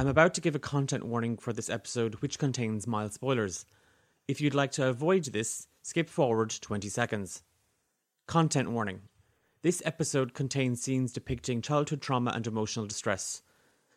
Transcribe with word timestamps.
I'm 0.00 0.06
about 0.06 0.32
to 0.32 0.40
give 0.40 0.54
a 0.54 0.58
content 0.58 1.04
warning 1.04 1.36
for 1.36 1.52
this 1.52 1.68
episode, 1.68 2.14
which 2.22 2.38
contains 2.38 2.86
mild 2.86 3.12
spoilers. 3.12 3.66
If 4.26 4.40
you'd 4.40 4.54
like 4.54 4.72
to 4.72 4.88
avoid 4.88 5.24
this, 5.24 5.66
skip 5.82 6.08
forward 6.08 6.54
20 6.58 6.88
seconds. 6.88 7.42
Content 8.26 8.70
warning 8.70 9.02
This 9.60 9.82
episode 9.84 10.32
contains 10.32 10.80
scenes 10.80 11.12
depicting 11.12 11.60
childhood 11.60 12.00
trauma 12.00 12.32
and 12.34 12.46
emotional 12.46 12.86
distress. 12.86 13.42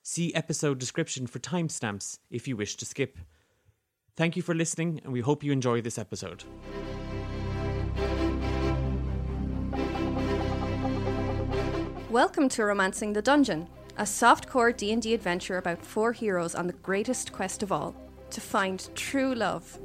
See 0.02 0.36
episode 0.36 0.78
description 0.78 1.26
for 1.26 1.40
timestamps 1.40 2.20
if 2.30 2.50
you 2.50 2.58
wish 2.58 2.76
to 2.76 2.86
skip. 2.86 3.18
Thank 4.18 4.36
you 4.36 4.42
for 4.42 4.54
listening, 4.54 5.00
and 5.06 5.14
we 5.14 5.22
hope 5.22 5.42
you 5.42 5.54
enjoy 5.54 5.80
this 5.80 5.98
episode. 5.98 6.44
Welcome 12.10 12.50
to 12.50 12.66
Romancing 12.66 13.14
the 13.14 13.22
Dungeon, 13.22 13.70
a 13.98 14.04
softcore 14.04 14.76
D&D 14.76 15.14
adventure 15.14 15.58
about 15.58 15.86
four 15.86 16.14
heroes 16.14 16.56
on 16.56 16.68
the 16.68 16.74
greatest 16.74 17.32
quest 17.32 17.62
of 17.62 17.72
all, 17.72 17.96
to 18.32 18.42
find 18.42 18.90
true 18.96 19.36
love. 19.36 19.80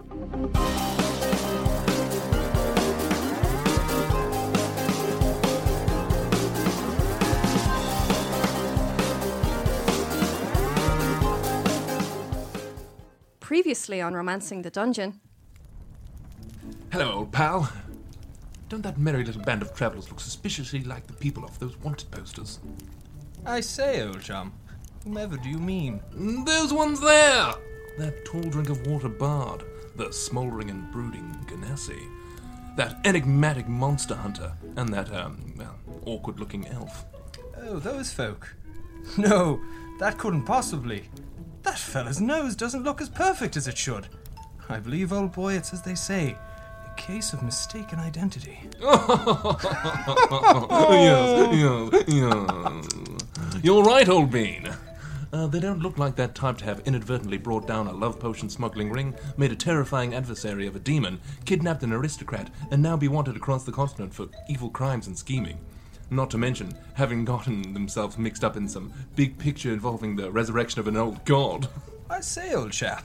Previously 13.40 14.00
on 14.00 14.14
Romancing 14.14 14.62
the 14.62 14.70
Dungeon, 14.70 15.20
Hello, 16.90 17.12
old 17.12 17.32
pal. 17.32 17.70
Don't 18.70 18.82
that 18.82 18.96
merry 18.96 19.22
little 19.22 19.42
band 19.42 19.60
of 19.60 19.74
travellers 19.74 20.08
look 20.08 20.20
suspiciously 20.20 20.82
like 20.84 21.06
the 21.06 21.12
people 21.12 21.44
off 21.44 21.58
those 21.58 21.77
wanted 21.78 22.10
posters? 22.10 22.60
I 23.48 23.60
say, 23.60 24.02
old 24.02 24.20
chum, 24.20 24.52
whomever 25.04 25.38
do 25.38 25.48
you 25.48 25.56
mean? 25.58 26.02
Those 26.44 26.70
ones 26.70 27.00
there! 27.00 27.54
That 27.96 28.26
tall 28.26 28.42
drink 28.42 28.68
of 28.68 28.86
water 28.86 29.08
bard, 29.08 29.64
the 29.96 30.12
smouldering 30.12 30.68
and 30.68 30.92
brooding 30.92 31.34
Ganassi, 31.46 31.98
that 32.77 32.98
enigmatic 33.06 33.66
monster 33.66 34.14
hunter, 34.14 34.52
and 34.77 34.92
that, 34.92 35.10
um, 35.14 35.55
well, 35.56 35.74
awkward 36.05 36.38
looking 36.38 36.68
elf. 36.68 37.06
Oh, 37.56 37.78
those 37.78 38.12
folk. 38.12 38.55
No, 39.16 39.62
that 39.98 40.18
couldn't 40.18 40.44
possibly. 40.44 41.08
That 41.62 41.78
fella's 41.78 42.20
nose 42.20 42.55
doesn't 42.55 42.84
look 42.84 43.00
as 43.00 43.08
perfect 43.08 43.56
as 43.56 43.66
it 43.66 43.78
should. 43.78 44.08
I 44.68 44.78
believe, 44.78 45.10
old 45.10 45.33
boy, 45.33 45.55
it's 45.55 45.72
as 45.72 45.80
they 45.80 45.94
say 45.94 46.36
a 46.86 46.94
case 47.00 47.33
of 47.33 47.42
mistaken 47.42 47.98
identity. 47.98 48.60
yes, 48.80 49.24
yes, 51.55 52.05
yes. 52.08 53.17
You're 53.62 53.83
right, 53.83 54.08
old 54.08 54.31
bean. 54.31 54.69
Uh, 55.33 55.47
they 55.47 55.61
don't 55.61 55.81
look 55.81 55.98
like 55.98 56.17
that 56.17 56.34
type 56.34 56.56
to 56.58 56.64
have 56.64 56.81
inadvertently 56.86 57.36
brought 57.36 57.67
down 57.67 57.86
a 57.86 57.92
love 57.92 58.19
potion 58.19 58.48
smuggling 58.48 58.91
ring, 58.91 59.14
made 59.36 59.53
a 59.53 59.56
terrifying 59.56 60.14
adversary 60.14 60.67
of 60.67 60.75
a 60.75 60.80
demon, 60.80 61.20
kidnapped 61.45 61.83
an 61.83 61.92
aristocrat, 61.92 62.50
and 62.70 62.83
now 62.83 62.97
be 62.97 63.08
wanted 63.08 63.36
across 63.36 63.64
the 63.64 63.72
continent 63.72 64.14
for 64.14 64.28
evil 64.48 64.70
crimes 64.70 65.06
and 65.06 65.19
scheming. 65.19 65.58
Not 66.11 66.30
to 66.30 66.39
mention 66.39 66.75
having 66.95 67.27
gotten 67.27 67.75
themselves 67.75 68.17
mixed 68.17 68.42
up 68.42 68.56
in 68.56 68.69
some 68.69 68.92
big 69.17 69.36
picture 69.36 69.73
involving 69.73 70.17
the 70.17 70.30
resurrection 70.30 70.80
of 70.80 70.89
an 70.89 70.97
old 70.97 71.23
god. 71.27 71.69
I 72.11 72.20
say, 72.20 72.55
old 72.55 72.73
chap, 72.73 73.05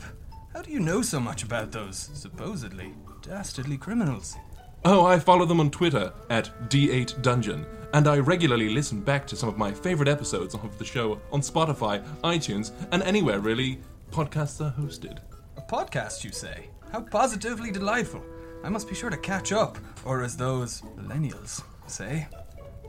how 0.53 0.62
do 0.62 0.72
you 0.72 0.80
know 0.80 1.02
so 1.02 1.20
much 1.20 1.44
about 1.44 1.73
those 1.73 2.09
supposedly 2.14 2.94
dastardly 3.22 3.78
criminals? 3.78 4.38
Oh, 4.86 5.06
I 5.06 5.17
follow 5.17 5.45
them 5.45 5.62
on 5.62 5.72
Twitter 5.72 6.12
at 6.30 6.52
D8Dungeon, 6.70 7.66
and 7.94 8.06
I 8.06 8.17
regularly 8.20 8.67
listen 8.67 9.00
back 9.00 9.25
to 9.28 9.36
some 9.38 9.48
of 9.48 9.58
my 9.58 9.72
favorite 9.72 10.09
episodes 10.09 10.56
of 10.56 10.78
the 10.78 10.84
show 10.84 11.22
on 11.31 11.40
Spotify, 11.40 12.03
iTunes, 12.22 12.72
and 12.92 13.02
anywhere 13.03 13.40
really 13.40 13.80
podcasts 14.12 14.59
are 14.59 14.73
hosted. 14.78 15.20
A 15.56 15.62
podcast, 15.62 16.25
you 16.25 16.31
say? 16.31 16.70
How 16.92 17.00
positively 17.00 17.72
delightful. 17.72 18.22
I 18.62 18.67
must 18.67 18.90
be 18.90 18.95
sure 18.95 19.09
to 19.09 19.16
catch 19.16 19.53
up, 19.53 19.78
or 20.03 20.22
as 20.22 20.36
those 20.36 20.81
millennials 20.97 21.63
say, 21.88 22.28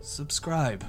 subscribe. 0.02 0.84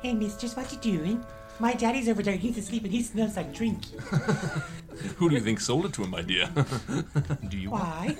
Hey, 0.00 0.14
mistress, 0.14 0.56
what 0.56 0.72
you 0.72 0.78
doing? 0.78 1.24
My 1.60 1.74
daddy's 1.74 2.08
over 2.08 2.22
there. 2.22 2.36
He's 2.36 2.56
asleep 2.56 2.84
and 2.84 2.92
he 2.92 3.02
smells 3.02 3.36
like 3.36 3.52
drink. 3.52 3.84
Who 5.16 5.28
do 5.28 5.34
you 5.34 5.40
think 5.40 5.60
sold 5.60 5.86
it 5.86 5.92
to 5.94 6.02
him, 6.02 6.10
my 6.10 6.22
dear? 6.22 6.48
Do 7.48 7.56
you 7.56 7.70
Why? 7.70 8.16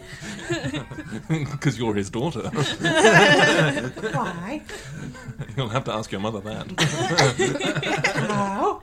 Because 1.28 1.78
you're 1.78 1.94
his 1.94 2.10
daughter. 2.10 2.40
Why? 2.50 4.62
You'll 5.56 5.68
have 5.68 5.84
to 5.84 5.92
ask 5.92 6.10
your 6.12 6.20
mother 6.20 6.40
that. 6.40 6.66
How? 8.28 8.82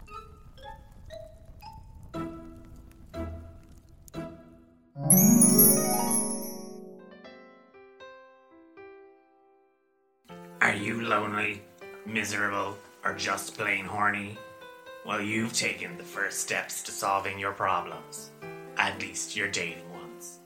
Are 10.62 10.76
you 10.76 11.02
lonely, 11.02 11.62
miserable, 12.06 12.76
or 13.06 13.14
just 13.14 13.56
plain 13.56 13.86
horny? 13.86 14.36
Well, 15.06 15.22
you've 15.22 15.54
taken 15.54 15.96
the 15.96 16.04
first 16.04 16.40
steps 16.40 16.82
to 16.84 16.92
solving 16.92 17.38
your 17.38 17.52
problems. 17.52 18.32
At 18.78 19.00
least 19.00 19.36
your 19.36 19.48
dating 19.48 19.90
ones. 19.94 20.40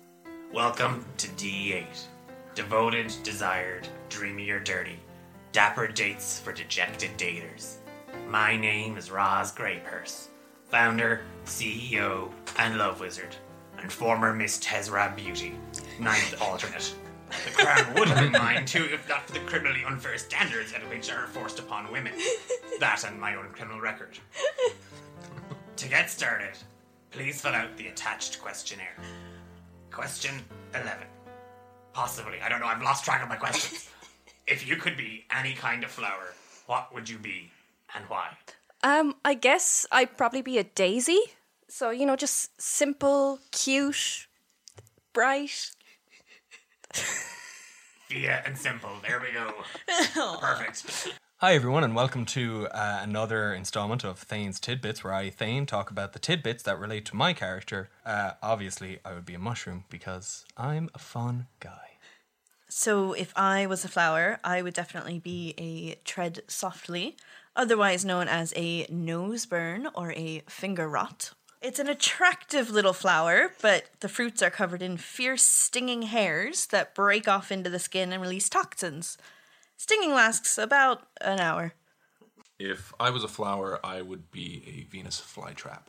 Welcome 0.53 1.05
to 1.17 1.27
D8. 1.29 1.85
Devoted, 2.55 3.13
desired, 3.23 3.87
dreamy 4.09 4.49
or 4.49 4.59
dirty. 4.59 4.99
Dapper 5.53 5.87
dates 5.87 6.37
for 6.41 6.51
dejected 6.51 7.11
daters. 7.17 7.77
My 8.27 8.57
name 8.57 8.97
is 8.97 9.09
Roz 9.09 9.53
Greypurse, 9.53 10.27
founder, 10.65 11.21
CEO, 11.45 12.29
and 12.57 12.77
love 12.77 12.99
wizard, 12.99 13.37
and 13.77 13.89
former 13.89 14.33
Miss 14.33 14.59
Tezra 14.59 15.15
Beauty, 15.15 15.53
ninth 15.97 16.41
alternate. 16.41 16.93
The 17.45 17.51
crown 17.51 17.93
would 17.95 18.07
have 18.09 18.19
been 18.19 18.31
mine 18.41 18.65
too 18.65 18.87
if 18.91 19.07
not 19.07 19.27
for 19.27 19.33
the 19.33 19.39
criminally 19.41 19.83
unfair 19.85 20.17
standards 20.17 20.73
at 20.73 20.87
which 20.89 21.11
are 21.11 21.27
forced 21.27 21.59
upon 21.59 21.91
women. 21.91 22.13
That 22.79 23.03
and 23.03 23.19
my 23.19 23.35
own 23.35 23.49
criminal 23.51 23.79
record. 23.79 24.17
to 25.75 25.87
get 25.87 26.09
started, 26.09 26.57
please 27.11 27.41
fill 27.41 27.53
out 27.53 27.75
the 27.77 27.87
attached 27.87 28.41
questionnaire. 28.41 28.95
Question 29.91 30.35
11. 30.73 31.07
Possibly, 31.93 32.39
I 32.41 32.49
don't 32.49 32.59
know, 32.59 32.67
I've 32.67 32.81
lost 32.81 33.03
track 33.05 33.21
of 33.23 33.29
my 33.29 33.35
questions. 33.35 33.89
if 34.47 34.67
you 34.67 34.75
could 34.75 34.95
be 34.97 35.25
any 35.35 35.53
kind 35.53 35.83
of 35.83 35.91
flower, 35.91 36.33
what 36.67 36.93
would 36.93 37.09
you 37.09 37.17
be 37.17 37.51
and 37.95 38.05
why? 38.05 38.29
um, 38.83 39.15
I 39.25 39.33
guess 39.33 39.85
I'd 39.91 40.17
probably 40.17 40.41
be 40.41 40.57
a 40.57 40.63
daisy. 40.63 41.19
So, 41.67 41.89
you 41.89 42.05
know, 42.05 42.15
just 42.15 42.59
simple, 42.61 43.39
cute, 43.51 44.27
bright. 45.13 45.71
Via 48.09 48.41
and 48.45 48.57
simple, 48.57 48.89
there 49.07 49.21
we 49.21 49.31
go. 49.31 49.53
Perfect. 50.39 51.13
Hi, 51.37 51.53
everyone, 51.53 51.83
and 51.83 51.95
welcome 51.95 52.25
to 52.25 52.67
uh, 52.71 52.99
another 53.03 53.53
installment 53.53 54.03
of 54.03 54.19
Thane's 54.19 54.59
Tidbits, 54.59 55.03
where 55.03 55.13
I, 55.13 55.29
Thane, 55.29 55.65
talk 55.65 55.91
about 55.91 56.13
the 56.13 56.19
tidbits 56.19 56.63
that 56.63 56.79
relate 56.79 57.05
to 57.05 57.15
my 57.15 57.33
character. 57.33 57.89
Uh, 58.05 58.31
obviously, 58.41 58.99
I 59.05 59.13
would 59.13 59.25
be 59.25 59.35
a 59.35 59.39
mushroom 59.39 59.85
because 59.89 60.45
I'm 60.57 60.89
a 60.95 60.99
fun 60.99 61.47
guy. 61.59 61.97
So, 62.67 63.13
if 63.13 63.31
I 63.37 63.67
was 63.67 63.85
a 63.85 63.87
flower, 63.87 64.39
I 64.43 64.61
would 64.63 64.73
definitely 64.73 65.19
be 65.19 65.53
a 65.57 65.95
tread 66.03 66.41
softly, 66.47 67.15
otherwise 67.55 68.03
known 68.03 68.27
as 68.27 68.53
a 68.55 68.85
nose 68.89 69.45
burn 69.45 69.87
or 69.95 70.11
a 70.13 70.41
finger 70.47 70.89
rot. 70.89 71.31
It's 71.61 71.79
an 71.79 71.89
attractive 71.89 72.69
little 72.69 72.93
flower, 72.93 73.51
but 73.61 73.85
the 73.99 74.07
fruits 74.07 74.41
are 74.41 74.49
covered 74.49 74.81
in 74.81 74.95
fierce 74.95 75.43
stinging 75.43 76.03
hairs 76.03 76.67
that 76.67 76.95
break 76.95 77.27
off 77.27 77.51
into 77.51 77.69
the 77.69 77.79
skin 77.79 78.13
and 78.13 78.21
release 78.21 78.47
toxins. 78.47 79.17
Stinging 79.75 80.13
lasts 80.13 80.57
about 80.57 81.07
an 81.19 81.39
hour. 81.39 81.73
if 82.59 82.93
I 82.99 83.09
was 83.09 83.23
a 83.23 83.27
flower, 83.27 83.79
I 83.83 84.01
would 84.01 84.31
be 84.31 84.63
a 84.67 84.89
Venus 84.89 85.19
flytrap. 85.19 85.83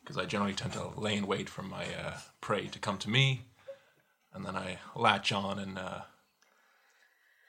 Because 0.00 0.16
I 0.16 0.26
generally 0.26 0.54
tend 0.54 0.72
to 0.74 0.88
lay 0.96 1.16
in 1.16 1.26
wait 1.26 1.48
for 1.48 1.62
my 1.62 1.84
uh, 1.84 2.18
prey 2.40 2.66
to 2.68 2.78
come 2.78 2.98
to 2.98 3.10
me, 3.10 3.42
and 4.32 4.44
then 4.46 4.56
I 4.56 4.78
latch 4.94 5.32
on 5.32 5.58
and 5.58 5.76
uh, 5.78 6.00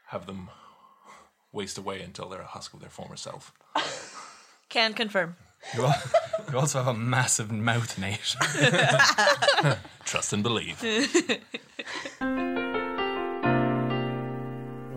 have 0.08 0.26
them 0.26 0.50
waste 1.52 1.78
away 1.78 2.02
until 2.02 2.28
they're 2.28 2.42
a 2.42 2.46
husk 2.46 2.74
of 2.74 2.82
their 2.82 2.90
former 2.90 3.16
self. 3.16 3.54
Can 4.70 4.94
confirm. 4.94 5.36
You, 5.76 5.86
al- 5.86 6.02
you 6.52 6.58
also 6.58 6.80
have 6.80 6.88
a 6.88 6.98
massive 6.98 7.52
mouth, 7.52 7.98
Nate. 8.00 8.36
Trust 10.06 10.34
and 10.34 10.42
believe. 10.44 10.82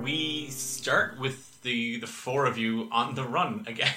we 0.03 0.49
start 0.51 1.19
with 1.19 1.61
the 1.63 1.99
the 2.01 2.07
four 2.07 2.47
of 2.47 2.59
you 2.59 2.89
on 2.91 3.15
the 3.15 3.25
run 3.25 3.65
again. 3.67 3.95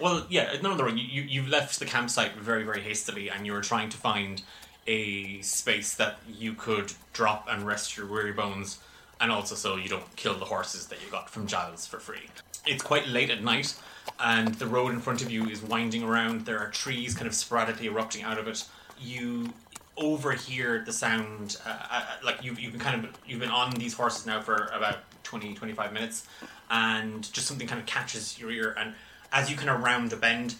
well, 0.00 0.26
yeah, 0.28 0.52
not 0.62 0.72
on 0.72 0.76
the 0.78 0.84
run. 0.84 0.98
You, 0.98 1.04
you 1.04 1.22
you 1.22 1.42
left 1.50 1.78
the 1.78 1.84
campsite 1.86 2.34
very 2.36 2.64
very 2.64 2.80
hastily, 2.80 3.28
and 3.30 3.46
you 3.46 3.52
were 3.52 3.60
trying 3.60 3.88
to 3.90 3.96
find 3.96 4.42
a 4.86 5.40
space 5.40 5.94
that 5.94 6.18
you 6.28 6.52
could 6.54 6.92
drop 7.12 7.46
and 7.50 7.66
rest 7.66 7.96
your 7.96 8.06
weary 8.06 8.32
bones, 8.32 8.78
and 9.20 9.30
also 9.30 9.54
so 9.54 9.76
you 9.76 9.88
don't 9.88 10.14
kill 10.16 10.34
the 10.38 10.44
horses 10.44 10.86
that 10.88 10.98
you 11.04 11.10
got 11.10 11.28
from 11.30 11.46
Giles 11.46 11.86
for 11.86 11.98
free. 11.98 12.28
It's 12.66 12.82
quite 12.82 13.06
late 13.08 13.30
at 13.30 13.42
night, 13.42 13.74
and 14.20 14.54
the 14.54 14.66
road 14.66 14.92
in 14.92 15.00
front 15.00 15.22
of 15.22 15.30
you 15.30 15.48
is 15.48 15.62
winding 15.62 16.02
around. 16.02 16.46
There 16.46 16.58
are 16.58 16.68
trees 16.68 17.14
kind 17.14 17.26
of 17.26 17.34
sporadically 17.34 17.86
erupting 17.86 18.22
out 18.22 18.38
of 18.38 18.48
it. 18.48 18.64
You 19.00 19.52
overhear 19.96 20.82
the 20.84 20.92
sound, 20.92 21.56
uh, 21.66 21.78
uh, 21.90 22.04
like 22.24 22.42
you've, 22.42 22.58
you've 22.58 22.72
been 22.72 22.80
kind 22.80 23.04
of 23.04 23.10
you've 23.26 23.40
been 23.40 23.50
on 23.50 23.72
these 23.72 23.94
horses 23.94 24.26
now 24.26 24.40
for 24.40 24.70
about 24.72 24.98
20, 25.24 25.54
25 25.54 25.92
minutes, 25.92 26.26
and 26.70 27.32
just 27.32 27.46
something 27.46 27.66
kind 27.66 27.80
of 27.80 27.86
catches 27.86 28.38
your 28.38 28.50
ear, 28.50 28.74
and 28.78 28.94
as 29.32 29.50
you 29.50 29.56
kind 29.56 29.70
of 29.70 29.82
round 29.82 30.10
the 30.10 30.16
bend, 30.16 30.54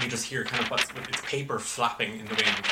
you 0.00 0.08
just 0.08 0.24
hear 0.24 0.44
kind 0.44 0.62
of 0.62 0.70
what's 0.70 0.90
it's 1.08 1.20
paper 1.22 1.58
flapping 1.58 2.18
in 2.18 2.26
the 2.26 2.34
wind, 2.34 2.66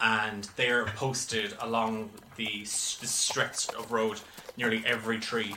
and 0.00 0.44
they're 0.56 0.86
posted 0.86 1.54
along 1.60 2.10
the, 2.36 2.60
the 2.60 3.06
stretch 3.06 3.68
of 3.74 3.90
road. 3.92 4.20
Nearly 4.56 4.82
every 4.86 5.18
tree 5.18 5.56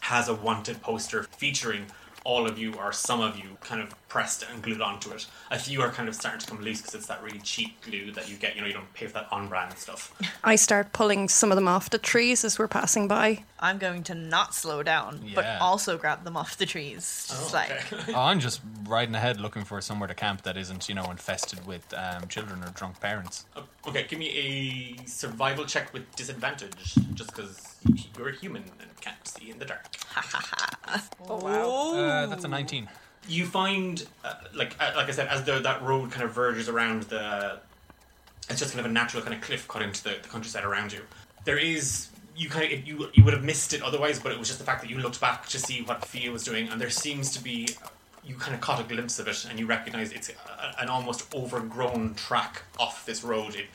has 0.00 0.28
a 0.28 0.34
wanted 0.34 0.80
poster 0.82 1.24
featuring 1.24 1.86
all 2.26 2.44
of 2.44 2.58
you 2.58 2.74
or 2.74 2.90
some 2.92 3.20
of 3.20 3.38
you 3.38 3.56
kind 3.60 3.80
of 3.80 3.94
pressed 4.08 4.44
and 4.50 4.60
glued 4.60 4.80
onto 4.80 5.10
it. 5.12 5.26
A 5.52 5.58
few 5.58 5.80
are 5.80 5.90
kind 5.90 6.08
of 6.08 6.14
starting 6.16 6.40
to 6.40 6.46
come 6.46 6.60
loose 6.60 6.80
because 6.80 6.96
it's 6.96 7.06
that 7.06 7.22
really 7.22 7.38
cheap 7.38 7.80
glue 7.82 8.10
that 8.12 8.28
you 8.28 8.36
get. 8.36 8.56
You 8.56 8.62
know, 8.62 8.66
you 8.66 8.72
don't 8.72 8.92
pay 8.94 9.06
for 9.06 9.12
that 9.12 9.28
on 9.30 9.48
brand 9.48 9.78
stuff. 9.78 10.12
I 10.42 10.56
start 10.56 10.92
pulling 10.92 11.28
some 11.28 11.52
of 11.52 11.56
them 11.56 11.68
off 11.68 11.88
the 11.88 11.98
trees 11.98 12.44
as 12.44 12.58
we're 12.58 12.66
passing 12.66 13.06
by. 13.06 13.44
I'm 13.60 13.78
going 13.78 14.02
to 14.04 14.14
not 14.14 14.54
slow 14.56 14.82
down, 14.82 15.30
but 15.36 15.46
also 15.60 15.96
grab 15.96 16.24
them 16.24 16.36
off 16.36 16.58
the 16.58 16.66
trees. 16.66 17.26
Just 17.28 17.54
like 17.54 17.70
Oh, 18.08 18.14
I'm 18.22 18.40
just 18.40 18.60
riding 18.88 19.14
ahead 19.14 19.40
looking 19.40 19.64
for 19.64 19.80
somewhere 19.80 20.08
to 20.08 20.14
camp 20.14 20.42
that 20.42 20.56
isn't, 20.56 20.88
you 20.88 20.96
know, 20.96 21.08
infested 21.10 21.64
with 21.64 21.94
um, 21.94 22.26
children 22.28 22.62
or 22.64 22.70
drunk 22.70 22.98
parents. 23.00 23.46
Uh, 23.54 23.62
Okay, 23.88 24.04
give 24.08 24.18
me 24.18 24.30
a 24.30 25.06
survival 25.06 25.64
check 25.64 25.92
with 25.92 26.02
disadvantage, 26.16 26.96
just 27.14 27.30
because 27.32 27.75
you're 28.16 28.28
a 28.28 28.34
human 28.34 28.62
and 28.80 29.00
can't 29.00 29.26
see 29.26 29.50
in 29.50 29.58
the 29.58 29.64
dark. 29.64 29.86
Ha 30.08 30.20
ha 30.22 31.08
Oh 31.28 31.36
wow. 31.36 31.98
Uh, 31.98 32.26
that's 32.26 32.44
a 32.44 32.48
19. 32.48 32.88
you 33.28 33.44
find 33.46 34.06
uh, 34.24 34.34
like 34.54 34.76
uh, 34.80 34.92
like 34.96 35.08
I 35.08 35.12
said, 35.12 35.28
as 35.28 35.44
the, 35.44 35.58
that 35.60 35.82
road 35.82 36.10
kind 36.10 36.24
of 36.24 36.32
verges 36.32 36.68
around 36.68 37.04
the, 37.04 37.58
it's 38.48 38.60
just 38.60 38.72
kind 38.72 38.84
of 38.84 38.90
a 38.90 38.94
natural 38.94 39.22
kind 39.22 39.34
of 39.34 39.40
cliff 39.40 39.66
cut 39.68 39.82
into 39.82 40.02
the, 40.02 40.16
the 40.22 40.28
countryside 40.28 40.64
around 40.64 40.92
you. 40.92 41.00
There 41.44 41.58
is 41.58 42.08
you 42.36 42.48
kind 42.48 42.72
of 42.72 42.86
you 42.86 43.08
you 43.14 43.24
would 43.24 43.34
have 43.34 43.44
missed 43.44 43.72
it 43.72 43.82
otherwise, 43.82 44.20
but 44.20 44.32
it 44.32 44.38
was 44.38 44.48
just 44.48 44.60
the 44.60 44.64
fact 44.64 44.80
that 44.82 44.90
you 44.90 44.98
looked 44.98 45.20
back 45.20 45.46
to 45.48 45.58
see 45.58 45.82
what 45.82 46.04
Fia 46.04 46.30
was 46.30 46.44
doing, 46.44 46.68
and 46.68 46.80
there 46.80 46.90
seems 46.90 47.30
to 47.32 47.42
be 47.42 47.68
you 48.24 48.34
kind 48.34 48.54
of 48.54 48.60
caught 48.60 48.80
a 48.80 48.84
glimpse 48.84 49.18
of 49.18 49.28
it, 49.28 49.46
and 49.48 49.58
you 49.58 49.66
recognize 49.66 50.12
it's 50.12 50.28
a, 50.28 50.80
an 50.82 50.88
almost 50.88 51.32
overgrown 51.34 52.14
track 52.14 52.62
off 52.78 53.06
this 53.06 53.22
road. 53.22 53.54
It 53.54 53.66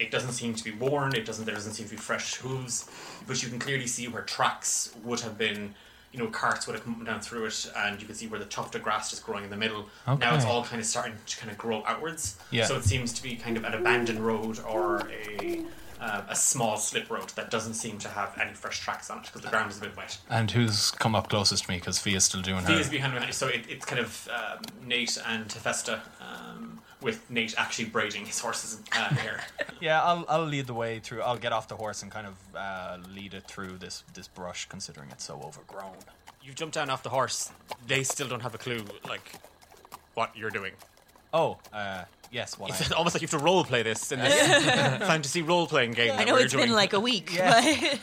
it 0.00 0.10
doesn't 0.10 0.32
seem 0.32 0.54
to 0.54 0.64
be 0.64 0.70
worn. 0.70 1.14
It 1.14 1.24
doesn't 1.24 1.44
there 1.44 1.54
doesn't 1.54 1.74
seem 1.74 1.86
to 1.86 1.90
be 1.92 1.96
fresh 1.96 2.36
hooves, 2.36 2.90
but 3.26 3.42
you 3.42 3.48
can 3.48 3.58
clearly 3.58 3.86
see 3.86 4.08
where 4.08 4.22
tracks 4.22 4.94
would 5.04 5.20
have 5.20 5.36
been. 5.38 5.74
You 6.12 6.18
know, 6.18 6.26
carts 6.26 6.66
would 6.66 6.74
have 6.74 6.82
come 6.84 7.04
down 7.04 7.20
through 7.20 7.44
it, 7.44 7.70
and 7.76 8.00
you 8.00 8.06
can 8.06 8.16
see 8.16 8.26
where 8.26 8.40
the 8.40 8.46
tuft 8.46 8.74
of 8.74 8.82
grass 8.82 9.12
is 9.12 9.20
growing 9.20 9.44
in 9.44 9.50
the 9.50 9.56
middle. 9.56 9.88
Now 10.08 10.34
it's 10.34 10.44
all 10.44 10.64
kind 10.64 10.80
of 10.80 10.86
starting 10.86 11.14
to 11.24 11.36
kind 11.36 11.52
of 11.52 11.56
grow 11.56 11.84
outwards. 11.86 12.36
Yeah. 12.50 12.64
So 12.64 12.76
it 12.76 12.82
seems 12.82 13.12
to 13.12 13.22
be 13.22 13.36
kind 13.36 13.56
of 13.56 13.62
an 13.62 13.74
abandoned 13.74 14.18
road 14.18 14.58
or 14.66 15.08
a 15.08 15.62
uh, 16.00 16.22
a 16.28 16.34
small 16.34 16.76
slip 16.76 17.10
road 17.10 17.28
that 17.30 17.50
doesn't 17.50 17.74
seem 17.74 17.98
to 17.98 18.08
have 18.08 18.36
any 18.40 18.54
fresh 18.54 18.80
tracks 18.80 19.10
on 19.10 19.18
it 19.18 19.26
because 19.26 19.42
the 19.42 19.48
ground 19.48 19.70
is 19.70 19.78
a 19.78 19.82
bit 19.82 19.96
wet. 19.96 20.18
And 20.30 20.50
who's 20.50 20.90
come 20.92 21.14
up 21.14 21.28
closest 21.28 21.64
to 21.64 21.70
me? 21.70 21.76
Because 21.76 21.98
Fia's 21.98 22.24
still 22.24 22.40
doing 22.40 22.60
her. 22.60 22.66
Thea's 22.66 22.88
behind 22.88 23.14
me, 23.14 23.32
so 23.32 23.48
it, 23.48 23.64
it's 23.68 23.84
kind 23.84 24.00
of 24.00 24.28
um, 24.32 24.62
Nate 24.86 25.18
and 25.26 25.46
Tefesta, 25.46 26.00
with 27.00 27.28
Nate 27.30 27.54
actually 27.58 27.86
braiding 27.86 28.26
his 28.26 28.38
horse's 28.38 28.80
uh, 28.92 29.14
hair. 29.14 29.40
Yeah, 29.80 30.02
I'll, 30.02 30.26
I'll 30.28 30.44
lead 30.44 30.66
the 30.66 30.74
way 30.74 30.98
through. 30.98 31.22
I'll 31.22 31.38
get 31.38 31.54
off 31.54 31.66
the 31.66 31.76
horse 31.76 32.02
and 32.02 32.12
kind 32.12 32.26
of 32.26 32.34
uh, 32.54 32.98
lead 33.14 33.32
it 33.32 33.44
through 33.44 33.78
this, 33.78 34.04
this 34.12 34.28
brush, 34.28 34.68
considering 34.68 35.08
it's 35.10 35.24
so 35.24 35.40
overgrown. 35.42 35.94
You've 36.42 36.54
jumped 36.54 36.74
down 36.74 36.90
off 36.90 37.02
the 37.02 37.08
horse. 37.08 37.50
They 37.86 38.02
still 38.02 38.28
don't 38.28 38.42
have 38.42 38.54
a 38.54 38.58
clue, 38.58 38.84
like 39.08 39.32
what 40.12 40.36
you're 40.36 40.50
doing. 40.50 40.72
Oh, 41.32 41.56
uh, 41.72 42.04
yes, 42.30 42.58
what 42.58 42.68
It's 42.78 42.92
I, 42.92 42.94
almost 42.94 43.14
like 43.14 43.22
you 43.22 43.28
have 43.28 43.38
to 43.40 43.42
role 43.42 43.64
play 43.64 43.82
this 43.82 44.12
in 44.12 44.18
this 44.18 44.34
fantasy 44.98 45.40
role 45.40 45.66
playing 45.66 45.92
game. 45.92 46.12
I 46.14 46.24
know 46.24 46.34
we're 46.34 46.40
it's 46.44 46.54
been 46.54 46.72
like 46.72 46.92
a 46.92 47.00
week, 47.00 47.32
Yeah. 47.34 47.94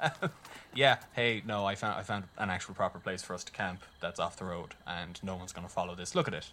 but 0.00 0.32
Yeah, 0.72 0.96
hey, 1.12 1.42
no, 1.46 1.66
I 1.66 1.74
found 1.74 1.98
I 1.98 2.02
found 2.02 2.24
an 2.38 2.48
actual 2.48 2.74
proper 2.74 2.98
place 2.98 3.22
for 3.22 3.34
us 3.34 3.44
to 3.44 3.52
camp 3.52 3.82
that's 4.00 4.18
off 4.20 4.36
the 4.36 4.44
road, 4.46 4.74
and 4.86 5.22
no 5.22 5.36
one's 5.36 5.52
gonna 5.52 5.68
follow 5.68 5.94
this. 5.94 6.14
Look 6.14 6.28
at 6.28 6.34
it; 6.34 6.46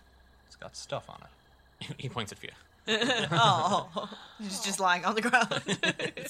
it's 0.48 0.56
got 0.57 0.75
stuff 0.75 1.06
on 1.10 1.19
it. 1.22 1.30
he 1.97 2.09
points 2.09 2.31
at 2.31 2.38
Fia. 2.38 2.51
oh, 3.31 4.09
he's 4.39 4.62
just 4.62 4.79
lying 4.79 5.03
on 5.03 5.15
the 5.15 5.21
ground. 5.21 5.62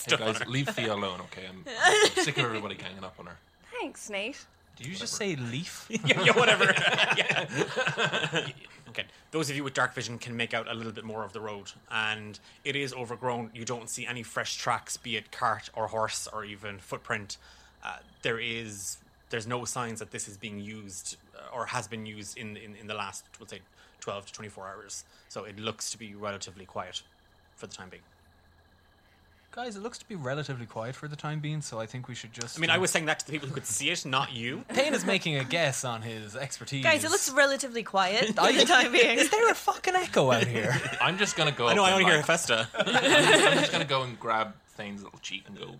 Hey 0.07 0.15
guys, 0.17 0.47
leave 0.47 0.69
Fia 0.69 0.93
alone, 0.93 1.19
okay? 1.21 1.43
I'm, 1.49 1.65
I'm 1.83 2.23
sick 2.23 2.37
of 2.37 2.45
everybody 2.45 2.75
ganging 2.75 3.03
up 3.03 3.15
on 3.19 3.25
her. 3.25 3.37
Thanks, 3.79 4.09
Nate. 4.09 4.45
Did 4.77 4.87
you 4.87 4.95
just 4.95 5.13
say 5.15 5.35
leaf? 5.35 5.87
yeah, 5.89 6.23
yeah, 6.23 6.31
whatever. 6.31 6.65
yeah. 7.17 8.47
okay. 8.89 9.05
Those 9.31 9.49
of 9.49 9.55
you 9.55 9.63
with 9.63 9.73
dark 9.73 9.93
vision 9.93 10.17
can 10.17 10.37
make 10.37 10.53
out 10.53 10.69
a 10.69 10.73
little 10.73 10.91
bit 10.93 11.03
more 11.03 11.23
of 11.23 11.33
the 11.33 11.41
road, 11.41 11.71
and 11.91 12.39
it 12.63 12.75
is 12.75 12.93
overgrown. 12.93 13.51
You 13.53 13.65
don't 13.65 13.89
see 13.89 14.05
any 14.05 14.23
fresh 14.23 14.55
tracks, 14.55 14.97
be 14.97 15.17
it 15.17 15.31
cart 15.31 15.69
or 15.73 15.87
horse 15.87 16.27
or 16.31 16.45
even 16.45 16.77
footprint. 16.77 17.37
Uh, 17.83 17.97
there 18.21 18.39
is, 18.39 18.97
there's 19.29 19.47
no 19.47 19.65
signs 19.65 19.99
that 19.99 20.11
this 20.11 20.27
is 20.27 20.37
being 20.37 20.59
used 20.59 21.17
uh, 21.35 21.55
or 21.55 21.65
has 21.67 21.87
been 21.87 22.05
used 22.05 22.37
in 22.37 22.55
in, 22.55 22.75
in 22.75 22.87
the 22.87 22.93
last, 22.93 23.25
we'll 23.39 23.47
say, 23.47 23.59
twelve 24.07 24.25
to 24.25 24.31
twenty 24.33 24.47
four 24.49 24.65
hours. 24.67 25.03
So 25.27 25.43
it 25.43 25.59
looks 25.59 25.89
to 25.91 25.97
be 25.97 26.15
relatively 26.15 26.65
quiet 26.65 27.01
for 27.57 27.67
the 27.67 27.75
time 27.75 27.89
being. 27.89 28.03
Guys, 29.51 29.75
it 29.75 29.81
looks 29.81 29.97
to 29.97 30.07
be 30.07 30.15
relatively 30.15 30.65
quiet 30.65 30.95
for 30.95 31.07
the 31.09 31.15
time 31.15 31.39
being, 31.39 31.61
so 31.61 31.79
I 31.79 31.85
think 31.87 32.07
we 32.07 32.15
should 32.15 32.31
just. 32.31 32.57
I 32.57 32.61
mean, 32.61 32.69
I 32.69 32.77
was 32.77 32.91
saying 32.91 33.05
that 33.07 33.19
to 33.19 33.25
the 33.25 33.31
people 33.33 33.47
who 33.49 33.53
could 33.55 33.65
see 33.65 33.89
it, 33.89 34.05
not 34.05 34.31
you. 34.31 34.63
Payne 34.69 34.93
is 34.93 35.03
making 35.03 35.35
a 35.37 35.43
guess 35.43 35.83
on 35.83 36.03
his 36.03 36.35
expertise. 36.37 36.83
Guys, 36.83 37.03
it 37.03 37.09
looks 37.11 37.29
relatively 37.31 37.81
quiet 37.83 38.27
for 38.35 38.53
the 38.53 38.65
time 38.65 38.91
being. 38.93 39.17
Is 39.17 39.29
there 39.29 39.49
a 39.51 39.55
fucking 39.55 39.95
echo 39.95 40.31
out 40.31 40.45
here? 40.57 40.79
I'm 41.01 41.17
just 41.17 41.35
gonna 41.35 41.51
go. 41.51 41.67
I 41.67 41.73
know. 41.73 41.83
I 41.83 41.87
and, 41.89 41.93
only 41.95 42.05
hear 42.05 42.13
like, 42.21 42.25
Hephaestus. 42.27 42.67
I'm 42.77 43.57
just 43.59 43.71
gonna 43.73 43.83
go 43.85 44.03
and 44.03 44.17
grab 44.19 44.53
Thane's 44.77 45.03
little 45.03 45.19
cheek 45.19 45.45
and 45.47 45.57
go. 45.57 45.75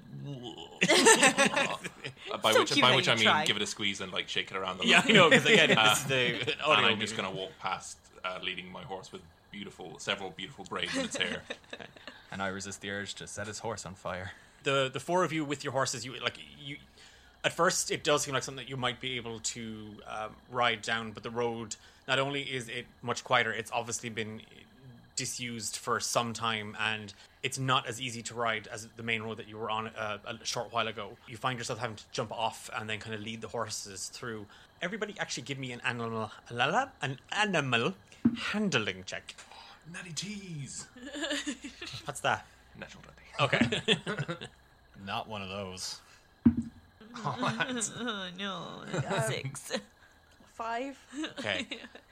Uh, 2.31 2.38
by 2.41 2.51
So 2.51 2.59
which, 2.62 2.71
cute 2.71 2.81
by 2.81 2.89
that 2.89 2.95
which 2.95 3.07
you 3.07 3.13
I 3.13 3.15
mean 3.15 3.23
tried. 3.25 3.47
give 3.47 3.56
it 3.57 3.62
a 3.62 3.68
squeeze 3.68 4.01
and 4.01 4.12
like 4.12 4.27
shake 4.27 4.50
it 4.51 4.57
around. 4.57 4.80
The 4.80 4.88
Yeah, 4.88 5.01
I 5.06 5.12
know. 5.12 5.30
Because 5.30 5.45
again, 5.45 5.69
this 5.69 6.00
is 6.00 6.06
the 6.06 6.15
and. 6.15 6.85
I'm 6.85 7.00
just 7.00 7.13
medium. 7.15 7.31
gonna 7.33 7.39
walk 7.41 7.51
past, 7.59 7.97
uh, 8.27 8.39
leading 8.44 8.71
my 8.71 8.83
horse 8.83 9.12
with 9.12 9.21
beautiful, 9.51 9.97
several 10.00 10.31
beautiful 10.31 10.65
braids 10.65 10.95
in 10.95 11.06
its 11.06 11.18
hair. 11.18 11.41
and 12.31 12.41
I 12.41 12.47
resist 12.47 12.81
the 12.81 12.91
urge 12.91 13.15
to 13.15 13.27
set 13.27 13.47
his 13.47 13.59
horse 13.59 13.85
on 13.85 13.95
fire. 13.95 14.31
the 14.63 14.89
the 14.91 15.00
four 15.00 15.24
of 15.24 15.31
you 15.31 15.45
with 15.45 15.63
your 15.63 15.74
horses, 15.74 16.06
you 16.06 16.13
like 16.21 16.38
you. 16.59 16.77
At 17.44 17.53
first, 17.53 17.91
it 17.91 18.03
does 18.03 18.24
seem 18.24 18.33
like 18.33 18.44
something 18.44 18.63
that 18.63 18.69
you 18.69 18.77
might 18.77 19.00
be 19.00 19.15
able 19.15 19.39
to 19.39 19.88
um, 20.07 20.35
ride 20.51 20.81
down, 20.81 21.12
but 21.12 21.24
the 21.24 21.29
road 21.29 21.75
not 22.07 22.19
only 22.19 22.41
is 22.41 22.68
it 22.68 22.85
much 23.01 23.24
quieter, 23.24 23.51
it's 23.51 23.71
obviously 23.71 24.09
been 24.09 24.41
disused 25.15 25.78
for 25.78 25.99
some 25.99 26.33
time, 26.33 26.75
and 26.80 27.13
it's 27.44 27.59
not 27.59 27.87
as 27.87 28.01
easy 28.01 28.21
to 28.23 28.33
ride 28.33 28.68
as 28.71 28.87
the 28.97 29.04
main 29.04 29.21
road 29.21 29.37
that 29.37 29.47
you 29.47 29.57
were 29.57 29.69
on 29.69 29.87
uh, 29.87 30.18
a 30.25 30.45
short 30.45 30.73
while 30.73 30.87
ago. 30.87 31.11
You 31.28 31.37
find 31.37 31.57
yourself 31.57 31.80
having 31.80 31.95
to 31.95 32.04
jump 32.11 32.31
off 32.31 32.69
and 32.75 32.90
then 32.90 32.99
kind 32.99 33.16
of 33.16 33.21
lead 33.21 33.42
the 33.42 33.47
horses 33.47 34.07
through. 34.07 34.45
Everybody, 34.81 35.16
actually, 35.19 35.44
give 35.44 35.57
me 35.57 35.71
an 35.71 35.81
animal 35.85 36.31
an 37.01 37.19
animal 37.31 37.94
handling 38.35 39.03
check. 39.05 39.35
Natty 39.91 40.11
tease. 40.13 40.87
What's 42.05 42.19
that? 42.21 42.45
Natural 42.79 43.03
twenty. 43.03 43.27
Okay. 43.39 43.97
Not 45.05 45.27
one 45.27 45.41
of 45.41 45.49
those. 45.49 45.99
Oh 47.25 48.27
no, 48.37 48.83
I 48.93 48.99
got 49.01 49.25
six. 49.27 49.71
Five. 50.53 50.99
Okay. 51.39 51.65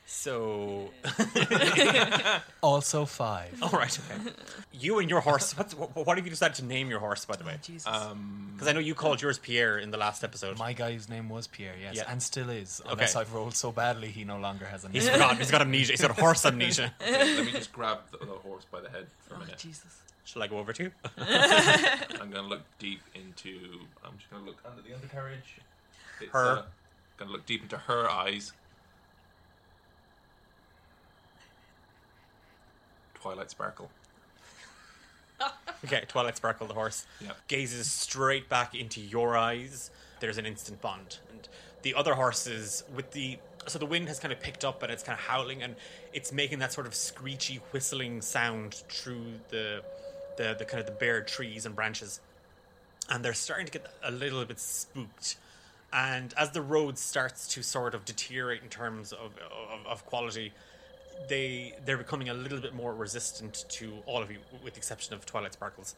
So 0.07 0.91
Also 2.61 3.05
five. 3.05 3.57
All 3.61 3.69
right. 3.69 3.97
Okay. 4.11 4.31
You 4.71 4.99
and 4.99 5.09
your 5.09 5.19
horse. 5.19 5.57
What's, 5.57 5.73
what, 5.75 5.95
what 5.95 6.17
have 6.17 6.25
you 6.25 6.29
decided 6.29 6.55
to 6.57 6.65
name 6.65 6.89
your 6.89 6.99
horse, 6.99 7.25
by 7.25 7.35
the 7.35 7.43
way? 7.43 7.57
Jesus. 7.61 7.87
Um, 7.87 8.51
Because 8.53 8.67
I 8.67 8.73
know 8.73 8.79
you 8.79 8.93
called 8.93 9.21
yours 9.21 9.39
Pierre 9.39 9.79
in 9.79 9.89
the 9.89 9.97
last 9.97 10.23
episode. 10.23 10.59
My 10.59 10.73
guy's 10.73 11.09
name 11.09 11.27
was 11.27 11.47
Pierre, 11.47 11.73
yes, 11.81 11.95
Yeah. 11.95 12.03
and 12.07 12.21
still 12.21 12.49
is. 12.49 12.81
Unless 12.87 13.15
Okay. 13.15 13.21
I've 13.21 13.33
rolled 13.33 13.55
so 13.55 13.71
badly, 13.71 14.09
he 14.09 14.23
no 14.23 14.37
longer 14.37 14.65
has 14.65 14.83
a 14.83 14.87
name. 14.87 14.93
He's 14.93 15.09
forgotten. 15.09 15.37
He's 15.37 15.51
got 15.51 15.61
amnesia. 15.61 15.93
He's 15.93 16.01
got 16.01 16.11
horse 16.19 16.45
amnesia. 16.45 16.93
let 17.01 17.45
me 17.45 17.51
just 17.51 17.73
grab 17.73 17.99
the, 18.11 18.19
the 18.19 18.25
horse 18.25 18.65
by 18.71 18.81
the 18.81 18.89
head 18.89 19.07
for 19.21 19.33
a 19.33 19.37
oh, 19.37 19.39
minute. 19.39 19.57
Jesus. 19.57 20.01
Shall 20.23 20.43
I 20.43 20.47
go 20.47 20.59
over 20.59 20.73
to 20.73 20.83
you? 20.83 20.91
I'm 21.17 22.31
gonna 22.31 22.47
look 22.47 22.61
deep 22.79 23.01
into. 23.13 23.79
I'm 24.03 24.17
just 24.17 24.29
gonna 24.31 24.45
look 24.45 24.57
under 24.67 24.81
the 24.81 24.93
undercarriage. 24.93 25.57
It's, 26.21 26.31
Her. 26.31 26.59
Uh, 26.59 26.61
gonna 27.17 27.31
look 27.31 27.45
deep 27.45 27.61
into 27.63 27.77
her 27.77 28.09
eyes. 28.09 28.51
Twilight 33.25 33.49
sparkle. 33.49 33.89
Okay. 35.83 36.03
Twilight 36.07 36.37
Sparkle, 36.37 36.67
the 36.67 36.75
horse, 36.75 37.07
Yeah. 37.19 37.31
gazes 37.47 37.91
straight 37.91 38.47
back 38.49 38.75
into 38.75 39.01
your 39.01 39.35
eyes. 39.35 39.89
There's 40.19 40.37
an 40.37 40.45
instant 40.45 40.79
bond, 40.79 41.17
and 41.31 41.49
the 41.81 41.95
other 41.95 42.13
horses 42.13 42.83
with 42.93 43.11
the 43.13 43.39
so 43.67 43.79
the 43.79 43.85
wind 43.87 44.07
has 44.09 44.19
kind 44.19 44.31
of 44.31 44.39
picked 44.39 44.63
up 44.63 44.83
and 44.83 44.91
it's 44.91 45.01
kind 45.01 45.17
of 45.17 45.25
howling 45.25 45.63
and 45.63 45.75
it's 46.13 46.31
making 46.31 46.59
that 46.59 46.71
sort 46.71 46.85
of 46.85 46.93
screechy 46.93 47.59
whistling 47.71 48.21
sound 48.21 48.75
through 48.89 49.25
the 49.49 49.83
the, 50.37 50.55
the 50.59 50.65
kind 50.65 50.79
of 50.79 50.85
the 50.85 50.91
bare 50.91 51.21
trees 51.23 51.65
and 51.65 51.75
branches 51.75 52.19
and 53.09 53.25
they're 53.25 53.33
starting 53.33 53.65
to 53.65 53.71
get 53.71 53.87
a 54.03 54.11
little 54.11 54.45
bit 54.45 54.59
spooked 54.59 55.37
And 55.91 56.31
as 56.37 56.51
the 56.51 56.61
road 56.61 56.99
starts 56.99 57.47
to 57.55 57.63
sort 57.63 57.95
of 57.95 58.05
deteriorate 58.05 58.61
in 58.61 58.69
terms 58.69 59.11
of, 59.11 59.31
of, 59.71 59.87
of 59.87 60.05
quality, 60.05 60.53
they 61.27 61.73
they're 61.85 61.97
becoming 61.97 62.29
a 62.29 62.33
little 62.33 62.59
bit 62.59 62.73
more 62.73 62.93
resistant 62.93 63.65
to 63.69 63.93
all 64.05 64.21
of 64.21 64.31
you, 64.31 64.37
with 64.63 64.73
the 64.73 64.77
exception 64.77 65.13
of 65.13 65.25
Twilight 65.25 65.53
Sparkles. 65.53 65.95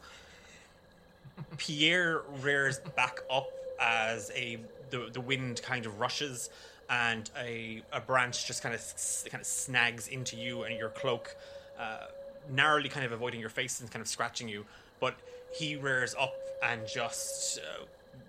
Pierre 1.58 2.22
rears 2.42 2.80
back 2.96 3.20
up 3.30 3.50
as 3.80 4.30
a 4.34 4.58
the, 4.90 5.08
the 5.12 5.20
wind 5.20 5.62
kind 5.62 5.86
of 5.86 6.00
rushes, 6.00 6.50
and 6.90 7.30
a, 7.38 7.82
a 7.92 8.00
branch 8.00 8.46
just 8.46 8.62
kind 8.62 8.74
of 8.74 8.82
kind 9.30 9.40
of 9.40 9.46
snags 9.46 10.08
into 10.08 10.36
you 10.36 10.62
and 10.62 10.76
your 10.76 10.88
cloak, 10.90 11.36
uh, 11.78 12.06
narrowly 12.50 12.88
kind 12.88 13.04
of 13.04 13.12
avoiding 13.12 13.40
your 13.40 13.50
face 13.50 13.80
and 13.80 13.90
kind 13.90 14.00
of 14.00 14.08
scratching 14.08 14.48
you. 14.48 14.64
But 15.00 15.14
he 15.52 15.76
rears 15.76 16.14
up 16.18 16.34
and 16.62 16.86
just 16.86 17.58
uh, 17.58 17.84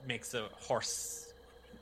makes 0.07 0.33
a 0.33 0.47
horse. 0.61 1.28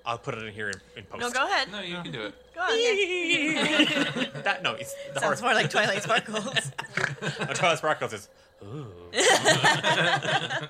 I'll 0.07 0.17
put 0.17 0.35
it 0.35 0.43
in 0.43 0.53
here 0.53 0.69
in, 0.69 0.79
in 0.95 1.03
post. 1.03 1.21
No, 1.21 1.29
go 1.29 1.45
ahead. 1.45 1.69
No, 1.69 1.81
you 1.81 2.01
can 2.01 2.11
do 2.13 2.21
it. 2.21 2.33
Go 2.55 2.61
on. 2.61 2.69
yeah. 2.79 4.41
that 4.43 4.63
noise. 4.63 4.95
The 5.13 5.19
Sounds 5.19 5.23
horse. 5.25 5.41
more 5.41 5.53
like 5.53 5.69
Twilight 5.69 6.01
Sparkles. 6.01 6.71
No, 7.39 7.53
Twilight 7.53 7.77
Sparkles 7.79 8.13
is. 8.13 8.29
Ooh. 8.63 8.87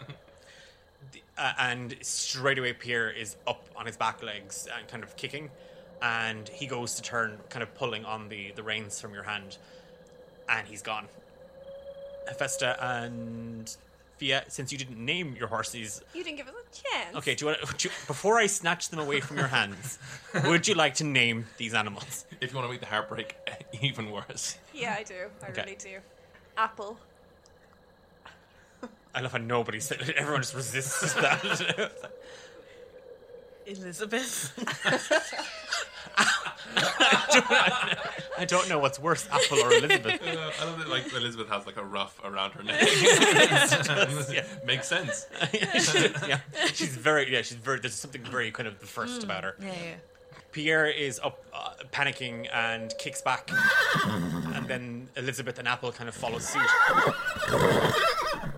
Uh, 1.40 1.54
and 1.60 1.96
straight 2.02 2.58
away, 2.58 2.74
Pierre 2.74 3.12
is 3.12 3.36
up 3.46 3.64
on 3.76 3.86
his 3.86 3.96
back 3.96 4.24
legs 4.24 4.68
and 4.76 4.88
kind 4.88 5.04
of 5.04 5.16
kicking, 5.18 5.52
and 6.02 6.50
he 6.50 6.66
goes 6.66 6.96
to 6.96 7.04
turn, 7.04 7.38
kind 7.50 7.62
of 7.62 7.72
pulling 7.76 8.04
on 8.06 8.28
the 8.30 8.52
the 8.56 8.64
reins 8.64 9.00
from 9.00 9.14
your 9.14 9.22
hand, 9.22 9.58
and 10.50 10.68
he's 10.68 10.82
gone. 10.82 11.06
Hephaestus 12.28 12.76
and 12.82 13.78
Fia, 14.18 14.44
since 14.48 14.72
you 14.72 14.78
didn't 14.80 14.98
name 15.04 15.36
your 15.38 15.48
horses, 15.48 16.02
You 16.14 16.24
didn't 16.24 16.38
give 16.38 16.48
us 16.48 16.54
a 16.56 16.96
chance. 16.96 17.16
okay, 17.18 17.36
do 17.36 17.46
you 17.46 17.52
want 17.52 17.78
to, 17.80 17.90
before 18.08 18.40
I 18.40 18.48
snatch 18.48 18.90
them 18.90 19.00
away 19.00 19.20
from 19.20 19.38
your 19.38 19.48
hands, 19.48 20.00
would 20.46 20.68
you 20.68 20.74
like 20.74 20.96
to 20.96 21.04
name 21.04 21.46
these 21.58 21.74
animals? 21.76 22.26
If 22.42 22.52
you 22.52 22.56
want 22.58 22.68
to 22.68 22.72
make 22.72 22.80
the 22.80 22.88
heartbreak 22.88 23.36
even 23.82 24.10
worse. 24.12 24.58
Yeah, 24.74 24.96
I 24.98 25.04
do. 25.04 25.16
I 25.44 25.50
Okay. 25.50 25.62
really 25.62 25.76
do. 25.76 25.98
Apple. 26.58 26.98
I 29.14 29.22
love 29.22 29.32
how 29.32 29.38
nobody 29.38 29.80
said 29.80 30.02
it. 30.02 30.16
Everyone 30.16 30.42
just 30.42 30.56
resists 30.56 31.14
that. 31.22 31.92
Elizabeth. 33.66 34.54
I 37.34 38.46
don't 38.48 38.70
know 38.70 38.80
what's 38.80 39.00
worse, 39.00 39.28
Apple 39.32 39.60
or 39.60 39.74
Elizabeth. 39.74 40.22
Uh, 40.22 40.52
I 40.62 40.66
love 40.66 40.80
that 40.80 40.90
like 40.90 41.12
Elizabeth 41.14 41.50
has 41.50 41.66
like 41.66 41.78
a 41.78 41.84
ruff 41.84 42.20
around 42.24 42.52
her 42.52 42.64
neck. 42.64 42.82
yeah. 44.32 44.46
Makes 44.66 44.88
sense. 44.88 45.26
yeah, 45.54 46.40
she's 46.74 46.96
very 46.96 47.32
yeah, 47.32 47.42
she's 47.42 47.58
very. 47.58 47.80
There's 47.80 47.94
something 47.96 48.24
very 48.24 48.52
kind 48.52 48.68
of 48.68 48.80
the 48.80 48.86
first 48.86 49.24
about 49.24 49.44
her. 49.44 49.56
Yeah, 49.60 49.68
yeah. 49.68 49.94
Pierre 50.52 50.88
is 50.88 51.20
up, 51.24 51.44
uh, 51.54 51.70
panicking 51.92 52.48
and 52.54 52.94
kicks 52.98 53.22
back, 53.22 53.52
and 54.56 54.68
then 54.68 55.08
Elizabeth 55.16 55.60
and 55.60 55.68
Apple 55.68 55.92
kind 55.92 56.10
of 56.10 56.16
follow 56.16 56.40
suit. 56.40 56.62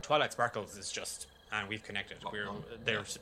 Twilight 0.02 0.32
Sparkles 0.32 0.78
is 0.78 0.92
just, 0.92 1.28
and 1.52 1.68
we've 1.68 1.84
connected. 1.84 2.18
We're 2.32 2.48
there's 2.86 3.20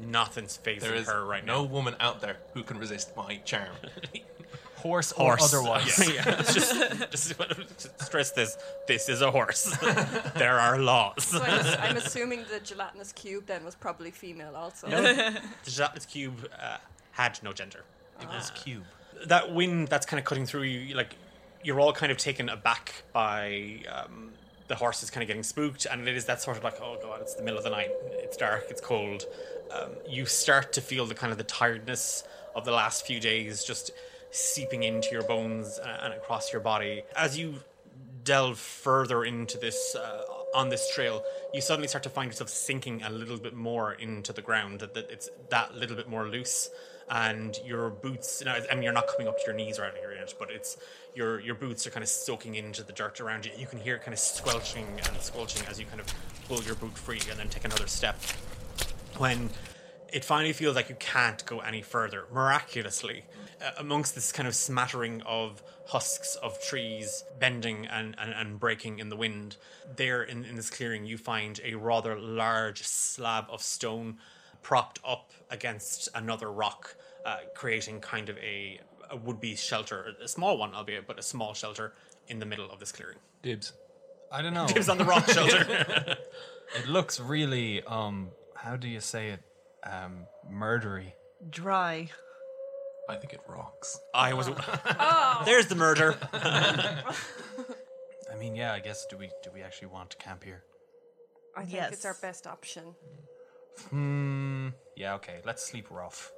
nothing's 0.00 0.58
phasing 0.62 0.80
There 0.80 0.94
is 0.94 1.08
her 1.08 1.24
right 1.24 1.44
no 1.44 1.54
now. 1.54 1.62
No 1.62 1.68
woman 1.68 1.96
out 2.00 2.20
there 2.20 2.36
who 2.54 2.62
can 2.62 2.78
resist 2.78 3.16
my 3.16 3.36
charm. 3.44 3.68
Horse, 4.78 5.12
or 5.12 5.36
Horse. 5.36 5.52
otherwise. 5.54 5.98
Yeah, 6.08 6.22
yeah. 6.26 6.40
It's 6.40 6.54
just, 6.54 7.10
just 7.10 8.00
stress 8.02 8.30
this. 8.32 8.56
This 8.86 9.08
is 9.08 9.20
a 9.22 9.30
horse. 9.30 9.76
there 10.36 10.58
are 10.58 10.78
laws. 10.78 11.24
So 11.24 11.40
I'm, 11.40 11.50
ass- 11.50 11.76
I'm 11.80 11.96
assuming 11.96 12.44
the 12.52 12.60
gelatinous 12.60 13.12
cube 13.12 13.46
then 13.46 13.64
was 13.64 13.74
probably 13.74 14.10
female 14.10 14.54
also. 14.54 14.88
The 14.88 15.40
gelatinous 15.70 16.06
cube 16.06 16.48
uh, 16.60 16.78
had 17.12 17.38
no 17.42 17.52
gender. 17.52 17.82
It 18.20 18.28
was 18.28 18.50
cube. 18.54 18.84
that 19.26 19.54
wind 19.54 19.88
that's 19.88 20.06
kind 20.06 20.18
of 20.18 20.24
cutting 20.24 20.46
through 20.46 20.62
you, 20.62 20.94
like 20.94 21.14
you're 21.62 21.80
all 21.80 21.92
kind 21.92 22.10
of 22.12 22.18
taken 22.18 22.48
aback 22.48 23.02
by 23.12 23.80
um, 23.92 24.30
the 24.68 24.74
is 25.02 25.10
kind 25.10 25.22
of 25.22 25.28
getting 25.28 25.42
spooked, 25.42 25.86
and 25.86 26.06
it 26.06 26.16
is 26.16 26.26
that 26.26 26.40
sort 26.42 26.56
of 26.56 26.64
like, 26.64 26.80
oh 26.80 26.98
god, 27.02 27.20
it's 27.20 27.34
the 27.34 27.42
middle 27.42 27.58
of 27.58 27.64
the 27.64 27.70
night, 27.70 27.90
it's 28.12 28.36
dark, 28.36 28.66
it's 28.70 28.80
cold. 28.80 29.24
Um, 29.72 29.90
you 30.08 30.26
start 30.26 30.72
to 30.74 30.80
feel 30.80 31.06
the 31.06 31.14
kind 31.14 31.32
of 31.32 31.38
the 31.38 31.44
tiredness 31.44 32.24
of 32.54 32.64
the 32.64 32.72
last 32.72 33.06
few 33.06 33.20
days 33.20 33.64
just 33.64 33.90
seeping 34.30 34.82
into 34.82 35.10
your 35.10 35.22
bones 35.22 35.78
and, 35.78 36.02
and 36.02 36.14
across 36.14 36.52
your 36.52 36.60
body 36.60 37.02
as 37.16 37.38
you 37.38 37.54
delve 38.24 38.58
further 38.58 39.24
into 39.24 39.58
this 39.58 39.96
uh, 39.96 40.22
on 40.54 40.68
this 40.68 40.92
trail 40.94 41.22
you 41.54 41.60
suddenly 41.60 41.88
start 41.88 42.02
to 42.02 42.10
find 42.10 42.30
yourself 42.30 42.50
sinking 42.50 43.02
a 43.02 43.10
little 43.10 43.38
bit 43.38 43.54
more 43.54 43.92
into 43.92 44.32
the 44.32 44.42
ground 44.42 44.80
that, 44.80 44.94
that 44.94 45.10
it's 45.10 45.28
that 45.50 45.74
little 45.74 45.96
bit 45.96 46.08
more 46.08 46.28
loose 46.28 46.70
and 47.10 47.58
your 47.64 47.88
boots 47.88 48.42
no, 48.44 48.58
I 48.70 48.74
mean 48.74 48.82
you're 48.82 48.92
not 48.92 49.08
coming 49.08 49.28
up 49.28 49.38
to 49.38 49.44
your 49.46 49.54
knees 49.54 49.78
or 49.78 49.84
anything 49.84 50.02
yet 50.14 50.34
but 50.38 50.50
it's 50.50 50.76
your 51.14 51.40
your 51.40 51.54
boots 51.54 51.86
are 51.86 51.90
kind 51.90 52.02
of 52.02 52.08
soaking 52.08 52.54
into 52.54 52.82
the 52.82 52.92
dirt 52.92 53.20
around 53.20 53.46
you 53.46 53.52
you 53.58 53.66
can 53.66 53.78
hear 53.78 53.96
it 53.96 54.02
kind 54.02 54.12
of 54.12 54.18
squelching 54.18 54.86
and 54.86 55.20
squelching 55.20 55.66
as 55.68 55.80
you 55.80 55.86
kind 55.86 56.00
of 56.00 56.06
pull 56.46 56.62
your 56.62 56.74
boot 56.74 56.96
free 56.96 57.20
and 57.30 57.38
then 57.38 57.48
take 57.48 57.64
another 57.64 57.86
step 57.86 58.20
when 59.16 59.50
it 60.12 60.24
finally 60.24 60.52
feels 60.52 60.74
like 60.74 60.88
you 60.88 60.96
can't 60.98 61.44
go 61.44 61.60
any 61.60 61.82
further. 61.82 62.24
Miraculously, 62.32 63.24
uh, 63.60 63.70
amongst 63.78 64.14
this 64.14 64.32
kind 64.32 64.46
of 64.46 64.54
smattering 64.54 65.22
of 65.22 65.62
husks 65.86 66.36
of 66.36 66.62
trees 66.62 67.24
bending 67.38 67.86
and, 67.86 68.14
and, 68.18 68.32
and 68.32 68.60
breaking 68.60 68.98
in 68.98 69.08
the 69.08 69.16
wind, 69.16 69.56
there 69.96 70.22
in, 70.22 70.44
in 70.44 70.56
this 70.56 70.70
clearing, 70.70 71.06
you 71.06 71.18
find 71.18 71.60
a 71.64 71.74
rather 71.74 72.18
large 72.18 72.82
slab 72.82 73.46
of 73.50 73.62
stone 73.62 74.18
propped 74.62 75.00
up 75.06 75.32
against 75.50 76.08
another 76.14 76.50
rock, 76.50 76.94
uh, 77.24 77.38
creating 77.54 78.00
kind 78.00 78.28
of 78.28 78.36
a, 78.38 78.80
a 79.10 79.16
would 79.16 79.40
be 79.40 79.54
shelter, 79.56 80.14
a 80.22 80.28
small 80.28 80.58
one, 80.58 80.74
albeit, 80.74 81.06
but 81.06 81.18
a 81.18 81.22
small 81.22 81.54
shelter 81.54 81.94
in 82.28 82.38
the 82.38 82.46
middle 82.46 82.70
of 82.70 82.78
this 82.78 82.92
clearing. 82.92 83.18
Dibs. 83.42 83.72
I 84.30 84.42
don't 84.42 84.52
know. 84.52 84.66
Dibs 84.66 84.88
on 84.88 84.98
the 84.98 85.04
rock 85.04 85.28
shelter. 85.28 86.16
It 86.76 86.86
looks 86.86 87.18
really, 87.18 87.82
um, 87.84 88.28
how 88.54 88.76
do 88.76 88.88
you 88.88 89.00
say 89.00 89.30
it? 89.30 89.40
Um, 89.84 90.26
murdery. 90.52 91.12
Dry. 91.48 92.10
I 93.08 93.16
think 93.16 93.32
it 93.32 93.40
rocks. 93.48 93.98
I 94.14 94.34
was. 94.34 94.48
Oh. 94.48 95.42
There's 95.46 95.66
the 95.66 95.74
murder. 95.74 96.16
I 98.32 98.36
mean, 98.38 98.54
yeah, 98.54 98.72
I 98.72 98.80
guess 98.80 99.06
do 99.06 99.16
we 99.16 99.30
do 99.42 99.50
we 99.52 99.62
actually 99.62 99.88
want 99.88 100.10
to 100.10 100.16
camp 100.18 100.44
here? 100.44 100.62
I 101.56 101.62
think 101.62 101.72
Yes. 101.74 101.92
it's 101.92 102.04
our 102.04 102.16
best 102.20 102.46
option. 102.46 102.94
Hmm. 103.90 104.68
Yeah, 104.96 105.14
okay. 105.14 105.40
Let's 105.44 105.64
sleep 105.64 105.86
rough. 105.90 106.32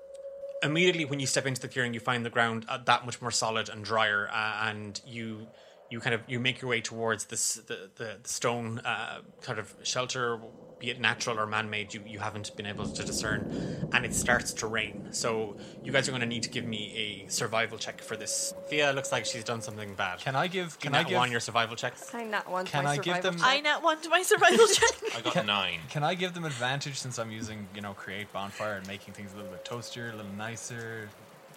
immediately 0.63 1.07
when 1.07 1.19
you 1.21 1.27
step 1.27 1.47
into 1.47 1.61
the 1.61 1.69
clearing, 1.69 1.95
you 1.95 2.01
find 2.01 2.25
the 2.25 2.31
ground 2.31 2.67
uh, 2.69 2.77
that 2.85 3.07
much 3.07 3.21
more 3.23 3.31
solid 3.31 3.69
and 3.71 3.83
drier, 3.85 4.29
uh, 4.33 4.69
and 4.69 5.01
you 5.07 5.47
you 5.91 6.01
kind 6.01 6.15
of 6.15 6.21
you 6.29 6.39
make 6.39 6.61
your 6.61 6.69
way 6.71 6.81
towards 6.81 7.25
this 7.27 7.55
the 7.55 7.91
the, 7.97 8.19
the 8.23 8.29
stone 8.29 8.79
uh, 8.81 9.21
kind 9.43 9.59
of 9.59 9.75
shelter, 9.83 10.39
be 10.81 10.91
it 10.91 10.99
natural 10.99 11.39
or 11.39 11.47
man 11.47 11.71
made. 11.71 11.95
You 11.95 12.01
you 12.07 12.19
haven't 12.19 12.57
been 12.57 12.67
able 12.67 12.87
to 12.89 13.05
discern, 13.05 13.89
and 13.93 14.05
it 14.05 14.15
starts 14.15 14.53
to 14.55 14.67
rain. 14.67 15.09
So 15.13 15.57
you 15.85 15.93
guys 15.93 16.09
are 16.09 16.11
going 16.11 16.23
to 16.23 16.27
need 16.27 16.43
to 16.45 16.49
give 16.51 16.65
me 16.65 16.93
a 17.27 17.31
survival 17.31 17.79
check 17.79 18.01
for 18.01 18.17
this. 18.17 18.53
Thea 18.69 18.93
looks 18.93 19.13
like 19.13 19.27
she's 19.27 19.45
done 19.45 19.61
something 19.63 19.95
bad. 19.95 20.19
Can 20.19 20.35
I 20.35 20.47
give? 20.49 20.81
Can 20.81 20.95
I 20.95 21.03
not 21.03 21.09
give? 21.09 21.17
want 21.19 21.31
your 21.31 21.41
survival 21.41 21.77
checks? 21.77 22.13
I 22.15 22.25
not 22.25 22.51
want 22.51 22.67
Can 22.69 22.85
my 22.85 22.93
I 22.93 22.97
give 22.97 23.05
survival 23.17 23.31
them- 23.33 23.41
check. 23.41 23.49
I 23.49 23.61
not 23.61 23.83
want 23.83 24.09
my 24.11 24.23
survival 24.23 24.67
check. 24.75 24.91
I 25.17 25.21
got 25.21 25.47
nine. 25.47 25.81
Can 25.91 26.03
I 26.03 26.15
give 26.15 26.35
them 26.35 26.45
advantage 26.45 26.99
since 26.99 27.19
I'm 27.19 27.31
using, 27.31 27.69
you 27.75 27.83
know, 27.83 27.93
create 27.95 28.33
bonfire 28.33 28.75
and 28.75 28.87
making 28.89 29.15
things 29.15 29.33
a 29.33 29.37
little 29.37 29.51
bit 29.53 29.65
toastier, 29.65 30.13
a 30.13 30.17
little 30.17 30.33
nicer, 30.33 31.09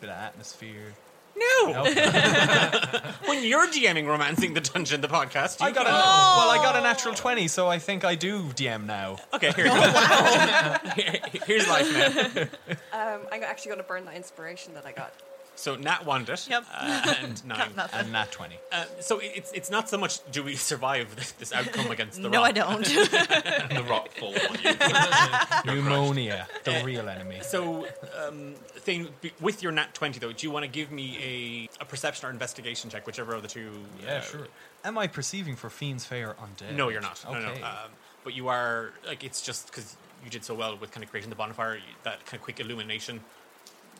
bit 0.01 0.09
of 0.09 0.17
atmosphere? 0.17 0.93
No. 1.35 1.71
No? 1.71 1.83
when 3.25 3.43
you're 3.43 3.67
DMing 3.67 4.05
romancing 4.07 4.53
the 4.53 4.61
dungeon, 4.61 5.01
the 5.01 5.07
podcast, 5.07 5.59
you 5.59 5.65
I 5.67 5.71
got 5.71 5.81
a, 5.87 5.89
can- 5.89 5.93
well, 5.95 6.49
I 6.49 6.57
got 6.61 6.75
a 6.75 6.81
natural 6.81 7.15
twenty, 7.15 7.47
so 7.47 7.67
I 7.67 7.79
think 7.79 8.03
I 8.05 8.15
do 8.15 8.43
DM 8.49 8.85
now. 8.85 9.17
Okay, 9.33 9.51
here. 9.53 9.65
Here- 10.95 11.19
Here's 11.47 11.67
life 11.67 11.91
now. 11.93 12.41
Um, 13.15 13.21
I'm 13.31 13.43
actually 13.43 13.69
going 13.69 13.79
to 13.81 13.87
burn 13.87 14.05
that 14.05 14.15
inspiration 14.15 14.73
that 14.75 14.85
I 14.85 14.91
got. 14.91 15.13
So 15.55 15.75
Nat 15.75 16.05
won 16.05 16.23
it. 16.23 16.47
Yep. 16.49 16.65
Uh, 16.73 17.15
and 17.21 17.45
nine. 17.47 17.69
And 17.93 18.11
nat 18.11 18.31
twenty. 18.31 18.55
Uh, 18.71 18.85
so 18.99 19.19
it- 19.19 19.33
it's 19.35 19.51
it's 19.51 19.69
not 19.69 19.87
so 19.89 19.97
much 19.97 20.19
do 20.31 20.41
we 20.43 20.55
survive 20.71 21.15
this, 21.15 21.31
this 21.33 21.53
outcome 21.53 21.91
against 21.91 22.21
the 22.21 22.29
rock. 22.29 22.33
no, 22.33 22.39
rock. 22.39 22.47
I 22.47 22.51
don't. 22.51 22.85
the 23.77 23.85
rock 23.89 24.09
falls 24.13 24.37
on 24.49 24.57
you. 24.63 25.75
Pneumonia, 25.75 26.47
the 26.63 26.81
real 26.83 27.07
enemy. 27.09 27.39
So, 27.43 27.87
um, 28.27 28.55
thing 28.75 29.09
with 29.39 29.61
your 29.63 29.71
nat 29.71 29.93
twenty 29.93 30.19
though, 30.19 30.31
do 30.31 30.45
you 30.45 30.51
want 30.51 30.63
to 30.65 30.71
give 30.71 30.91
me 30.91 31.69
a, 31.79 31.81
a 31.83 31.85
perception 31.85 32.27
or 32.27 32.31
investigation 32.31 32.89
check, 32.89 33.05
whichever 33.05 33.33
of 33.33 33.41
the 33.41 33.47
two? 33.47 33.71
Yeah, 34.03 34.15
uh, 34.17 34.21
sure. 34.21 34.47
Am 34.83 34.97
I 34.97 35.07
perceiving 35.07 35.55
for 35.55 35.69
fiends, 35.69 36.05
fey, 36.05 36.23
or 36.23 36.35
undead? 36.35 36.75
No, 36.75 36.89
you're 36.89 37.01
not. 37.01 37.23
Okay. 37.27 37.39
no. 37.39 37.65
Um, 37.65 37.91
but 38.23 38.33
you 38.35 38.47
are 38.47 38.91
like 39.05 39.23
it's 39.23 39.41
just 39.41 39.67
because 39.67 39.95
you 40.23 40.29
did 40.29 40.43
so 40.43 40.55
well 40.55 40.77
with 40.77 40.91
kind 40.91 41.03
of 41.03 41.09
creating 41.09 41.29
the 41.29 41.35
bonfire, 41.35 41.79
that 42.03 42.25
kind 42.25 42.35
of 42.35 42.41
quick 42.41 42.59
illumination. 42.59 43.21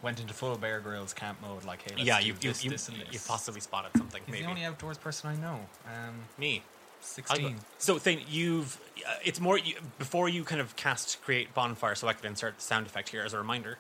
Went 0.04 0.20
into 0.20 0.34
full 0.34 0.56
Bear 0.58 0.82
Grylls 0.82 1.14
camp 1.14 1.42
mode, 1.42 1.64
like, 1.64 1.82
hey, 1.82 1.96
let's 1.96 2.04
yeah, 2.04 2.20
do 2.20 2.28
you 2.28 2.34
you 2.34 2.50
this, 2.50 2.64
you, 2.64 2.70
this, 2.70 2.90
and 2.90 2.98
this. 2.98 3.14
you 3.14 3.20
possibly 3.26 3.62
spotted 3.62 3.92
something. 3.98 4.22
He's 4.26 4.34
maybe 4.34 4.44
the 4.44 4.50
only 4.50 4.66
outdoors 4.66 4.98
person 4.98 5.30
I 5.30 5.36
know. 5.38 5.60
Um, 5.86 6.16
me. 6.38 6.58
I'll 6.58 7.06
sixteen. 7.06 7.56
So, 7.78 7.98
thing 7.98 8.20
you've 8.30 8.80
uh, 9.08 9.14
it's 9.24 9.40
more 9.40 9.58
you, 9.58 9.76
before 9.98 10.28
you 10.28 10.44
kind 10.44 10.60
of 10.60 10.76
cast 10.76 11.22
create 11.24 11.54
bonfire. 11.54 11.96
So 11.96 12.10
I 12.10 12.14
could 12.14 12.26
insert 12.26 12.58
the 12.58 12.62
sound 12.62 12.86
effect 12.86 13.10
here 13.10 13.24
as 13.24 13.34
a 13.34 13.38
reminder. 13.38 13.78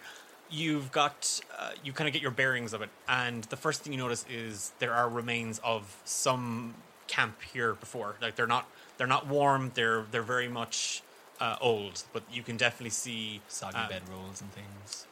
you've 0.53 0.91
got 0.91 1.41
uh, 1.57 1.71
you 1.83 1.91
kind 1.91 2.07
of 2.07 2.13
get 2.13 2.21
your 2.21 2.31
bearings 2.31 2.73
of 2.73 2.81
it, 2.81 2.89
and 3.07 3.43
the 3.45 3.57
first 3.57 3.81
thing 3.81 3.91
you 3.91 3.99
notice 3.99 4.25
is 4.29 4.71
there 4.79 4.93
are 4.93 5.09
remains 5.09 5.59
of 5.63 6.01
some 6.05 6.75
camp 7.07 7.41
here 7.53 7.73
before. 7.73 8.15
Like 8.21 8.35
they're 8.35 8.47
not 8.47 8.67
they're 8.97 9.07
not 9.07 9.27
warm. 9.27 9.71
They're 9.73 10.05
they're 10.11 10.21
very 10.21 10.47
much 10.47 11.01
uh, 11.39 11.57
old, 11.59 12.03
but 12.13 12.23
you 12.31 12.43
can 12.43 12.57
definitely 12.57 12.91
see 12.91 13.41
Soggy 13.47 13.77
uh, 13.77 13.89
bedrolls 13.89 14.41
and 14.41 14.51
things. 14.51 15.07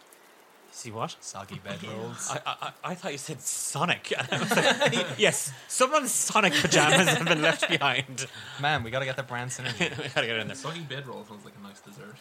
See 0.74 0.90
what? 0.90 1.16
Soggy 1.20 1.56
bedrolls. 1.66 2.32
I, 2.32 2.40
I, 2.46 2.72
I 2.92 2.96
thought 2.96 3.12
you 3.12 3.18
said 3.18 3.42
Sonic. 3.42 4.14
And 4.18 4.28
I 4.32 4.40
was 4.40 4.56
like, 4.56 5.06
yes, 5.18 5.52
someone's 5.68 6.12
Sonic 6.12 6.54
pajamas 6.54 7.10
have 7.10 7.28
been 7.28 7.42
left 7.42 7.68
behind. 7.70 8.26
Man, 8.62 8.82
we 8.84 8.90
gotta 8.90 9.06
get 9.06 9.18
the 9.18 9.24
brand 9.24 9.52
synergy. 9.52 9.90
we 9.98 10.08
gotta 10.10 10.28
get 10.28 10.38
it 10.38 10.40
in 10.40 10.48
there. 10.48 10.56
Soggy 10.56 10.80
bedroll 10.82 11.26
sounds 11.26 11.44
like 11.46 11.54
a 11.60 11.64
nice 11.68 11.82
dessert. 11.82 12.16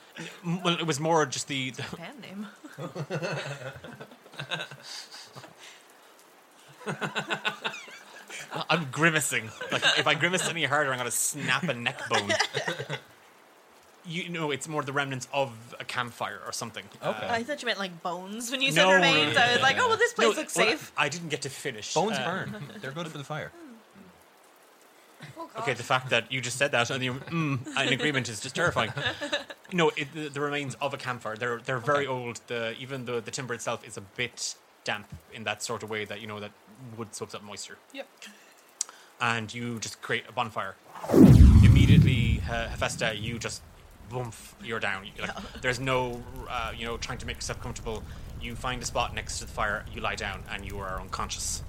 M- 0.44 0.62
Well, 0.62 0.74
it 0.74 0.86
was 0.86 0.98
more 1.00 1.24
just 1.26 1.46
the, 1.48 1.70
the 1.70 1.84
Band 1.96 2.20
name. 2.20 2.46
I'm 8.68 8.88
grimacing. 8.90 9.50
Like 9.70 9.82
if 9.98 10.06
I 10.06 10.14
grimace 10.14 10.48
any 10.48 10.64
harder, 10.64 10.90
I'm 10.92 10.98
gonna 10.98 11.10
snap 11.10 11.62
a 11.64 11.74
neck 11.74 12.00
bone. 12.08 12.30
You 14.10 14.28
know, 14.28 14.50
it's 14.50 14.66
more 14.66 14.82
the 14.82 14.92
remnants 14.92 15.28
of 15.32 15.52
a 15.78 15.84
campfire 15.84 16.40
or 16.44 16.52
something. 16.52 16.84
Okay. 17.02 17.26
I 17.28 17.44
thought 17.44 17.62
you 17.62 17.66
meant 17.66 17.78
like 17.78 18.02
bones 18.02 18.50
when 18.50 18.60
you 18.60 18.72
said 18.72 18.82
No, 18.82 18.88
no, 18.90 18.94
remains. 18.96 19.36
no, 19.36 19.40
I 19.42 19.52
was 19.52 19.62
like, 19.62 19.76
oh 19.78 19.86
well, 19.88 19.96
this 19.96 20.12
place 20.14 20.34
No, 20.34 20.40
looks 20.40 20.56
well, 20.56 20.66
safe. 20.66 20.92
I 20.96 21.08
didn't 21.08 21.28
get 21.28 21.42
to 21.42 21.48
finish. 21.50 21.94
Bones 21.94 22.18
Uh, 22.18 22.24
burn. 22.24 22.64
They're 22.80 22.90
good 22.90 23.06
for 23.08 23.18
the 23.18 23.24
fire. 23.24 23.52
Okay, 25.58 25.74
the 25.74 25.82
fact 25.82 26.10
that 26.10 26.30
you 26.32 26.40
just 26.40 26.56
said 26.58 26.70
that 26.72 26.90
and 26.90 27.02
you 27.02 27.14
mm, 27.14 27.58
in 27.86 27.92
agreement 27.92 28.28
is 28.28 28.40
just 28.40 28.54
terrifying. 28.54 28.92
No, 29.72 29.92
it, 29.96 30.12
the, 30.12 30.28
the 30.28 30.40
remains 30.40 30.74
of 30.80 30.92
a 30.94 30.96
campfire. 30.96 31.36
They're 31.36 31.60
they're 31.64 31.78
very 31.78 32.04
old. 32.04 32.40
The 32.48 32.74
even 32.80 33.04
the 33.04 33.20
the 33.20 33.30
timber 33.30 33.54
itself 33.54 33.86
is 33.86 33.96
a 33.96 34.00
bit 34.00 34.56
damp 34.82 35.06
in 35.32 35.44
that 35.44 35.62
sort 35.62 35.84
of 35.84 35.90
way 35.90 36.04
that 36.04 36.20
you 36.20 36.26
know 36.26 36.40
that 36.40 36.50
wood 36.96 37.14
soaks 37.14 37.36
up 37.36 37.44
moisture. 37.44 37.78
Yep. 37.92 38.08
And 39.20 39.54
you 39.54 39.78
just 39.78 40.02
create 40.02 40.24
a 40.28 40.32
bonfire. 40.32 40.74
Immediately, 41.12 42.42
uh, 42.50 42.66
Hephaestus, 42.68 43.18
you 43.20 43.38
just 43.38 43.62
boom, 44.10 44.30
you're 44.62 44.80
down. 44.80 45.06
You, 45.06 45.12
like, 45.22 45.62
There's 45.62 45.80
no 45.80 46.22
uh, 46.48 46.72
you 46.76 46.84
know 46.84 46.96
trying 46.98 47.18
to 47.18 47.26
make 47.26 47.36
yourself 47.36 47.60
comfortable. 47.62 48.02
You 48.42 48.54
find 48.54 48.82
a 48.82 48.86
spot 48.86 49.14
next 49.14 49.38
to 49.38 49.46
the 49.46 49.52
fire. 49.52 49.84
You 49.94 50.00
lie 50.02 50.16
down 50.16 50.42
and 50.50 50.64
you 50.66 50.78
are 50.78 51.00
unconscious. 51.00 51.62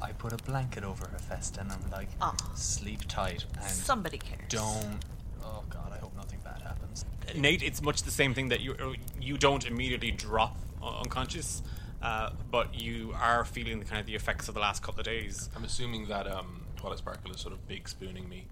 I 0.00 0.12
put 0.12 0.32
a 0.32 0.36
blanket 0.36 0.84
over 0.84 1.08
her 1.08 1.18
fest 1.18 1.56
and 1.56 1.72
I'm 1.72 1.80
like, 1.90 2.08
Aw. 2.20 2.34
sleep 2.54 3.00
tight 3.08 3.44
and 3.60 3.70
Somebody 3.70 4.18
cares. 4.18 4.42
don't. 4.48 4.98
Oh 5.42 5.62
god, 5.70 5.92
I 5.92 5.98
hope 5.98 6.14
nothing 6.16 6.38
bad 6.44 6.60
happens. 6.62 7.04
Nate, 7.34 7.62
it's 7.62 7.82
much 7.82 8.02
the 8.02 8.10
same 8.10 8.34
thing 8.34 8.48
that 8.50 8.60
you 8.60 8.94
you 9.20 9.36
don't 9.38 9.66
immediately 9.66 10.10
drop 10.10 10.56
uh, 10.82 10.98
unconscious, 11.00 11.62
uh, 12.02 12.30
but 12.50 12.74
you 12.78 13.14
are 13.18 13.44
feeling 13.44 13.78
the 13.78 13.84
kind 13.86 14.00
of 14.00 14.06
the 14.06 14.14
effects 14.14 14.48
of 14.48 14.54
the 14.54 14.60
last 14.60 14.82
couple 14.82 15.00
of 15.00 15.06
days. 15.06 15.48
I'm 15.56 15.64
assuming 15.64 16.06
that 16.08 16.26
um, 16.30 16.62
Twilight 16.76 16.98
Sparkle 16.98 17.30
is 17.32 17.40
sort 17.40 17.54
of 17.54 17.66
big 17.66 17.88
spooning 17.88 18.28
me. 18.28 18.44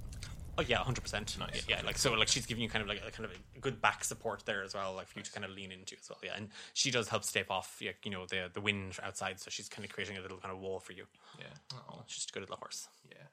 Oh 0.57 0.63
yeah, 0.67 0.79
hundred 0.79 1.01
percent. 1.03 1.37
Nice. 1.39 1.67
Yeah, 1.69 1.81
like 1.85 1.99
so, 1.99 2.13
like 2.15 2.29
she's 2.29 2.47
giving 2.47 2.63
you 2.63 2.69
kind 2.69 2.83
of 2.83 2.89
like 2.89 3.03
a 3.07 3.11
kind 3.11 3.25
of 3.25 3.33
a 3.57 3.59
good 3.61 3.81
back 3.81 4.05
support 4.05 4.43
there 4.47 4.63
as 4.63 4.75
well, 4.75 4.95
like 4.95 5.07
for 5.09 5.19
you 5.19 5.25
to 5.25 5.33
kind 5.33 5.45
of 5.45 5.51
lean 5.51 5.73
into 5.73 5.97
as 6.01 6.09
well. 6.09 6.19
Yeah, 6.23 6.33
and 6.37 6.49
she 6.75 6.91
does 6.91 7.09
help 7.09 7.25
stave 7.25 7.51
off, 7.51 7.77
yeah, 7.81 7.93
you 8.05 8.11
know, 8.11 8.27
the 8.27 8.51
the 8.53 8.61
wind 8.61 8.99
outside, 9.03 9.41
so 9.41 9.51
she's 9.51 9.69
kind 9.69 9.85
of 9.85 9.93
creating 9.93 10.17
a 10.17 10.21
little 10.21 10.39
kind 10.39 10.53
of 10.55 10.61
wall 10.61 10.79
for 10.81 10.93
you. 10.93 11.05
Yeah. 11.39 11.47
Oh, 11.91 12.03
She's 12.07 12.19
just 12.19 12.31
a 12.31 12.33
good 12.35 12.41
little 12.43 12.57
horse. 12.57 12.89
yeah. 13.11 13.25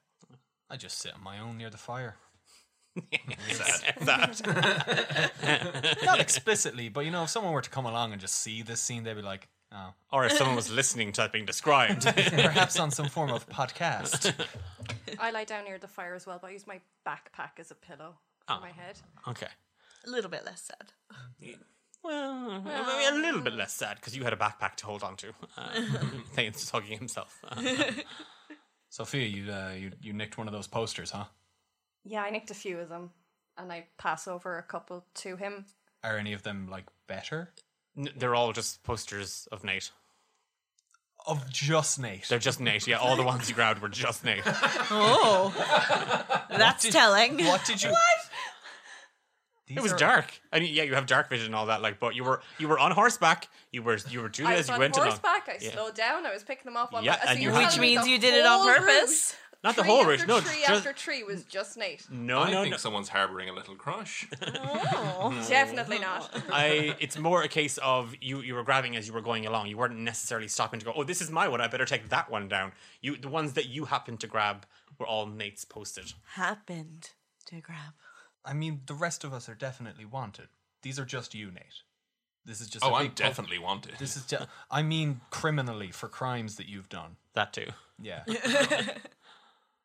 I 0.70 0.76
just 0.76 0.98
sit 0.98 1.14
on 1.14 1.22
my 1.22 1.38
own 1.38 1.58
near 1.58 1.70
the 1.70 1.76
fire. 1.78 2.16
That. 4.00 4.42
Not 6.04 6.20
explicitly, 6.20 6.88
but 6.88 7.04
you 7.04 7.10
know, 7.10 7.24
if 7.24 7.30
someone 7.30 7.52
were 7.52 7.62
to 7.62 7.70
come 7.70 7.86
along 7.86 8.12
and 8.12 8.20
just 8.20 8.34
see 8.40 8.62
this 8.62 8.80
scene, 8.80 9.04
they'd 9.04 9.14
be 9.14 9.22
like, 9.22 9.48
oh, 9.74 9.94
or 10.12 10.24
if 10.24 10.32
someone 10.32 10.56
was 10.56 10.70
listening 10.70 11.12
to 11.12 11.22
that 11.22 11.32
being 11.32 11.46
described. 11.46 12.04
perhaps 12.14 12.78
on 12.78 12.90
some 12.90 13.08
form 13.08 13.30
of 13.30 13.48
podcast. 13.48 14.32
I 15.18 15.30
lie 15.30 15.44
down 15.44 15.64
near 15.64 15.78
the 15.78 15.88
fire 15.88 16.14
as 16.14 16.26
well, 16.26 16.38
but 16.40 16.48
I 16.48 16.50
use 16.52 16.66
my 16.66 16.80
backpack 17.06 17.58
as 17.58 17.70
a 17.70 17.74
pillow 17.74 18.14
for 18.46 18.60
my 18.60 18.70
head. 18.70 18.98
okay. 19.28 19.48
A 20.06 20.10
little 20.10 20.30
bit 20.30 20.44
less 20.44 20.62
sad. 20.62 20.92
Well, 22.02 22.64
I 22.66 23.10
mean, 23.12 23.20
a 23.20 23.26
little 23.26 23.40
bit 23.40 23.54
less 23.54 23.72
sad 23.72 23.96
because 23.96 24.16
you 24.16 24.24
had 24.24 24.32
a 24.32 24.36
backpack 24.36 24.74
to 24.76 24.86
hold 24.86 25.04
on 25.04 25.16
to. 25.18 25.32
Uh, 25.56 25.70
Thane's 26.32 26.68
hugging 26.68 26.98
himself. 26.98 27.38
Uh, 27.48 27.62
Sophia, 28.88 29.26
you, 29.26 29.52
uh, 29.52 29.72
you 29.78 29.92
you 30.00 30.12
nicked 30.12 30.36
one 30.36 30.48
of 30.48 30.52
those 30.52 30.66
posters, 30.66 31.12
huh? 31.12 31.26
Yeah, 32.04 32.22
I 32.22 32.30
nicked 32.30 32.50
a 32.50 32.54
few 32.54 32.78
of 32.80 32.88
them, 32.88 33.10
and 33.56 33.72
I 33.72 33.86
pass 33.98 34.26
over 34.26 34.58
a 34.58 34.62
couple 34.64 35.06
to 35.16 35.36
him. 35.36 35.66
Are 36.02 36.18
any 36.18 36.32
of 36.32 36.42
them 36.42 36.68
like 36.68 36.86
better? 37.06 37.52
N- 37.96 38.10
they're 38.16 38.34
all 38.34 38.52
just 38.52 38.82
posters 38.82 39.48
of 39.52 39.64
Nate. 39.64 39.90
Of 41.26 41.48
just 41.50 42.00
Nate. 42.00 42.26
They're 42.28 42.38
just 42.40 42.58
Nate. 42.60 42.86
Yeah, 42.88 42.96
all 42.96 43.14
the 43.16 43.22
ones 43.22 43.48
you 43.48 43.54
grabbed 43.54 43.80
were 43.80 43.88
just 43.88 44.24
Nate. 44.24 44.42
Oh, 44.90 45.52
that's 46.50 46.88
telling. 46.90 47.36
What 47.44 47.64
did 47.64 47.82
you? 47.82 47.90
What? 47.90 48.00
These 49.68 49.76
It 49.76 49.82
was 49.82 49.92
are- 49.92 49.98
dark. 49.98 50.32
I 50.52 50.58
mean, 50.58 50.74
yeah, 50.74 50.82
you 50.82 50.94
have 50.96 51.06
dark 51.06 51.30
vision 51.30 51.46
and 51.46 51.54
all 51.54 51.66
that. 51.66 51.80
Like, 51.80 52.00
but 52.00 52.16
you 52.16 52.24
were 52.24 52.42
you 52.58 52.66
were 52.68 52.78
on 52.78 52.90
horseback. 52.90 53.48
You 53.70 53.82
were 53.82 53.98
you 54.10 54.20
were 54.20 54.28
doing 54.28 54.48
I 54.48 54.56
this. 54.56 54.62
was 54.62 54.68
You 54.70 54.74
on 54.74 54.80
went 54.80 54.96
along. 54.96 55.08
horseback. 55.10 55.48
I 55.48 55.58
Yeah. 55.60 55.72
slowed 55.72 55.94
down. 55.94 56.26
I 56.26 56.32
was 56.32 56.42
picking 56.42 56.64
them 56.64 56.76
off 56.76 56.90
one 56.92 57.04
Yeah, 57.04 57.16
by 57.24 57.30
and 57.32 57.38
you 57.38 57.44
you're 57.44 57.52
had- 57.52 57.70
telling 57.70 57.78
Which 57.78 57.80
me 57.80 57.86
means 57.94 58.04
the 58.04 58.10
you 58.10 58.18
did 58.18 58.34
it 58.34 58.44
on 58.44 58.58
whole 58.58 58.74
purpose. 58.74 59.36
Not 59.64 59.76
the 59.76 59.84
whole 59.84 60.00
after 60.00 60.10
route. 60.10 60.26
No, 60.26 60.40
tree 60.40 60.60
just 60.66 60.70
after 60.86 60.92
tree 60.92 61.22
was 61.22 61.44
just 61.44 61.76
Nate. 61.76 62.04
no, 62.10 62.40
I 62.40 62.50
no, 62.50 62.62
think 62.62 62.72
no. 62.72 62.76
someone's 62.78 63.08
harboring 63.08 63.48
a 63.48 63.52
little 63.52 63.76
crush. 63.76 64.28
Oh, 65.24 65.30
definitely 65.48 66.00
not. 66.00 66.30
I. 66.52 66.96
It's 66.98 67.16
more 67.16 67.42
a 67.42 67.48
case 67.48 67.78
of 67.78 68.12
you. 68.20 68.40
You 68.40 68.54
were 68.54 68.64
grabbing 68.64 68.96
as 68.96 69.06
you 69.06 69.12
were 69.12 69.20
going 69.20 69.46
along. 69.46 69.68
You 69.68 69.76
weren't 69.76 69.96
necessarily 69.96 70.48
stopping 70.48 70.80
to 70.80 70.86
go. 70.86 70.92
Oh, 70.96 71.04
this 71.04 71.20
is 71.22 71.30
my 71.30 71.46
one. 71.46 71.60
I 71.60 71.68
better 71.68 71.84
take 71.84 72.08
that 72.08 72.28
one 72.28 72.48
down. 72.48 72.72
You, 73.00 73.16
the 73.16 73.28
ones 73.28 73.52
that 73.52 73.66
you 73.68 73.84
happened 73.84 74.18
to 74.20 74.26
grab 74.26 74.66
were 74.98 75.06
all 75.06 75.26
Nate's 75.26 75.64
posted. 75.64 76.12
Happened 76.34 77.10
to 77.46 77.60
grab. 77.60 77.94
I 78.44 78.52
mean, 78.52 78.80
the 78.86 78.94
rest 78.94 79.22
of 79.22 79.32
us 79.32 79.48
are 79.48 79.54
definitely 79.54 80.04
wanted. 80.04 80.48
These 80.82 80.98
are 80.98 81.04
just 81.04 81.34
you, 81.34 81.52
Nate. 81.52 81.82
This 82.44 82.60
is 82.60 82.68
just. 82.68 82.84
oh, 82.84 82.90
a 82.90 82.94
I'm 82.94 83.02
big 83.04 83.14
po- 83.16 83.24
definitely 83.28 83.58
wanted. 83.60 83.92
This 84.00 84.16
is. 84.16 84.24
Ju- 84.26 84.38
I 84.72 84.82
mean, 84.82 85.20
criminally 85.30 85.92
for 85.92 86.08
crimes 86.08 86.56
that 86.56 86.68
you've 86.68 86.88
done. 86.88 87.16
That 87.34 87.52
too. 87.52 87.68
Yeah. 88.00 88.24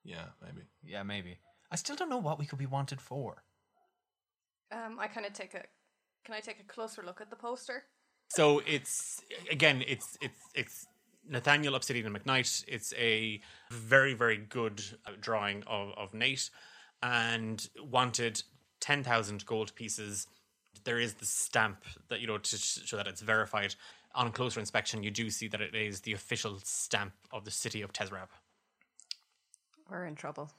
yeah, 0.08 0.26
maybe. 0.42 0.62
yeah, 0.84 1.04
maybe. 1.04 1.38
I 1.70 1.76
still 1.76 1.98
don't 1.98 2.10
know 2.10 2.18
what 2.18 2.40
we 2.40 2.46
could 2.46 2.58
be 2.58 2.66
wanted 2.66 3.02
for. 3.02 3.44
Um, 4.72 4.98
I 5.00 5.08
kind 5.08 5.26
of 5.26 5.34
take 5.34 5.54
a. 5.54 5.64
Can 6.26 6.34
I 6.34 6.40
take 6.40 6.60
a 6.60 6.64
closer 6.64 7.04
look 7.04 7.22
at 7.22 7.30
the 7.30 7.36
poster? 7.36 7.84
So 8.30 8.62
it's 8.66 9.22
again, 9.52 9.84
it's 9.86 10.18
it's 10.22 10.42
it's 10.56 10.88
Nathaniel 11.30 11.76
Obsidian 11.76 12.14
McKnight. 12.14 12.64
It's 12.68 12.94
a 12.98 13.42
very 13.70 14.14
very 14.14 14.38
good 14.38 14.82
uh, 15.06 15.12
drawing 15.20 15.64
of 15.68 15.92
of 15.98 16.14
Nate, 16.14 16.50
and 17.04 17.68
wanted 17.78 18.44
ten 18.80 19.04
thousand 19.04 19.46
gold 19.46 19.76
pieces. 19.76 20.28
There 20.86 21.00
is 21.00 21.16
the 21.16 21.26
stamp 21.26 21.84
that 22.10 22.22
you 22.22 22.28
know 22.28 22.38
to 22.38 22.58
show 22.58 22.96
that 22.96 23.08
it's 23.08 23.22
verified. 23.22 23.76
On 24.16 24.32
closer 24.32 24.60
inspection, 24.60 25.04
you 25.04 25.12
do 25.12 25.30
see 25.30 25.48
that 25.50 25.62
it 25.62 25.76
is 25.76 26.02
the 26.02 26.14
official 26.14 26.60
stamp 26.64 27.14
of 27.32 27.44
the 27.46 27.52
city 27.52 27.82
of 27.82 27.94
Tezrab. 27.94 28.30
We're 29.90 30.06
in 30.06 30.16
trouble. 30.16 30.52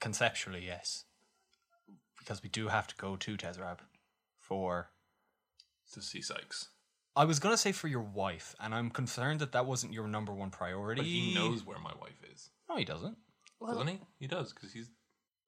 Conceptually, 0.00 0.64
yes. 0.66 1.04
Because 2.18 2.42
we 2.42 2.48
do 2.48 2.68
have 2.68 2.86
to 2.88 2.96
go 2.96 3.16
to 3.16 3.36
Tezrab 3.36 3.78
for. 4.38 4.90
To 5.92 6.00
see 6.00 6.22
Sykes. 6.22 6.68
I 7.14 7.26
was 7.26 7.38
going 7.38 7.52
to 7.52 7.58
say 7.58 7.72
for 7.72 7.88
your 7.88 8.00
wife, 8.00 8.54
and 8.58 8.74
I'm 8.74 8.88
concerned 8.88 9.40
that 9.40 9.52
that 9.52 9.66
wasn't 9.66 9.92
your 9.92 10.08
number 10.08 10.32
one 10.32 10.50
priority. 10.50 11.00
But 11.00 11.06
he 11.06 11.34
knows 11.34 11.66
where 11.66 11.78
my 11.78 11.92
wife 12.00 12.22
is. 12.32 12.50
No, 12.68 12.76
he 12.76 12.84
doesn't. 12.84 13.16
Doesn't 13.60 13.88
he? 13.88 14.00
He 14.18 14.26
does, 14.26 14.52
because 14.52 14.72
he's. 14.72 14.90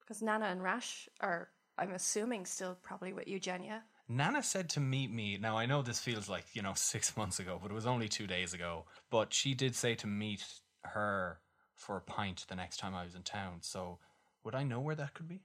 Because 0.00 0.20
Nana 0.20 0.46
and 0.46 0.62
Rash 0.62 1.08
are, 1.20 1.48
I'm 1.78 1.92
assuming, 1.92 2.44
still 2.44 2.76
probably 2.82 3.14
with 3.14 3.26
Eugenia. 3.26 3.82
Nana 4.08 4.42
said 4.42 4.68
to 4.70 4.80
meet 4.80 5.10
me. 5.10 5.38
Now, 5.38 5.56
I 5.56 5.64
know 5.64 5.80
this 5.80 6.00
feels 6.00 6.28
like, 6.28 6.44
you 6.52 6.60
know, 6.60 6.72
six 6.76 7.16
months 7.16 7.38
ago, 7.38 7.58
but 7.60 7.70
it 7.70 7.74
was 7.74 7.86
only 7.86 8.08
two 8.08 8.26
days 8.26 8.52
ago. 8.52 8.84
But 9.10 9.32
she 9.32 9.54
did 9.54 9.74
say 9.74 9.94
to 9.96 10.06
meet 10.06 10.44
her 10.84 11.40
for 11.74 11.96
a 11.96 12.00
pint 12.00 12.46
the 12.48 12.56
next 12.56 12.78
time 12.78 12.94
I 12.94 13.04
was 13.04 13.14
in 13.14 13.22
town. 13.22 13.58
So, 13.60 13.98
would 14.44 14.54
I 14.54 14.62
know 14.62 14.80
where 14.80 14.94
that 14.94 15.14
could 15.14 15.28
be? 15.28 15.42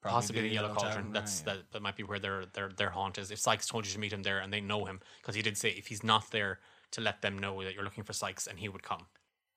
Probably 0.00 0.14
Possibly 0.14 0.42
the 0.42 0.48
Yellow 0.48 0.68
Cauldron. 0.74 0.94
Tavern, 0.94 1.12
That's 1.12 1.42
right, 1.44 1.54
yeah. 1.54 1.62
that. 1.62 1.72
That 1.72 1.82
might 1.82 1.96
be 1.96 2.04
where 2.04 2.18
their 2.18 2.44
their 2.46 2.70
their 2.70 2.90
haunt 2.90 3.18
is. 3.18 3.30
If 3.30 3.40
Sykes 3.40 3.66
told 3.66 3.86
you 3.86 3.92
to 3.92 3.98
meet 3.98 4.12
him 4.12 4.22
there 4.22 4.38
and 4.38 4.52
they 4.52 4.60
know 4.60 4.84
him, 4.84 5.00
because 5.20 5.34
he 5.34 5.42
did 5.42 5.56
say 5.56 5.70
if 5.70 5.88
he's 5.88 6.04
not 6.04 6.30
there 6.30 6.60
to 6.92 7.00
let 7.00 7.20
them 7.20 7.38
know 7.38 7.62
that 7.64 7.74
you're 7.74 7.84
looking 7.84 8.04
for 8.04 8.12
Sykes, 8.12 8.46
and 8.46 8.58
he 8.58 8.68
would 8.68 8.82
come. 8.82 9.06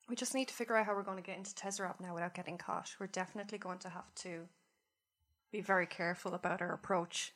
We 0.10 0.16
just 0.16 0.34
need 0.34 0.48
to 0.50 0.54
figure 0.54 0.76
out 0.76 0.86
how 0.86 0.96
we're 0.96 1.04
going 1.04 1.18
to 1.18 1.24
get 1.24 1.38
into 1.38 1.54
Tezrab 1.54 2.00
now 2.02 2.14
without 2.14 2.34
getting 2.34 2.58
caught. 2.58 2.94
We're 3.00 3.08
definitely 3.08 3.60
going 3.60 3.78
to 3.80 3.90
have 3.90 4.14
to 4.16 4.48
be 5.52 5.62
very 5.62 5.86
careful 5.86 6.34
about 6.34 6.62
our 6.62 6.74
approach. 6.74 7.34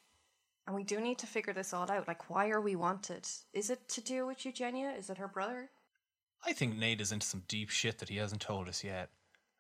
And 0.68 0.76
we 0.76 0.84
do 0.84 1.00
need 1.00 1.20
to 1.20 1.28
figure 1.28 1.54
this 1.54 1.74
all 1.74 1.90
out. 1.90 2.08
Like, 2.08 2.30
why 2.30 2.50
are 2.50 2.60
we 2.60 2.76
wanted? 2.76 3.28
Is 3.54 3.70
it 3.70 3.88
to 3.90 4.02
do 4.02 4.26
with 4.26 4.46
Eugenia? 4.46 4.90
Is 4.90 5.10
it 5.10 5.18
her 5.20 5.28
brother? 5.28 5.70
I 6.46 6.54
think 6.54 6.78
Nate 6.78 7.02
is 7.02 7.12
into 7.12 7.26
some 7.26 7.44
deep 7.48 7.70
shit 7.70 8.00
that 8.00 8.10
he 8.10 8.18
hasn't 8.18 8.42
told 8.42 8.68
us 8.68 8.84
yet. 8.84 9.10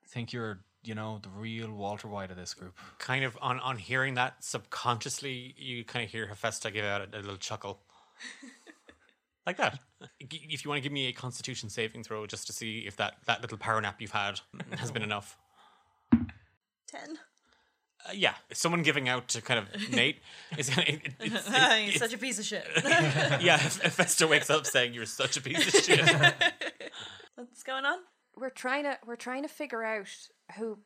I 0.03 0.07
think 0.07 0.31
you're, 0.33 0.59
you 0.83 0.93
know, 0.95 1.19
the 1.21 1.29
real 1.29 1.71
Walter 1.71 2.07
White 2.07 2.29
of 2.31 2.37
this 2.37 2.53
group. 2.53 2.77
kind 2.99 3.23
of 3.25 3.37
on 3.41 3.59
on 3.59 3.77
hearing 3.77 4.13
that 4.15 4.43
subconsciously 4.43 5.55
you 5.57 5.83
kind 5.83 6.05
of 6.05 6.11
hear 6.11 6.27
Hephaestus 6.27 6.71
give 6.71 6.85
out 6.85 7.01
a, 7.13 7.17
a 7.17 7.21
little 7.21 7.37
chuckle 7.37 7.79
like 9.45 9.57
that. 9.57 9.79
If 10.19 10.63
you 10.63 10.69
want 10.69 10.77
to 10.79 10.83
give 10.83 10.91
me 10.93 11.07
a 11.07 11.11
Constitution 11.13 11.69
saving 11.69 12.03
throw, 12.03 12.25
just 12.27 12.45
to 12.47 12.53
see 12.53 12.79
if 12.79 12.95
that 12.97 13.15
that 13.25 13.41
little 13.41 13.57
power 13.57 13.81
nap 13.81 13.99
you've 13.99 14.11
had 14.11 14.39
has 14.77 14.91
been 14.91 15.01
enough. 15.03 15.37
Ten. 16.87 17.17
Uh, 18.07 18.11
yeah, 18.13 18.35
someone 18.53 18.83
giving 18.83 19.09
out 19.09 19.27
to 19.29 19.41
kind 19.41 19.59
of 19.59 19.91
Nate 19.91 20.19
is 20.57 20.69
gonna. 20.69 20.83
It, 20.87 21.01
it, 21.05 21.13
it's- 21.33 21.47
it- 21.49 21.83
You're 21.85 21.93
such 21.97 22.13
a 22.13 22.17
piece 22.19 22.37
of 22.37 22.45
shit. 22.45 22.67
yeah, 23.41 23.55
if, 23.55 23.83
if 23.83 23.93
Festa 23.93 24.27
wakes 24.27 24.49
up 24.51 24.67
saying 24.67 24.93
you're 24.93 25.07
such 25.07 25.37
a 25.37 25.41
piece 25.41 25.65
of 25.73 25.81
shit. 25.83 25.99
What's 27.35 27.63
going 27.63 27.85
on? 27.85 27.99
We're 28.37 28.49
trying 28.49 28.83
to 28.83 28.97
we're 29.05 29.15
trying 29.15 29.43
to 29.43 29.49
figure 29.49 29.83
out 29.83 30.07
who 30.57 30.79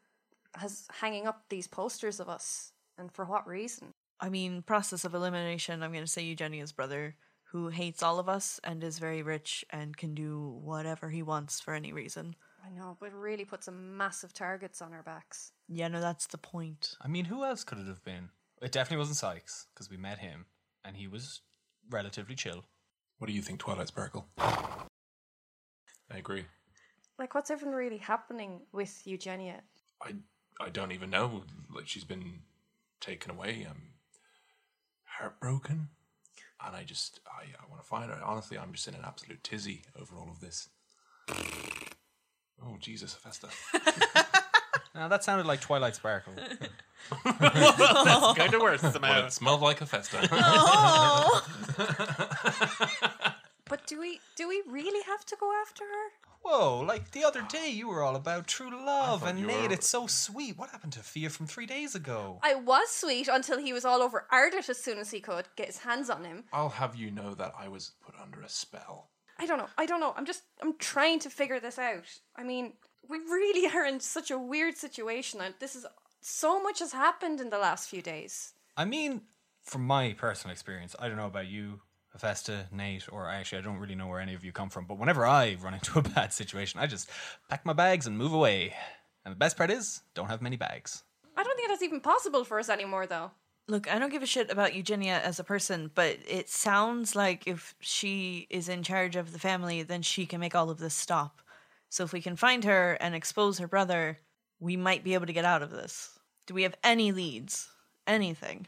has 0.55 0.87
hanging 0.91 1.27
up 1.27 1.43
these 1.49 1.67
posters 1.67 2.19
of 2.19 2.27
us 2.27 2.71
and 2.97 3.11
for 3.11 3.25
what 3.25 3.47
reason. 3.47 3.93
I 4.19 4.29
mean, 4.29 4.63
process 4.63 5.05
of 5.05 5.13
elimination. 5.13 5.81
I'm 5.81 5.91
going 5.91 6.03
to 6.03 6.09
say 6.09 6.23
Eugenia's 6.23 6.71
brother, 6.71 7.15
who 7.51 7.69
hates 7.69 8.03
all 8.03 8.19
of 8.19 8.27
us 8.27 8.59
and 8.63 8.83
is 8.83 8.99
very 8.99 9.21
rich 9.21 9.63
and 9.69 9.95
can 9.95 10.13
do 10.13 10.59
whatever 10.61 11.09
he 11.09 11.23
wants 11.23 11.59
for 11.59 11.73
any 11.73 11.93
reason. 11.93 12.35
I 12.65 12.69
know, 12.71 12.97
but 12.99 13.07
it 13.07 13.13
really 13.13 13.45
puts 13.45 13.65
some 13.65 13.95
massive 13.95 14.33
targets 14.33 14.81
on 14.81 14.91
our 14.91 15.03
backs. 15.03 15.53
Yeah, 15.67 15.87
no, 15.87 16.01
that's 16.01 16.27
the 16.27 16.37
point. 16.37 16.97
I 16.99 17.07
mean, 17.07 17.25
who 17.25 17.45
else 17.45 17.63
could 17.63 17.77
it 17.77 17.87
have 17.87 18.03
been? 18.03 18.29
It 18.61 18.71
definitely 18.71 18.97
wasn't 18.97 19.17
Sykes 19.17 19.67
because 19.73 19.89
we 19.89 19.97
met 19.97 20.19
him 20.19 20.45
and 20.83 20.97
he 20.97 21.07
was 21.07 21.41
relatively 21.89 22.35
chill. 22.35 22.65
What 23.19 23.27
do 23.27 23.33
you 23.33 23.41
think, 23.41 23.59
Twilight 23.59 23.87
Sparkle? 23.87 24.27
I 26.11 26.17
agree. 26.17 26.45
Like, 27.17 27.35
what's 27.35 27.51
even 27.51 27.71
really 27.71 27.97
happening 27.97 28.61
with 28.71 29.01
Eugenia? 29.05 29.61
I 30.01 30.13
I 30.59 30.69
don't 30.69 30.91
even 30.91 31.09
know. 31.09 31.43
Like 31.73 31.87
she's 31.87 32.03
been 32.05 32.39
taken 33.01 33.31
away. 33.31 33.65
I'm 33.69 33.93
heartbroken, 35.05 35.89
and 36.65 36.75
I 36.75 36.83
just 36.83 37.19
I, 37.27 37.43
I 37.61 37.69
want 37.69 37.81
to 37.81 37.87
find 37.87 38.09
her. 38.09 38.19
Honestly, 38.23 38.57
I'm 38.57 38.71
just 38.73 38.87
in 38.87 38.95
an 38.95 39.01
absolute 39.05 39.43
tizzy 39.43 39.83
over 39.99 40.15
all 40.17 40.29
of 40.29 40.39
this. 40.39 40.69
Oh 42.61 42.77
Jesus, 42.79 43.13
Festa! 43.13 43.49
Now 44.95 45.07
that 45.07 45.23
sounded 45.23 45.45
like 45.45 45.61
Twilight 45.61 45.95
Sparkle. 45.95 46.33
That's 46.35 48.37
kind 48.37 48.53
of 48.53 48.61
worse 48.61 48.81
Well, 48.81 48.91
somehow. 48.91 49.25
it 49.27 49.31
smelled 49.31 49.61
like 49.61 49.81
a 49.81 49.85
Festa. 49.85 50.17
But 53.69 53.85
do 53.87 53.99
we 53.99 54.19
do 54.35 54.47
we 54.49 54.63
really 54.67 55.03
have 55.03 55.25
to 55.27 55.37
go 55.39 55.53
after 55.61 55.83
her? 55.83 56.29
Whoa, 56.41 56.79
like 56.79 57.11
the 57.11 57.23
other 57.23 57.41
day 57.43 57.69
you 57.69 57.87
were 57.87 58.01
all 58.01 58.15
about 58.15 58.47
true 58.47 58.71
love 58.71 59.23
and 59.23 59.39
you 59.39 59.45
Nate, 59.45 59.67
were- 59.67 59.73
it's 59.73 59.87
so 59.87 60.07
sweet. 60.07 60.57
What 60.57 60.71
happened 60.71 60.93
to 60.93 60.99
Fia 60.99 61.29
from 61.29 61.47
three 61.47 61.65
days 61.65 61.95
ago? 61.95 62.39
I 62.41 62.55
was 62.55 62.89
sweet 62.89 63.27
until 63.27 63.59
he 63.59 63.73
was 63.73 63.85
all 63.85 64.01
over 64.01 64.25
Ardat 64.33 64.69
as 64.69 64.77
soon 64.77 64.97
as 64.97 65.11
he 65.11 65.19
could 65.19 65.47
get 65.55 65.67
his 65.67 65.79
hands 65.79 66.09
on 66.09 66.23
him. 66.23 66.45
I'll 66.51 66.69
have 66.69 66.95
you 66.95 67.11
know 67.11 67.35
that 67.35 67.53
I 67.59 67.67
was 67.67 67.91
put 68.03 68.15
under 68.19 68.41
a 68.41 68.49
spell. 68.49 69.09
I 69.37 69.45
don't 69.45 69.57
know. 69.57 69.69
I 69.77 69.85
don't 69.85 69.99
know. 69.99 70.13
I'm 70.17 70.25
just 70.25 70.43
I'm 70.61 70.77
trying 70.77 71.19
to 71.19 71.29
figure 71.29 71.59
this 71.59 71.77
out. 71.77 72.05
I 72.35 72.43
mean, 72.43 72.73
we 73.07 73.17
really 73.19 73.69
are 73.73 73.85
in 73.85 73.99
such 73.99 74.31
a 74.31 74.37
weird 74.39 74.77
situation 74.77 75.41
and 75.41 75.53
this 75.59 75.75
is 75.75 75.85
so 76.21 76.61
much 76.61 76.79
has 76.79 76.93
happened 76.93 77.39
in 77.39 77.49
the 77.49 77.59
last 77.59 77.89
few 77.89 78.01
days. 78.01 78.53
I 78.75 78.85
mean, 78.85 79.21
from 79.61 79.85
my 79.85 80.13
personal 80.13 80.53
experience, 80.53 80.95
I 80.99 81.07
don't 81.07 81.17
know 81.17 81.27
about 81.27 81.47
you, 81.47 81.81
Hephaestus, 82.13 82.65
Nate, 82.71 83.11
or 83.11 83.29
actually, 83.29 83.59
I 83.59 83.61
don't 83.61 83.77
really 83.77 83.95
know 83.95 84.07
where 84.07 84.19
any 84.19 84.33
of 84.33 84.43
you 84.43 84.51
come 84.51 84.69
from, 84.69 84.85
but 84.85 84.97
whenever 84.97 85.25
I 85.25 85.57
run 85.61 85.73
into 85.75 85.99
a 85.99 86.01
bad 86.01 86.33
situation, 86.33 86.79
I 86.79 86.87
just 86.87 87.09
pack 87.49 87.65
my 87.65 87.73
bags 87.73 88.07
and 88.07 88.17
move 88.17 88.33
away. 88.33 88.73
And 89.25 89.31
the 89.31 89.37
best 89.37 89.57
part 89.57 89.71
is, 89.71 90.01
don't 90.13 90.29
have 90.29 90.41
many 90.41 90.55
bags. 90.55 91.03
I 91.37 91.43
don't 91.43 91.55
think 91.55 91.69
that's 91.69 91.83
even 91.83 92.01
possible 92.01 92.43
for 92.43 92.59
us 92.59 92.69
anymore 92.69 93.07
though. 93.07 93.31
Look, 93.67 93.89
I 93.89 93.99
don't 93.99 94.09
give 94.09 94.23
a 94.23 94.25
shit 94.25 94.49
about 94.49 94.73
Eugenia 94.73 95.21
as 95.23 95.39
a 95.39 95.43
person, 95.43 95.91
but 95.93 96.17
it 96.27 96.49
sounds 96.49 97.15
like 97.15 97.45
if 97.45 97.75
she 97.79 98.47
is 98.49 98.67
in 98.67 98.81
charge 98.81 99.15
of 99.15 99.31
the 99.31 99.37
family, 99.37 99.83
then 99.83 100.01
she 100.01 100.25
can 100.25 100.39
make 100.39 100.55
all 100.55 100.71
of 100.71 100.79
this 100.79 100.95
stop. 100.95 101.41
So 101.89 102.03
if 102.03 102.11
we 102.11 102.19
can 102.19 102.35
find 102.35 102.63
her 102.63 102.93
and 102.93 103.13
expose 103.13 103.59
her 103.59 103.67
brother, 103.67 104.17
we 104.59 104.75
might 104.75 105.03
be 105.03 105.13
able 105.13 105.27
to 105.27 105.33
get 105.33 105.45
out 105.45 105.61
of 105.61 105.69
this. 105.69 106.17
Do 106.47 106.55
we 106.55 106.63
have 106.63 106.75
any 106.83 107.11
leads? 107.11 107.69
Anything? 108.07 108.65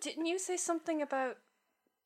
Didn't 0.00 0.26
you 0.26 0.38
say 0.38 0.56
something 0.56 1.00
about 1.00 1.36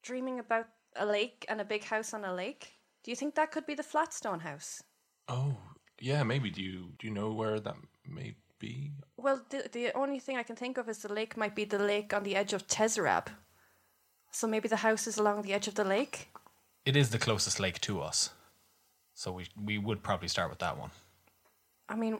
dreaming 0.03 0.39
about 0.39 0.67
a 0.97 1.07
lake 1.07 1.45
and 1.49 1.61
a 1.61 1.65
big 1.65 1.85
house 1.85 2.15
on 2.15 2.25
a 2.25 2.35
lake? 2.35 2.73
Do 3.03 3.11
you 3.11 3.17
think 3.17 3.35
that 3.35 3.53
could 3.53 3.67
be 3.67 3.75
the 3.75 3.83
Flatstone 3.83 4.41
house? 4.41 4.83
Oh 5.29 5.57
yeah, 6.01 6.23
maybe. 6.23 6.51
Do 6.51 6.63
you 6.63 6.93
do 6.99 7.07
you 7.07 7.13
know 7.13 7.33
where 7.33 7.61
that 7.61 7.77
may 8.07 8.35
be? 8.59 8.93
Well, 9.17 9.43
the 9.51 9.69
the 9.73 9.93
only 9.95 10.19
thing 10.19 10.37
I 10.37 10.43
can 10.43 10.57
think 10.57 10.79
of 10.79 10.89
is 10.89 10.99
the 10.99 11.13
lake 11.13 11.37
might 11.37 11.55
be 11.55 11.65
the 11.65 11.79
lake 11.79 12.15
on 12.15 12.23
the 12.25 12.37
edge 12.37 12.53
of 12.53 12.67
Tezrab. 12.67 13.29
So 14.31 14.47
maybe 14.49 14.69
the 14.69 14.77
house 14.77 15.07
is 15.07 15.17
along 15.17 15.43
the 15.43 15.53
edge 15.53 15.69
of 15.69 15.75
the 15.75 15.85
lake. 15.85 16.29
It 16.85 16.97
is 16.97 17.11
the 17.11 17.19
closest 17.19 17.61
lake 17.61 17.81
to 17.83 18.01
us. 18.01 18.31
So 19.15 19.31
we, 19.31 19.47
we 19.63 19.79
would 19.79 20.03
probably 20.03 20.29
start 20.29 20.51
with 20.51 20.59
that 20.59 20.77
one. 20.77 20.91
I 21.89 21.95
mean, 21.95 22.19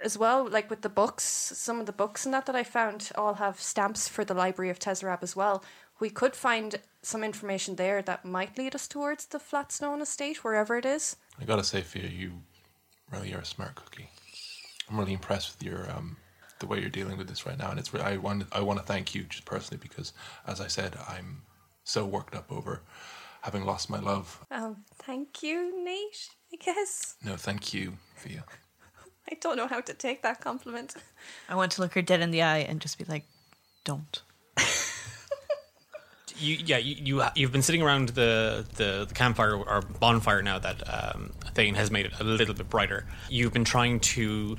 as 0.00 0.16
well, 0.16 0.48
like 0.48 0.70
with 0.70 0.80
the 0.80 0.88
books, 0.88 1.24
some 1.24 1.78
of 1.78 1.86
the 1.86 1.92
books 1.92 2.24
and 2.24 2.34
that 2.34 2.46
that 2.46 2.56
I 2.56 2.64
found 2.64 3.10
all 3.16 3.34
have 3.34 3.60
stamps 3.60 4.08
for 4.08 4.24
the 4.24 4.34
Library 4.34 4.70
of 4.70 4.78
Tezrab 4.78 5.22
as 5.22 5.36
well. 5.36 5.62
We 5.98 6.10
could 6.10 6.36
find 6.36 6.80
some 7.02 7.24
information 7.24 7.76
there 7.76 8.02
that 8.02 8.24
might 8.24 8.58
lead 8.58 8.74
us 8.74 8.86
towards 8.86 9.26
the 9.26 9.38
flat 9.38 9.68
Flatstone 9.68 10.02
estate, 10.02 10.44
wherever 10.44 10.76
it 10.76 10.84
is. 10.84 11.16
I 11.40 11.44
gotta 11.44 11.64
say, 11.64 11.80
Fia, 11.82 12.08
you 12.08 12.32
really 13.10 13.32
are 13.34 13.40
a 13.40 13.44
smart 13.44 13.74
cookie. 13.76 14.10
I'm 14.88 14.98
really 14.98 15.12
impressed 15.12 15.56
with 15.56 15.66
your 15.66 15.90
um, 15.90 16.16
the 16.58 16.66
way 16.66 16.80
you're 16.80 16.90
dealing 16.90 17.16
with 17.16 17.28
this 17.28 17.46
right 17.46 17.58
now, 17.58 17.70
and 17.70 17.78
it's 17.78 17.94
I 17.94 18.16
want 18.16 18.44
I 18.52 18.60
want 18.60 18.78
to 18.78 18.84
thank 18.84 19.14
you 19.14 19.24
just 19.24 19.44
personally 19.44 19.80
because, 19.82 20.12
as 20.46 20.60
I 20.60 20.66
said, 20.66 20.96
I'm 21.08 21.42
so 21.84 22.04
worked 22.04 22.34
up 22.34 22.50
over 22.50 22.82
having 23.42 23.64
lost 23.64 23.88
my 23.88 24.00
love. 24.00 24.44
Um, 24.50 24.84
thank 24.96 25.42
you, 25.42 25.84
Nate. 25.84 26.30
I 26.52 26.56
guess 26.56 27.16
No, 27.24 27.36
thank 27.36 27.72
you, 27.72 27.94
Fia. 28.16 28.44
I 29.30 29.36
don't 29.40 29.56
know 29.56 29.66
how 29.66 29.80
to 29.80 29.94
take 29.94 30.22
that 30.22 30.40
compliment. 30.40 30.94
I 31.48 31.54
want 31.54 31.72
to 31.72 31.80
look 31.80 31.94
her 31.94 32.02
dead 32.02 32.20
in 32.20 32.30
the 32.30 32.42
eye 32.42 32.58
and 32.58 32.80
just 32.80 32.98
be 32.98 33.04
like, 33.04 33.24
don't. 33.84 34.22
You, 36.38 36.56
yeah, 36.64 36.78
you, 36.78 36.96
you 37.20 37.24
you've 37.34 37.52
been 37.52 37.62
sitting 37.62 37.82
around 37.82 38.10
the, 38.10 38.66
the, 38.76 39.06
the 39.08 39.14
campfire 39.14 39.56
or 39.56 39.82
bonfire 39.82 40.42
now 40.42 40.58
that 40.58 40.82
um, 40.92 41.32
Thane 41.54 41.74
has 41.74 41.90
made 41.90 42.06
it 42.06 42.12
a 42.20 42.24
little 42.24 42.54
bit 42.54 42.68
brighter. 42.68 43.06
You've 43.28 43.52
been 43.52 43.64
trying 43.64 44.00
to 44.00 44.56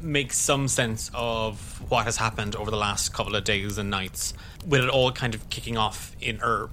make 0.00 0.32
some 0.32 0.68
sense 0.68 1.10
of 1.14 1.82
what 1.90 2.04
has 2.04 2.18
happened 2.18 2.54
over 2.54 2.70
the 2.70 2.76
last 2.76 3.12
couple 3.12 3.34
of 3.34 3.44
days 3.44 3.78
and 3.78 3.90
nights, 3.90 4.34
with 4.66 4.82
it 4.82 4.90
all 4.90 5.10
kind 5.12 5.34
of 5.34 5.48
kicking 5.50 5.76
off 5.76 6.14
in 6.20 6.38
Herb. 6.40 6.70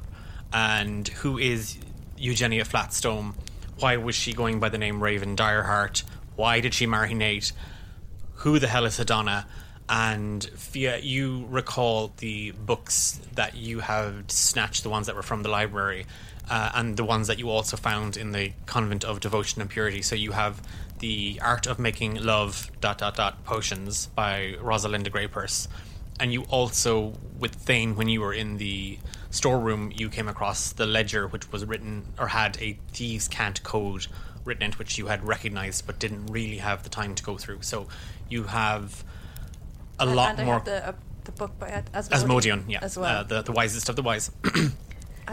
And 0.51 1.07
who 1.07 1.37
is 1.37 1.77
Eugenia 2.17 2.65
Flatstone? 2.65 3.33
Why 3.79 3.97
was 3.97 4.15
she 4.15 4.33
going 4.33 4.59
by 4.59 4.69
the 4.69 4.77
name 4.77 5.01
Raven 5.01 5.35
Direheart? 5.35 6.03
Why 6.35 6.59
did 6.59 6.73
she 6.73 6.85
marry 6.85 7.13
Nate? 7.13 7.53
who 8.43 8.59
the 8.59 8.67
hell 8.67 8.85
is 8.85 8.99
Adana? 8.99 9.47
And 9.89 10.43
Fia, 10.43 10.99
you 10.99 11.45
recall 11.49 12.13
the 12.17 12.51
books 12.51 13.19
that 13.33 13.55
you 13.55 13.79
have 13.79 14.31
snatched, 14.31 14.83
the 14.83 14.89
ones 14.89 15.07
that 15.07 15.15
were 15.15 15.23
from 15.23 15.43
the 15.43 15.49
library, 15.49 16.05
uh, 16.49 16.71
and 16.73 16.97
the 16.97 17.03
ones 17.03 17.27
that 17.27 17.37
you 17.37 17.49
also 17.49 17.77
found 17.77 18.17
in 18.17 18.31
the 18.31 18.53
Convent 18.65 19.03
of 19.03 19.19
Devotion 19.19 19.61
and 19.61 19.69
Purity. 19.69 20.01
So 20.01 20.15
you 20.15 20.31
have 20.31 20.61
the 20.99 21.39
Art 21.43 21.67
of 21.67 21.79
Making 21.79 22.23
Love 22.23 22.71
dot 22.79 22.97
dot 22.97 23.15
dot 23.15 23.43
potions 23.43 24.07
by 24.07 24.55
Rosalinda 24.61 25.09
Greypurse, 25.09 25.67
and 26.19 26.31
you 26.31 26.43
also 26.43 27.13
with 27.37 27.55
Thane 27.55 27.95
when 27.95 28.07
you 28.07 28.21
were 28.21 28.33
in 28.33 28.57
the 28.57 28.97
storeroom, 29.29 29.91
you 29.93 30.09
came 30.09 30.29
across 30.29 30.71
the 30.71 30.85
ledger 30.85 31.27
which 31.27 31.51
was 31.51 31.65
written 31.65 32.05
or 32.17 32.27
had 32.27 32.57
a 32.61 32.77
thieves' 32.93 33.27
cant 33.27 33.63
code 33.63 34.07
written 34.45 34.63
into 34.63 34.77
which 34.77 34.97
you 34.97 35.07
had 35.07 35.25
recognized 35.27 35.85
but 35.85 35.99
didn't 35.99 36.27
really 36.27 36.57
have 36.57 36.83
the 36.83 36.89
time 36.89 37.15
to 37.15 37.23
go 37.23 37.37
through. 37.37 37.61
So 37.61 37.87
you 38.29 38.43
have 38.43 39.03
a 40.07 40.07
And- 40.11 40.15
lot 40.15 40.29
and 40.31 40.41
I 40.41 40.45
more. 40.45 40.53
have 40.55 40.65
the, 40.65 40.87
uh, 40.89 40.93
the 41.25 41.31
book 41.31 41.57
by 41.59 41.69
Ad- 41.69 41.89
Asmodean, 41.93 42.21
Asmodean, 42.23 42.65
yeah, 42.67 42.79
as 42.81 42.97
well. 42.97 43.19
uh, 43.19 43.23
the 43.23 43.41
the 43.41 43.51
wisest 43.53 43.89
of 43.89 43.95
the 43.95 44.03
wise. 44.03 44.31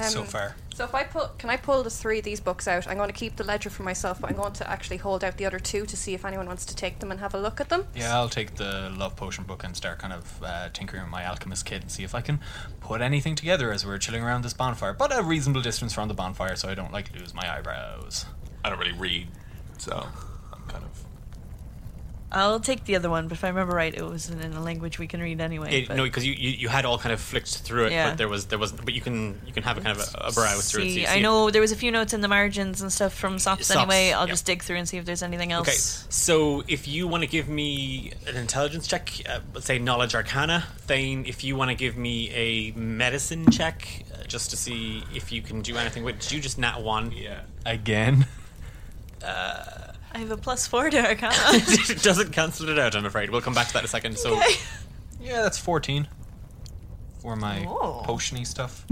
so 0.09 0.21
Um, 0.21 0.27
far. 0.27 0.55
So 0.75 0.85
if 0.85 0.95
I 0.95 1.03
pull, 1.05 1.29
can 1.37 1.51
I 1.51 1.57
pull 1.57 1.83
the 1.83 1.91
three 1.91 2.19
of 2.21 2.25
these 2.25 2.41
books 2.41 2.67
out? 2.69 2.87
I'm 2.87 2.97
going 2.97 3.09
to 3.11 3.15
keep 3.15 3.37
the 3.37 3.45
ledger 3.45 3.69
for 3.69 3.83
myself, 3.83 4.21
but 4.21 4.31
I'm 4.31 4.37
going 4.37 4.53
to 4.55 4.71
actually 4.71 4.97
hold 4.99 5.23
out 5.25 5.37
the 5.37 5.45
other 5.45 5.59
two 5.59 5.85
to 5.85 5.97
see 5.97 6.15
if 6.15 6.25
anyone 6.25 6.47
wants 6.47 6.65
to 6.67 6.77
take 6.77 7.01
them 7.01 7.11
and 7.11 7.21
have 7.21 7.35
a 7.35 7.39
look 7.39 7.61
at 7.61 7.69
them. 7.69 7.87
Yeah, 7.95 8.15
I'll 8.17 8.29
take 8.31 8.55
the 8.55 8.91
love 8.97 9.15
potion 9.17 9.45
book 9.45 9.63
and 9.65 9.77
start 9.77 9.99
kind 9.99 10.13
of 10.15 10.43
uh, 10.43 10.69
tinkering 10.73 11.03
with 11.03 11.11
my 11.11 11.25
alchemist 11.25 11.67
kit 11.67 11.83
and 11.83 11.91
see 11.91 12.05
if 12.05 12.15
I 12.15 12.21
can 12.23 12.39
put 12.81 13.01
anything 13.03 13.35
together 13.35 13.73
as 13.73 13.85
we're 13.85 13.99
chilling 13.99 14.23
around 14.23 14.43
this 14.43 14.55
bonfire, 14.55 14.95
but 14.95 15.15
a 15.15 15.23
reasonable 15.23 15.61
distance 15.61 15.93
from 15.93 16.09
the 16.09 16.15
bonfire 16.15 16.57
so 16.57 16.69
I 16.71 16.75
don't 16.75 16.93
like 16.93 17.13
lose 17.19 17.35
my 17.35 17.53
eyebrows. 17.53 18.25
I 18.65 18.71
don't 18.71 18.79
really 18.79 18.93
read, 18.97 19.29
so 19.77 20.07
I'm 20.53 20.63
kind 20.69 20.85
of 20.85 21.00
I'll 22.33 22.61
take 22.61 22.85
the 22.85 22.95
other 22.95 23.11
one, 23.11 23.27
but 23.27 23.39
if 23.39 23.45
I 23.45 23.49
remember 23.49 23.75
right, 23.75 23.93
it 23.93 24.03
was 24.03 24.31
in 24.31 24.41
a 24.53 24.61
language 24.63 24.99
we 24.99 25.07
can 25.09 25.21
read 25.21 25.41
anyway. 25.41 25.83
It, 25.83 25.89
no, 25.89 26.05
because 26.05 26.25
you, 26.25 26.33
you, 26.33 26.51
you 26.51 26.69
had 26.69 26.85
all 26.85 26.97
kind 26.97 27.13
of 27.13 27.21
flicked 27.21 27.59
through 27.59 27.87
it, 27.87 27.93
Yeah. 27.93 28.11
but 28.11 28.19
there 28.19 28.29
was 28.29 28.47
there 28.47 28.59
was 28.59 28.71
but 28.73 28.95
you 28.95 29.01
can 29.01 29.41
you 29.47 29.53
can 29.53 29.65
have 29.65 29.79
a 29.79 29.81
kind 29.81 29.99
of 29.99 30.15
a, 30.15 30.29
a 30.29 30.33
browse 30.33 30.71
through 30.71 30.83
it. 30.83 30.89
so 30.91 30.95
see, 30.95 31.07
I 31.07 31.15
see 31.15 31.19
it. 31.19 31.23
know 31.23 31.51
there 31.51 31.61
was 31.61 31.73
a 31.73 31.77
few 31.77 31.91
notes 31.91 32.13
in 32.13 32.21
the 32.21 32.29
margins 32.29 32.81
and 32.81 32.93
stuff 32.93 33.15
from 33.15 33.39
Sops, 33.39 33.67
Sops, 33.67 33.77
anyway. 33.81 34.13
I'll 34.13 34.27
yeah. 34.27 34.33
just 34.33 34.47
dig 34.47 34.63
through 34.63 34.77
and 34.77 34.89
see 34.89 34.97
if 34.97 35.05
there's 35.05 35.23
anything 35.25 35.51
else. 35.51 35.67
Okay, 35.69 35.77
so 36.09 36.63
if 36.69 36.87
you 36.87 37.09
want 37.09 37.23
to 37.25 37.29
give 37.29 37.49
me 37.49 38.13
an 38.29 38.37
intelligence 38.37 38.87
check, 38.87 39.11
uh, 39.29 39.41
let's 39.53 39.67
say 39.67 39.79
knowledge 39.81 40.15
arcana, 40.15 40.67
Thane, 40.79 41.25
if 41.27 41.43
you 41.43 41.57
want 41.57 41.71
to 41.71 41.75
give 41.77 41.97
me 41.97 42.31
a 42.31 42.71
medicine 42.79 43.51
check, 43.51 44.05
uh, 44.15 44.23
just 44.25 44.51
to 44.51 44.57
see 44.57 45.03
if 45.15 45.33
you 45.33 45.43
can 45.43 45.63
do 45.63 45.77
anything 45.77 46.05
with, 46.05 46.21
did 46.21 46.31
you 46.33 46.41
just 46.41 46.59
nat 46.59 46.81
one? 46.81 47.11
Yeah. 47.11 47.41
Again. 47.67 48.27
I 50.13 50.19
have 50.19 50.31
a 50.31 50.37
plus 50.37 50.67
four 50.67 50.91
to 50.91 50.99
Arcana. 50.99 51.35
it 51.53 52.03
doesn't 52.03 52.33
cancel 52.33 52.69
it 52.69 52.79
out, 52.79 52.95
I'm 52.97 53.07
afraid. 53.07 53.31
We'll 53.31 53.41
come 53.41 53.55
back 53.55 53.69
to 53.69 53.73
that 53.75 53.79
in 53.81 53.85
a 53.85 53.89
second. 53.89 54.19
So, 54.19 54.35
Okay. 54.37 54.55
Yeah, 55.21 55.43
that's 55.43 55.59
14. 55.59 56.09
For 57.21 57.37
my 57.37 57.65
Oh. 57.69 58.03
potiony 58.07 58.47
stuff. 58.47 58.87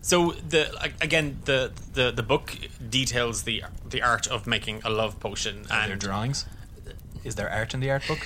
so 0.00 0.32
the 0.48 0.70
like, 0.76 0.94
again 1.02 1.38
the, 1.44 1.72
the 1.92 2.12
the 2.12 2.22
book 2.22 2.56
details 2.88 3.42
the 3.42 3.64
the 3.90 4.00
art 4.00 4.26
of 4.28 4.46
making 4.46 4.80
a 4.84 4.90
love 4.90 5.18
potion, 5.20 5.66
Are 5.70 5.82
there 5.82 5.92
and 5.92 6.00
drawings? 6.00 6.46
Is 7.24 7.34
there 7.34 7.50
art 7.50 7.74
in 7.74 7.80
the 7.80 7.90
art 7.90 8.06
book? 8.06 8.20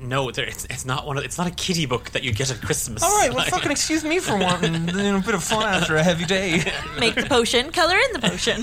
no, 0.00 0.30
there, 0.32 0.44
it's, 0.44 0.64
it's 0.66 0.84
not 0.84 1.06
one. 1.06 1.16
Of, 1.16 1.24
it's 1.24 1.38
not 1.38 1.46
a 1.46 1.50
kiddie 1.52 1.86
book 1.86 2.10
that 2.10 2.22
you 2.24 2.32
get 2.32 2.50
at 2.50 2.60
Christmas. 2.60 3.02
All 3.04 3.16
right, 3.18 3.30
well, 3.30 3.38
Like- 3.38 3.50
fucking 3.54 3.70
excuse 3.70 4.02
me 4.04 4.18
for 4.18 4.36
wanting 4.36 4.74
you 4.74 4.92
know, 4.92 5.16
a 5.16 5.20
bit 5.20 5.34
of 5.36 5.42
fun 5.44 5.62
after 5.62 5.94
a 5.96 6.02
heavy 6.02 6.24
day. 6.26 6.62
Make 6.98 7.14
the 7.14 7.24
potion, 7.26 7.70
color 7.72 7.96
in 7.96 8.12
the 8.12 8.18
potion. 8.28 8.62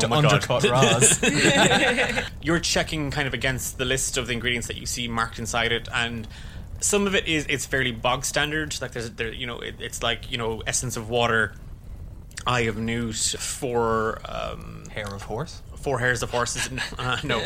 Time 0.00 0.12
Oh 0.12 0.20
to 0.20 0.28
undercut 0.28 0.64
Roz. 0.70 2.24
you're 2.42 2.60
checking 2.60 3.10
kind 3.10 3.26
of 3.28 3.34
against 3.34 3.78
the 3.78 3.84
list 3.84 4.16
of 4.16 4.26
the 4.26 4.32
ingredients 4.32 4.66
that 4.68 4.76
you 4.76 4.86
see 4.86 5.08
marked 5.08 5.38
inside 5.38 5.72
it 5.72 5.88
and 5.94 6.26
some 6.80 7.06
of 7.06 7.14
it 7.14 7.26
is 7.26 7.46
it's 7.48 7.64
fairly 7.64 7.92
bog 7.92 8.24
standard 8.24 8.80
like 8.80 8.92
there's 8.92 9.10
there 9.12 9.32
you 9.32 9.46
know 9.46 9.60
it, 9.60 9.76
it's 9.78 10.02
like 10.02 10.30
you 10.30 10.36
know 10.36 10.62
essence 10.66 10.96
of 10.96 11.08
water 11.08 11.54
eye 12.46 12.62
of 12.62 12.76
newt 12.76 13.14
four 13.16 14.20
um 14.24 14.82
Hair 14.92 15.14
of 15.14 15.22
horse. 15.22 15.62
Four 15.82 15.98
hairs 15.98 16.22
of 16.22 16.30
horses 16.30 16.70
uh, 16.98 17.18
no. 17.24 17.42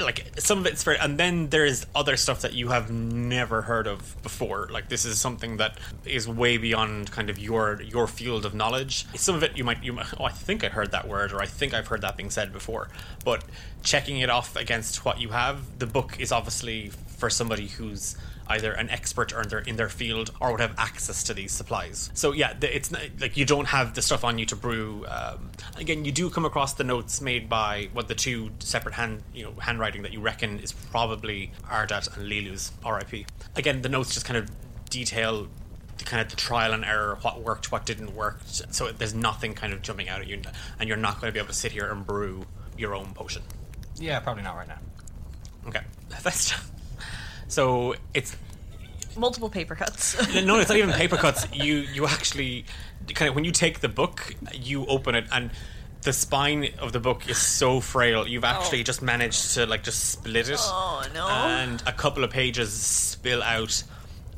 Like 0.00 0.26
some 0.38 0.58
of 0.58 0.66
it's 0.66 0.82
very 0.82 0.98
and 0.98 1.18
then 1.18 1.48
there's 1.50 1.86
other 1.94 2.16
stuff 2.16 2.42
that 2.42 2.54
you 2.54 2.68
have 2.68 2.90
never 2.90 3.62
heard 3.62 3.86
of 3.86 4.20
before. 4.22 4.68
Like 4.70 4.88
this 4.88 5.04
is 5.04 5.20
something 5.20 5.58
that 5.58 5.78
is 6.04 6.28
way 6.28 6.56
beyond 6.58 7.10
kind 7.10 7.30
of 7.30 7.38
your 7.38 7.80
your 7.82 8.06
field 8.06 8.44
of 8.44 8.54
knowledge. 8.54 9.06
Some 9.16 9.34
of 9.34 9.42
it 9.42 9.56
you 9.56 9.64
might 9.64 9.82
you 9.82 9.92
might 9.92 10.06
oh 10.18 10.24
i 10.24 10.32
think 10.32 10.64
i 10.64 10.68
heard 10.68 10.90
that 10.92 11.06
word 11.08 11.32
or 11.32 11.40
i 11.40 11.46
think 11.46 11.74
i've 11.74 11.86
heard 11.88 12.02
that 12.02 12.16
being 12.16 12.30
said 12.30 12.52
before. 12.52 12.88
But 13.24 13.44
checking 13.82 14.18
it 14.18 14.30
off 14.30 14.56
against 14.56 15.04
what 15.04 15.20
you 15.20 15.30
have 15.30 15.78
the 15.78 15.86
book 15.86 16.18
is 16.20 16.32
obviously 16.32 16.90
for 17.18 17.30
somebody 17.30 17.68
who's 17.68 18.16
either 18.50 18.72
an 18.72 18.90
expert 18.90 19.32
or 19.32 19.42
in 19.42 19.48
their, 19.48 19.58
in 19.60 19.76
their 19.76 19.88
field 19.88 20.30
or 20.40 20.52
would 20.52 20.60
have 20.60 20.74
access 20.76 21.22
to 21.24 21.34
these 21.34 21.52
supplies. 21.52 22.10
So 22.14 22.32
yeah, 22.32 22.52
the, 22.52 22.74
it's 22.74 22.90
not, 22.90 23.02
like 23.20 23.36
you 23.36 23.44
don't 23.44 23.66
have 23.66 23.94
the 23.94 24.02
stuff 24.02 24.24
on 24.24 24.38
you 24.38 24.46
to 24.46 24.56
brew. 24.56 25.06
Um, 25.08 25.50
again, 25.76 26.04
you 26.04 26.12
do 26.12 26.28
come 26.30 26.44
across 26.44 26.74
the 26.74 26.84
notes 26.84 27.20
made 27.20 27.48
by 27.48 27.88
what 27.92 28.08
the 28.08 28.14
two 28.14 28.50
separate 28.58 28.94
hand 28.94 29.22
you 29.34 29.44
know 29.44 29.52
handwriting 29.60 30.02
that 30.02 30.12
you 30.12 30.20
reckon 30.20 30.58
is 30.60 30.72
probably 30.72 31.52
Ardat 31.70 32.16
and 32.16 32.28
Lilu's 32.28 32.72
R.I.P. 32.84 33.26
Again, 33.56 33.82
the 33.82 33.88
notes 33.88 34.14
just 34.14 34.26
kind 34.26 34.36
of 34.36 34.50
detail 34.90 35.48
the 35.98 36.04
kind 36.04 36.22
of 36.22 36.30
the 36.30 36.36
trial 36.36 36.72
and 36.72 36.84
error, 36.84 37.18
what 37.20 37.42
worked, 37.42 37.70
what 37.70 37.84
didn't 37.84 38.14
work. 38.14 38.40
So 38.46 38.90
there's 38.90 39.14
nothing 39.14 39.52
kind 39.52 39.72
of 39.72 39.82
jumping 39.82 40.08
out 40.08 40.22
at 40.22 40.26
you, 40.26 40.40
and 40.78 40.88
you're 40.88 40.96
not 40.96 41.20
going 41.20 41.30
to 41.30 41.32
be 41.32 41.38
able 41.38 41.48
to 41.48 41.54
sit 41.54 41.72
here 41.72 41.90
and 41.90 42.06
brew 42.06 42.46
your 42.76 42.94
own 42.94 43.12
potion. 43.12 43.42
Yeah, 43.96 44.18
probably 44.20 44.42
not 44.42 44.56
right 44.56 44.68
now. 44.68 44.78
Okay, 45.68 45.82
that's 46.22 46.54
so 47.50 47.94
it's 48.14 48.36
Multiple 49.16 49.50
paper 49.50 49.74
cuts. 49.74 50.16
no, 50.44 50.60
it's 50.60 50.68
not 50.68 50.78
even 50.78 50.92
paper 51.04 51.16
cuts. 51.16 51.46
You 51.52 51.78
you 51.92 52.06
actually 52.06 52.64
kind 53.14 53.28
of 53.28 53.34
when 53.34 53.44
you 53.44 53.50
take 53.50 53.80
the 53.80 53.88
book, 53.88 54.34
you 54.54 54.86
open 54.86 55.14
it 55.14 55.24
and 55.32 55.50
the 56.02 56.12
spine 56.12 56.68
of 56.78 56.92
the 56.92 57.00
book 57.00 57.28
is 57.28 57.36
so 57.36 57.80
frail. 57.80 58.26
You've 58.26 58.44
actually 58.44 58.80
oh. 58.80 58.84
just 58.84 59.02
managed 59.02 59.54
to 59.54 59.66
like 59.66 59.82
just 59.82 60.10
split 60.10 60.48
it. 60.48 60.60
Oh, 60.60 61.04
no. 61.12 61.26
And 61.28 61.82
a 61.86 61.92
couple 61.92 62.24
of 62.24 62.30
pages 62.30 62.72
spill 62.72 63.42
out 63.42 63.82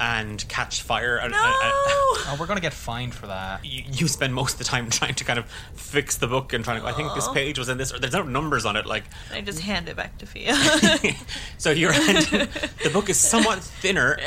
and 0.02 0.46
catch 0.48 0.82
fire. 0.82 1.16
And, 1.16 1.30
no. 1.32 1.38
and- 1.38 1.46
and- 1.46 1.72
Oh, 2.24 2.36
we're 2.38 2.46
gonna 2.46 2.60
get 2.60 2.72
fined 2.72 3.14
for 3.14 3.26
that. 3.26 3.64
you, 3.64 3.82
you 3.92 4.06
spend 4.08 4.32
most 4.34 4.52
of 4.54 4.58
the 4.58 4.64
time 4.64 4.88
trying 5.00 5.14
to 5.14 5.24
kind 5.24 5.38
of 5.38 5.46
fix 5.74 6.16
the 6.16 6.26
book 6.26 6.52
and 6.52 6.64
trying 6.64 6.80
to. 6.80 6.86
I 6.86 6.92
think 6.92 7.14
this 7.14 7.28
page 7.28 7.58
was 7.58 7.68
in 7.68 7.78
this, 7.78 7.92
or 7.92 7.98
there's 7.98 8.12
no 8.14 8.22
numbers 8.22 8.64
on 8.64 8.76
it. 8.76 8.86
Like, 8.86 9.04
I 9.32 9.40
just 9.40 9.60
hand 9.60 9.88
it 9.88 9.96
back 9.96 10.18
to 10.18 10.26
Fia. 10.26 10.54
so 11.58 11.70
you're 11.70 11.92
the 11.92 12.90
book 12.92 13.08
is 13.10 13.18
somewhat 13.18 13.58
thinner, 13.62 14.18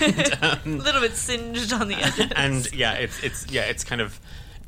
and, 0.00 0.38
um, 0.42 0.80
a 0.80 0.82
little 0.82 1.00
bit 1.00 1.12
singed 1.14 1.72
on 1.72 1.88
the 1.88 1.94
edges. 1.96 2.32
and 2.36 2.72
yeah, 2.72 2.94
it's 2.94 3.22
it's 3.22 3.50
yeah, 3.50 3.62
it's 3.62 3.84
kind 3.84 4.00
of 4.00 4.18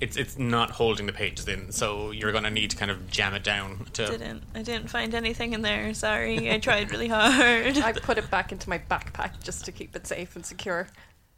it's 0.01 0.17
it's 0.17 0.39
not 0.39 0.71
holding 0.71 1.07
the 1.07 1.13
pages 1.13 1.49
in, 1.49 1.73
so 1.73 2.11
you're 2.11 2.33
gonna 2.33 2.51
need 2.51 2.71
to 2.71 2.77
kind 2.77 2.91
of 2.91 3.11
jam 3.11 3.35
it 3.35 3.45
down 3.45 3.87
to. 3.95 4.07
didn't 4.07 4.43
I 4.55 4.63
didn't 4.63 4.89
find 4.89 5.15
anything 5.15 5.53
in 5.53 5.63
there. 5.63 5.95
Sorry, 5.95 6.51
I 6.51 6.59
tried 6.59 6.91
really 6.91 7.09
hard. 7.09 7.79
I 7.79 7.93
put 7.93 8.19
it 8.19 8.31
back 8.31 8.53
into 8.53 8.69
my 8.69 8.79
backpack 8.79 9.43
just 9.43 9.65
to 9.65 9.73
keep 9.73 9.97
it 9.97 10.07
safe 10.07 10.37
and 10.37 10.45
secure. 10.45 10.89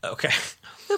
Okay. 0.05 0.31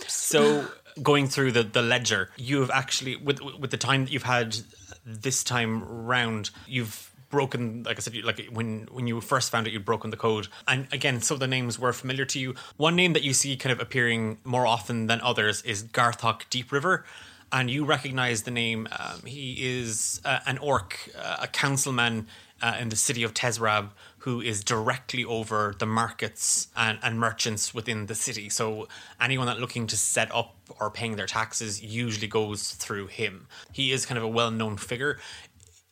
So 0.07 0.67
going 1.03 1.27
through 1.27 1.51
the 1.51 1.65
the 1.65 1.83
ledger, 1.83 2.31
you 2.37 2.61
have 2.61 2.71
actually 2.71 3.17
with 3.17 3.41
with 3.41 3.73
the 3.73 3.77
time 3.77 4.05
that 4.05 4.13
you've 4.13 4.23
had 4.23 4.57
this 5.05 5.43
time 5.43 5.83
round, 6.07 6.51
you've 6.69 7.11
broken 7.31 7.83
like 7.85 7.97
I 7.97 8.01
said, 8.01 8.15
like 8.23 8.47
when 8.53 8.89
when 8.93 9.07
you 9.07 9.21
first 9.21 9.51
found 9.51 9.67
it, 9.67 9.73
you'd 9.73 9.85
broken 9.85 10.11
the 10.11 10.17
code. 10.17 10.49
And 10.69 10.87
again, 10.93 11.21
some 11.23 11.37
of 11.37 11.41
the 11.41 11.49
names 11.49 11.79
were 11.79 11.93
familiar 11.93 12.25
to 12.27 12.39
you. 12.39 12.55
One 12.77 12.95
name 12.95 13.13
that 13.15 13.23
you 13.23 13.33
see 13.33 13.57
kind 13.57 13.73
of 13.73 13.81
appearing 13.81 14.39
more 14.45 14.67
often 14.67 15.07
than 15.07 15.21
others 15.23 15.63
is 15.63 15.83
Garthok 15.83 16.43
Deep 16.51 16.71
River. 16.71 17.05
And 17.53 17.69
you 17.69 17.85
recognize 17.85 18.45
the 18.45 18.51
name. 18.53 18.87
Um, 18.97 19.23
he 19.25 19.57
is 19.61 20.21
uh, 20.25 20.39
an 20.47 20.59
orc, 20.59 21.11
uh, 21.19 21.39
a 21.41 21.49
councilman 21.49 22.29
uh, 22.63 22.77
in 22.79 22.91
the 22.91 22.97
city 22.97 23.23
of 23.23 23.35
Tezrab 23.35 23.91
who 24.19 24.41
is 24.41 24.63
directly 24.63 25.25
over 25.25 25.75
the 25.79 25.87
markets 25.87 26.69
and, 26.77 26.99
and 27.03 27.19
merchants 27.19 27.75
within 27.75 28.07
the 28.07 28.15
city. 28.15 28.49
So 28.49 28.87
anyone 29.21 29.47
that 29.47 29.59
looking 29.59 29.87
to 29.89 29.97
set 29.97 30.33
up 30.35 30.57
or 30.79 30.91
paying 30.91 31.17
their 31.17 31.27
taxes 31.27 31.83
usually 31.83 32.29
goes 32.29 32.73
through 32.73 33.07
him. 33.07 33.47
He 33.73 33.93
is 33.93 34.05
kind 34.07 34.19
of 34.19 34.25
a 34.25 34.29
well-known 34.29 34.77
figure. 34.77 35.19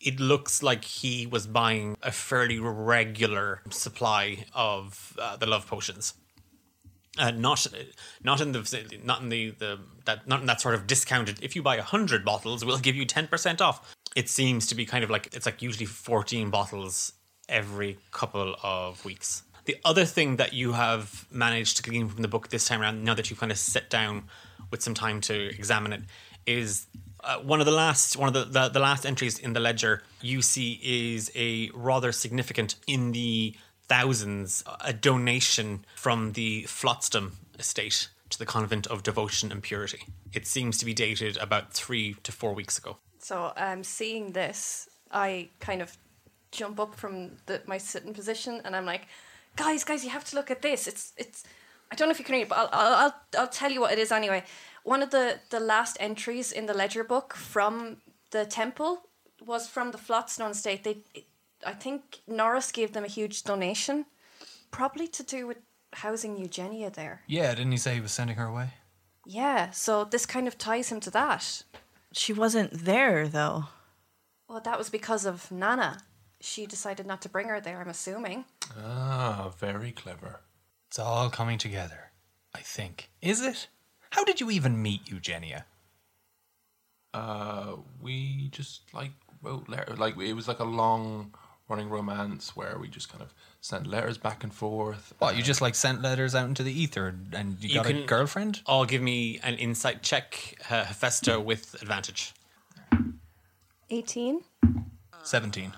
It 0.00 0.20
looks 0.20 0.62
like 0.62 0.84
he 0.84 1.26
was 1.26 1.46
buying 1.46 1.96
a 2.02 2.12
fairly 2.12 2.60
regular 2.60 3.62
supply 3.70 4.44
of 4.54 5.16
uh, 5.18 5.36
the 5.36 5.46
love 5.46 5.66
potions. 5.66 6.14
Uh, 7.18 7.32
not 7.32 7.66
not 8.22 8.40
in 8.40 8.52
the 8.52 9.00
not 9.02 9.20
in 9.20 9.28
the, 9.28 9.50
the 9.50 9.80
that 10.04 10.28
not 10.28 10.40
in 10.40 10.46
that 10.46 10.60
sort 10.60 10.74
of 10.74 10.86
discounted. 10.86 11.42
If 11.42 11.56
you 11.56 11.62
buy 11.62 11.78
hundred 11.78 12.24
bottles, 12.24 12.64
we'll 12.64 12.78
give 12.78 12.94
you 12.94 13.04
ten 13.04 13.26
percent 13.26 13.60
off. 13.60 13.94
It 14.14 14.28
seems 14.28 14.68
to 14.68 14.74
be 14.76 14.86
kind 14.86 15.02
of 15.02 15.10
like 15.10 15.34
it's 15.34 15.44
like 15.44 15.60
usually 15.60 15.86
fourteen 15.86 16.50
bottles 16.50 17.12
every 17.48 17.98
couple 18.12 18.54
of 18.62 19.04
weeks. 19.04 19.42
The 19.64 19.76
other 19.84 20.04
thing 20.04 20.36
that 20.36 20.52
you 20.52 20.72
have 20.72 21.26
managed 21.30 21.76
to 21.78 21.82
glean 21.82 22.08
from 22.08 22.22
the 22.22 22.28
book 22.28 22.48
this 22.48 22.66
time 22.68 22.80
around, 22.80 23.04
now 23.04 23.14
that 23.14 23.28
you've 23.28 23.40
kind 23.40 23.52
of 23.52 23.58
sit 23.58 23.90
down 23.90 24.24
with 24.70 24.82
some 24.82 24.94
time 24.94 25.20
to 25.22 25.34
examine 25.34 25.92
it, 25.92 26.02
is 26.46 26.86
uh, 27.24 27.38
one 27.38 27.60
of 27.60 27.66
the 27.66 27.72
last 27.72 28.16
one 28.16 28.28
of 28.28 28.34
the, 28.34 28.44
the 28.44 28.68
the 28.68 28.80
last 28.80 29.04
entries 29.04 29.38
in 29.38 29.52
the 29.52 29.60
ledger 29.60 30.02
you 30.22 30.40
see 30.40 30.80
is 30.82 31.30
a 31.34 31.68
rather 31.74 32.12
significant 32.12 32.76
in 32.86 33.12
the 33.12 33.56
thousands 33.88 34.62
a 34.80 34.92
donation 34.92 35.84
from 35.96 36.32
the 36.32 36.64
Flatstone 36.64 37.32
estate 37.58 38.08
to 38.30 38.38
the 38.38 38.46
convent 38.46 38.86
of 38.86 39.02
devotion 39.02 39.50
and 39.50 39.62
purity. 39.62 40.04
It 40.32 40.46
seems 40.46 40.78
to 40.78 40.84
be 40.84 40.94
dated 40.94 41.36
about 41.38 41.72
three 41.72 42.16
to 42.22 42.32
four 42.32 42.54
weeks 42.54 42.78
ago. 42.78 42.98
So, 43.18 43.52
um, 43.56 43.82
seeing 43.82 44.32
this, 44.32 44.88
I 45.10 45.48
kind 45.60 45.82
of 45.82 45.96
jump 46.52 46.78
up 46.78 46.94
from 46.94 47.32
the, 47.46 47.62
my 47.66 47.78
sitting 47.78 48.14
position, 48.14 48.60
and 48.64 48.76
I'm 48.76 48.86
like, 48.86 49.02
"Guys, 49.56 49.84
guys, 49.84 50.04
you 50.04 50.10
have 50.10 50.24
to 50.26 50.36
look 50.36 50.50
at 50.50 50.62
this. 50.62 50.86
It's, 50.86 51.12
it's. 51.16 51.44
I 51.90 51.94
don't 51.94 52.08
know 52.08 52.12
if 52.12 52.18
you 52.18 52.24
can 52.24 52.34
read, 52.34 52.48
but 52.50 52.58
I'll, 52.58 52.68
I'll, 52.72 53.14
I'll, 53.38 53.48
tell 53.48 53.72
you 53.72 53.80
what 53.80 53.92
it 53.92 53.98
is 53.98 54.12
anyway. 54.12 54.44
One 54.84 55.02
of 55.02 55.10
the 55.10 55.40
the 55.50 55.60
last 55.60 55.96
entries 56.00 56.52
in 56.52 56.66
the 56.66 56.74
ledger 56.74 57.04
book 57.04 57.34
from 57.34 57.98
the 58.30 58.44
temple 58.44 59.02
was 59.44 59.68
from 59.68 59.90
the 59.92 59.98
Flatstone 59.98 60.50
estate. 60.50 60.84
They, 60.84 60.98
I 61.64 61.72
think 61.72 62.20
Norris 62.26 62.72
gave 62.72 62.92
them 62.92 63.04
a 63.04 63.08
huge 63.08 63.42
donation, 63.42 64.06
probably 64.70 65.08
to 65.08 65.22
do 65.22 65.46
with 65.46 65.58
housing 65.92 66.36
Eugenia 66.36 66.90
there. 66.90 67.22
Yeah, 67.26 67.54
didn't 67.54 67.72
he 67.72 67.78
say 67.78 67.94
he 67.94 68.00
was 68.00 68.12
sending 68.12 68.36
her 68.36 68.46
away? 68.46 68.74
Yeah, 69.26 69.70
so 69.70 70.04
this 70.04 70.26
kind 70.26 70.46
of 70.46 70.56
ties 70.56 70.90
him 70.90 71.00
to 71.00 71.10
that. 71.10 71.62
She 72.12 72.32
wasn't 72.32 72.72
there 72.72 73.28
though. 73.28 73.64
Well, 74.48 74.60
that 74.60 74.78
was 74.78 74.88
because 74.88 75.26
of 75.26 75.50
Nana. 75.52 75.98
She 76.40 76.66
decided 76.66 77.06
not 77.06 77.20
to 77.22 77.28
bring 77.28 77.48
her 77.48 77.60
there, 77.60 77.80
I'm 77.80 77.88
assuming. 77.88 78.44
Ah, 78.78 79.52
very 79.58 79.92
clever. 79.92 80.40
It's 80.86 80.98
all 80.98 81.28
coming 81.28 81.58
together, 81.58 82.12
I 82.54 82.60
think. 82.60 83.10
Is 83.20 83.42
it? 83.42 83.68
How 84.10 84.24
did 84.24 84.40
you 84.40 84.50
even 84.50 84.80
meet 84.80 85.10
Eugenia? 85.10 85.66
Uh, 87.12 87.76
we 88.00 88.48
just 88.50 88.82
like 88.94 89.10
wrote 89.42 89.68
letter, 89.68 89.96
like 89.96 90.16
it 90.16 90.32
was 90.32 90.48
like 90.48 90.60
a 90.60 90.64
long 90.64 91.34
running 91.68 91.88
romance 91.90 92.56
where 92.56 92.78
we 92.78 92.88
just 92.88 93.08
kind 93.10 93.22
of 93.22 93.32
send 93.60 93.86
letters 93.86 94.16
back 94.18 94.42
and 94.44 94.52
forth. 94.54 95.12
What, 95.18 95.36
you 95.36 95.42
just 95.42 95.60
like 95.60 95.74
sent 95.74 96.00
letters 96.02 96.34
out 96.34 96.46
into 96.48 96.62
the 96.62 96.72
ether 96.72 97.14
and 97.32 97.56
you, 97.62 97.68
You 97.70 97.74
got 97.76 97.86
a 97.86 97.92
can- 97.92 98.06
girlfriend? 98.06 98.62
All 98.66 98.84
give 98.86 99.02
me 99.02 99.38
an 99.42 99.54
insight 99.56 100.02
check, 100.02 100.56
uh, 100.70 100.84
Hephaestus, 100.84 101.38
with 101.38 101.74
advantage. 101.82 102.32
18. 103.90 104.42
17. 105.22 105.72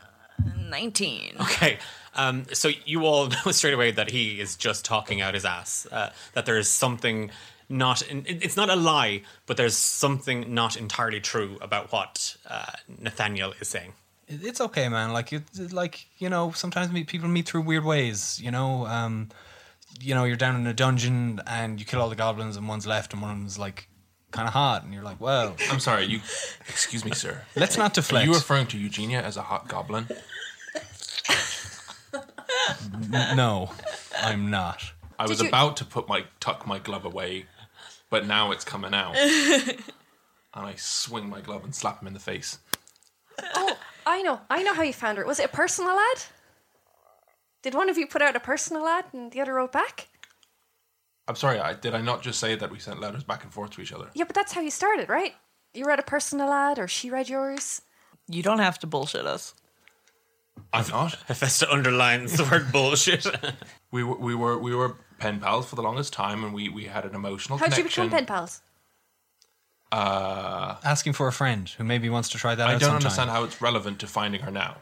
19. 0.69 1.37
Okay. 1.41 1.79
Um, 2.15 2.45
so 2.53 2.71
you 2.85 3.05
all 3.07 3.29
know 3.47 3.53
straight 3.53 3.75
away 3.75 3.91
that 3.93 4.11
he 4.11 4.41
is 4.41 4.57
just 4.57 4.85
talking 4.85 5.21
out 5.21 5.35
his 5.35 5.45
ass. 5.45 5.87
Uh, 5.91 6.11
that 6.35 6.47
there 6.47 6.59
is 6.59 6.69
something 6.69 7.31
not. 7.69 8.03
In, 8.03 8.25
it- 8.27 8.43
it's 8.45 8.57
not 8.57 8.69
a 8.71 8.77
lie, 8.77 9.23
but 9.47 9.57
there's 9.57 9.77
something 9.77 10.53
not 10.53 10.77
entirely 10.77 11.21
true 11.21 11.59
about 11.61 11.93
what 11.93 12.37
uh, 12.49 12.73
Nathaniel 12.99 13.53
is 13.61 13.69
saying. 13.69 13.93
It- 14.31 14.45
It's 14.45 14.61
okay, 14.61 14.89
man. 14.89 15.13
Like 15.13 15.33
you, 15.33 15.43
like 15.71 16.07
you 16.19 16.29
know, 16.29 16.53
sometimes 16.53 16.91
meet, 16.93 17.07
people 17.09 17.29
meet 17.29 17.47
through 17.49 17.63
weird 17.63 17.85
ways. 17.85 18.41
You 18.43 18.51
know, 18.51 18.87
um, 18.87 19.29
you 20.01 20.15
know, 20.15 20.25
you're 20.25 20.37
down 20.37 20.57
in 20.57 20.67
a 20.67 20.73
dungeon 20.75 21.41
and 21.47 21.79
you 21.81 21.85
kill 21.87 22.01
all 22.01 22.09
the 22.09 22.17
goblins, 22.17 22.57
and 22.57 22.69
one's 22.69 22.87
left, 22.87 23.13
and 23.13 23.21
one's 23.23 23.59
like 23.59 23.89
kind 24.31 24.47
of 24.47 24.55
hot, 24.55 24.85
and 24.85 24.95
you're 24.95 25.03
like, 25.03 25.21
well, 25.21 25.57
I'm 25.71 25.81
sorry, 25.81 26.05
you. 26.07 26.21
Excuse 26.69 27.05
me, 27.05 27.11
sir. 27.13 27.43
let's 27.57 27.77
not 27.77 27.91
Are 27.93 27.95
deflect. 28.01 28.27
you 28.27 28.33
referring 28.35 28.69
to 28.69 28.79
Eugenia 28.79 29.21
as 29.21 29.37
a 29.37 29.43
hot 29.43 29.67
goblin? 29.69 30.07
N- 33.13 33.37
no, 33.37 33.71
I'm 34.21 34.51
not. 34.51 34.93
I 35.19 35.27
was 35.27 35.41
you- 35.41 35.49
about 35.49 35.77
to 35.79 35.85
put 35.85 36.09
my 36.09 36.25
tuck 36.41 36.67
my 36.67 36.79
glove 36.79 37.05
away, 37.05 37.47
but 38.09 38.27
now 38.27 38.53
it's 38.53 38.65
coming 38.65 38.95
out. 38.95 39.17
and 39.17 39.77
I 40.55 40.75
swing 40.77 41.29
my 41.29 41.41
glove 41.41 41.65
and 41.65 41.75
slap 41.75 42.01
him 42.01 42.09
in 42.09 42.15
the 42.15 42.21
face. 42.21 42.59
Oh, 43.55 43.77
I 44.11 44.23
know. 44.23 44.41
I 44.51 44.65
know 44.65 44.75
how 44.75 44.83
you 44.83 44.93
found 44.93 45.19
her. 45.19 45.25
Was 45.25 45.39
it 45.39 45.47
a 45.47 45.57
personal 45.57 45.93
ad? 45.93 46.23
Did 47.63 47.75
one 47.77 47.89
of 47.89 47.97
you 47.97 48.09
put 48.09 48.23
out 48.23 48.35
a 48.35 48.41
personal 48.41 48.85
ad 48.89 49.05
and 49.13 49.31
the 49.31 49.41
other 49.41 49.55
wrote 49.55 49.71
back? 49.71 50.09
I'm 51.29 51.37
sorry, 51.37 51.61
I, 51.61 51.75
did 51.75 51.95
I 51.95 52.01
not 52.01 52.21
just 52.21 52.41
say 52.41 52.57
that 52.57 52.73
we 52.73 52.81
sent 52.81 52.99
letters 53.01 53.23
back 53.23 53.45
and 53.45 53.53
forth 53.53 53.71
to 53.73 53.81
each 53.81 53.93
other? 53.93 54.11
Yeah, 54.15 54.25
but 54.25 54.35
that's 54.35 54.53
how 54.53 54.63
you 54.63 54.71
started, 54.73 55.09
right? 55.09 55.35
You 55.75 55.85
read 55.85 56.01
a 56.01 56.03
personal 56.03 56.53
ad 56.53 56.81
or 56.81 56.89
she 56.89 57.09
read 57.09 57.29
yours? 57.29 57.83
You 58.27 58.43
don't 58.43 58.59
have 58.59 58.81
to 58.81 58.89
bullshit 58.89 59.27
us. 59.27 59.55
I'm 60.73 60.89
not. 60.89 61.15
Hephaestus 61.29 61.69
underlines 61.71 62.37
the 62.37 62.45
word 62.45 62.73
bullshit. 62.73 63.27
We 63.93 64.05
were 64.05 64.17
we 64.19 64.37
were 64.37 64.57
we 64.57 64.73
were 64.73 64.99
pen 65.19 65.41
pals 65.41 65.69
for 65.69 65.75
the 65.75 65.83
longest 65.83 66.13
time, 66.13 66.45
and 66.45 66.55
we 66.55 66.69
we 66.69 66.85
had 66.85 67.05
an 67.05 67.17
emotional 67.17 67.59
How'd 67.59 67.71
you 67.71 67.79
connection. 67.79 68.05
become 68.05 68.19
pen 68.19 68.27
pals? 68.27 68.63
Uh, 69.93 70.77
Asking 70.85 71.13
for 71.13 71.27
a 71.29 71.33
friend 71.33 71.69
who 71.77 71.85
maybe 71.85 72.09
wants 72.09 72.29
to 72.31 72.39
try 72.39 72.55
that 72.55 72.69
I 72.69 72.75
out 72.75 72.81
don't 72.81 72.91
sometime. 72.91 72.97
understand 73.07 73.31
how 73.31 73.45
it's 73.45 73.61
relevant 73.61 73.99
to 74.01 74.07
finding 74.07 74.43
her 74.43 74.51
now. 74.51 74.77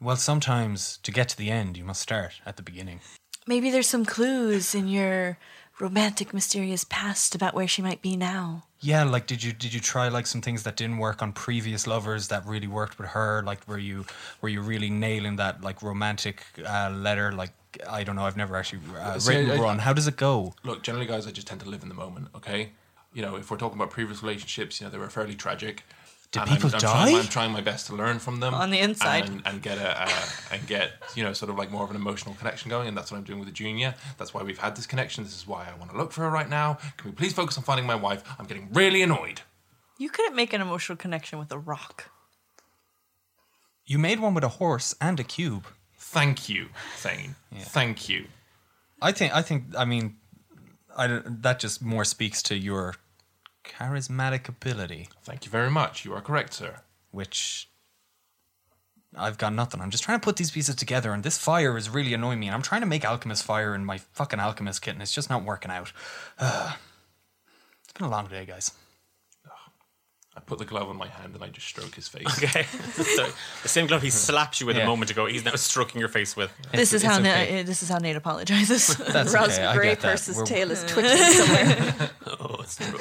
Well, 0.00 0.16
sometimes 0.16 0.98
to 1.02 1.10
get 1.10 1.28
to 1.30 1.36
the 1.36 1.50
end, 1.50 1.76
you 1.76 1.84
must 1.84 2.00
start 2.00 2.40
at 2.46 2.56
the 2.56 2.62
beginning. 2.62 3.00
Maybe 3.46 3.70
there's 3.70 3.88
some 3.88 4.04
clues 4.04 4.74
in 4.74 4.86
your 4.88 5.38
romantic, 5.80 6.32
mysterious 6.32 6.84
past 6.84 7.34
about 7.34 7.54
where 7.54 7.66
she 7.66 7.82
might 7.82 8.02
be 8.02 8.16
now. 8.16 8.64
Yeah, 8.80 9.02
like 9.02 9.26
did 9.26 9.42
you 9.42 9.52
did 9.52 9.74
you 9.74 9.80
try 9.80 10.06
like 10.06 10.26
some 10.28 10.40
things 10.40 10.62
that 10.62 10.76
didn't 10.76 10.98
work 10.98 11.20
on 11.22 11.32
previous 11.32 11.86
lovers 11.88 12.28
that 12.28 12.46
really 12.46 12.68
worked 12.68 12.98
with 12.98 13.08
her? 13.08 13.42
Like 13.44 13.66
were 13.66 13.78
you 13.78 14.04
were 14.40 14.48
you 14.48 14.60
really 14.60 14.90
nailing 14.90 15.36
that 15.36 15.62
like 15.64 15.82
romantic 15.82 16.44
uh, 16.64 16.90
letter? 16.90 17.32
Like 17.32 17.50
I 17.88 18.04
don't 18.04 18.14
know, 18.14 18.24
I've 18.24 18.36
never 18.36 18.54
actually 18.54 18.82
uh, 18.96 19.18
See, 19.18 19.34
written 19.36 19.58
I- 19.58 19.60
one. 19.60 19.78
How 19.80 19.92
does 19.92 20.06
it 20.06 20.16
go? 20.16 20.54
Look, 20.62 20.82
generally, 20.84 21.06
guys, 21.06 21.26
I 21.26 21.32
just 21.32 21.48
tend 21.48 21.60
to 21.62 21.68
live 21.68 21.82
in 21.82 21.88
the 21.88 21.94
moment. 21.96 22.28
Okay, 22.36 22.70
you 23.12 23.22
know, 23.22 23.36
if 23.36 23.50
we're 23.50 23.56
talking 23.56 23.78
about 23.78 23.90
previous 23.90 24.22
relationships, 24.22 24.80
you 24.80 24.86
know, 24.86 24.90
they 24.90 24.98
were 24.98 25.08
fairly 25.10 25.34
tragic. 25.34 25.84
Did 26.30 26.42
And 26.42 26.50
people 26.50 26.68
I'm, 26.68 26.74
I'm 26.74 26.80
die? 26.80 26.92
Trying, 27.10 27.16
I'm 27.16 27.26
trying 27.28 27.52
my 27.52 27.60
best 27.62 27.86
to 27.86 27.94
learn 27.94 28.18
from 28.18 28.40
them 28.40 28.52
On 28.52 28.68
the 28.70 28.78
inside. 28.80 29.28
and, 29.30 29.40
and 29.46 29.62
get 29.62 29.78
a 29.78 30.02
uh, 30.02 30.10
and 30.52 30.66
get 30.66 30.92
you 31.14 31.24
know 31.24 31.32
sort 31.32 31.48
of 31.50 31.56
like 31.56 31.70
more 31.70 31.84
of 31.84 31.88
an 31.90 31.96
emotional 31.96 32.34
connection 32.34 32.68
going, 32.68 32.86
and 32.86 32.94
that's 32.94 33.10
what 33.10 33.16
I'm 33.16 33.24
doing 33.24 33.38
with 33.38 33.48
the 33.48 33.54
junior. 33.54 33.94
That's 34.18 34.34
why 34.34 34.42
we've 34.42 34.58
had 34.58 34.76
this 34.76 34.84
connection. 34.86 35.24
This 35.24 35.34
is 35.34 35.46
why 35.46 35.66
I 35.72 35.78
want 35.78 35.90
to 35.90 35.96
look 35.96 36.12
for 36.12 36.20
her 36.20 36.28
right 36.30 36.48
now. 36.50 36.74
Can 36.98 37.10
we 37.10 37.16
please 37.16 37.32
focus 37.32 37.56
on 37.56 37.64
finding 37.64 37.86
my 37.86 37.94
wife? 37.94 38.22
I'm 38.38 38.44
getting 38.44 38.68
really 38.74 39.00
annoyed. 39.00 39.40
You 39.96 40.10
couldn't 40.10 40.36
make 40.36 40.52
an 40.52 40.60
emotional 40.60 40.96
connection 40.96 41.38
with 41.38 41.50
a 41.50 41.58
rock. 41.58 42.10
You 43.86 43.98
made 43.98 44.20
one 44.20 44.34
with 44.34 44.44
a 44.44 44.48
horse 44.48 44.94
and 45.00 45.18
a 45.18 45.24
cube. 45.24 45.66
Thank 45.96 46.48
you, 46.50 46.68
Thane. 46.96 47.36
Thank 47.58 48.08
you. 48.10 48.26
I 49.00 49.12
think 49.12 49.34
I 49.34 49.40
think 49.40 49.64
I 49.78 49.86
mean 49.86 50.16
I 50.98 51.06
don't- 51.06 51.42
that 51.42 51.60
just 51.60 51.80
more 51.80 52.04
speaks 52.04 52.42
to 52.42 52.56
your 52.56 52.96
charismatic 53.64 54.48
ability, 54.48 55.08
Thank 55.22 55.44
you 55.44 55.50
very 55.50 55.70
much. 55.70 56.04
You 56.04 56.12
are 56.14 56.20
correct, 56.20 56.54
sir. 56.54 56.80
which 57.10 57.70
I've 59.16 59.38
got 59.38 59.54
nothing. 59.54 59.80
I'm 59.80 59.90
just 59.90 60.04
trying 60.04 60.20
to 60.20 60.24
put 60.24 60.36
these 60.36 60.50
pieces 60.50 60.74
together, 60.74 61.12
and 61.12 61.22
this 61.22 61.38
fire 61.38 61.76
is 61.78 61.88
really 61.88 62.12
annoying 62.12 62.40
me. 62.40 62.46
And 62.46 62.54
I'm 62.54 62.62
trying 62.62 62.82
to 62.82 62.86
make 62.86 63.04
alchemist 63.04 63.42
fire 63.44 63.74
in 63.74 63.84
my 63.84 63.98
fucking 63.98 64.38
alchemist 64.38 64.82
kit, 64.82 64.92
and 64.94 65.02
it's 65.02 65.12
just 65.12 65.30
not 65.30 65.44
working 65.44 65.70
out. 65.70 65.92
it's 66.40 67.92
been 67.94 68.06
a 68.06 68.10
long 68.10 68.26
day, 68.26 68.44
guys. 68.44 68.72
I 70.38 70.40
put 70.42 70.58
the 70.60 70.64
glove 70.64 70.88
on 70.88 70.96
my 70.96 71.08
hand 71.08 71.34
and 71.34 71.42
I 71.42 71.48
just 71.48 71.66
stroke 71.66 71.96
his 71.96 72.06
face. 72.06 72.24
okay. 72.38 72.62
so 72.92 73.26
the 73.64 73.68
same 73.68 73.88
glove 73.88 74.02
he 74.02 74.10
slapped 74.10 74.60
you 74.60 74.66
with 74.68 74.76
Yeah. 74.76 74.84
a 74.84 74.86
moment 74.86 75.10
ago, 75.10 75.26
he's 75.26 75.44
now 75.44 75.56
stroking 75.56 75.98
your 75.98 76.08
face 76.08 76.36
with. 76.36 76.52
This 76.70 76.92
is 76.92 77.02
it's 77.02 77.12
how 77.12 77.18
okay. 77.18 77.58
uh, 77.60 77.62
this 77.64 77.82
is 77.82 77.88
how 77.88 77.98
Nate 77.98 78.14
apologizes. 78.14 78.96
That's 78.98 79.34
Roz 79.34 79.54
okay. 79.58 79.64
I 79.66 79.74
Grey 79.74 79.88
get 79.88 80.00
that. 80.02 80.10
Purse's 80.12 80.36
We're- 80.36 80.46
tail 80.46 80.70
is 80.70 80.84
twitching 80.86 81.18
somewhere. 81.18 82.10
Oh, 82.38 82.56
it's 82.60 82.76
true. 82.76 82.98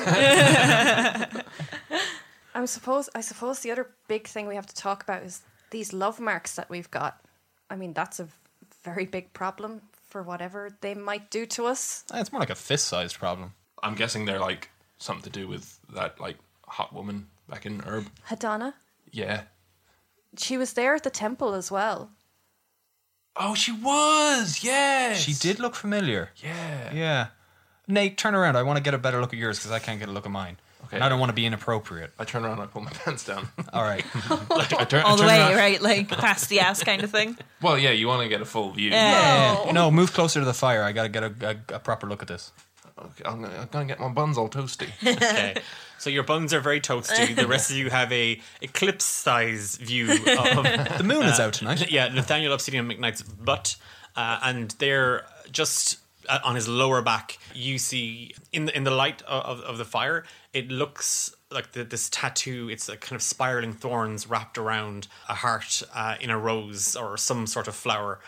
I 2.55 2.65
suppose 2.65 3.09
I 3.13 3.21
suppose 3.21 3.59
the 3.59 3.71
other 3.71 3.87
big 4.07 4.27
thing 4.27 4.47
we 4.47 4.55
have 4.55 4.65
to 4.65 4.75
talk 4.75 5.03
about 5.03 5.21
is 5.23 5.41
these 5.69 5.93
love 5.93 6.19
marks 6.19 6.55
that 6.55 6.69
we've 6.69 6.89
got. 6.89 7.21
I 7.69 7.75
mean, 7.75 7.93
that's 7.93 8.19
a 8.19 8.27
very 8.83 9.05
big 9.05 9.31
problem 9.33 9.81
for 10.09 10.23
whatever 10.23 10.71
they 10.81 10.95
might 10.95 11.29
do 11.29 11.45
to 11.45 11.67
us. 11.67 12.03
It's 12.13 12.31
more 12.31 12.39
like 12.39 12.49
a 12.49 12.55
fist-sized 12.55 13.19
problem. 13.19 13.53
I'm 13.83 13.93
guessing 13.95 14.25
they're 14.25 14.39
like 14.39 14.69
something 14.97 15.23
to 15.23 15.29
do 15.39 15.47
with 15.47 15.79
that 15.93 16.19
like 16.19 16.37
hot 16.67 16.93
woman 16.93 17.27
back 17.49 17.65
in 17.65 17.79
Herb. 17.81 18.07
Hadana, 18.29 18.73
Yeah. 19.11 19.43
she 20.37 20.57
was 20.57 20.73
there 20.73 20.95
at 20.95 21.03
the 21.03 21.09
temple 21.09 21.53
as 21.53 21.71
well. 21.71 22.11
Oh, 23.35 23.53
she 23.53 23.71
was. 23.71 24.63
Yes. 24.63 25.19
She 25.19 25.33
did 25.33 25.59
look 25.59 25.75
familiar. 25.75 26.31
Yeah. 26.37 26.91
Yeah. 26.93 27.27
Nate, 27.87 28.17
turn 28.17 28.33
around. 28.35 28.55
I 28.55 28.63
want 28.63 28.77
to 28.77 28.83
get 28.83 28.93
a 28.93 28.97
better 28.97 29.21
look 29.21 29.31
at 29.33 29.39
yours 29.39 29.59
because 29.59 29.71
I 29.71 29.79
can't 29.79 29.99
get 29.99 30.09
a 30.09 30.11
look 30.11 30.25
at 30.25 30.31
mine. 30.31 30.57
Okay. 30.85 30.97
And 30.97 31.03
I 31.03 31.09
don't 31.09 31.19
want 31.19 31.29
to 31.29 31.33
be 31.33 31.45
inappropriate. 31.45 32.11
I 32.17 32.23
turn 32.23 32.43
around 32.45 32.53
and 32.53 32.63
I 32.63 32.65
pull 32.65 32.81
my 32.81 32.89
pants 33.05 33.23
down. 33.25 33.47
All 33.73 33.83
right. 33.83 34.03
I 34.15 34.85
turn, 34.89 35.01
I 35.01 35.03
All 35.03 35.17
the 35.17 35.25
way, 35.25 35.39
around- 35.39 35.55
right? 35.55 35.81
Like 35.81 36.09
past 36.09 36.49
the 36.49 36.59
ass 36.61 36.83
kind 36.83 37.03
of 37.03 37.11
thing. 37.11 37.37
Well, 37.61 37.77
yeah, 37.77 37.91
you 37.91 38.07
want 38.07 38.23
to 38.23 38.29
get 38.29 38.41
a 38.41 38.45
full 38.45 38.71
view. 38.71 38.89
Yeah. 38.89 39.71
No, 39.71 39.91
move 39.91 40.13
closer 40.13 40.39
to 40.39 40.45
the 40.45 40.53
fire. 40.53 40.83
I 40.83 40.91
got 40.91 41.03
to 41.03 41.09
get 41.09 41.23
a, 41.23 41.33
a, 41.71 41.75
a 41.75 41.79
proper 41.79 42.07
look 42.07 42.21
at 42.21 42.27
this. 42.27 42.51
Okay, 42.99 43.23
I'm, 43.25 43.41
gonna, 43.41 43.57
I'm 43.59 43.67
gonna 43.71 43.85
get 43.85 43.99
my 43.99 44.09
buns 44.09 44.37
all 44.37 44.49
toasty. 44.49 44.89
okay. 45.15 45.55
So 45.99 46.09
your 46.09 46.23
buns 46.23 46.53
are 46.53 46.59
very 46.59 46.81
toasty. 46.81 47.35
The 47.35 47.47
rest 47.47 47.71
of 47.71 47.77
you 47.77 47.89
have 47.89 48.11
a 48.11 48.39
eclipse 48.61 49.05
size 49.05 49.75
view 49.77 50.11
of 50.11 50.17
The 50.97 51.03
moon 51.03 51.25
is 51.25 51.39
out 51.39 51.53
tonight. 51.53 51.91
yeah 51.91 52.07
Nathaniel 52.07 52.53
Obsidian 52.53 52.87
McKnight's 52.87 53.21
butt, 53.23 53.75
uh, 54.15 54.39
and 54.43 54.71
they're 54.79 55.25
just 55.51 55.97
uh, 56.29 56.39
on 56.43 56.55
his 56.55 56.67
lower 56.67 57.01
back. 57.01 57.37
You 57.53 57.77
see 57.77 58.33
in 58.51 58.65
the 58.65 58.75
in 58.77 58.83
the 58.83 58.91
light 58.91 59.21
of, 59.23 59.61
of 59.61 59.77
the 59.77 59.85
fire, 59.85 60.23
it 60.53 60.69
looks 60.69 61.35
like 61.51 61.71
the, 61.73 61.83
this 61.83 62.09
tattoo. 62.09 62.69
It's 62.69 62.89
a 62.89 62.97
kind 62.97 63.15
of 63.15 63.21
spiraling 63.21 63.73
thorns 63.73 64.27
wrapped 64.27 64.57
around 64.57 65.07
a 65.29 65.35
heart 65.35 65.83
uh, 65.93 66.15
in 66.19 66.29
a 66.29 66.37
rose 66.37 66.95
or 66.95 67.17
some 67.17 67.47
sort 67.47 67.67
of 67.67 67.75
flower. 67.75 68.19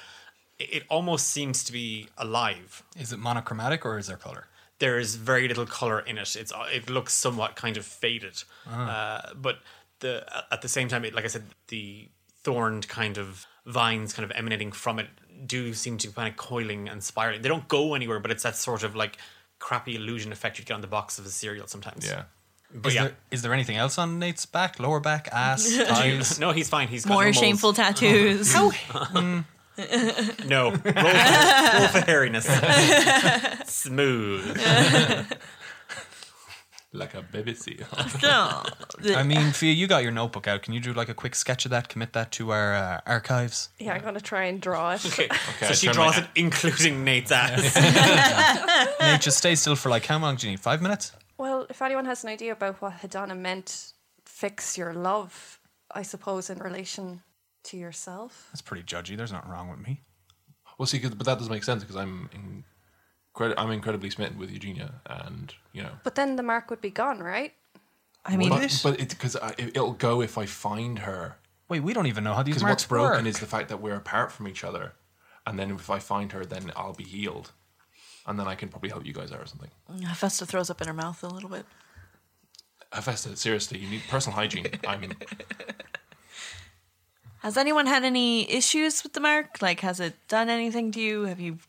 It, 0.57 0.73
it 0.73 0.83
almost 0.89 1.27
seems 1.29 1.63
to 1.65 1.71
be 1.71 2.07
alive. 2.17 2.83
Is 2.97 3.11
it 3.11 3.19
monochromatic 3.19 3.85
or 3.85 3.97
is 3.97 4.07
there 4.07 4.17
color? 4.17 4.45
There 4.79 4.97
is 4.99 5.15
very 5.15 5.47
little 5.47 5.65
color 5.65 5.99
in 5.99 6.17
it. 6.17 6.35
It's 6.35 6.51
it 6.73 6.89
looks 6.89 7.13
somewhat 7.13 7.55
kind 7.55 7.77
of 7.77 7.85
faded, 7.85 8.43
Ah. 8.67 8.89
uh, 9.27 9.33
but 9.35 9.59
the 9.99 10.25
at 10.51 10.61
the 10.61 10.69
same 10.69 10.87
time, 10.87 11.05
it, 11.05 11.13
like 11.13 11.25
I 11.25 11.27
said, 11.29 11.43
the 11.67 12.07
thorned 12.43 12.87
kind 12.87 13.17
of 13.17 13.45
vines 13.65 14.13
kind 14.13 14.23
of 14.29 14.35
emanating 14.35 14.71
from 14.71 14.99
it 14.99 15.07
do 15.45 15.73
seem 15.73 15.97
to 15.97 16.07
be 16.07 16.13
kind 16.13 16.29
of 16.29 16.35
coiling 16.37 16.87
and 16.89 17.03
spiraling. 17.03 17.41
They 17.41 17.49
don't 17.49 17.67
go 17.67 17.93
anywhere, 17.93 18.19
but 18.19 18.31
it's 18.31 18.43
that 18.43 18.55
sort 18.55 18.83
of 18.83 18.95
like 18.95 19.17
crappy 19.59 19.95
illusion 19.95 20.31
effect 20.31 20.57
you 20.59 20.65
get 20.65 20.73
on 20.73 20.81
the 20.81 20.87
box 20.87 21.19
of 21.19 21.25
a 21.25 21.29
cereal 21.29 21.67
sometimes. 21.67 22.05
Yeah. 22.05 22.23
but 22.73 22.89
Is, 22.89 22.95
yeah. 22.95 23.03
there, 23.03 23.15
is 23.31 23.41
there 23.41 23.53
anything 23.53 23.75
else 23.77 23.97
on 23.97 24.19
Nate's 24.19 24.45
back? 24.45 24.79
Lower 24.79 24.99
back, 25.01 25.27
ass, 25.33 25.69
thighs? 25.75 26.39
No, 26.39 26.51
he's 26.51 26.69
fine. 26.69 26.87
He's 26.87 27.03
got 27.05 27.13
More 27.13 27.23
moles. 27.25 27.35
shameful 27.37 27.73
tattoos. 27.81 28.53
No, 30.47 30.69
roll 30.71 30.77
for, 30.77 30.91
roll 30.93 31.87
for 31.87 32.01
hairiness. 32.07 32.47
Smooth. 33.67 34.57
Like 36.91 37.13
a 37.13 37.21
baby 37.21 37.53
seal. 37.53 37.85
No. 38.23 38.63
I 39.15 39.21
mean, 39.21 39.51
Fia, 39.51 39.71
you 39.73 39.85
got 39.85 40.01
your 40.01 40.11
notebook 40.11 40.47
out. 40.47 40.63
Can 40.63 40.73
you 40.73 40.79
do 40.79 40.91
like 40.91 41.07
a 41.07 41.13
quick 41.13 41.35
sketch 41.35 41.65
of 41.65 41.71
that? 41.71 41.87
Commit 41.87 42.13
that 42.13 42.31
to 42.33 42.49
our 42.51 42.73
uh, 42.73 43.01
archives. 43.05 43.69
Yeah, 43.77 43.93
I'm 43.93 44.01
gonna 44.01 44.19
try 44.19 44.45
and 44.45 44.59
draw 44.59 44.93
it. 44.93 45.05
Okay, 45.05 45.27
I 45.29 45.65
so 45.67 45.73
she 45.73 45.85
turn 45.85 45.93
draws 45.95 46.17
my- 46.17 46.23
it, 46.23 46.29
including 46.35 47.03
Nate's 47.03 47.31
ass. 47.31 47.75
Nate, 49.01 49.21
just 49.21 49.37
stay 49.37 49.53
still 49.53 49.75
for 49.75 49.89
like 49.89 50.07
how 50.07 50.17
long 50.17 50.35
do 50.35 50.47
you 50.47 50.51
need? 50.53 50.59
Five 50.61 50.81
minutes? 50.81 51.11
Well, 51.37 51.67
if 51.69 51.79
anyone 51.83 52.05
has 52.05 52.23
an 52.23 52.31
idea 52.31 52.53
about 52.53 52.81
what 52.81 52.93
Hadana 53.01 53.37
meant, 53.37 53.93
fix 54.25 54.75
your 54.75 54.93
love, 54.93 55.59
I 55.93 56.01
suppose, 56.01 56.49
in 56.49 56.57
relation 56.57 57.21
To 57.63 57.77
yourself? 57.77 58.47
That's 58.51 58.61
pretty 58.61 58.83
judgy. 58.83 59.17
There's 59.17 59.31
nothing 59.31 59.51
wrong 59.51 59.69
with 59.69 59.79
me. 59.79 60.01
Well, 60.77 60.85
see, 60.85 60.99
'cause- 60.99 61.13
but 61.13 61.25
that 61.25 61.37
doesn't 61.37 61.51
make 61.51 61.63
sense 61.63 61.83
because 61.83 61.97
I'm 61.97 62.29
incredi- 63.35 63.55
I'm 63.57 63.69
incredibly 63.71 64.09
smitten 64.09 64.37
with 64.39 64.49
Eugenia, 64.49 65.01
and 65.05 65.53
you 65.73 65.83
know. 65.83 65.99
But 66.03 66.15
then 66.15 66.35
the 66.37 66.43
mark 66.43 66.69
would 66.69 66.79
be 66.81 66.89
gone, 66.89 67.19
right? 67.19 67.53
I 68.25 68.37
mean, 68.37 68.49
But, 68.49 68.79
but 68.83 68.99
it's 68.99 69.13
because 69.13 69.35
it, 69.57 69.69
it'll 69.75 69.93
go 69.93 70.21
if 70.21 70.37
I 70.37 70.45
find 70.45 70.99
her. 70.99 71.37
Wait, 71.67 71.81
we 71.81 71.93
don't 71.93 72.07
even 72.07 72.23
know 72.23 72.33
how 72.33 72.43
these 72.43 72.55
Because 72.55 72.63
marks 72.63 72.83
what's 72.83 72.85
broken 72.87 73.25
work. 73.25 73.27
is 73.27 73.39
the 73.39 73.45
fact 73.45 73.69
that 73.69 73.81
we're 73.81 73.95
apart 73.95 74.31
from 74.31 74.47
each 74.47 74.63
other, 74.63 74.93
and 75.45 75.59
then 75.59 75.71
if 75.71 75.89
I 75.89 75.99
find 75.99 76.31
her, 76.31 76.45
then 76.45 76.71
I'll 76.75 76.93
be 76.93 77.03
healed, 77.03 77.51
and 78.25 78.39
then 78.39 78.47
I 78.47 78.55
can 78.55 78.69
probably 78.69 78.89
help 78.89 79.05
you 79.05 79.13
guys 79.13 79.31
out 79.31 79.39
or 79.41 79.45
something. 79.45 79.69
Festa 80.15 80.45
throws 80.45 80.69
up 80.69 80.81
in 80.81 80.87
her 80.87 80.93
mouth 80.93 81.21
a 81.23 81.27
little 81.27 81.49
bit. 81.49 81.65
Hephaestus, 82.91 83.39
seriously, 83.39 83.77
you 83.79 83.89
need 83.89 84.01
personal 84.09 84.35
hygiene. 84.35 84.67
I'm 84.87 85.11
Has 87.39 87.55
anyone 87.57 87.85
had 87.85 88.03
any 88.03 88.49
issues 88.51 89.01
with 89.03 89.13
the 89.13 89.21
mark? 89.21 89.61
Like, 89.61 89.79
has 89.79 89.99
it 89.99 90.15
done 90.27 90.49
anything 90.49 90.91
to 90.91 90.99
you? 90.99 91.23
Have 91.23 91.39
you 91.39 91.59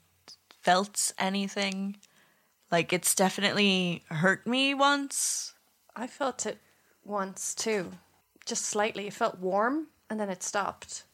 felt 0.63 1.13
anything? 1.19 1.97
Like, 2.73 2.93
it's 2.93 3.15
definitely 3.15 4.03
hurt 4.09 4.47
me 4.47 4.75
once. 4.75 5.55
I 5.95 6.07
felt 6.07 6.45
it 6.45 6.59
once 7.05 7.55
too. 7.55 7.93
Just 8.47 8.65
slightly. 8.67 9.07
It 9.07 9.13
felt 9.13 9.39
warm 9.39 9.89
and 10.09 10.19
then 10.19 10.29
it 10.29 10.43
stopped. 10.43 11.05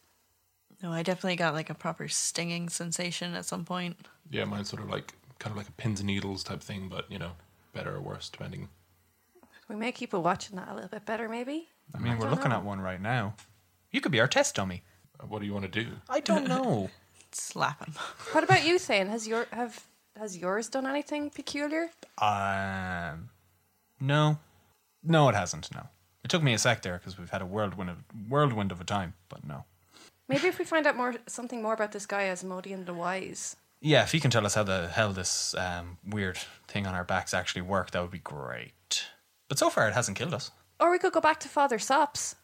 No, 0.82 0.92
I 0.92 1.02
definitely 1.02 1.36
got 1.36 1.54
like 1.54 1.70
a 1.70 1.74
proper 1.74 2.08
stinging 2.08 2.68
sensation 2.68 3.34
at 3.34 3.44
some 3.44 3.64
point. 3.64 3.96
yeah, 4.30 4.44
mine's 4.44 4.68
sort 4.68 4.82
of 4.82 4.90
like 4.90 5.14
kind 5.38 5.52
of 5.52 5.56
like 5.56 5.68
a 5.68 5.72
pins 5.72 6.00
and 6.00 6.06
needles 6.06 6.42
type 6.42 6.62
thing, 6.62 6.88
but 6.88 7.10
you 7.10 7.18
know, 7.18 7.32
better 7.74 7.94
or 7.94 8.00
worse 8.00 8.28
depending. 8.28 8.68
We 9.68 9.76
may 9.76 9.92
keep 9.92 10.12
a 10.14 10.20
watching 10.20 10.56
that 10.56 10.68
a 10.68 10.74
little 10.74 10.88
bit 10.88 11.04
better, 11.04 11.28
maybe. 11.28 11.68
I 11.94 11.98
mean, 11.98 12.18
we're 12.18 12.30
looking 12.30 12.50
know. 12.50 12.56
at 12.56 12.64
one 12.64 12.80
right 12.80 13.00
now. 13.00 13.34
You 13.96 14.02
could 14.02 14.12
be 14.12 14.20
our 14.20 14.28
test 14.28 14.54
dummy. 14.56 14.82
Uh, 15.18 15.24
What 15.26 15.40
do 15.40 15.46
you 15.46 15.54
want 15.54 15.64
to 15.72 15.84
do? 15.84 15.88
I 16.10 16.20
don't 16.20 16.46
know. 16.54 16.90
Slap 17.32 17.82
him. 17.82 17.94
What 18.32 18.44
about 18.44 18.62
you, 18.66 18.78
Thane? 18.86 19.06
Has 19.06 19.26
your 19.26 19.46
have 19.52 19.86
has 20.20 20.36
yours 20.36 20.68
done 20.68 20.86
anything 20.86 21.30
peculiar? 21.30 21.88
um, 22.18 23.30
no, 23.98 24.38
no, 25.02 25.30
it 25.30 25.34
hasn't. 25.34 25.70
No, 25.74 25.84
it 26.22 26.28
took 26.28 26.42
me 26.42 26.52
a 26.52 26.58
sec 26.58 26.82
there 26.82 26.98
because 26.98 27.16
we've 27.18 27.30
had 27.30 27.40
a 27.40 27.46
whirlwind 27.46 27.88
of 27.88 28.04
whirlwind 28.28 28.70
of 28.70 28.82
a 28.82 28.84
time. 28.84 29.14
But 29.30 29.46
no, 29.46 29.64
Maybe 30.28 30.46
if 30.48 30.58
we 30.58 30.66
find 30.66 30.86
out 30.86 30.96
more 30.96 31.14
something 31.26 31.62
more 31.62 31.72
about 31.72 31.92
this 31.92 32.04
guy 32.04 32.24
Asmodean 32.24 32.84
the 32.84 32.92
Wise. 32.92 33.56
yeah, 33.80 34.02
if 34.02 34.12
he 34.12 34.20
can 34.20 34.30
tell 34.30 34.44
us 34.44 34.54
how 34.56 34.62
the 34.64 34.88
hell 34.88 35.12
this 35.14 35.54
um, 35.54 35.96
weird 36.06 36.36
thing 36.68 36.86
on 36.86 36.94
our 36.94 37.04
backs 37.04 37.32
actually 37.32 37.62
worked, 37.62 37.92
that 37.94 38.02
would 38.02 38.10
be 38.10 38.18
great. 38.36 39.06
But 39.48 39.58
so 39.58 39.70
far, 39.70 39.88
it 39.88 39.94
hasn't 39.94 40.18
killed 40.18 40.34
us. 40.34 40.50
Or 40.78 40.90
we 40.90 40.98
could 40.98 41.14
go 41.14 41.20
back 41.22 41.40
to 41.40 41.48
Father 41.48 41.78
Sops. 41.78 42.36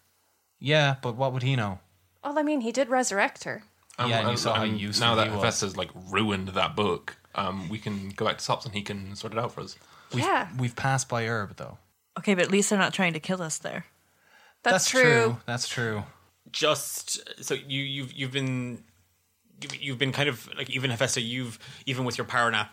Yeah, 0.63 0.95
but 1.03 1.17
what 1.17 1.33
would 1.33 1.43
he 1.43 1.57
know? 1.57 1.81
Well, 2.23 2.39
I 2.39 2.43
mean, 2.45 2.61
he 2.61 2.71
did 2.71 2.89
resurrect 2.89 3.43
her. 3.45 3.65
Yeah, 3.99 4.21
and 4.21 4.31
you 4.31 4.37
saw 4.37 4.55
how 4.55 4.63
um, 4.63 4.77
useful 4.77 5.09
now 5.09 5.15
that 5.17 5.25
he 5.27 5.31
was. 5.31 5.39
Hephaestus 5.41 5.77
like 5.77 5.91
ruined 6.09 6.49
that 6.49 6.77
book. 6.77 7.17
Um, 7.35 7.69
we 7.69 7.79
can 7.79 8.11
go 8.11 8.25
back 8.25 8.39
to 8.39 8.45
Sops 8.45 8.65
and 8.65 8.75
he 8.75 8.83
can 8.83 9.17
sort 9.17 9.33
it 9.33 9.39
out 9.39 9.53
for 9.53 9.61
us. 9.63 9.77
We've, 10.15 10.25
Yeah. 10.25 10.49
we've 10.57 10.77
passed 10.77 11.09
by 11.09 11.25
Herb 11.27 11.57
though. 11.57 11.79
Okay, 12.19 12.35
but 12.35 12.45
at 12.45 12.51
least 12.51 12.71
they're 12.71 12.79
not 12.79 12.95
trying 12.95 13.13
to 13.15 13.21
kill 13.21 13.43
us 13.43 13.59
there. 13.59 13.87
That's, 14.63 14.89
true. 14.89 15.39
That's 15.47 15.67
true. 15.67 16.05
just 16.53 17.45
so 17.45 17.55
you 17.55 17.83
you've 17.83 18.13
you've 18.13 18.31
been 18.33 18.85
you've, 19.61 19.77
you've 19.77 19.99
been 19.99 20.13
kind 20.13 20.29
of 20.29 20.49
like 20.57 20.71
even 20.71 20.91
Hephaestus, 20.91 21.25
you've 21.25 21.59
even 21.87 22.05
with 22.05 22.17
your 22.17 22.27
power 22.27 22.51
nap, 22.51 22.73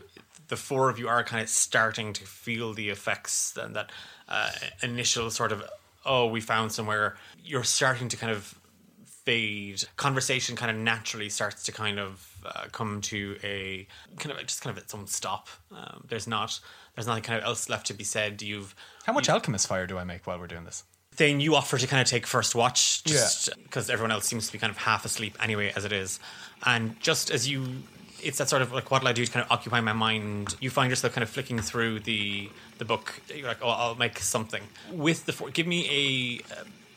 the 0.50 0.56
four 0.56 0.90
of 0.90 1.00
you 1.00 1.08
are 1.08 1.24
kind 1.24 1.42
of 1.42 1.50
starting 1.50 2.14
to 2.14 2.24
feel 2.26 2.74
the 2.74 2.90
effects 2.90 3.58
and 3.58 3.76
that 3.76 3.92
uh, 4.28 4.52
initial 4.84 5.32
sort 5.32 5.52
of 5.52 5.64
oh 6.06 6.28
we 6.28 6.42
found 6.42 6.72
somewhere. 6.72 7.18
You're 7.44 7.64
starting 7.64 8.10
to 8.10 8.18
kind 8.18 8.32
of 8.32 8.60
fade. 9.06 9.84
Conversation 9.96 10.56
kind 10.56 10.72
of 10.72 10.78
naturally 10.78 11.30
starts 11.30 11.64
to 11.64 11.72
kind 11.72 12.00
of 12.00 12.36
uh, 12.46 12.66
come 12.72 13.02
to 13.02 13.38
a 13.44 13.88
kind 14.18 14.36
of 14.36 14.46
just 14.46 14.62
kind 14.62 14.76
of 14.76 14.82
its 14.82 14.94
own 14.94 15.08
stop. 15.08 15.48
Um, 15.72 16.06
there's 16.08 16.28
not 16.28 16.60
there's 16.96 17.08
nothing 17.08 17.24
kind 17.24 17.40
of 17.40 17.46
else 17.46 17.70
left 17.70 17.88
to 17.88 17.94
be 17.94 18.04
said. 18.04 18.42
You've 18.42 18.76
How 19.06 19.14
much 19.14 19.30
alchemist 19.30 19.68
fire 19.68 19.88
do 19.88 19.98
I 19.98 20.04
make 20.04 20.26
while 20.26 20.40
we're 20.40 20.48
doing 20.48 20.66
this? 20.66 20.84
Thane, 21.12 21.40
you 21.40 21.56
offer 21.56 21.78
to 21.78 21.88
kind 21.88 22.02
of 22.02 22.08
take 22.08 22.26
first 22.26 22.56
watch, 22.56 23.04
just 23.04 23.50
because 23.64 23.90
everyone 23.90 24.12
else 24.12 24.26
seems 24.26 24.48
to 24.48 24.54
be 24.54 24.58
kind 24.58 24.72
of 24.72 24.78
half 24.78 25.04
asleep 25.04 25.36
anyway, 25.44 25.74
as 25.76 25.84
it 25.84 25.92
is. 25.92 26.20
And 26.66 26.98
just 27.02 27.30
as 27.30 27.48
you, 27.48 27.84
it's 28.24 28.38
that 28.38 28.48
sort 28.48 28.62
of 28.62 28.72
like, 28.72 28.90
what'll 28.90 29.08
I 29.08 29.12
do 29.12 29.26
to 29.26 29.32
kind 29.32 29.46
of 29.46 29.52
occupy 29.52 29.82
my 29.82 29.92
mind? 29.92 30.56
You 30.62 30.70
find 30.70 30.90
yourself 30.90 31.14
kind 31.14 31.24
of 31.24 31.30
flicking 31.30 31.60
through 31.60 32.02
the 32.02 32.50
the 32.80 32.86
book. 32.86 33.22
You're 33.34 33.48
like, 33.48 33.60
oh, 33.62 33.70
I'll 33.70 33.96
make 33.96 34.18
something 34.20 34.64
with 34.92 35.26
the 35.26 35.34
four. 35.34 35.52
Give 35.52 35.68
me 35.68 36.42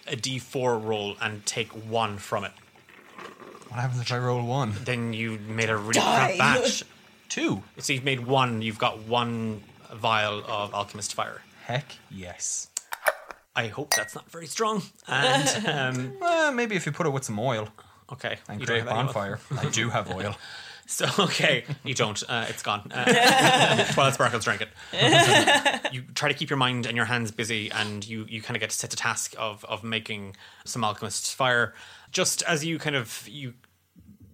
a 0.07 0.13
a 0.13 0.17
D 0.17 0.39
four 0.39 0.79
roll 0.79 1.17
and 1.21 1.45
take 1.45 1.69
one 1.69 2.17
from 2.19 2.45
it. 2.45 2.53
What 3.69 3.81
happens 3.81 4.01
if 4.01 4.13
I 4.13 4.19
roll 4.19 4.45
one? 4.47 4.75
Then 4.85 5.13
you 5.13 5.39
made 5.47 5.71
a 5.71 5.77
really 5.77 6.01
crap 6.01 6.39
batch. 6.39 6.85
Two. 7.29 7.63
So 7.79 7.93
you've 7.93 8.05
made 8.05 8.27
one. 8.27 8.61
You've 8.61 8.79
got 8.79 9.05
one 9.05 9.63
vial 9.95 10.43
of 10.47 10.75
alchemist 10.75 11.15
fire. 11.15 11.43
Heck 11.65 11.97
yes. 12.11 12.69
I 13.55 13.69
hope 13.69 13.95
that's 13.95 14.15
not 14.15 14.31
very 14.31 14.47
strong. 14.47 14.83
And 15.09 15.67
um, 15.99 16.13
Well, 16.21 16.53
maybe 16.53 16.75
if 16.77 16.87
you 16.87 16.93
put 16.93 17.07
it 17.07 17.11
with 17.11 17.25
some 17.25 17.39
oil 17.39 17.69
okay, 18.13 18.39
and 18.49 18.61
you 18.61 18.67
create 18.67 18.85
don't 18.85 18.89
have 18.89 19.07
bonfire. 19.07 19.41
I 19.59 19.71
do 19.71 19.89
have 19.91 20.11
oil. 20.15 20.37
So 20.93 21.07
okay, 21.25 21.65
you 21.85 21.95
don't. 21.95 22.23
Uh, 22.29 22.45
it's 22.51 22.63
gone. 22.63 22.93
Uh, 22.93 23.85
Twilight 23.93 24.15
Sparkles 24.15 24.45
drank 24.45 24.61
it. 24.61 24.69
you 25.93 26.03
try 26.15 26.29
to 26.29 26.35
keep 26.35 26.51
your 26.51 26.59
mind 26.59 26.85
and 26.85 26.97
your 26.97 27.07
hands 27.07 27.31
busy, 27.31 27.71
and 27.73 28.07
you 28.07 28.27
you 28.29 28.43
kind 28.43 28.57
of 28.57 28.61
get 28.61 28.73
set 28.73 28.91
to 28.91 28.97
task 28.97 29.35
of 29.39 29.65
of 29.65 29.83
making 29.83 30.37
some 30.67 30.85
alchemist's 30.85 31.33
fire. 31.33 31.73
Just 32.11 32.43
as 32.43 32.63
you 32.63 32.79
kind 32.79 32.95
of 32.95 33.27
you 33.27 33.55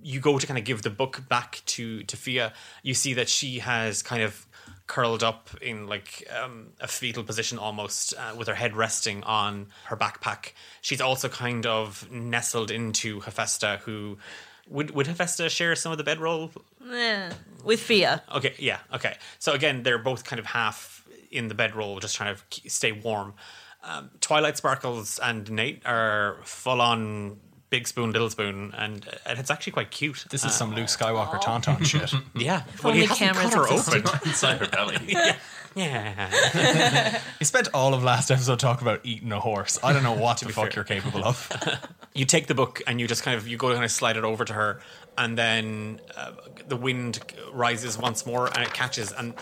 you 0.02 0.18
go 0.18 0.36
to 0.36 0.46
kind 0.46 0.58
of 0.58 0.64
give 0.64 0.82
the 0.82 0.90
book 0.90 1.28
back 1.28 1.62
to 1.66 2.02
to 2.02 2.16
Fia, 2.16 2.52
you 2.82 2.92
see 2.92 3.14
that 3.14 3.28
she 3.28 3.60
has 3.60 4.02
kind 4.02 4.24
of 4.24 4.44
curled 4.88 5.22
up 5.22 5.50
in 5.62 5.86
like 5.86 6.28
um, 6.42 6.68
a 6.80 6.88
fetal 6.88 7.22
position 7.22 7.56
almost 7.58 8.14
uh, 8.18 8.34
with 8.36 8.48
her 8.48 8.54
head 8.54 8.74
resting 8.74 9.22
on 9.24 9.66
her 9.84 9.98
backpack 9.98 10.52
she's 10.80 10.98
also 10.98 11.28
kind 11.28 11.66
of 11.66 12.10
nestled 12.10 12.70
into 12.70 13.20
Hephaestus 13.20 13.82
who 13.82 14.16
would 14.68 14.90
would 14.92 15.06
Hephaestus 15.06 15.52
share 15.52 15.74
some 15.76 15.92
of 15.92 15.98
the 15.98 16.04
bedroll 16.04 16.50
Eh, 16.92 17.30
with 17.64 17.80
Fia. 17.80 18.22
Okay, 18.34 18.54
yeah, 18.58 18.78
okay. 18.94 19.16
So 19.38 19.52
again, 19.52 19.82
they're 19.82 19.98
both 19.98 20.24
kind 20.24 20.38
of 20.40 20.46
half 20.46 21.06
in 21.30 21.48
the 21.48 21.54
bedroll, 21.54 21.98
just 22.00 22.16
trying 22.16 22.34
to 22.36 22.70
stay 22.70 22.92
warm. 22.92 23.34
Um, 23.84 24.10
Twilight 24.20 24.56
Sparkles 24.56 25.18
and 25.22 25.50
Nate 25.50 25.82
are 25.86 26.38
full 26.44 26.80
on 26.80 27.38
big 27.70 27.86
spoon, 27.86 28.12
little 28.12 28.30
spoon, 28.30 28.72
and 28.76 29.06
and 29.26 29.38
it's 29.38 29.50
actually 29.50 29.72
quite 29.72 29.90
cute. 29.90 30.24
This 30.30 30.44
is 30.44 30.54
some 30.54 30.74
Luke 30.74 30.86
Skywalker 30.86 31.40
tauntaun 31.40 31.84
shit. 31.84 32.12
yeah. 32.34 32.62
Well, 32.82 32.92
he 32.94 33.02
only 33.02 33.06
hasn't 33.06 33.36
cut 33.36 33.54
her 33.54 33.64
existed. 33.66 34.06
open. 34.06 34.20
Inside 34.28 34.58
her 34.58 34.66
belly. 34.68 34.96
yeah. 35.06 35.36
You 35.76 35.84
spent 37.44 37.68
all 37.74 37.94
of 37.94 38.02
last 38.02 38.30
episode 38.30 38.58
talking 38.58 38.86
about 38.86 39.00
eating 39.04 39.32
a 39.32 39.40
horse. 39.40 39.78
I 39.82 39.92
don't 39.92 40.02
know 40.02 40.12
what 40.14 40.38
the 40.38 40.46
fuck 40.46 40.72
fair. 40.72 40.72
you're 40.76 40.84
capable 40.84 41.24
of. 41.24 41.50
you 42.14 42.24
take 42.24 42.46
the 42.46 42.54
book 42.54 42.82
and 42.86 43.00
you 43.00 43.06
just 43.06 43.22
kind 43.22 43.36
of 43.36 43.46
you 43.46 43.56
go 43.56 43.72
kind 43.72 43.84
of 43.84 43.90
slide 43.90 44.16
it 44.16 44.24
over 44.24 44.44
to 44.44 44.52
her, 44.52 44.80
and 45.16 45.36
then 45.36 46.00
uh, 46.16 46.32
the 46.66 46.76
wind 46.76 47.20
rises 47.52 47.98
once 47.98 48.26
more 48.26 48.46
and 48.48 48.62
it 48.62 48.72
catches 48.72 49.12
and. 49.12 49.34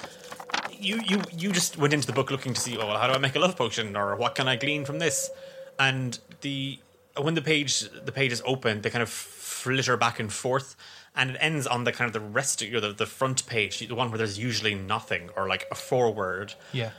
You, 0.79 1.01
you 1.07 1.23
you 1.33 1.53
just 1.53 1.79
went 1.79 1.95
into 1.95 2.07
the 2.07 2.13
book 2.13 2.31
looking 2.31 2.53
to 2.53 2.61
see 2.61 2.77
oh 2.77 2.87
well, 2.87 2.99
how 2.99 3.07
do 3.07 3.15
I 3.15 3.19
make 3.19 3.35
a 3.35 3.39
love 3.39 3.57
potion 3.57 3.97
or 3.97 4.15
what 4.15 4.35
can 4.35 4.47
I 4.47 4.57
glean 4.57 4.85
from 4.85 4.99
this 4.99 5.31
and 5.79 6.19
the 6.43 6.79
when 7.19 7.35
the 7.35 7.41
page 7.41 7.89
the 8.05 8.13
page 8.13 8.31
is 8.31 8.43
open 8.45 8.83
they 8.83 8.91
kind 8.91 9.03
of 9.03 9.09
flitter 9.09 9.97
back 9.97 10.21
and 10.21 10.31
forth 10.31 10.77
and 11.17 11.31
it 11.31 11.37
ends 11.41 11.67
on 11.67 11.85
the 11.85 11.93
kind 11.93 12.07
of 12.09 12.13
the 12.13 12.21
rest 12.21 12.63
of 12.63 12.69
you 12.69 12.75
know, 12.75 12.81
the, 12.81 12.93
the 12.93 13.07
front 13.07 13.47
page 13.47 13.81
the 13.81 13.95
one 13.95 14.11
where 14.11 14.19
there's 14.19 14.39
usually 14.39 14.75
nothing 14.75 15.31
or 15.37 15.49
like 15.49 15.67
a 15.71 15.75
foreword 15.75 16.55
Yeah. 16.73 16.91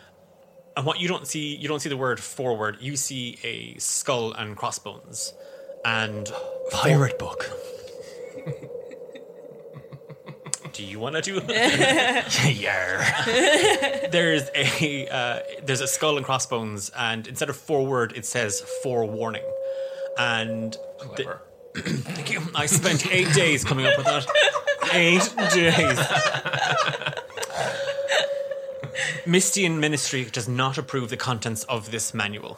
and 0.76 0.86
what 0.86 1.00
you 1.00 1.08
don't 1.08 1.28
see, 1.28 1.56
you 1.56 1.68
don't 1.68 1.80
see 1.80 1.90
the 1.90 1.98
word 1.98 2.20
forward. 2.20 2.78
You 2.82 2.96
see 2.98 3.38
a 3.44 3.78
skull 3.80 4.34
and 4.34 4.56
crossbones, 4.58 5.34
and 5.86 6.32
Pirate 6.72 7.18
book. 7.18 7.50
do 10.74 10.84
you 10.84 11.00
want 11.00 11.16
to 11.16 11.22
do? 11.22 11.42
yeah. 12.52 13.26
there's 14.12 14.50
a 14.56 15.08
uh, 15.08 15.40
there's 15.64 15.82
a 15.82 15.88
skull 15.88 16.18
and 16.18 16.26
crossbones, 16.26 16.90
and 16.96 17.28
instead 17.28 17.50
of 17.50 17.56
forward, 17.56 18.14
it 18.16 18.26
says 18.26 18.62
forewarning. 18.84 19.44
And 20.20 20.74
the, 21.00 21.06
Clever. 21.24 21.42
Thank 21.82 22.32
you. 22.32 22.42
I 22.56 22.66
spent 22.66 23.12
eight 23.12 23.34
days 23.34 23.64
coming 23.64 23.86
up 23.86 23.98
with 23.98 24.06
that. 24.06 24.26
Eight 24.94 25.34
days. 25.54 25.98
Mistian 29.26 29.80
Ministry 29.80 30.26
does 30.26 30.48
not 30.48 30.78
approve 30.78 31.10
the 31.10 31.18
contents 31.18 31.64
of 31.66 31.92
this 31.92 32.14
manual. 32.14 32.58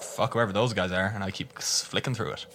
Fuck 0.00 0.32
whoever 0.32 0.52
those 0.52 0.72
guys 0.72 0.92
are, 0.92 1.12
and 1.14 1.22
I 1.22 1.30
keep 1.30 1.58
flicking 1.60 2.14
through 2.14 2.32
it. 2.32 2.46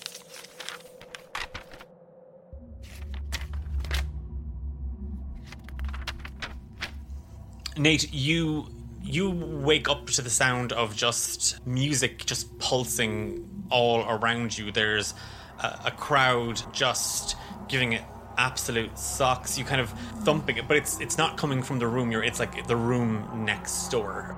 Nate, 7.78 8.12
you 8.14 8.68
you 9.04 9.30
wake 9.30 9.90
up 9.90 10.08
to 10.08 10.22
the 10.22 10.30
sound 10.30 10.72
of 10.74 10.96
just 10.96 11.66
music 11.66 12.26
just 12.26 12.58
pulsing 12.60 13.48
all 13.72 14.03
around 14.07 14.57
you. 14.57 14.72
There's 14.72 15.13
a, 15.59 15.80
a 15.86 15.91
crowd 15.91 16.61
just 16.74 17.36
giving 17.67 17.93
it 17.93 18.03
absolute 18.38 18.97
socks. 18.97 19.57
You 19.57 19.65
kind 19.65 19.82
of 19.82 19.89
thumping 20.24 20.57
it, 20.57 20.67
but 20.67 20.78
it's 20.78 20.99
it's 20.99 21.17
not 21.17 21.38
coming 21.38 21.61
from 21.63 21.80
the 21.80 21.88
room 21.88 22.11
you're. 22.11 22.24
It's 22.24 22.39
like 22.39 22.67
the 22.67 22.76
room 22.76 23.45
next 23.45 23.89
door. 23.89 24.36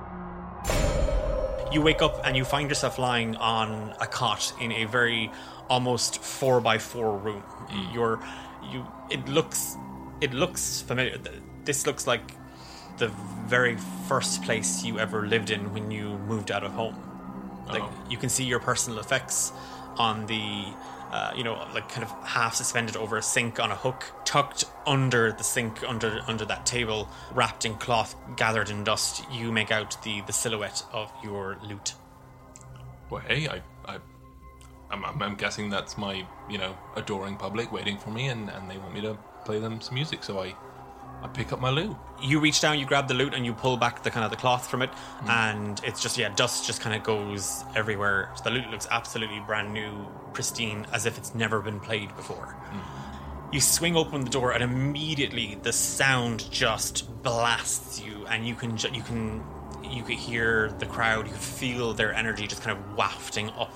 You 1.72 1.82
wake 1.82 2.02
up 2.02 2.22
and 2.24 2.38
you 2.38 2.46
find 2.46 2.70
yourself 2.70 3.00
lying 3.00 3.36
on 3.38 3.96
a 4.00 4.06
cot 4.06 4.54
in 4.62 4.72
a 4.72 4.86
very 4.86 5.32
almost 5.70 6.22
four 6.22 6.62
by 6.62 6.78
four 6.78 7.18
room. 7.18 7.44
Mm. 7.70 7.94
You're 7.94 8.20
you. 8.72 8.86
It 9.10 9.28
looks 9.28 9.76
it 10.22 10.34
looks 10.34 10.82
familiar. 10.82 11.18
This 11.66 11.88
looks 11.88 12.06
like 12.08 12.36
the 12.98 13.08
very 13.48 13.78
first 14.08 14.44
place 14.44 14.84
you 14.84 15.00
ever 15.00 15.26
lived 15.28 15.50
in 15.50 15.74
when 15.74 15.90
you 15.92 16.18
moved 16.28 16.52
out 16.52 16.64
of 16.64 16.72
home. 16.74 17.13
Like 17.68 17.84
you 18.10 18.18
can 18.18 18.30
see 18.30 18.44
your 18.44 18.60
personal 18.60 19.00
effects 19.00 19.52
on 19.98 20.26
the, 20.26 20.66
uh, 21.12 21.32
you 21.36 21.44
know, 21.44 21.54
like 21.74 21.88
kind 21.90 22.04
of 22.04 22.12
half 22.24 22.56
suspended 22.56 22.96
over 22.98 23.18
a 23.18 23.22
sink 23.22 23.60
on 23.60 23.72
a 23.72 23.76
hook, 23.76 24.06
tucked 24.26 24.66
under 24.86 25.32
the 25.32 25.44
sink, 25.44 25.88
under 25.88 26.22
under 26.28 26.46
that 26.46 26.66
table, 26.66 27.08
wrapped 27.34 27.66
in 27.66 27.76
cloth, 27.76 28.16
gathered 28.36 28.70
in 28.70 28.84
dust. 28.84 29.24
You 29.32 29.52
make 29.52 29.72
out 29.72 30.02
the 30.04 30.22
the 30.22 30.34
silhouette 30.34 30.84
of 30.92 31.12
your 31.24 31.58
lute. 31.64 31.94
Well, 33.10 33.22
hey, 33.28 33.48
I, 33.48 33.62
I, 33.86 34.00
I'm, 34.90 35.06
I'm, 35.06 35.22
I'm 35.22 35.36
guessing 35.36 35.70
that's 35.70 35.98
my, 35.98 36.26
you 36.50 36.58
know, 36.58 36.76
adoring 36.96 37.38
public 37.38 37.72
waiting 37.72 37.98
for 37.98 38.10
me, 38.10 38.28
and, 38.30 38.50
and 38.50 38.70
they 38.70 38.78
want 38.78 38.94
me 38.94 39.02
to 39.02 39.18
play 39.46 39.60
them 39.60 39.82
some 39.82 39.96
music. 39.96 40.24
So 40.24 40.42
I, 40.42 40.56
I 41.24 41.28
pick 41.28 41.54
up 41.54 41.62
my 41.62 41.70
lute. 41.70 41.96
you 42.22 42.40
reach 42.40 42.60
down, 42.60 42.78
you 42.80 42.86
grab 42.86 43.08
the 43.08 43.14
lute, 43.14 43.34
and 43.34 43.46
you 43.46 43.54
pull 43.54 43.78
back 43.78 44.04
the 44.04 44.12
kind 44.12 44.26
of 44.26 44.32
the 44.32 44.38
cloth 44.38 44.70
from 44.70 44.82
it, 44.82 44.90
and 45.28 45.80
it's 45.86 46.02
just 46.02 46.18
yeah, 46.18 46.30
dust 46.36 46.66
just 46.68 46.82
kind 46.82 46.96
of 46.96 47.04
goes 47.04 47.64
everywhere. 47.76 48.30
So 48.36 48.44
the 48.44 48.50
lute 48.52 48.70
looks 48.70 48.88
absolutely 48.92 49.40
brand 49.40 49.74
new, 49.74 50.06
pristine, 50.34 50.86
as 50.92 51.06
if 51.06 51.18
it's 51.18 51.34
never 51.34 51.62
been 51.62 51.80
played 51.80 52.14
before. 52.16 52.56
You 53.54 53.62
swing 53.62 53.96
open 53.96 54.24
the 54.24 54.30
door, 54.30 54.52
and 54.52 54.64
immediately 54.64 55.58
the 55.62 55.72
sound 55.72 56.50
just 56.52 57.22
blasts 57.24 58.02
you, 58.02 58.26
and 58.28 58.46
you 58.46 58.56
can 58.56 58.76
ju- 58.76 58.90
you 58.94 59.02
can 59.04 59.44
you 59.84 60.04
can 60.04 60.18
hear 60.18 60.72
the 60.80 60.86
crowd, 60.86 61.26
you 61.26 61.32
can 61.32 61.42
feel 61.42 61.94
their 61.94 62.14
energy 62.14 62.48
just 62.48 62.64
kind 62.64 62.78
of 62.78 62.98
wafting 62.98 63.50
up 63.52 63.74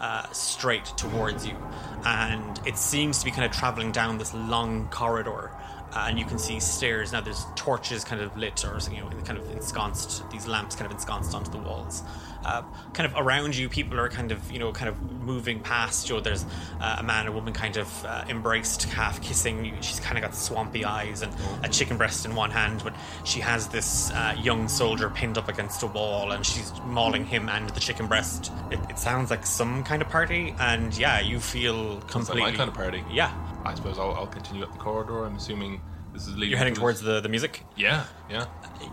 uh, 0.00 0.28
straight 0.32 0.84
towards 0.96 1.46
you, 1.46 1.56
and 2.04 2.60
it 2.66 2.76
seems 2.76 3.18
to 3.20 3.24
be 3.24 3.30
kind 3.30 3.44
of 3.44 3.52
traveling 3.52 3.92
down 3.92 4.18
this 4.18 4.34
long 4.34 4.88
corridor. 4.88 5.50
Uh, 5.94 6.06
and 6.08 6.18
you 6.18 6.24
can 6.24 6.38
see 6.38 6.58
stairs 6.58 7.12
now. 7.12 7.20
There's 7.20 7.44
torches 7.54 8.04
kind 8.04 8.22
of 8.22 8.36
lit, 8.36 8.64
or 8.64 8.78
you 8.90 9.00
know, 9.00 9.10
kind 9.24 9.38
of 9.38 9.50
ensconced. 9.50 10.28
These 10.30 10.46
lamps 10.46 10.74
kind 10.74 10.86
of 10.86 10.92
ensconced 10.92 11.34
onto 11.34 11.50
the 11.50 11.58
walls. 11.58 12.02
Uh, 12.44 12.62
kind 12.92 13.06
of 13.06 13.16
around 13.16 13.54
you, 13.54 13.68
people 13.68 14.00
are 14.00 14.08
kind 14.08 14.32
of 14.32 14.50
you 14.50 14.58
know 14.58 14.72
kind 14.72 14.88
of 14.88 15.00
moving 15.22 15.60
past 15.60 16.08
you. 16.08 16.14
know, 16.16 16.20
There's 16.20 16.44
uh, 16.80 16.96
a 16.98 17.02
man, 17.02 17.26
a 17.26 17.32
woman, 17.32 17.52
kind 17.52 17.76
of 17.76 18.04
uh, 18.04 18.24
embraced, 18.28 18.84
half 18.84 19.22
kissing. 19.22 19.76
She's 19.80 20.00
kind 20.00 20.16
of 20.16 20.22
got 20.22 20.34
swampy 20.34 20.84
eyes 20.84 21.22
and 21.22 21.32
a 21.62 21.68
chicken 21.68 21.98
breast 21.98 22.24
in 22.24 22.34
one 22.34 22.50
hand, 22.50 22.82
but 22.82 22.94
she 23.24 23.40
has 23.40 23.68
this 23.68 24.10
uh, 24.12 24.34
young 24.40 24.68
soldier 24.68 25.10
pinned 25.10 25.38
up 25.38 25.48
against 25.48 25.82
a 25.82 25.86
wall, 25.86 26.32
and 26.32 26.44
she's 26.44 26.72
mauling 26.86 27.24
him 27.24 27.48
and 27.48 27.68
the 27.70 27.80
chicken 27.80 28.06
breast. 28.06 28.50
It, 28.70 28.80
it 28.90 28.98
sounds 28.98 29.30
like 29.30 29.46
some 29.46 29.84
kind 29.84 30.02
of 30.02 30.08
party, 30.08 30.54
and 30.58 30.96
yeah, 30.96 31.20
you 31.20 31.38
feel 31.38 32.00
completely 32.02 32.52
my 32.52 32.56
kind 32.56 32.68
of 32.68 32.74
party? 32.74 33.04
Yeah, 33.10 33.32
I 33.64 33.74
suppose 33.74 33.98
I'll, 33.98 34.12
I'll 34.12 34.26
continue 34.26 34.64
up 34.64 34.72
the 34.72 34.78
corridor. 34.78 35.24
I'm 35.24 35.36
assuming 35.36 35.80
this 36.12 36.26
is 36.26 36.34
leading. 36.34 36.50
you're 36.50 36.58
heading 36.58 36.74
to 36.74 36.80
towards 36.80 37.00
the 37.00 37.20
the 37.20 37.28
music. 37.28 37.64
Yeah, 37.76 38.04
yeah. 38.28 38.46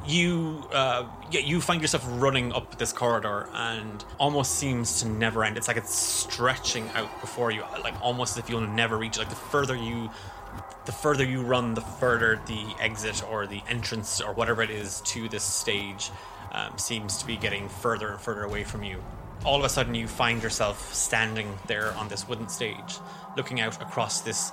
you 0.07 0.63
uh, 0.71 1.05
yeah, 1.31 1.41
you 1.41 1.59
find 1.59 1.81
yourself 1.81 2.05
running 2.07 2.53
up 2.53 2.77
this 2.77 2.93
corridor 2.93 3.49
and 3.53 4.03
almost 4.19 4.55
seems 4.55 5.01
to 5.01 5.09
never 5.09 5.43
end. 5.43 5.57
It's 5.57 5.67
like 5.67 5.77
it's 5.77 5.93
stretching 5.93 6.87
out 6.95 7.19
before 7.21 7.51
you, 7.51 7.63
like 7.83 7.99
almost 8.01 8.37
as 8.37 8.43
if 8.43 8.49
you'll 8.49 8.61
never 8.61 8.97
reach. 8.97 9.17
Like 9.17 9.29
the 9.29 9.35
further 9.35 9.75
you, 9.75 10.09
the 10.85 10.91
further 10.91 11.25
you 11.25 11.41
run, 11.41 11.73
the 11.73 11.81
further 11.81 12.39
the 12.47 12.65
exit 12.79 13.23
or 13.29 13.47
the 13.47 13.61
entrance 13.67 14.21
or 14.21 14.33
whatever 14.33 14.61
it 14.61 14.69
is 14.69 15.01
to 15.01 15.27
this 15.27 15.43
stage 15.43 16.11
um, 16.51 16.77
seems 16.77 17.17
to 17.17 17.27
be 17.27 17.35
getting 17.35 17.67
further 17.69 18.09
and 18.09 18.21
further 18.21 18.43
away 18.43 18.63
from 18.63 18.83
you. 18.83 19.03
All 19.45 19.57
of 19.57 19.63
a 19.63 19.69
sudden, 19.69 19.95
you 19.95 20.07
find 20.07 20.43
yourself 20.43 20.93
standing 20.93 21.57
there 21.67 21.93
on 21.93 22.09
this 22.09 22.27
wooden 22.27 22.49
stage, 22.49 22.99
looking 23.37 23.59
out 23.59 23.81
across 23.81 24.21
this 24.21 24.51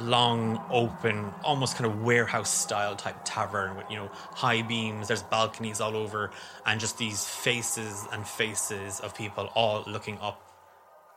long 0.00 0.60
open 0.70 1.32
almost 1.44 1.76
kind 1.76 1.86
of 1.86 2.02
warehouse 2.02 2.50
style 2.50 2.96
type 2.96 3.16
tavern 3.24 3.76
with 3.76 3.88
you 3.88 3.96
know 3.96 4.10
high 4.12 4.60
beams 4.60 5.06
there's 5.06 5.22
balconies 5.22 5.80
all 5.80 5.94
over 5.94 6.32
and 6.66 6.80
just 6.80 6.98
these 6.98 7.24
faces 7.24 8.04
and 8.10 8.26
faces 8.26 8.98
of 9.00 9.14
people 9.14 9.48
all 9.54 9.84
looking 9.86 10.18
up 10.18 10.44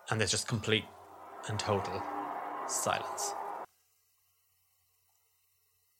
and 0.10 0.20
there's 0.20 0.32
just 0.32 0.48
complete 0.48 0.86
and 1.48 1.60
total 1.60 2.02
silence. 2.68 3.34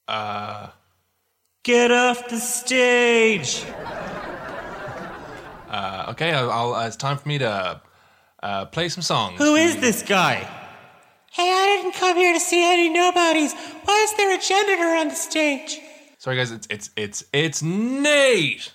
Uh, 0.08 0.70
get 1.64 1.92
off 1.92 2.30
the 2.30 2.38
stage! 2.38 3.66
Uh, 5.70 6.06
okay, 6.10 6.32
I'll, 6.32 6.50
I'll, 6.50 6.74
uh, 6.74 6.88
it's 6.88 6.96
time 6.96 7.18
for 7.18 7.28
me 7.28 7.38
to 7.40 7.82
uh, 8.42 8.66
play 8.68 8.88
some 8.88 9.02
songs. 9.02 9.38
who 9.38 9.56
is 9.56 9.78
this 9.78 10.02
guy 10.02 10.48
Hey, 11.38 11.54
I 11.54 11.78
didn't 11.78 11.94
come 11.94 12.18
here 12.18 12.34
to 12.34 12.40
see 12.40 12.64
any 12.64 12.90
nobodies. 12.90 13.54
Why 13.86 14.02
is 14.02 14.12
there 14.18 14.36
a 14.36 14.42
janitor 14.42 14.96
on 14.96 15.10
the 15.10 15.14
stage? 15.14 15.80
Sorry, 16.18 16.36
guys. 16.36 16.50
It's 16.50 16.66
it's 16.72 16.90
it's 16.96 17.24
it's 17.32 17.62
Nate. 17.62 18.74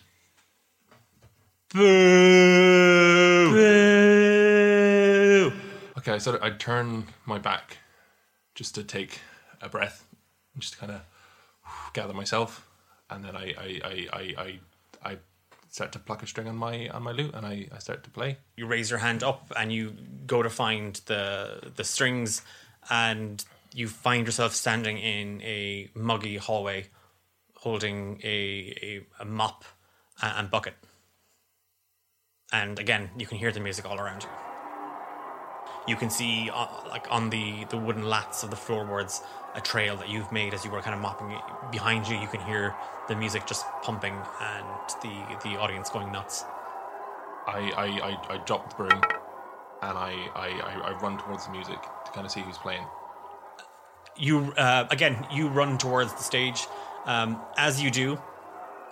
Boo. 1.74 3.50
Boo. 3.50 5.52
Okay, 5.98 6.20
so 6.20 6.38
I 6.40 6.50
turn 6.50 7.08
my 7.26 7.40
back 7.40 7.78
just 8.54 8.76
to 8.76 8.84
take 8.84 9.18
a 9.60 9.68
breath, 9.68 10.06
and 10.54 10.62
just 10.62 10.78
kind 10.78 10.92
of 10.92 11.00
gather 11.94 12.14
myself, 12.14 12.68
and 13.10 13.24
then 13.24 13.34
I 13.34 13.54
I, 13.58 13.80
I, 13.84 14.06
I, 14.12 14.34
I 14.38 14.60
I 15.10 15.18
start 15.72 15.90
to 15.90 15.98
pluck 15.98 16.22
a 16.22 16.26
string 16.26 16.46
on 16.46 16.56
my 16.56 16.88
on 16.90 17.02
my 17.02 17.12
lute, 17.12 17.34
and 17.34 17.44
I, 17.46 17.66
I 17.72 17.78
start 17.78 18.04
to 18.04 18.10
play. 18.10 18.36
you 18.56 18.66
raise 18.66 18.90
your 18.90 19.00
hand 19.00 19.22
up 19.24 19.50
and 19.56 19.72
you 19.72 19.94
go 20.26 20.42
to 20.42 20.50
find 20.50 21.00
the 21.06 21.72
the 21.76 21.82
strings 21.82 22.42
and 22.90 23.44
you 23.74 23.88
find 23.88 24.26
yourself 24.26 24.54
standing 24.54 24.98
in 24.98 25.40
a 25.42 25.88
muggy 25.94 26.36
hallway 26.36 26.86
holding 27.56 28.20
a 28.22 28.74
a, 28.82 29.22
a 29.22 29.24
mop 29.24 29.64
a- 30.22 30.34
and 30.38 30.50
bucket 30.50 30.74
and 32.52 32.78
again 32.78 33.10
you 33.16 33.26
can 33.26 33.38
hear 33.38 33.50
the 33.50 33.60
music 33.60 33.86
all 33.88 33.98
around 33.98 34.22
you 34.24 34.28
you 35.88 35.96
can 35.96 36.10
see 36.10 36.50
uh, 36.52 36.66
like 36.88 37.06
on 37.10 37.30
the 37.30 37.64
the 37.70 37.78
wooden 37.78 38.04
lats 38.04 38.44
of 38.44 38.50
the 38.50 38.56
floorboards 38.56 39.22
a 39.54 39.60
trail 39.60 39.96
that 39.96 40.08
you've 40.08 40.30
made 40.32 40.52
as 40.54 40.64
you 40.64 40.70
were 40.70 40.80
kind 40.82 40.94
of 40.94 41.00
mopping 41.00 41.30
it. 41.30 41.40
behind 41.70 42.06
you 42.06 42.16
you 42.18 42.26
can 42.28 42.40
hear 42.42 42.74
the 43.12 43.18
music 43.18 43.46
just 43.46 43.66
pumping 43.82 44.14
and 44.40 44.66
the 45.02 45.38
the 45.44 45.58
audience 45.58 45.90
going 45.90 46.10
nuts. 46.10 46.44
I 47.46 47.70
I, 47.76 47.86
I, 48.08 48.34
I 48.34 48.36
drop 48.46 48.70
the 48.70 48.76
broom, 48.76 49.02
and 49.82 49.98
I, 49.98 50.12
I, 50.34 50.48
I, 50.48 50.90
I 50.90 51.00
run 51.00 51.18
towards 51.18 51.46
the 51.46 51.52
music 51.52 51.80
to 51.82 52.12
kind 52.12 52.24
of 52.24 52.32
see 52.32 52.40
who's 52.40 52.58
playing. 52.58 52.84
you 54.16 54.52
uh, 54.56 54.86
again 54.90 55.26
you 55.30 55.48
run 55.48 55.78
towards 55.78 56.12
the 56.14 56.22
stage. 56.22 56.66
Um, 57.04 57.40
as 57.56 57.82
you 57.82 57.90
do 57.90 58.20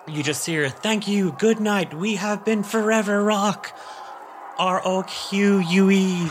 you 0.09 0.23
just 0.23 0.45
hear 0.45 0.69
thank 0.69 1.07
you 1.07 1.31
good 1.39 1.61
night 1.61 1.95
we 1.95 2.17
have 2.17 2.45
been 2.45 2.63
forever 2.63 3.23
rock. 3.23 3.73
R-o-q-u-e 4.59 6.31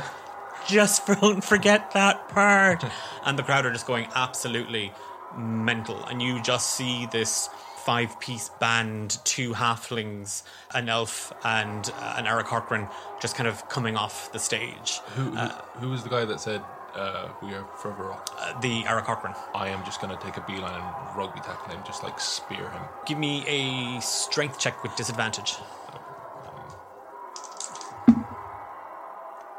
just 0.66 1.06
don't 1.20 1.42
forget 1.42 1.90
that 1.92 2.28
part. 2.28 2.84
And 3.24 3.38
the 3.38 3.42
crowd 3.42 3.66
are 3.66 3.72
just 3.72 3.86
going 3.86 4.06
absolutely 4.14 4.92
mental 5.36 6.04
and 6.06 6.20
you 6.22 6.40
just 6.42 6.72
see 6.76 7.06
this 7.12 7.48
five 7.84 8.18
piece 8.18 8.48
band 8.60 9.18
two 9.24 9.52
halflings 9.52 10.42
an 10.74 10.88
elf 10.88 11.32
and 11.44 11.90
uh, 11.98 12.14
an 12.16 12.26
Eric 12.26 12.46
Corcoran 12.46 12.88
just 13.20 13.36
kind 13.36 13.46
of 13.46 13.68
coming 13.68 13.96
off 13.96 14.32
the 14.32 14.38
stage 14.38 15.00
Who 15.16 15.24
who, 15.24 15.48
who 15.80 15.90
was 15.90 16.02
the 16.02 16.08
guy 16.08 16.24
that 16.24 16.40
said 16.40 16.62
uh, 16.94 17.28
we 17.42 17.52
are 17.52 17.64
forever 17.76 18.04
rock? 18.04 18.30
uh, 18.38 18.58
the 18.60 18.84
Eric 18.86 19.04
Corcoran 19.04 19.34
I 19.54 19.68
am 19.68 19.84
just 19.84 20.00
gonna 20.00 20.18
take 20.22 20.36
a 20.36 20.40
beeline 20.42 20.80
and 20.80 21.16
rugby 21.16 21.40
tackle 21.40 21.74
him, 21.74 21.82
just 21.84 22.02
like 22.02 22.18
spear 22.20 22.70
him. 22.70 22.82
Give 23.06 23.18
me 23.18 23.44
a 23.46 24.00
strength 24.00 24.58
check 24.58 24.82
with 24.82 24.94
disadvantage. 24.96 25.56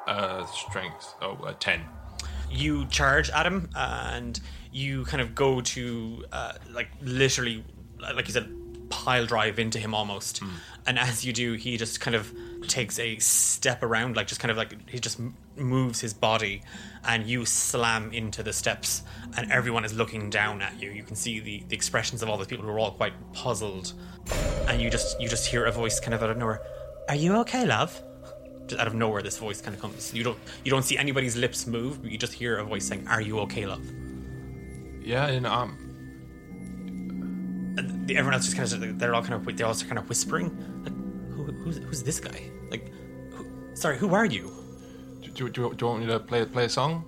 Uh, 0.08 0.46
strength. 0.46 1.16
Oh, 1.22 1.34
uh, 1.46 1.54
ten. 1.60 1.82
You 2.52 2.86
charge 2.88 3.30
at 3.32 3.46
him, 3.46 3.70
and 3.76 4.40
you 4.76 5.06
kind 5.06 5.22
of 5.22 5.34
go 5.34 5.62
to, 5.62 6.26
uh, 6.34 6.52
like, 6.74 6.90
literally, 7.02 7.64
like 7.98 8.28
you 8.28 8.34
said, 8.34 8.54
pile 8.90 9.26
drive 9.26 9.58
into 9.58 9.80
him 9.80 9.96
almost. 9.96 10.42
And 10.86 11.00
as 11.00 11.24
you 11.24 11.32
do, 11.32 11.54
he 11.54 11.78
just 11.78 12.02
kind 12.02 12.14
of 12.14 12.34
takes 12.68 13.00
a 13.00 13.18
step 13.20 13.84
around, 13.84 14.18
like, 14.18 14.28
just 14.28 14.42
kind 14.42 14.52
of 14.52 14.58
like, 14.58 14.90
he 14.90 15.00
just 15.00 15.18
moves 15.56 16.02
his 16.02 16.14
body, 16.14 16.62
and 17.06 17.26
you 17.26 17.46
slam 17.46 18.12
into 18.12 18.44
the 18.44 18.52
steps, 18.52 19.04
and 19.38 19.50
everyone 19.50 19.86
is 19.86 19.94
looking 19.94 20.30
down 20.30 20.62
at 20.62 20.78
you. 20.82 20.92
You 20.92 21.04
can 21.04 21.16
see 21.16 21.40
the, 21.40 21.64
the 21.70 21.76
expressions 21.76 22.22
of 22.22 22.30
all 22.30 22.38
the 22.38 22.46
people 22.46 22.66
who 22.66 22.72
are 22.72 22.80
all 22.80 22.92
quite 22.92 23.14
puzzled. 23.32 23.94
And 24.68 24.82
you 24.82 24.90
just 24.90 25.22
you 25.22 25.30
just 25.30 25.46
hear 25.48 25.66
a 25.66 25.72
voice 25.72 26.02
kind 26.02 26.14
of 26.14 26.22
out 26.22 26.32
of 26.32 26.38
nowhere. 26.38 26.62
Are 27.08 27.16
you 27.16 27.38
okay, 27.38 27.66
love? 27.66 28.02
just 28.68 28.82
out 28.82 28.88
of 28.88 28.96
nowhere, 28.96 29.22
this 29.22 29.38
voice 29.38 29.62
kind 29.62 29.76
of 29.76 29.82
comes. 29.82 30.12
You 30.12 30.24
don't 30.24 30.40
you 30.64 30.72
don't 30.72 30.84
see 30.84 30.98
anybody's 30.98 31.36
lips 31.36 31.68
move. 31.68 32.02
But 32.02 32.12
you 32.12 32.18
just 32.18 32.34
hear 32.34 32.58
a 32.58 32.64
voice 32.64 32.88
saying, 32.88 33.08
"Are 33.08 33.22
you 33.22 33.40
okay, 33.42 33.68
love?" 33.68 33.86
Yeah, 35.06 35.28
and 35.28 35.46
um, 35.46 35.78
everyone 38.10 38.34
else 38.34 38.46
just 38.46 38.58
kind 38.58 38.84
of 38.84 39.00
they're 39.00 39.14
all 39.14 39.22
kind 39.22 39.36
of 39.36 39.58
they're 39.58 39.68
all 39.68 39.76
kind 39.76 40.00
of 40.00 40.10
whispering. 40.10 40.50
Like, 40.84 40.94
who, 41.34 41.44
who's 41.64 41.78
who's 41.78 42.04
this 42.04 42.20
guy? 42.20 42.50
Like, 42.70 42.92
who, 43.32 43.46
sorry, 43.76 43.98
who 43.98 44.14
are 44.14 44.26
you? 44.26 44.52
do, 45.22 45.50
do, 45.50 45.50
do, 45.50 45.74
do 45.76 45.86
you 45.86 45.90
want 45.90 46.02
me 46.02 46.08
to 46.08 46.20
play 46.20 46.46
play 46.46 46.66
a 46.66 46.70
song? 46.70 47.06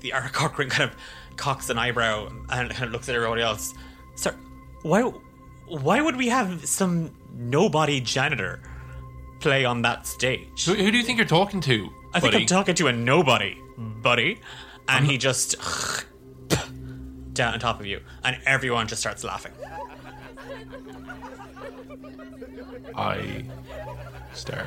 The 0.00 0.12
Cochran 0.32 0.68
kind 0.68 0.90
of 0.90 0.96
cocks 1.36 1.70
an 1.70 1.78
eyebrow 1.78 2.28
and 2.50 2.70
kind 2.70 2.84
of 2.84 2.90
looks 2.90 3.08
at 3.08 3.14
everybody 3.14 3.42
else. 3.42 3.74
Sir, 4.14 4.34
why 4.82 5.02
why 5.68 6.00
would 6.00 6.16
we 6.16 6.28
have 6.28 6.66
some 6.66 7.10
nobody 7.32 8.00
janitor 8.00 8.60
play 9.40 9.64
on 9.64 9.82
that 9.82 10.06
stage? 10.06 10.64
Who, 10.64 10.74
who 10.74 10.90
do 10.90 10.96
you 10.96 11.04
think 11.04 11.18
you're 11.18 11.26
talking 11.26 11.60
to? 11.62 11.88
I 12.14 12.20
think? 12.20 12.34
I'm 12.34 12.46
talking 12.46 12.74
to 12.76 12.86
a 12.88 12.92
nobody, 12.92 13.60
buddy. 13.76 14.40
And 14.88 15.04
he 15.04 15.18
just 15.18 15.56
down 17.36 17.54
on 17.54 17.60
top 17.60 17.78
of 17.78 17.86
you, 17.86 18.00
and 18.24 18.36
everyone 18.46 18.88
just 18.88 19.00
starts 19.00 19.22
laughing. 19.22 19.52
I 22.96 23.44
start 24.32 24.66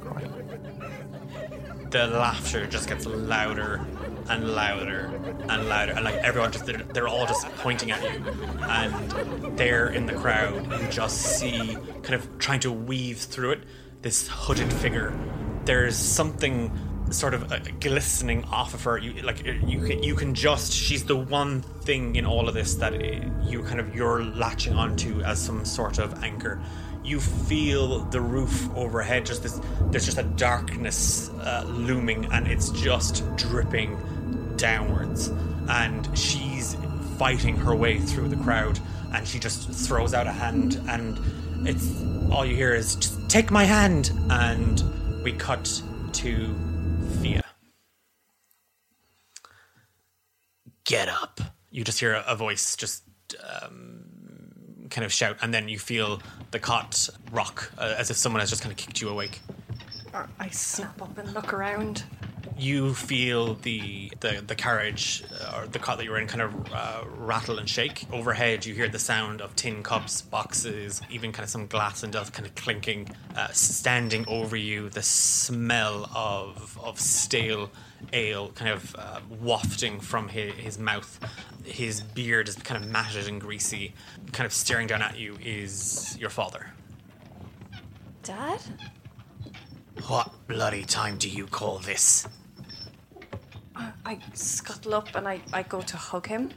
crying. 0.00 0.30
The 1.90 2.06
laughter 2.06 2.66
just 2.66 2.88
gets 2.88 3.06
louder 3.06 3.84
and 4.28 4.54
louder 4.54 5.10
and 5.48 5.68
louder, 5.68 5.92
and 5.92 6.04
like 6.04 6.14
everyone 6.16 6.52
just 6.52 6.66
they're, 6.66 6.78
they're 6.78 7.08
all 7.08 7.26
just 7.26 7.46
pointing 7.56 7.90
at 7.90 8.02
you, 8.02 8.22
and 8.62 9.56
there 9.58 9.88
in 9.88 10.06
the 10.06 10.14
crowd 10.14 10.70
you 10.80 10.88
just 10.88 11.38
see 11.38 11.76
kind 12.02 12.14
of 12.14 12.38
trying 12.38 12.60
to 12.60 12.70
weave 12.70 13.18
through 13.18 13.52
it 13.52 13.64
this 14.02 14.28
hooded 14.28 14.72
figure. 14.72 15.12
There's 15.64 15.96
something 15.96 16.70
sort 17.12 17.34
of 17.34 17.52
uh, 17.52 17.58
glistening 17.80 18.44
off 18.44 18.74
of 18.74 18.82
her. 18.84 18.98
You 18.98 19.22
like 19.22 19.46
uh, 19.46 19.52
you 19.66 19.84
can 19.84 20.02
you 20.02 20.14
can 20.14 20.34
just 20.34 20.72
she's 20.72 21.04
the 21.04 21.16
one 21.16 21.62
thing 21.82 22.16
in 22.16 22.26
all 22.26 22.48
of 22.48 22.54
this 22.54 22.74
that 22.76 22.94
uh, 22.94 23.28
you 23.42 23.62
kind 23.62 23.80
of 23.80 23.94
you're 23.94 24.22
latching 24.22 24.74
onto 24.74 25.20
as 25.22 25.40
some 25.40 25.64
sort 25.64 25.98
of 25.98 26.22
anchor. 26.22 26.60
You 27.04 27.20
feel 27.20 28.00
the 28.06 28.20
roof 28.20 28.68
overhead. 28.76 29.26
Just 29.26 29.42
this, 29.42 29.60
there's 29.90 30.04
just 30.04 30.18
a 30.18 30.22
darkness 30.22 31.30
uh, 31.30 31.64
looming, 31.66 32.26
and 32.32 32.46
it's 32.46 32.70
just 32.70 33.24
dripping 33.36 33.98
downwards. 34.56 35.32
And 35.68 36.16
she's 36.16 36.76
fighting 37.18 37.56
her 37.56 37.74
way 37.74 37.98
through 37.98 38.28
the 38.28 38.36
crowd, 38.36 38.78
and 39.12 39.26
she 39.26 39.38
just 39.38 39.68
throws 39.70 40.14
out 40.14 40.26
a 40.26 40.32
hand, 40.32 40.80
and 40.88 41.18
it's 41.66 41.90
all 42.30 42.46
you 42.46 42.54
hear 42.54 42.74
is 42.74 42.94
just 42.96 43.28
take 43.28 43.50
my 43.50 43.64
hand, 43.64 44.12
and 44.30 44.82
we 45.22 45.32
cut 45.32 45.82
to 46.12 46.54
Thea. 47.02 47.42
Get 50.84 51.08
up! 51.08 51.40
You 51.70 51.84
just 51.84 52.00
hear 52.00 52.22
a, 52.26 52.36
voice 52.36 52.76
just 52.76 53.04
um, 53.62 54.86
kind 54.90 55.04
of 55.04 55.12
shout, 55.12 55.36
and 55.40 55.52
then 55.54 55.68
you 55.68 55.78
feel 55.78 56.20
the 56.50 56.58
cot 56.58 57.08
rock 57.30 57.72
uh, 57.78 57.94
as 57.96 58.10
if 58.10 58.16
someone 58.16 58.40
has 58.40 58.50
just 58.50 58.62
kind 58.62 58.72
of 58.72 58.76
kicked 58.76 59.00
you 59.00 59.08
awake. 59.08 59.40
Or 60.12 60.28
I 60.38 60.48
snap 60.50 61.00
up 61.00 61.16
and 61.18 61.32
look 61.32 61.52
around. 61.52 62.04
You 62.58 62.92
feel 62.92 63.54
the 63.54 64.12
the, 64.20 64.42
the 64.46 64.54
carriage 64.54 65.24
uh, 65.40 65.60
or 65.60 65.66
the 65.66 65.78
cot 65.78 65.96
that 65.98 66.04
you're 66.04 66.18
in 66.18 66.26
kind 66.26 66.42
of 66.42 66.72
uh, 66.72 67.04
rattle 67.16 67.58
and 67.58 67.68
shake. 67.68 68.04
Overhead, 68.12 68.66
you 68.66 68.74
hear 68.74 68.88
the 68.88 68.98
sound 68.98 69.40
of 69.40 69.56
tin 69.56 69.82
cups, 69.82 70.20
boxes, 70.22 71.00
even 71.10 71.32
kind 71.32 71.44
of 71.44 71.50
some 71.50 71.66
glass 71.66 72.02
and 72.02 72.12
stuff 72.12 72.30
kind 72.32 72.46
of 72.46 72.54
clinking. 72.54 73.08
Uh, 73.34 73.48
standing 73.52 74.26
over 74.28 74.56
you, 74.56 74.90
the 74.90 75.02
smell 75.02 76.10
of 76.14 76.78
of 76.82 77.00
stale 77.00 77.70
ale 78.12 78.48
kind 78.50 78.70
of 78.70 78.96
uh, 78.98 79.20
wafting 79.40 80.00
from 80.00 80.28
his, 80.28 80.52
his 80.54 80.78
mouth. 80.78 81.20
His 81.64 82.00
beard 82.00 82.48
is 82.48 82.56
kind 82.56 82.82
of 82.82 82.90
matted 82.90 83.28
and 83.28 83.40
greasy. 83.40 83.94
Kind 84.32 84.46
of 84.46 84.52
staring 84.52 84.86
down 84.88 85.00
at 85.00 85.18
you 85.18 85.36
is 85.42 86.16
your 86.18 86.30
father. 86.30 86.66
Dad? 88.22 88.60
What 90.08 90.30
bloody 90.48 90.84
time 90.84 91.16
do 91.18 91.28
you 91.28 91.46
call 91.46 91.78
this? 91.78 92.26
I 94.04 94.18
scuttle 94.34 94.94
up 94.94 95.14
and 95.14 95.26
I, 95.28 95.40
I 95.52 95.62
go 95.62 95.80
to 95.80 95.96
hug 95.96 96.26
him. 96.26 96.50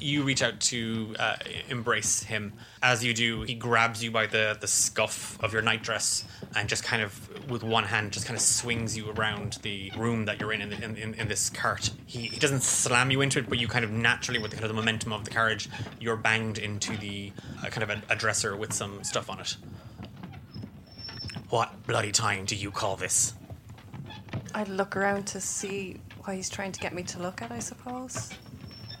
you 0.00 0.22
reach 0.22 0.42
out 0.42 0.60
to 0.60 1.14
uh, 1.18 1.36
embrace 1.68 2.22
him. 2.22 2.52
As 2.82 3.04
you 3.04 3.12
do, 3.14 3.42
he 3.42 3.54
grabs 3.54 4.02
you 4.02 4.10
by 4.10 4.26
the, 4.26 4.56
the 4.60 4.66
scuff 4.66 5.42
of 5.42 5.52
your 5.52 5.62
nightdress 5.62 6.24
and 6.56 6.68
just 6.68 6.84
kind 6.84 7.02
of, 7.02 7.50
with 7.50 7.62
one 7.62 7.84
hand, 7.84 8.12
just 8.12 8.26
kind 8.26 8.36
of 8.36 8.42
swings 8.42 8.96
you 8.96 9.10
around 9.10 9.58
the 9.62 9.92
room 9.96 10.24
that 10.24 10.40
you're 10.40 10.52
in 10.52 10.60
in, 10.62 10.72
in, 10.72 10.96
in, 10.96 11.14
in 11.14 11.28
this 11.28 11.50
cart. 11.50 11.90
He, 12.06 12.22
he 12.22 12.38
doesn't 12.38 12.62
slam 12.62 13.10
you 13.10 13.20
into 13.20 13.38
it, 13.38 13.48
but 13.48 13.58
you 13.58 13.68
kind 13.68 13.84
of 13.84 13.90
naturally, 13.90 14.38
with 14.40 14.50
the 14.50 14.56
kind 14.56 14.64
of 14.64 14.74
the 14.74 14.80
momentum 14.80 15.12
of 15.12 15.24
the 15.24 15.30
carriage, 15.30 15.68
you're 16.00 16.16
banged 16.16 16.58
into 16.58 16.96
the 16.96 17.32
uh, 17.62 17.66
kind 17.68 17.82
of 17.82 17.90
a, 17.90 18.02
a 18.12 18.16
dresser 18.16 18.56
with 18.56 18.72
some 18.72 19.04
stuff 19.04 19.28
on 19.30 19.40
it. 19.40 19.56
Bloody 21.90 22.12
time 22.12 22.44
do 22.44 22.54
you 22.54 22.70
call 22.70 22.94
this? 22.94 23.34
I 24.54 24.62
look 24.62 24.96
around 24.96 25.26
to 25.26 25.40
see 25.40 25.96
why 26.22 26.36
he's 26.36 26.48
trying 26.48 26.70
to 26.70 26.78
get 26.78 26.94
me 26.94 27.02
to 27.02 27.20
look 27.20 27.42
at, 27.42 27.50
I 27.50 27.58
suppose. 27.58 28.30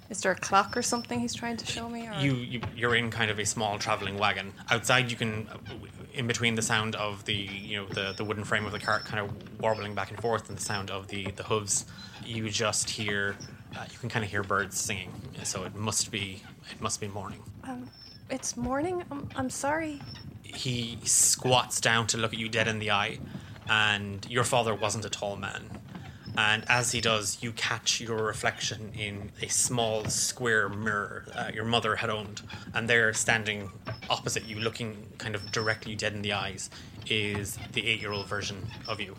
Is 0.08 0.20
there 0.22 0.32
a 0.32 0.34
clock 0.34 0.76
or 0.76 0.82
something 0.82 1.20
he's 1.20 1.32
trying 1.32 1.56
to 1.58 1.64
show 1.64 1.88
me? 1.88 2.08
Or? 2.08 2.14
you, 2.18 2.34
you 2.34 2.60
you're 2.74 2.96
in 2.96 3.08
kind 3.12 3.30
of 3.30 3.38
a 3.38 3.46
small 3.46 3.78
traveling 3.78 4.18
wagon 4.18 4.52
outside 4.70 5.08
you 5.08 5.16
can 5.16 5.46
in 6.14 6.26
between 6.26 6.56
the 6.56 6.62
sound 6.62 6.96
of 6.96 7.24
the 7.26 7.32
you 7.32 7.76
know 7.76 7.86
the, 7.86 8.12
the 8.16 8.24
wooden 8.24 8.42
frame 8.42 8.66
of 8.66 8.72
the 8.72 8.80
cart 8.80 9.04
kind 9.04 9.20
of 9.20 9.60
warbling 9.60 9.94
back 9.94 10.10
and 10.10 10.20
forth 10.20 10.48
and 10.48 10.58
the 10.58 10.62
sound 10.62 10.90
of 10.90 11.06
the 11.06 11.30
the 11.36 11.44
hooves 11.44 11.86
you 12.26 12.50
just 12.50 12.90
hear 12.90 13.36
uh, 13.76 13.84
you 13.88 13.98
can 13.98 14.08
kind 14.08 14.24
of 14.24 14.30
hear 14.32 14.42
birds 14.42 14.76
singing 14.76 15.12
so 15.44 15.62
it 15.62 15.76
must 15.76 16.10
be 16.10 16.42
it 16.72 16.80
must 16.80 17.00
be 17.00 17.06
morning 17.06 17.40
Um, 17.62 17.88
it's 18.30 18.56
morning. 18.56 19.02
I'm, 19.10 19.28
I'm 19.34 19.50
sorry. 19.50 20.00
He 20.54 20.98
squats 21.04 21.80
down 21.80 22.06
to 22.08 22.18
look 22.18 22.32
at 22.32 22.38
you 22.38 22.48
dead 22.48 22.68
in 22.68 22.78
the 22.78 22.90
eye 22.90 23.18
and 23.68 24.26
your 24.30 24.44
father 24.44 24.74
wasn't 24.74 25.04
a 25.04 25.10
tall 25.10 25.36
man. 25.36 25.80
And 26.36 26.64
as 26.68 26.92
he 26.92 27.00
does 27.00 27.38
you 27.42 27.52
catch 27.52 28.00
your 28.00 28.22
reflection 28.24 28.92
in 28.96 29.32
a 29.42 29.48
small 29.48 30.04
square 30.06 30.68
mirror 30.68 31.26
your 31.52 31.64
mother 31.64 31.96
had 31.96 32.10
owned. 32.10 32.42
And 32.74 32.88
there 32.88 33.12
standing 33.12 33.70
opposite 34.08 34.44
you 34.46 34.60
looking 34.60 35.06
kind 35.18 35.34
of 35.34 35.50
directly 35.52 35.94
dead 35.94 36.12
in 36.12 36.22
the 36.22 36.32
eyes 36.32 36.70
is 37.08 37.58
the 37.72 37.86
eight-year-old 37.86 38.26
version 38.26 38.66
of 38.86 39.00
you. 39.00 39.16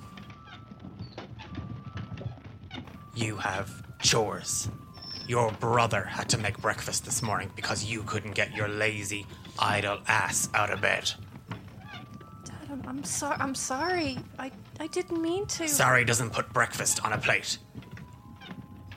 You 3.15 3.35
have 3.35 3.83
chores. 4.01 4.69
Your 5.27 5.51
brother 5.51 6.03
had 6.03 6.29
to 6.29 6.37
make 6.37 6.57
breakfast 6.59 7.05
this 7.05 7.21
morning 7.21 7.51
because 7.55 7.83
you 7.83 8.03
couldn't 8.03 8.33
get 8.33 8.55
your 8.55 8.67
lazy, 8.67 9.25
idle 9.59 9.99
ass 10.07 10.49
out 10.53 10.71
of 10.71 10.81
bed. 10.81 11.11
Dad, 12.45 12.55
I'm, 12.71 12.83
I'm 12.87 13.03
sorry. 13.03 13.37
I'm 13.39 13.55
sorry. 13.55 14.17
I, 14.39 14.51
I 14.79 14.87
didn't 14.87 15.21
mean 15.21 15.45
to. 15.47 15.67
Sorry 15.67 16.03
doesn't 16.05 16.31
put 16.31 16.51
breakfast 16.53 17.03
on 17.05 17.13
a 17.13 17.17
plate. 17.17 17.57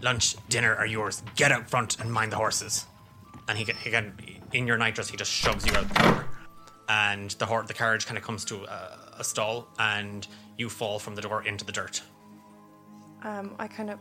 Lunch, 0.03 0.37
dinner 0.49 0.75
are 0.75 0.87
yours. 0.87 1.23
Get 1.37 1.51
out 1.53 1.69
front 1.69 1.99
and 2.01 2.13
mind 2.13 2.33
the 2.33 2.37
horses. 2.37 2.87
and 3.49 3.57
he, 3.59 3.65
he 3.65 3.91
can 3.91 4.15
in 4.53 4.67
your 4.67 4.77
nightdress 4.79 5.09
he 5.11 5.17
just 5.17 5.33
shoves 5.33 5.67
you 5.67 5.75
out 5.77 5.89
the 5.89 5.95
door 6.03 6.25
and 6.89 7.31
the 7.33 7.47
hor- 7.47 7.65
the 7.65 7.75
carriage 7.75 8.07
kind 8.07 8.17
of 8.17 8.23
comes 8.23 8.45
to 8.45 8.63
a, 8.65 8.99
a 9.19 9.25
stall 9.25 9.67
and 9.79 10.29
you 10.59 10.69
fall 10.69 10.99
from 10.99 11.15
the 11.17 11.23
door 11.23 11.43
into 11.45 11.65
the 11.65 11.73
dirt 11.73 12.01
Um, 13.23 13.55
I 13.59 13.67
kind 13.67 13.91
of 13.91 13.99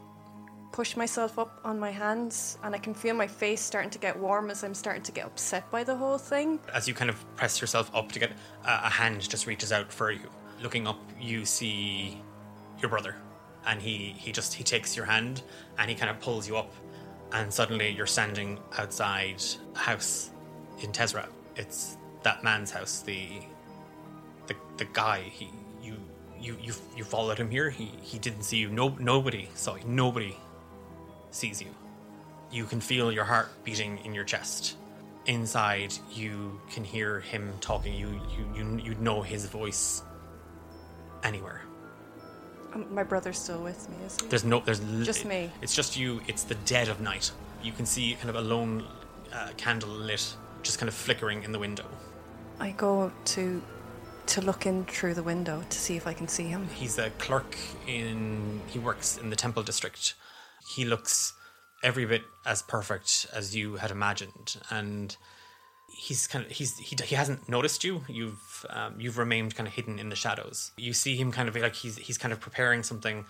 push 0.73 0.97
myself 0.97 1.37
up 1.39 1.61
on 1.63 1.79
my 1.79 1.91
hands, 1.91 2.57
and 2.63 2.75
I 2.75 2.79
can 2.79 2.93
feel 2.95 3.13
my 3.13 3.27
face 3.27 3.61
starting 3.61 3.91
to 3.91 3.99
get 3.99 4.19
warm 4.19 4.49
as 4.49 4.63
I'm 4.63 4.73
starting 4.73 5.03
to 5.03 5.11
get 5.13 5.25
upset 5.27 5.69
by 5.71 5.83
the 5.85 5.95
whole 5.95 6.17
thing. 6.17 6.59
as 6.73 6.87
you 6.87 6.93
kind 6.93 7.09
of 7.09 7.35
press 7.37 7.61
yourself 7.61 7.89
up 7.95 8.11
to 8.11 8.19
get 8.19 8.31
a, 8.65 8.71
a 8.87 8.89
hand 8.89 9.21
just 9.29 9.45
reaches 9.47 9.71
out 9.71 9.93
for 9.93 10.11
you 10.11 10.27
looking 10.61 10.87
up 10.87 10.99
you 11.21 11.45
see 11.45 12.19
your 12.79 12.89
brother 12.89 13.15
and 13.67 13.81
he 13.81 14.13
he 14.17 14.31
just 14.31 14.53
he 14.53 14.63
takes 14.63 14.95
your 14.97 15.05
hand 15.05 15.43
and 15.77 15.89
he 15.89 15.95
kind 15.95 16.09
of 16.09 16.19
pulls 16.19 16.47
you 16.47 16.57
up 16.57 16.71
and 17.33 17.53
suddenly 17.53 17.89
you're 17.89 18.07
standing 18.07 18.59
outside 18.77 19.41
a 19.75 19.77
house 19.77 20.31
in 20.81 20.91
Tezrab 20.91 21.29
it's 21.55 21.97
that 22.23 22.43
man's 22.43 22.71
house 22.71 23.01
the 23.01 23.27
the 24.47 24.55
the 24.77 24.85
guy 24.93 25.19
he 25.21 25.49
you 25.83 25.95
you 26.39 26.57
you 26.61 26.73
you 26.97 27.03
followed 27.03 27.37
him 27.37 27.49
here 27.49 27.69
he 27.69 27.91
he 28.01 28.17
didn't 28.17 28.43
see 28.43 28.57
you 28.57 28.69
no 28.69 28.89
nobody 28.99 29.47
saw 29.53 29.75
you 29.75 29.85
nobody 29.85 30.35
sees 31.33 31.61
you 31.61 31.67
you 32.51 32.65
can 32.65 32.79
feel 32.79 33.11
your 33.11 33.23
heart 33.25 33.49
beating 33.63 33.97
in 34.05 34.13
your 34.13 34.23
chest 34.23 34.77
inside 35.25 35.93
you 36.11 36.59
can 36.71 36.83
hear 36.83 37.19
him 37.21 37.51
talking 37.61 37.93
you 37.93 38.09
you 38.37 38.45
you, 38.55 38.77
you 38.83 38.95
know 38.95 39.21
his 39.21 39.45
voice 39.45 40.03
anywhere 41.23 41.61
Um, 42.73 42.85
my 42.93 43.03
brother's 43.03 43.37
still 43.37 43.61
with 43.61 43.87
me, 43.89 43.95
is 44.05 44.17
he? 44.19 44.27
there's 44.27 44.43
no 44.45 44.59
there's 44.59 44.81
li- 44.83 45.05
Just 45.05 45.25
me. 45.25 45.49
it's 45.61 45.75
just 45.75 45.97
you 45.97 46.21
it's 46.27 46.43
the 46.43 46.55
dead 46.65 46.87
of 46.89 46.99
night 47.01 47.31
you 47.63 47.71
can 47.71 47.85
see 47.85 48.15
kind 48.15 48.29
of 48.29 48.35
a 48.35 48.41
lone 48.41 48.85
uh, 49.33 49.49
candle 49.57 49.89
lit 49.89 50.35
just 50.61 50.77
kind 50.79 50.87
of 50.89 50.93
flickering 50.95 51.43
in 51.43 51.51
the 51.51 51.59
window 51.59 51.85
I 52.59 52.71
go 52.71 53.11
to 53.25 53.61
to 54.25 54.41
look 54.41 54.65
in 54.65 54.85
through 54.85 55.15
the 55.15 55.23
window 55.23 55.63
to 55.69 55.77
see 55.77 55.97
if 55.97 56.07
I 56.07 56.13
can 56.13 56.29
see 56.29 56.43
him. 56.43 56.69
He's 56.75 56.97
a 56.97 57.09
clerk 57.17 57.57
in. 57.87 58.61
He 58.67 58.79
works 58.79 59.17
in 59.17 59.29
the 59.29 59.35
Temple 59.35 59.63
District. 59.63 60.13
He 60.67 60.85
looks 60.85 61.33
every 61.83 62.05
bit 62.05 62.23
as 62.45 62.61
perfect 62.61 63.27
as 63.33 63.55
you 63.55 63.75
had 63.75 63.91
imagined, 63.91 64.55
and 64.69 65.15
he's 65.95 66.27
kind 66.27 66.45
of 66.45 66.51
he's 66.51 66.77
he, 66.77 66.95
he 67.03 67.15
hasn't 67.15 67.47
noticed 67.47 67.83
you. 67.83 68.03
You've 68.07 68.65
um, 68.69 68.99
you've 68.99 69.17
remained 69.17 69.55
kind 69.55 69.67
of 69.67 69.73
hidden 69.73 69.99
in 69.99 70.09
the 70.09 70.15
shadows. 70.15 70.71
You 70.77 70.93
see 70.93 71.15
him 71.15 71.31
kind 71.31 71.47
of 71.49 71.55
like 71.55 71.75
he's 71.75 71.97
he's 71.97 72.17
kind 72.17 72.33
of 72.33 72.39
preparing 72.39 72.83
something, 72.83 73.25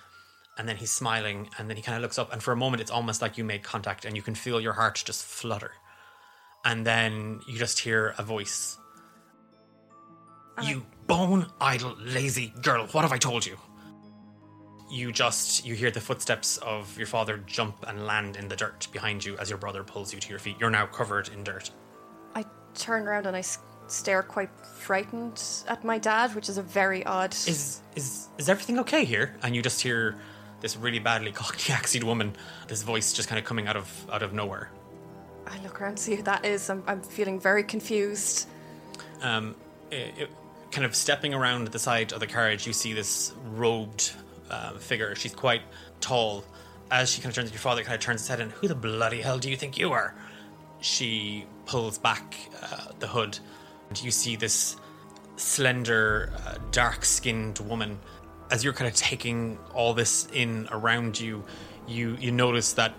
and 0.57 0.67
then 0.67 0.77
he's 0.77 0.91
smiling, 0.91 1.49
and 1.57 1.69
then 1.69 1.77
he 1.77 1.83
kind 1.83 1.95
of 1.95 2.01
looks 2.01 2.17
up, 2.17 2.31
and 2.31 2.41
for 2.41 2.51
a 2.51 2.55
moment 2.55 2.81
it's 2.81 2.91
almost 2.91 3.21
like 3.21 3.37
you 3.37 3.43
made 3.43 3.63
contact, 3.63 4.05
and 4.05 4.15
you 4.15 4.21
can 4.21 4.35
feel 4.35 4.61
your 4.61 4.73
heart 4.73 5.01
just 5.05 5.25
flutter, 5.25 5.71
and 6.63 6.85
then 6.85 7.41
you 7.47 7.57
just 7.57 7.79
hear 7.79 8.13
a 8.17 8.23
voice. 8.23 8.77
You 10.61 10.85
bone 11.07 11.47
idle, 11.59 11.95
lazy 11.99 12.53
girl! 12.61 12.85
What 12.91 13.01
have 13.01 13.11
I 13.11 13.17
told 13.17 13.45
you? 13.45 13.57
You 14.93 15.11
just 15.11 15.65
you 15.65 15.73
hear 15.73 15.89
the 15.89 15.99
footsteps 15.99 16.57
of 16.57 16.95
your 16.99 17.07
father 17.07 17.37
jump 17.47 17.83
and 17.87 18.05
land 18.05 18.35
in 18.37 18.47
the 18.47 18.55
dirt 18.55 18.87
behind 18.91 19.25
you 19.25 19.35
as 19.39 19.49
your 19.49 19.57
brother 19.57 19.83
pulls 19.83 20.13
you 20.13 20.19
to 20.19 20.29
your 20.29 20.37
feet. 20.37 20.55
You're 20.59 20.69
now 20.69 20.85
covered 20.85 21.29
in 21.29 21.43
dirt. 21.43 21.71
I 22.35 22.45
turn 22.75 23.07
around 23.07 23.25
and 23.25 23.35
I 23.35 23.41
stare 23.87 24.21
quite 24.21 24.51
frightened 24.77 25.43
at 25.67 25.83
my 25.83 25.97
dad, 25.97 26.35
which 26.35 26.47
is 26.47 26.59
a 26.59 26.61
very 26.61 27.03
odd. 27.07 27.33
Is 27.33 27.81
is 27.95 28.27
is 28.37 28.49
everything 28.49 28.77
okay 28.79 29.03
here? 29.03 29.35
And 29.41 29.55
you 29.55 29.63
just 29.63 29.81
hear 29.81 30.15
this 30.61 30.77
really 30.77 30.99
badly 30.99 31.31
cockney 31.41 31.73
accent 31.73 32.03
woman, 32.03 32.35
this 32.67 32.83
voice 32.83 33.13
just 33.13 33.27
kind 33.27 33.39
of 33.39 33.45
coming 33.45 33.67
out 33.67 33.75
of 33.75 33.89
out 34.11 34.21
of 34.21 34.31
nowhere. 34.31 34.69
I 35.47 35.57
look 35.63 35.81
around 35.81 35.95
to 35.97 36.03
see 36.03 36.15
who 36.15 36.21
that 36.23 36.45
is. 36.45 36.69
I'm, 36.69 36.83
I'm 36.85 37.01
feeling 37.01 37.39
very 37.39 37.63
confused. 37.63 38.47
Um, 39.23 39.55
it, 39.89 40.13
it- 40.19 40.29
kind 40.71 40.85
of 40.85 40.95
stepping 40.95 41.35
around 41.35 41.67
the 41.67 41.77
side 41.77 42.13
of 42.13 42.19
the 42.19 42.25
carriage, 42.25 42.65
you 42.65 42.73
see 42.73 42.93
this 42.93 43.31
robed 43.51 44.11
uh, 44.53 44.71
figure. 44.89 45.15
She's 45.15 45.35
quite 45.35 45.63
tall. 45.99 46.43
As 46.91 47.09
she 47.11 47.21
kind 47.21 47.31
of 47.31 47.35
turns 47.35 47.49
to 47.49 47.53
your 47.53 47.65
father, 47.69 47.81
kind 47.83 47.95
of 47.95 48.01
turns 48.01 48.21
his 48.21 48.27
head 48.27 48.39
and, 48.39 48.51
"Who 48.51 48.67
the 48.67 48.75
bloody 48.75 49.21
hell 49.21 49.39
do 49.39 49.49
you 49.49 49.57
think 49.57 49.77
you 49.77 49.91
are?" 49.91 50.13
She 50.79 51.45
pulls 51.65 51.97
back 51.97 52.25
uh, 52.61 52.91
the 52.99 53.07
hood, 53.07 53.39
and 53.89 54.03
you 54.03 54.11
see 54.11 54.35
this 54.35 54.75
slender, 55.37 56.33
uh, 56.45 56.57
dark-skinned 56.71 57.59
woman. 57.59 57.99
As 58.51 58.63
you're 58.63 58.73
kind 58.73 58.89
of 58.91 58.95
taking 58.95 59.57
all 59.73 59.93
this 59.93 60.27
in 60.33 60.67
around 60.71 61.19
you, 61.19 61.43
you 61.87 62.17
you 62.19 62.31
notice 62.31 62.73
that 62.73 62.93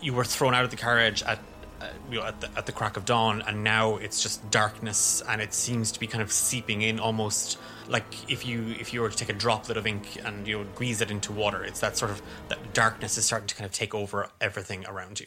you 0.00 0.14
were 0.14 0.24
thrown 0.24 0.54
out 0.54 0.64
of 0.64 0.70
the 0.70 0.76
carriage 0.76 1.22
at 1.22 1.38
uh, 1.80 1.86
you 2.10 2.18
know, 2.18 2.26
at 2.26 2.40
the, 2.40 2.50
at 2.56 2.66
the 2.66 2.72
crack 2.72 2.96
of 2.96 3.04
dawn, 3.04 3.42
and 3.46 3.64
now 3.64 3.96
it's 3.96 4.22
just 4.22 4.50
darkness, 4.50 5.22
and 5.28 5.40
it 5.40 5.54
seems 5.54 5.92
to 5.92 6.00
be 6.00 6.06
kind 6.06 6.22
of 6.22 6.30
seeping 6.30 6.82
in, 6.82 7.00
almost 7.00 7.58
like 7.88 8.04
if 8.30 8.46
you 8.46 8.74
if 8.78 8.92
you 8.92 9.00
were 9.00 9.08
to 9.08 9.16
take 9.16 9.28
a 9.30 9.38
droplet 9.38 9.76
of 9.76 9.86
ink 9.86 10.20
and 10.24 10.46
you 10.46 10.58
know, 10.58 10.66
squeeze 10.74 11.00
it 11.00 11.10
into 11.10 11.32
water. 11.32 11.64
It's 11.64 11.80
that 11.80 11.96
sort 11.96 12.10
of 12.10 12.22
that 12.48 12.72
darkness 12.74 13.16
is 13.18 13.24
starting 13.24 13.48
to 13.48 13.54
kind 13.54 13.66
of 13.66 13.72
take 13.72 13.94
over 13.94 14.28
everything 14.40 14.84
around 14.86 15.20
you. 15.20 15.26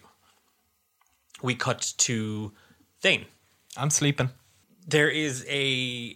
We 1.41 1.55
cut 1.55 1.93
to 1.97 2.53
Thane. 3.01 3.25
I'm 3.75 3.89
sleeping. 3.89 4.29
There 4.87 5.09
is 5.09 5.45
a 5.49 6.15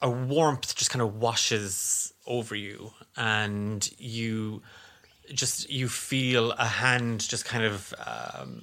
a 0.00 0.10
warmth 0.10 0.74
just 0.76 0.90
kind 0.90 1.02
of 1.02 1.16
washes 1.16 2.12
over 2.26 2.54
you, 2.54 2.92
and 3.16 3.88
you 3.98 4.62
just 5.32 5.70
you 5.70 5.88
feel 5.88 6.52
a 6.52 6.66
hand 6.66 7.28
just 7.28 7.44
kind 7.44 7.64
of 7.64 7.94
um, 8.06 8.62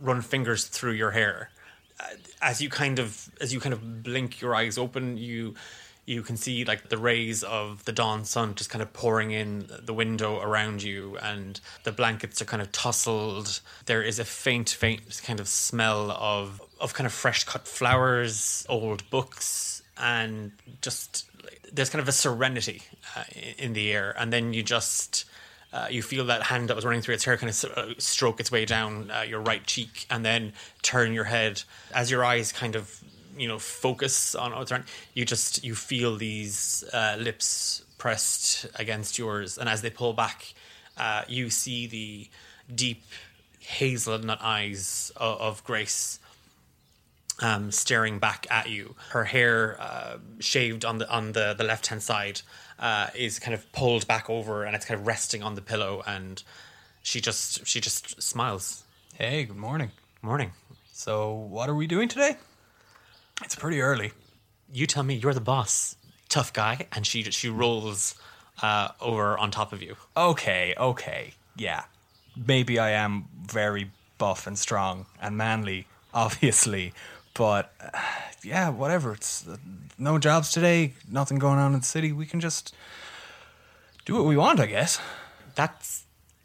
run 0.00 0.22
fingers 0.22 0.66
through 0.66 0.92
your 0.92 1.10
hair. 1.12 1.50
Uh, 1.98 2.04
as 2.42 2.60
you 2.60 2.68
kind 2.68 2.98
of 2.98 3.28
as 3.40 3.52
you 3.52 3.60
kind 3.60 3.72
of 3.72 4.02
blink 4.02 4.40
your 4.40 4.54
eyes 4.54 4.78
open 4.78 5.18
you 5.18 5.54
you 6.06 6.22
can 6.22 6.36
see 6.36 6.64
like 6.64 6.88
the 6.88 6.98
rays 6.98 7.44
of 7.44 7.84
the 7.84 7.92
dawn 7.92 8.24
sun 8.24 8.54
just 8.54 8.68
kind 8.68 8.82
of 8.82 8.92
pouring 8.92 9.30
in 9.30 9.70
the 9.82 9.94
window 9.94 10.40
around 10.40 10.82
you 10.82 11.16
and 11.18 11.60
the 11.84 11.92
blankets 11.92 12.42
are 12.42 12.46
kind 12.46 12.60
of 12.60 12.72
tousled. 12.72 13.60
There 13.86 14.02
is 14.02 14.18
a 14.18 14.24
faint 14.24 14.70
faint 14.70 15.20
kind 15.24 15.38
of 15.38 15.46
smell 15.46 16.10
of 16.10 16.60
of 16.80 16.94
kind 16.94 17.06
of 17.06 17.12
fresh 17.12 17.44
cut 17.44 17.68
flowers 17.68 18.66
old 18.68 19.08
books 19.10 19.82
and 19.98 20.50
just 20.80 21.26
there's 21.72 21.90
kind 21.90 22.02
of 22.02 22.08
a 22.08 22.12
serenity 22.12 22.82
uh, 23.16 23.24
in- 23.32 23.66
in 23.66 23.72
the 23.74 23.92
air. 23.92 24.14
And 24.18 24.32
then 24.32 24.52
you 24.52 24.62
just 24.64 25.26
uh, 25.72 25.86
you 25.90 26.02
feel 26.02 26.26
that 26.26 26.42
hand 26.42 26.68
that 26.68 26.76
was 26.76 26.84
running 26.84 27.00
through 27.00 27.14
its 27.14 27.24
hair 27.24 27.36
kind 27.36 27.50
of 27.50 27.64
uh, 27.76 27.94
stroke 27.98 28.40
its 28.40 28.50
way 28.50 28.64
down 28.64 29.10
uh, 29.10 29.22
your 29.22 29.40
right 29.40 29.66
cheek 29.66 30.06
and 30.10 30.24
then 30.24 30.52
turn 30.82 31.12
your 31.12 31.24
head 31.24 31.62
as 31.94 32.10
your 32.10 32.24
eyes 32.24 32.52
kind 32.52 32.76
of 32.76 33.02
you 33.36 33.46
know 33.46 33.58
focus 33.58 34.34
on 34.34 34.52
what's 34.52 34.72
around 34.72 34.84
you 35.14 35.24
just 35.24 35.64
you 35.64 35.74
feel 35.74 36.16
these 36.16 36.84
uh, 36.92 37.16
lips 37.18 37.84
pressed 37.98 38.66
against 38.76 39.18
yours 39.18 39.58
and 39.58 39.68
as 39.68 39.82
they 39.82 39.90
pull 39.90 40.12
back 40.12 40.54
uh, 40.96 41.22
you 41.28 41.50
see 41.50 41.86
the 41.86 42.28
deep 42.74 43.02
hazelnut 43.60 44.38
eyes 44.42 45.12
of, 45.16 45.40
of 45.40 45.64
grace 45.64 46.18
um, 47.42 47.70
staring 47.70 48.18
back 48.18 48.46
at 48.50 48.68
you. 48.68 48.94
Her 49.10 49.24
hair, 49.24 49.76
uh, 49.80 50.18
shaved 50.38 50.84
on 50.84 50.98
the 50.98 51.10
on 51.10 51.32
the, 51.32 51.54
the 51.56 51.64
left 51.64 51.86
hand 51.88 52.02
side, 52.02 52.42
uh, 52.80 53.08
is 53.14 53.38
kind 53.38 53.54
of 53.54 53.70
pulled 53.72 54.06
back 54.06 54.28
over, 54.28 54.64
and 54.64 54.74
it's 54.74 54.84
kind 54.84 54.98
of 54.98 55.06
resting 55.06 55.42
on 55.42 55.54
the 55.54 55.62
pillow. 55.62 56.02
And 56.06 56.42
she 57.02 57.20
just 57.20 57.66
she 57.66 57.80
just 57.80 58.20
smiles. 58.20 58.84
Hey, 59.14 59.44
good 59.44 59.56
morning. 59.56 59.92
Morning. 60.22 60.52
So, 60.92 61.32
what 61.32 61.68
are 61.68 61.74
we 61.74 61.86
doing 61.86 62.08
today? 62.08 62.36
It's 63.44 63.54
pretty 63.54 63.80
early. 63.80 64.12
You 64.72 64.86
tell 64.86 65.02
me. 65.02 65.14
You're 65.14 65.34
the 65.34 65.40
boss, 65.40 65.96
tough 66.28 66.52
guy. 66.52 66.86
And 66.92 67.06
she 67.06 67.22
she 67.24 67.48
rolls 67.48 68.14
uh, 68.62 68.88
over 69.00 69.38
on 69.38 69.50
top 69.50 69.72
of 69.72 69.82
you. 69.82 69.96
Okay, 70.16 70.74
okay, 70.76 71.34
yeah. 71.56 71.84
Maybe 72.36 72.78
I 72.78 72.90
am 72.90 73.26
very 73.46 73.90
buff 74.18 74.46
and 74.46 74.58
strong 74.58 75.06
and 75.20 75.36
manly, 75.36 75.86
obviously, 76.14 76.92
but 77.40 77.72
uh, 77.80 77.98
yeah, 78.44 78.68
whatever. 78.68 79.14
It's 79.14 79.48
uh, 79.48 79.56
no 79.98 80.18
jobs 80.18 80.52
today, 80.52 80.92
nothing 81.10 81.38
going 81.38 81.58
on 81.58 81.72
in 81.72 81.80
the 81.80 81.86
city. 81.86 82.12
We 82.12 82.26
can 82.26 82.38
just 82.38 82.74
do 84.04 84.14
what 84.14 84.26
we 84.26 84.36
want, 84.36 84.60
I 84.60 84.66
guess. 84.66 85.00
That's 85.54 86.04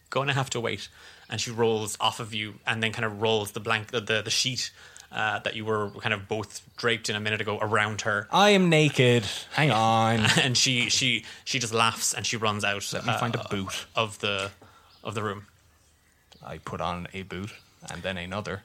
going 0.10 0.30
to 0.30 0.34
have 0.34 0.50
to 0.52 0.62
wait. 0.62 0.88
And 1.30 1.42
she 1.42 1.52
rolls 1.52 1.98
off 2.00 2.22
of 2.22 2.34
you, 2.34 2.56
and 2.66 2.82
then 2.82 2.94
kind 2.94 3.04
of 3.04 3.22
rolls 3.22 3.52
the 3.52 3.60
blank 3.60 3.92
the 3.92 4.00
the, 4.00 4.22
the 4.22 4.32
sheet. 4.32 4.72
Uh, 5.12 5.40
that 5.40 5.56
you 5.56 5.64
were 5.64 5.92
kind 6.02 6.14
of 6.14 6.28
both 6.28 6.62
draped 6.76 7.10
in 7.10 7.16
a 7.16 7.20
minute 7.22 7.40
ago 7.40 7.58
around 7.62 8.02
her, 8.02 8.28
I 8.32 8.50
am 8.50 8.70
naked. 8.70 9.24
Hang 9.54 9.72
on. 9.72 10.20
and 10.42 10.58
she 10.58 10.90
she 10.90 11.24
she 11.46 11.60
just 11.60 11.74
laughs 11.74 12.14
and 12.14 12.26
she 12.26 12.38
runs 12.38 12.66
out. 12.66 12.92
Let 12.92 13.06
me 13.06 13.14
find 13.14 13.36
a 13.36 13.42
uh, 13.42 13.48
boot. 13.48 13.86
of 13.96 14.20
the 14.20 14.52
of 15.04 15.14
the 15.14 15.24
room. 15.24 15.46
I 16.46 16.58
put 16.58 16.82
on 16.82 17.08
a 17.14 17.22
boot 17.22 17.52
and 17.90 18.02
then 18.02 18.18
another. 18.18 18.64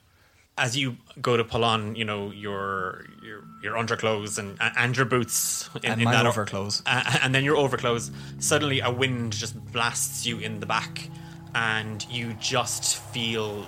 As 0.58 0.76
you 0.76 0.96
go 1.22 1.36
to 1.38 1.44
pull 1.44 1.64
on, 1.64 1.94
you 1.96 2.04
know 2.04 2.30
your 2.30 3.06
your 3.22 3.44
your 3.62 3.78
underclothes 3.78 4.38
and 4.38 4.58
and 4.60 4.94
your 4.96 5.06
boots 5.06 5.70
in, 5.82 5.92
And 5.92 6.02
in 6.02 6.10
that 6.10 6.26
overclothes. 6.26 6.82
uh, 6.84 7.18
and 7.22 7.34
then 7.34 7.44
your 7.44 7.56
overclothes. 7.56 8.10
Suddenly, 8.40 8.80
a 8.80 8.90
wind 8.90 9.32
just 9.32 9.54
blasts 9.72 10.26
you 10.26 10.38
in 10.38 10.60
the 10.60 10.66
back, 10.66 11.08
and 11.54 12.04
you 12.10 12.34
just 12.34 12.96
feel 12.96 13.64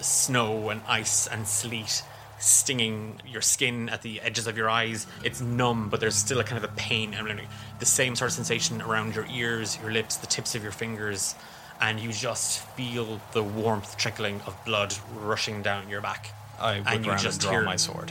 snow 0.00 0.68
and 0.70 0.82
ice 0.86 1.26
and 1.26 1.46
sleet 1.48 2.02
stinging 2.38 3.20
your 3.26 3.42
skin 3.42 3.88
at 3.88 4.02
the 4.02 4.20
edges 4.20 4.46
of 4.46 4.56
your 4.56 4.70
eyes. 4.70 5.06
It's 5.24 5.40
numb, 5.40 5.88
but 5.88 6.00
there's 6.00 6.14
still 6.14 6.40
a 6.40 6.44
kind 6.44 6.62
of 6.62 6.70
a 6.70 6.74
pain 6.74 7.14
and 7.14 7.40
the 7.78 7.86
same 7.86 8.16
sort 8.16 8.30
of 8.30 8.34
sensation 8.34 8.80
around 8.82 9.14
your 9.14 9.26
ears, 9.26 9.78
your 9.82 9.92
lips, 9.92 10.16
the 10.16 10.26
tips 10.26 10.54
of 10.54 10.62
your 10.62 10.72
fingers, 10.72 11.34
and 11.80 12.00
you 12.00 12.12
just 12.12 12.60
feel 12.76 13.20
the 13.32 13.42
warmth 13.42 13.96
trickling 13.96 14.40
of 14.46 14.56
blood 14.64 14.94
rushing 15.16 15.62
down 15.62 15.88
your 15.88 16.00
back. 16.00 16.32
I 16.60 16.82
and 16.86 17.04
you 17.04 17.12
just 17.12 17.24
and 17.26 17.40
draw 17.40 17.50
hear 17.52 17.62
my 17.62 17.76
sword. 17.76 18.10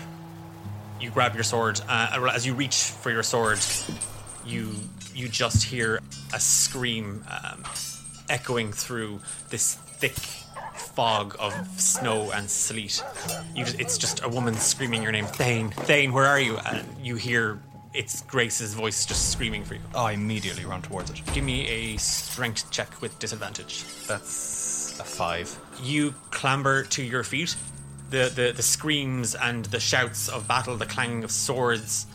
you 1.01 1.09
grab 1.09 1.35
your 1.35 1.43
sword. 1.43 1.81
Uh, 1.87 2.29
as 2.33 2.45
you 2.45 2.53
reach 2.53 2.75
for 2.75 3.11
your 3.11 3.23
sword, 3.23 3.59
you 4.45 4.73
you 5.13 5.27
just 5.27 5.63
hear 5.63 5.99
a 6.33 6.39
scream 6.39 7.23
um, 7.29 7.63
echoing 8.29 8.71
through 8.71 9.19
this 9.49 9.75
thick 9.75 10.15
fog 10.97 11.35
of 11.37 11.53
snow 11.79 12.31
and 12.31 12.49
sleet. 12.49 13.03
You 13.55 13.65
it's 13.77 13.99
just 13.99 14.23
a 14.23 14.27
woman 14.27 14.55
screaming 14.55 15.03
your 15.03 15.11
name, 15.11 15.25
Thane, 15.25 15.69
Thane, 15.69 16.11
where 16.11 16.25
are 16.25 16.39
you? 16.39 16.57
And 16.65 16.83
you 16.99 17.17
hear 17.17 17.59
it's 17.93 18.21
Grace's 18.21 18.73
voice 18.73 19.05
just 19.05 19.31
screaming 19.31 19.63
for 19.63 19.75
you. 19.75 19.81
I 19.93 20.13
immediately 20.13 20.65
run 20.65 20.81
towards 20.81 21.11
it. 21.11 21.21
Give 21.35 21.43
me 21.43 21.67
a 21.67 21.97
strength 21.97 22.71
check 22.71 22.99
with 22.99 23.19
disadvantage. 23.19 23.83
That's 24.07 24.99
a 24.99 25.03
five. 25.03 25.55
You 25.83 26.15
clamber 26.31 26.83
to 26.85 27.03
your 27.03 27.23
feet. 27.23 27.55
The, 28.09 28.31
the, 28.33 28.53
the 28.55 28.63
screams 28.63 29.35
and 29.35 29.65
the 29.65 29.79
shouts 29.79 30.29
of 30.29 30.47
battle, 30.47 30.77
the 30.77 30.87
clanging 30.87 31.23
of 31.23 31.29
swords, 31.29 32.07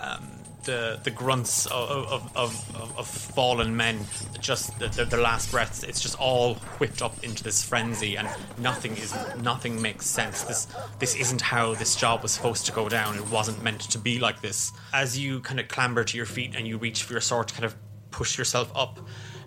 um, 0.00 0.28
the 0.68 1.00
the 1.02 1.10
grunts 1.10 1.64
of 1.66 1.88
of, 2.12 2.36
of, 2.36 2.96
of, 2.98 3.06
fallen 3.08 3.74
men, 3.74 3.98
just 4.38 4.78
the, 4.78 4.88
the, 4.88 5.06
their 5.06 5.20
last 5.20 5.50
breaths. 5.50 5.82
It's 5.82 5.98
just 5.98 6.20
all 6.20 6.56
whipped 6.78 7.00
up 7.00 7.24
into 7.24 7.42
this 7.42 7.64
frenzy, 7.64 8.18
and 8.18 8.28
nothing 8.58 8.92
is 8.98 9.16
nothing 9.40 9.80
makes 9.80 10.06
sense. 10.06 10.42
This 10.42 10.66
this 10.98 11.14
isn't 11.16 11.40
how 11.40 11.74
this 11.74 11.96
job 11.96 12.22
was 12.22 12.32
supposed 12.32 12.66
to 12.66 12.72
go 12.72 12.86
down. 12.86 13.16
It 13.16 13.30
wasn't 13.30 13.62
meant 13.62 13.80
to 13.80 13.98
be 13.98 14.18
like 14.18 14.42
this. 14.42 14.72
As 14.92 15.18
you 15.18 15.40
kind 15.40 15.58
of 15.58 15.68
clamber 15.68 16.04
to 16.04 16.16
your 16.18 16.26
feet 16.26 16.54
and 16.54 16.68
you 16.68 16.76
reach 16.76 17.02
for 17.04 17.14
your 17.14 17.22
sword 17.22 17.48
to 17.48 17.54
kind 17.54 17.64
of 17.64 17.74
push 18.10 18.36
yourself 18.36 18.70
up, 18.74 19.00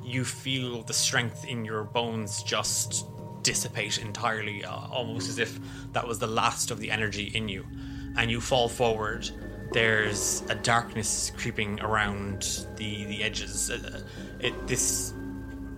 you 0.03 0.25
feel 0.25 0.81
the 0.81 0.93
strength 0.93 1.45
in 1.45 1.63
your 1.63 1.83
bones 1.83 2.41
just 2.41 3.05
dissipate 3.43 3.99
entirely, 3.99 4.63
uh, 4.63 4.87
almost 4.89 5.29
as 5.29 5.37
if 5.37 5.59
that 5.93 6.07
was 6.07 6.17
the 6.17 6.27
last 6.27 6.71
of 6.71 6.79
the 6.79 6.89
energy 6.89 7.31
in 7.35 7.47
you. 7.47 7.63
And 8.17 8.31
you 8.31 8.41
fall 8.41 8.67
forward. 8.67 9.29
There's 9.71 10.43
a 10.49 10.55
darkness 10.55 11.31
creeping 11.37 11.79
around 11.81 12.67
the 12.75 13.05
the 13.05 13.23
edges. 13.23 13.71
Uh, 13.71 14.01
it 14.39 14.67
this 14.67 15.13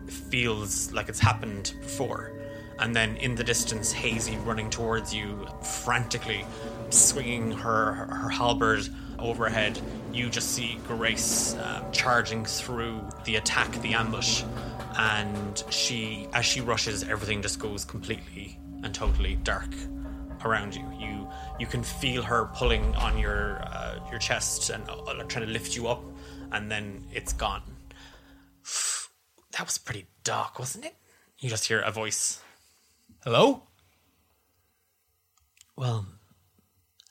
feels 0.07 0.91
like 0.91 1.09
it's 1.09 1.19
happened 1.19 1.73
before. 1.81 2.31
And 2.79 2.95
then 2.95 3.17
in 3.17 3.35
the 3.35 3.43
distance, 3.43 3.91
Hazy 3.91 4.35
running 4.37 4.69
towards 4.69 5.13
you, 5.13 5.47
frantically 5.61 6.43
swinging 6.89 7.51
her 7.51 7.93
her 7.93 8.29
halberd 8.29 8.89
overhead. 9.19 9.79
You 10.11 10.29
just 10.29 10.51
see 10.53 10.79
Grace 10.87 11.55
um, 11.55 11.91
charging 11.91 12.45
through 12.45 13.07
the 13.25 13.35
attack, 13.37 13.71
the 13.81 13.93
ambush, 13.93 14.43
and 14.97 15.63
she, 15.69 16.27
as 16.33 16.45
she 16.45 16.61
rushes, 16.61 17.03
everything 17.03 17.41
just 17.41 17.59
goes 17.59 17.85
completely 17.85 18.59
and 18.83 18.93
totally 18.93 19.35
dark 19.43 19.69
around 20.45 20.75
you. 20.75 20.85
You 20.99 21.27
you 21.59 21.67
can 21.67 21.83
feel 21.83 22.23
her 22.23 22.45
pulling 22.53 22.95
on 22.95 23.17
your 23.17 23.61
uh, 23.63 23.99
your 24.09 24.19
chest 24.19 24.69
and 24.69 24.83
uh, 24.89 25.23
trying 25.27 25.45
to 25.45 25.51
lift 25.51 25.75
you 25.75 25.87
up, 25.87 26.03
and 26.51 26.71
then 26.71 27.05
it's 27.13 27.33
gone. 27.33 27.63
That 29.53 29.67
was 29.67 29.77
pretty 29.77 30.07
dark, 30.23 30.57
wasn't 30.57 30.85
it? 30.85 30.95
You 31.37 31.47
just 31.47 31.67
hear 31.67 31.79
a 31.79 31.91
voice. 31.91 32.41
Hello? 33.23 33.61
Well, 35.75 36.07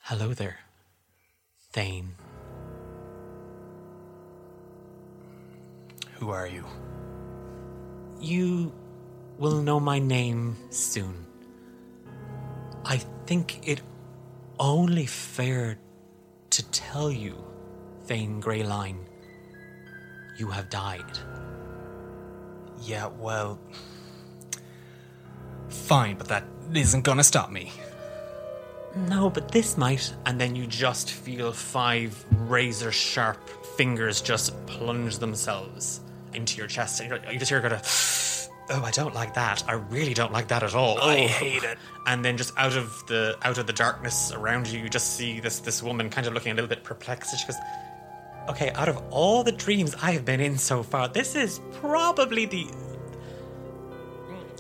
hello 0.03 0.35
there, 0.35 0.59
Thane. 1.73 2.17
Who 6.15 6.31
are 6.31 6.49
you? 6.49 6.65
You 8.21 8.73
will 9.39 9.63
know 9.63 9.79
my 9.79 9.99
name 9.99 10.57
soon. 10.71 11.27
I 12.85 12.99
think 13.27 13.67
it 13.67 13.83
only 14.63 15.07
fair 15.07 15.77
to 16.51 16.71
tell 16.71 17.11
you, 17.11 17.37
Thane 18.05 18.41
Greyline, 18.41 18.99
you 20.37 20.47
have 20.47 20.71
died. 20.71 21.19
Yeah, 22.81 23.09
well. 23.19 23.59
Fine, 25.69 26.17
but 26.17 26.29
that 26.29 26.45
isn't 26.73 27.03
gonna 27.03 27.25
stop 27.25 27.51
me. 27.51 27.73
No, 29.09 29.31
but 29.31 29.51
this 29.51 29.77
might. 29.77 30.15
And 30.27 30.41
then 30.41 30.55
you 30.55 30.67
just 30.67 31.11
feel 31.11 31.51
five 31.53 32.25
razor 32.31 32.93
sharp 32.93 33.49
fingers 33.77 34.21
just 34.21 34.65
plunge 34.67 35.19
themselves 35.19 36.01
into 36.35 36.59
your 36.59 36.69
chest. 36.69 37.01
And 37.01 37.21
you 37.33 37.39
just 37.39 37.51
hear 37.51 37.61
kind 37.61 37.75
of, 37.75 37.85
oh, 38.71 38.83
I 38.83 38.91
don't 38.91 39.15
like 39.15 39.35
that. 39.35 39.65
I 39.69 39.73
really 39.75 40.15
don't 40.15 40.33
like 40.33 40.49
that 40.49 40.63
at 40.63 40.75
all. 40.75 40.99
I 41.01 41.25
Oh." 41.25 41.29
hate 41.29 41.63
it. 41.63 41.79
And 42.07 42.25
then 42.25 42.37
just 42.37 42.53
out 42.57 42.77
of 42.77 43.05
the 43.07 43.37
out 43.43 43.59
of 43.59 43.67
the 43.67 43.73
darkness 43.73 44.33
around 44.33 44.67
you, 44.69 44.81
you 44.81 44.89
just 44.89 45.17
see 45.17 45.41
this 45.41 45.61
this 45.61 45.83
woman 45.83 46.11
kind 46.11 46.27
of 46.27 46.33
looking 46.35 46.53
a 46.53 46.55
little 46.55 46.69
bit 46.69 46.83
perplexed. 46.85 47.39
She 47.39 47.47
goes, 47.47 47.57
"Okay, 48.49 48.71
out 48.73 48.89
of 48.89 49.01
all 49.11 49.43
the 49.45 49.53
dreams 49.53 49.95
I 50.03 50.13
have 50.13 50.25
been 50.25 50.41
in 50.41 50.59
so 50.59 50.83
far, 50.83 51.09
this 51.09 51.35
is 51.35 51.61
probably 51.73 52.47
the." 52.47 52.67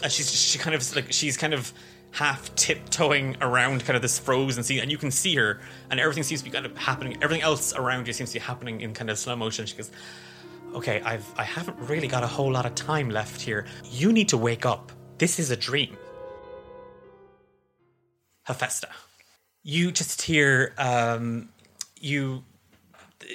And 0.03 0.11
she's 0.11 0.31
she 0.33 0.59
kind 0.59 0.75
of 0.75 0.97
like 0.97 1.13
she's 1.13 1.37
kind 1.37 1.55
of 1.55 1.73
half 2.11 2.55
tiptoeing 2.57 3.37
around 3.41 3.85
kind 3.85 3.97
of 3.97 4.03
this 4.03 4.19
frozen 4.19 4.63
scene, 4.63 4.81
and 4.81 4.91
you 4.91 4.99
can 4.99 5.11
see 5.11 5.35
her, 5.37 5.61
and 5.91 5.99
everything 5.99 6.23
seems 6.23 6.41
to 6.41 6.45
be 6.45 6.51
kind 6.51 6.67
of 6.67 6.77
happening. 6.77 7.17
Everything 7.23 7.43
else 7.43 7.75
around 7.75 8.07
you 8.07 8.13
seems 8.13 8.31
to 8.31 8.35
be 8.35 8.41
happening 8.41 8.81
in 8.83 8.93
kind 8.95 9.09
of 9.11 9.19
slow 9.19 9.35
motion. 9.37 9.65
She 9.65 9.77
goes, 9.77 9.91
"Okay, 10.75 11.01
I've 11.03 11.27
I 11.37 11.45
haven't 11.45 11.79
really 11.79 12.09
got 12.09 12.23
a 12.23 12.27
whole 12.27 12.53
lot 12.53 12.67
of 12.67 12.75
time 12.75 13.11
left 13.11 13.41
here. 13.41 13.67
You 13.85 14.13
need 14.13 14.29
to 14.31 14.37
wake 14.37 14.65
up. 14.67 14.93
This 15.19 15.39
is 15.39 15.51
a 15.51 15.57
dream." 15.57 15.97
Hephaestus. 18.45 18.91
You 19.63 19.93
just 19.93 20.23
hear 20.23 20.75
um, 20.79 21.49
you 22.01 22.45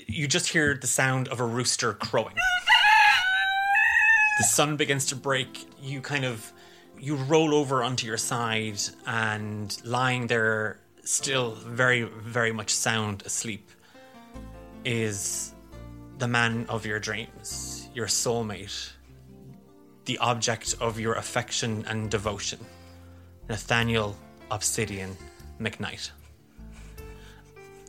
you 0.08 0.28
just 0.28 0.50
hear 0.50 0.74
the 0.76 0.88
sound 0.88 1.28
of 1.30 1.40
a 1.40 1.46
rooster 1.46 1.94
crowing. 1.94 2.36
The 4.40 4.44
sun 4.44 4.78
begins 4.78 5.06
to 5.08 5.16
break. 5.16 5.68
You 5.82 6.02
kind 6.02 6.26
of 6.26 6.52
you 7.00 7.16
roll 7.16 7.54
over 7.54 7.84
onto 7.84 8.06
your 8.06 8.18
side 8.18 8.80
and 9.06 9.78
lying 9.86 10.28
there 10.28 10.80
still 11.04 11.52
very 11.52 12.04
very 12.04 12.52
much 12.52 12.72
sound 12.72 13.24
asleep 13.26 13.70
is 14.84 15.54
the 16.18 16.28
man 16.28 16.66
of 16.70 16.86
your 16.86 17.00
dreams, 17.00 17.90
your 17.94 18.08
soulmate, 18.08 18.92
the 20.06 20.18
object 20.20 20.76
of 20.80 21.00
your 21.00 21.14
affection 21.14 21.86
and 21.88 22.10
devotion, 22.10 22.60
Nathaniel 23.50 24.16
Obsidian 24.50 25.16
McKnight. 25.60 26.12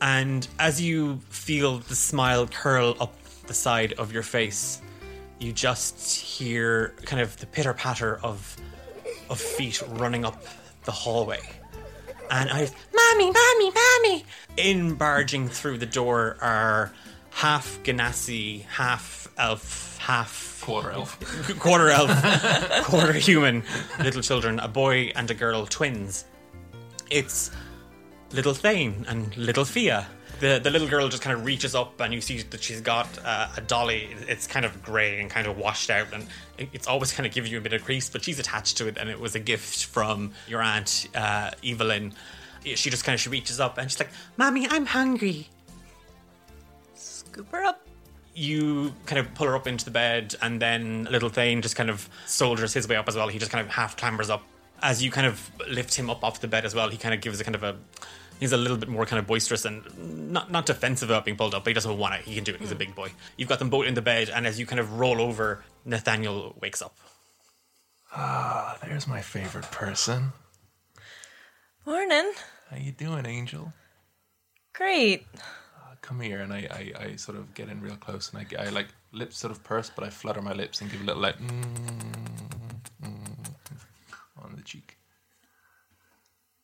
And 0.01 0.47
as 0.59 0.81
you 0.81 1.19
feel 1.29 1.79
the 1.79 1.95
smile 1.95 2.47
curl 2.47 2.95
up 2.99 3.13
the 3.47 3.53
side 3.53 3.93
of 3.93 4.13
your 4.13 4.23
face, 4.23 4.81
you 5.39 5.51
just 5.51 6.15
hear 6.15 6.93
kind 7.05 7.21
of 7.21 7.35
the 7.37 7.45
pitter 7.45 7.73
patter 7.73 8.19
of 8.23 8.55
of 9.29 9.39
feet 9.39 9.81
running 9.89 10.25
up 10.25 10.43
the 10.85 10.91
hallway. 10.91 11.39
And 12.31 12.49
I, 12.49 12.69
mommy, 12.93 13.31
mommy, 13.31 13.71
mommy! 13.71 14.25
In 14.57 14.95
barging 14.95 15.47
through 15.47 15.77
the 15.77 15.85
door 15.85 16.37
are 16.41 16.91
half 17.31 17.79
Genasi, 17.83 18.63
half 18.65 19.27
elf, 19.37 19.97
half 19.97 20.49
Quarter 20.61 20.91
elf. 20.91 21.59
quarter 21.59 21.89
elf, 21.89 22.83
quarter 22.83 23.13
human 23.13 23.63
little 24.03 24.21
children, 24.21 24.59
a 24.59 24.67
boy 24.67 25.11
and 25.15 25.31
a 25.31 25.33
girl, 25.33 25.65
twins. 25.65 26.25
It's 27.09 27.51
little 28.31 28.53
Thane 28.53 29.05
and 29.07 29.35
little 29.35 29.65
Fia. 29.65 30.05
The, 30.41 30.59
the 30.61 30.69
little 30.69 30.87
girl 30.87 31.09
just 31.09 31.23
kind 31.23 31.35
of 31.35 31.43
reaches 31.43 31.75
up 31.75 31.99
and 31.99 32.13
you 32.13 32.21
see 32.21 32.41
that 32.43 32.61
she's 32.61 32.81
got 32.81 33.07
uh, 33.25 33.47
a 33.57 33.61
dolly. 33.61 34.09
It's 34.27 34.47
kind 34.47 34.65
of 34.65 34.83
grey 34.83 35.19
and 35.19 35.29
kind 35.29 35.47
of 35.47 35.57
washed 35.57 35.89
out, 35.89 36.07
and 36.13 36.27
it's 36.57 36.87
always 36.87 37.11
kind 37.11 37.25
of 37.25 37.33
giving 37.33 37.51
you 37.51 37.57
a 37.57 37.61
bit 37.61 37.73
of 37.73 37.83
crease, 37.83 38.09
but 38.09 38.23
she's 38.23 38.39
attached 38.39 38.77
to 38.77 38.87
it, 38.87 38.97
and 38.97 39.09
it 39.09 39.19
was 39.19 39.35
a 39.35 39.39
gift 39.39 39.85
from 39.85 40.33
your 40.47 40.61
aunt, 40.61 41.07
uh, 41.15 41.51
Evelyn. 41.65 42.13
She 42.63 42.89
just 42.89 43.03
kind 43.03 43.15
of 43.15 43.21
she 43.21 43.29
reaches 43.29 43.59
up 43.59 43.77
and 43.77 43.89
she's 43.89 43.99
like, 43.99 44.09
Mommy, 44.37 44.67
I'm 44.69 44.85
hungry. 44.85 45.49
Scoop 47.39 47.51
her 47.53 47.63
up. 47.63 47.87
you 48.35 48.93
kind 49.05 49.17
of 49.17 49.33
pull 49.33 49.47
her 49.47 49.55
up 49.55 49.65
into 49.65 49.85
the 49.85 49.91
bed, 49.91 50.35
and 50.41 50.61
then 50.61 51.05
little 51.05 51.29
Thane 51.29 51.61
just 51.61 51.77
kind 51.77 51.89
of 51.89 52.09
soldiers 52.25 52.73
his 52.73 52.85
way 52.85 52.97
up 52.97 53.07
as 53.07 53.15
well. 53.15 53.29
He 53.29 53.39
just 53.39 53.49
kind 53.49 53.65
of 53.65 53.71
half 53.71 53.95
clambers 53.95 54.29
up. 54.29 54.43
As 54.81 55.01
you 55.01 55.09
kind 55.09 55.25
of 55.25 55.49
lift 55.69 55.95
him 55.95 56.09
up 56.09 56.21
off 56.21 56.41
the 56.41 56.49
bed 56.49 56.65
as 56.65 56.75
well, 56.75 56.89
he 56.89 56.97
kind 56.97 57.15
of 57.15 57.21
gives 57.21 57.39
a 57.39 57.45
kind 57.45 57.55
of 57.55 57.63
a. 57.63 57.77
He's 58.41 58.51
a 58.51 58.57
little 58.57 58.75
bit 58.75 58.89
more 58.89 59.05
kind 59.05 59.21
of 59.21 59.25
boisterous 59.27 59.63
and 59.63 60.33
not 60.33 60.51
not 60.51 60.65
defensive 60.65 61.09
about 61.09 61.23
being 61.23 61.37
pulled 61.37 61.55
up, 61.55 61.63
but 61.63 61.69
he 61.69 61.73
doesn't 61.73 61.97
want 61.97 62.15
it. 62.15 62.21
He 62.25 62.35
can 62.35 62.43
do 62.43 62.53
it. 62.53 62.59
He's 62.59 62.71
a 62.71 62.75
big 62.75 62.93
boy. 62.93 63.11
You've 63.37 63.47
got 63.47 63.59
them 63.59 63.69
both 63.69 63.85
in 63.85 63.93
the 63.93 64.01
bed, 64.01 64.29
and 64.29 64.45
as 64.45 64.59
you 64.59 64.65
kind 64.65 64.81
of 64.81 64.99
roll 64.99 65.21
over, 65.21 65.63
Nathaniel 65.85 66.57
wakes 66.61 66.81
up. 66.81 66.97
Ah, 68.13 68.77
there's 68.81 69.07
my 69.07 69.21
favorite 69.21 69.71
person. 69.71 70.33
Morning. 71.85 72.33
How 72.69 72.75
you 72.75 72.91
doing, 72.91 73.25
Angel? 73.25 73.71
Great. 74.73 75.25
Come 76.09 76.21
here, 76.21 76.39
and 76.39 76.51
I, 76.51 76.67
I, 76.71 77.03
I 77.05 77.15
sort 77.17 77.37
of 77.37 77.53
get 77.53 77.69
in 77.69 77.81
real 77.81 77.95
close, 77.95 78.33
and 78.33 78.43
I, 78.43 78.63
I 78.63 78.69
like 78.69 78.87
lips 79.11 79.37
sort 79.37 79.51
of 79.51 79.63
purse, 79.63 79.91
but 79.95 80.03
I 80.03 80.09
flutter 80.09 80.41
my 80.41 80.53
lips 80.53 80.81
and 80.81 80.91
give 80.91 81.01
a 81.01 81.03
little 81.03 81.21
like 81.21 81.37
mm, 81.37 81.63
mm, 83.03 83.53
on 84.41 84.55
the 84.55 84.63
cheek. 84.63 84.97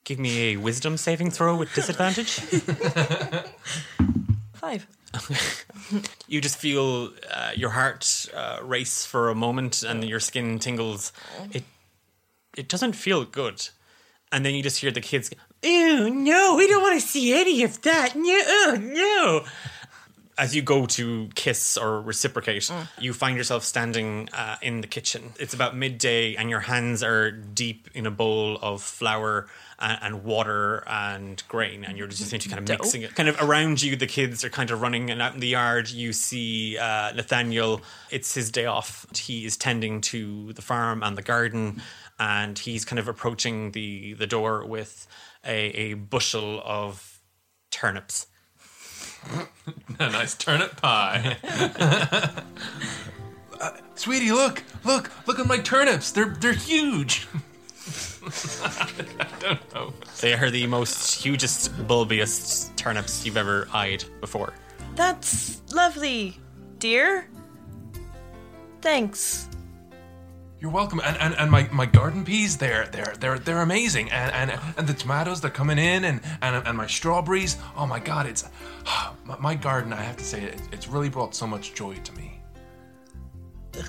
Give 0.04 0.18
me 0.18 0.54
a 0.54 0.58
wisdom 0.58 0.98
saving 0.98 1.30
throw 1.30 1.56
with 1.56 1.72
disadvantage. 1.76 2.32
Five. 4.54 4.88
you 6.28 6.42
just 6.42 6.58
feel 6.58 7.12
uh, 7.32 7.52
your 7.56 7.70
heart 7.70 8.26
uh, 8.34 8.58
race 8.64 9.06
for 9.06 9.30
a 9.30 9.36
moment 9.36 9.84
and 9.84 10.04
your 10.04 10.20
skin 10.20 10.58
tingles. 10.58 11.14
It 11.52 11.66
it 12.58 12.68
doesn't 12.68 12.94
feel 12.94 13.24
good, 13.26 13.70
and 14.36 14.46
then 14.46 14.54
you 14.54 14.62
just 14.62 14.80
hear 14.80 14.92
the 14.92 15.00
kids. 15.00 15.30
go, 15.30 15.38
Ew! 15.64 16.10
No, 16.10 16.56
we 16.58 16.68
don't 16.68 16.84
want 16.84 17.00
to 17.00 17.08
see 17.08 17.34
any 17.34 17.64
of 17.64 17.82
that. 17.84 18.18
No, 18.18 18.42
oh, 18.46 18.78
no. 18.78 19.46
As 20.38 20.54
you 20.54 20.62
go 20.62 20.86
to 20.88 21.30
kiss 21.36 21.78
or 21.78 22.02
reciprocate, 22.02 22.70
you 23.00 23.14
find 23.14 23.38
yourself 23.38 23.64
standing 23.64 24.28
uh, 24.34 24.58
in 24.62 24.82
the 24.82 24.88
kitchen. 24.88 25.32
It's 25.40 25.54
about 25.54 25.78
midday, 25.78 26.36
and 26.36 26.50
your 26.50 26.60
hands 26.60 27.02
are 27.02 27.32
deep 27.32 27.88
in 27.94 28.06
a 28.06 28.12
bowl 28.12 28.58
of 28.62 28.82
flour 28.82 29.48
and, 29.80 30.00
and 30.02 30.24
water 30.26 30.84
and 30.86 31.42
grain, 31.48 31.86
and 31.86 31.98
you're 31.98 32.08
just 32.08 32.22
essentially 32.22 32.54
kind 32.54 32.60
of 32.60 32.66
Dough. 32.66 32.84
mixing 32.84 33.04
it. 33.04 33.16
Kind 33.16 33.30
of 33.30 33.42
around 33.42 33.82
you, 33.82 33.96
the 33.96 34.08
kids 34.08 34.44
are 34.44 34.50
kind 34.50 34.72
of 34.72 34.82
running, 34.82 35.10
and 35.10 35.22
out 35.22 35.34
in 35.34 35.40
the 35.40 35.48
yard, 35.48 35.90
you 35.90 36.12
see 36.12 36.78
uh, 36.78 37.14
Nathaniel. 37.14 37.82
It's 38.12 38.34
his 38.34 38.52
day 38.52 38.66
off. 38.66 39.06
He 39.16 39.46
is 39.46 39.56
tending 39.56 40.02
to 40.02 40.52
the 40.52 40.62
farm 40.62 41.02
and 41.02 41.18
the 41.18 41.22
garden, 41.22 41.82
and 42.20 42.58
he's 42.58 42.86
kind 42.86 43.00
of 43.00 43.08
approaching 43.08 43.72
the 43.72 44.14
the 44.14 44.28
door 44.28 44.66
with 44.66 45.08
a, 45.46 45.68
a 45.70 45.94
bushel 45.96 46.62
of 46.64 47.20
turnips. 47.72 48.28
A 50.00 50.12
nice 50.12 50.36
turnip 50.36 50.80
pie. 50.82 51.38
Uh, 53.58 53.72
sweetie, 53.96 54.34
look, 54.34 54.62
look, 54.84 55.10
look 55.28 55.40
at 55.40 55.48
my 55.48 55.58
turnips. 55.58 56.12
They're 56.12 56.36
they're 56.42 56.52
huge. 56.52 57.26
I 58.64 59.28
don't 59.40 59.74
know. 59.74 59.94
They 60.20 60.34
are 60.34 60.50
the 60.50 60.68
most 60.68 61.24
hugest, 61.24 61.72
bulbiest 61.88 62.76
turnips 62.76 63.26
you've 63.26 63.38
ever 63.38 63.68
eyed 63.72 64.04
before. 64.20 64.54
That's 64.96 65.62
lovely, 65.72 66.38
dear. 66.80 67.30
Thanks. 68.82 69.48
You're 70.60 70.72
welcome. 70.72 71.02
And, 71.04 71.18
and, 71.18 71.36
and 71.36 71.52
my, 71.52 71.68
my 71.72 71.86
garden 71.86 72.24
peas, 72.24 72.58
they're 72.58 72.88
they're 72.88 73.14
they're 73.20 73.40
they're 73.40 73.62
amazing. 73.62 74.10
And 74.12 74.52
and, 74.52 74.60
and 74.78 74.88
the 74.88 74.94
tomatoes, 74.94 75.42
they're 75.42 75.52
coming 75.52 75.78
in, 75.78 76.06
and, 76.06 76.22
and 76.42 76.66
and 76.66 76.78
my 76.78 76.88
strawberries. 76.88 77.58
Oh 77.76 77.86
my 77.86 78.00
God, 78.00 78.26
it's 78.26 78.46
my, 79.26 79.38
my 79.40 79.56
garden. 79.56 79.92
I 79.94 80.02
have 80.02 80.18
to 80.18 80.24
say, 80.24 80.44
it, 80.44 80.62
it's 80.72 80.88
really 80.88 81.10
brought 81.10 81.36
so 81.36 81.46
much 81.46 81.74
joy 81.74 81.96
to 81.96 82.14
me. 82.14 82.40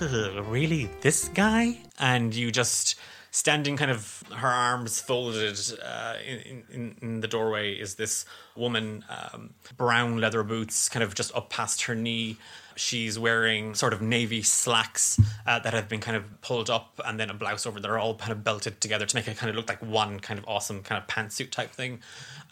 Ugh, 0.00 0.44
really? 0.48 0.90
This 1.00 1.28
guy? 1.28 1.78
And 1.98 2.34
you 2.34 2.50
just 2.50 2.96
standing 3.30 3.76
kind 3.76 3.90
of 3.90 4.22
her 4.34 4.48
arms 4.48 4.98
folded 4.98 5.58
uh, 5.84 6.14
in, 6.26 6.64
in, 6.72 6.96
in 7.02 7.20
the 7.20 7.28
doorway 7.28 7.74
is 7.74 7.94
this 7.94 8.24
woman, 8.56 9.04
um, 9.08 9.54
brown 9.76 10.18
leather 10.18 10.42
boots, 10.42 10.88
kind 10.88 11.02
of 11.02 11.14
just 11.14 11.34
up 11.36 11.50
past 11.50 11.82
her 11.82 11.94
knee. 11.94 12.38
She's 12.76 13.18
wearing 13.18 13.74
sort 13.74 13.92
of 13.92 14.02
navy 14.02 14.42
slacks 14.42 15.18
uh, 15.46 15.58
that 15.60 15.72
have 15.72 15.88
been 15.88 16.00
kind 16.00 16.16
of 16.16 16.40
pulled 16.42 16.70
up 16.70 17.00
and 17.04 17.18
then 17.18 17.30
a 17.30 17.34
blouse 17.34 17.66
over. 17.66 17.80
They're 17.80 17.98
all 17.98 18.14
kind 18.14 18.32
of 18.32 18.44
belted 18.44 18.80
together 18.80 19.06
to 19.06 19.16
make 19.16 19.26
it 19.26 19.36
kind 19.36 19.50
of 19.50 19.56
look 19.56 19.68
like 19.68 19.82
one 19.82 20.20
kind 20.20 20.38
of 20.38 20.44
awesome 20.46 20.82
kind 20.82 21.02
of 21.02 21.08
pantsuit 21.08 21.50
type 21.50 21.70
thing. 21.70 22.00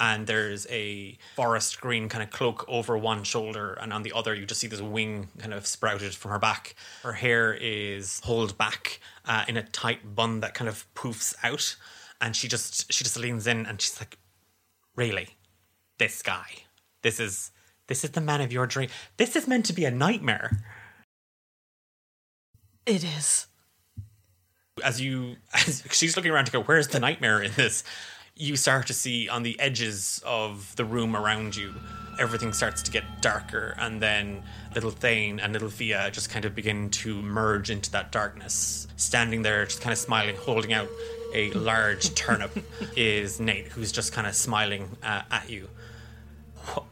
And 0.01 0.27
there's 0.27 0.66
a 0.70 1.18
forest 1.37 1.81
green 1.81 2.09
kind 2.09 2.22
of 2.22 2.31
cloak 2.31 2.64
over 2.68 2.99
one 2.99 3.22
shoulder, 3.22 3.75
and 3.75 3.93
on 3.93 4.03
the 4.03 4.12
other, 4.12 4.35
you 4.35 4.47
just 4.47 4.61
see 4.61 4.66
this 4.66 4.81
wing 4.81 5.29
kind 5.39 5.55
of 5.55 5.66
sprouted 5.66 6.14
from 6.14 6.33
her 6.33 6.39
back. 6.39 6.75
Her 7.03 7.12
hair 7.12 7.55
is 7.55 8.20
pulled 8.25 8.59
back 8.59 9.01
uh, 9.25 9.45
in 9.47 9.57
a 9.57 9.62
tight 9.62 10.14
bun 10.14 10.41
that 10.41 10.55
kind 10.55 10.68
of 10.68 10.87
poofs 10.95 11.35
out, 11.43 11.77
and 12.20 12.35
she 12.35 12.49
just 12.49 12.93
she 12.93 13.05
just 13.05 13.16
leans 13.16 13.47
in 13.47 13.66
and 13.66 13.81
she's 13.81 14.01
like, 14.01 14.18
"Really, 14.97 15.29
this 15.99 16.22
guy, 16.22 16.64
this 17.03 17.20
is 17.20 17.51
this 17.89 18.05
is 18.05 18.11
the 18.11 18.20
man 18.20 18.41
of 18.41 18.53
your 18.53 18.66
dream. 18.66 18.89
This 19.16 19.37
is 19.37 19.47
meant 19.47 19.66
to 19.66 19.72
be 19.72 19.85
a 19.85 19.91
nightmare." 19.91 20.51
It 22.87 23.03
is. 23.05 23.47
as 24.85 25.01
you 25.01 25.37
as 25.55 25.82
she's 25.91 26.16
looking 26.16 26.32
around 26.32 26.47
to 26.47 26.53
go 26.53 26.61
where's 26.62 26.89
the 26.89 26.99
nightmare 27.01 27.41
in 27.41 27.53
this 27.55 27.85
you 28.37 28.57
start 28.57 28.89
to 28.89 28.93
see 28.93 29.28
on 29.28 29.45
the 29.45 29.59
edges 29.61 30.20
of 30.26 30.74
the 30.76 30.85
room 30.85 31.14
around 31.16 31.55
you 31.55 31.72
everything 32.18 32.53
starts 32.53 32.82
to 32.82 32.91
get 32.91 33.05
darker 33.22 33.74
and 33.78 34.03
then 34.03 34.43
little 34.74 34.91
thane 34.91 35.39
and 35.39 35.53
little 35.53 35.70
fia 35.70 36.11
just 36.11 36.28
kind 36.28 36.45
of 36.45 36.55
begin 36.55 36.91
to 36.91 37.22
merge 37.22 37.70
into 37.70 37.91
that 37.93 38.11
darkness 38.11 38.89
standing 38.97 39.43
there 39.43 39.64
just 39.64 39.80
kind 39.80 39.93
of 39.93 39.99
smiling 39.99 40.35
holding 40.37 40.72
out 40.72 40.89
a 41.35 41.51
large 41.53 42.12
turnip 42.14 42.51
is 42.97 43.39
nate 43.41 43.68
who's 43.68 43.93
just 43.93 44.12
kind 44.12 44.26
of 44.26 44.35
smiling 44.35 44.89
uh, 45.05 45.22
at 45.30 45.49
you 45.49 45.68
"Wh- 45.68 45.84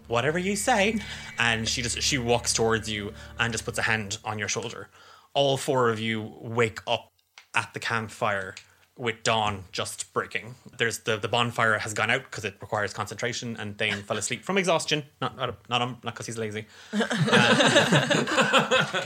whatever 0.08 0.38
you 0.38 0.56
say. 0.56 0.98
And 1.38 1.68
she 1.68 1.82
just 1.82 2.02
she 2.02 2.18
walks 2.18 2.52
towards 2.52 2.90
you 2.90 3.12
and 3.38 3.52
just 3.52 3.64
puts 3.64 3.78
a 3.78 3.82
hand 3.82 4.18
on 4.24 4.38
your 4.38 4.48
shoulder. 4.48 4.88
All 5.34 5.56
four 5.56 5.90
of 5.90 5.98
you 5.98 6.34
wake 6.40 6.80
up 6.86 7.10
at 7.54 7.72
the 7.74 7.80
campfire 7.80 8.54
with 8.98 9.22
dawn 9.22 9.64
just 9.72 10.12
breaking. 10.12 10.54
There's 10.76 10.98
the 11.00 11.16
the 11.16 11.28
bonfire 11.28 11.78
has 11.78 11.94
gone 11.94 12.10
out 12.10 12.24
because 12.24 12.44
it 12.44 12.56
requires 12.60 12.92
concentration 12.92 13.56
and 13.56 13.76
Thane 13.78 14.02
fell 14.02 14.18
asleep 14.18 14.44
from 14.44 14.58
exhaustion. 14.58 15.04
Not 15.20 15.36
not 15.36 15.56
not 15.68 15.78
not 15.80 16.02
because 16.04 16.26
he's 16.26 16.38
lazy. 16.38 16.66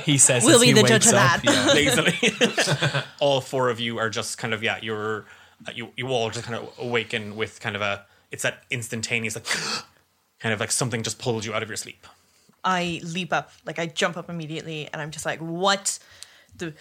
He 0.05 0.19
says 0.19 0.45
We'll 0.45 0.61
be 0.61 0.67
he 0.67 0.73
the 0.73 0.83
wakes 0.83 0.91
judge 0.91 1.07
of 1.07 1.13
that. 1.13 1.41
yeah. 1.45 1.67
lazily. 1.73 3.05
All 3.21 3.41
four 3.41 3.71
of 3.71 3.81
you 3.81 3.99
are 3.99 4.11
just 4.11 4.39
kind 4.39 4.53
of 4.55 4.63
yeah 4.63 4.79
you're 4.83 5.25
uh, 5.67 5.73
you 5.75 5.89
you 5.97 6.09
all 6.09 6.31
just 6.31 6.45
kind 6.45 6.59
of 6.63 6.71
awaken 6.79 7.37
with 7.37 7.61
kind 7.61 7.75
of 7.77 7.83
a 7.83 8.05
it's 8.31 8.43
that 8.43 8.65
instantaneous 8.71 9.35
like 9.35 9.47
kind 10.41 10.53
of 10.53 10.61
like 10.61 10.71
something 10.71 11.03
just 11.03 11.19
pulled 11.19 11.45
you 11.45 11.55
out 11.55 11.63
of 11.63 11.69
your 11.69 11.77
sleep 11.77 12.07
I 12.65 13.01
leap 13.05 13.33
up, 13.33 13.53
like 13.65 13.79
I 13.79 13.87
jump 13.87 14.17
up 14.17 14.29
immediately, 14.29 14.89
and 14.93 15.01
I'm 15.01 15.13
just 15.13 15.25
like, 15.25 15.39
"What? 15.39 16.01
The 16.59 16.75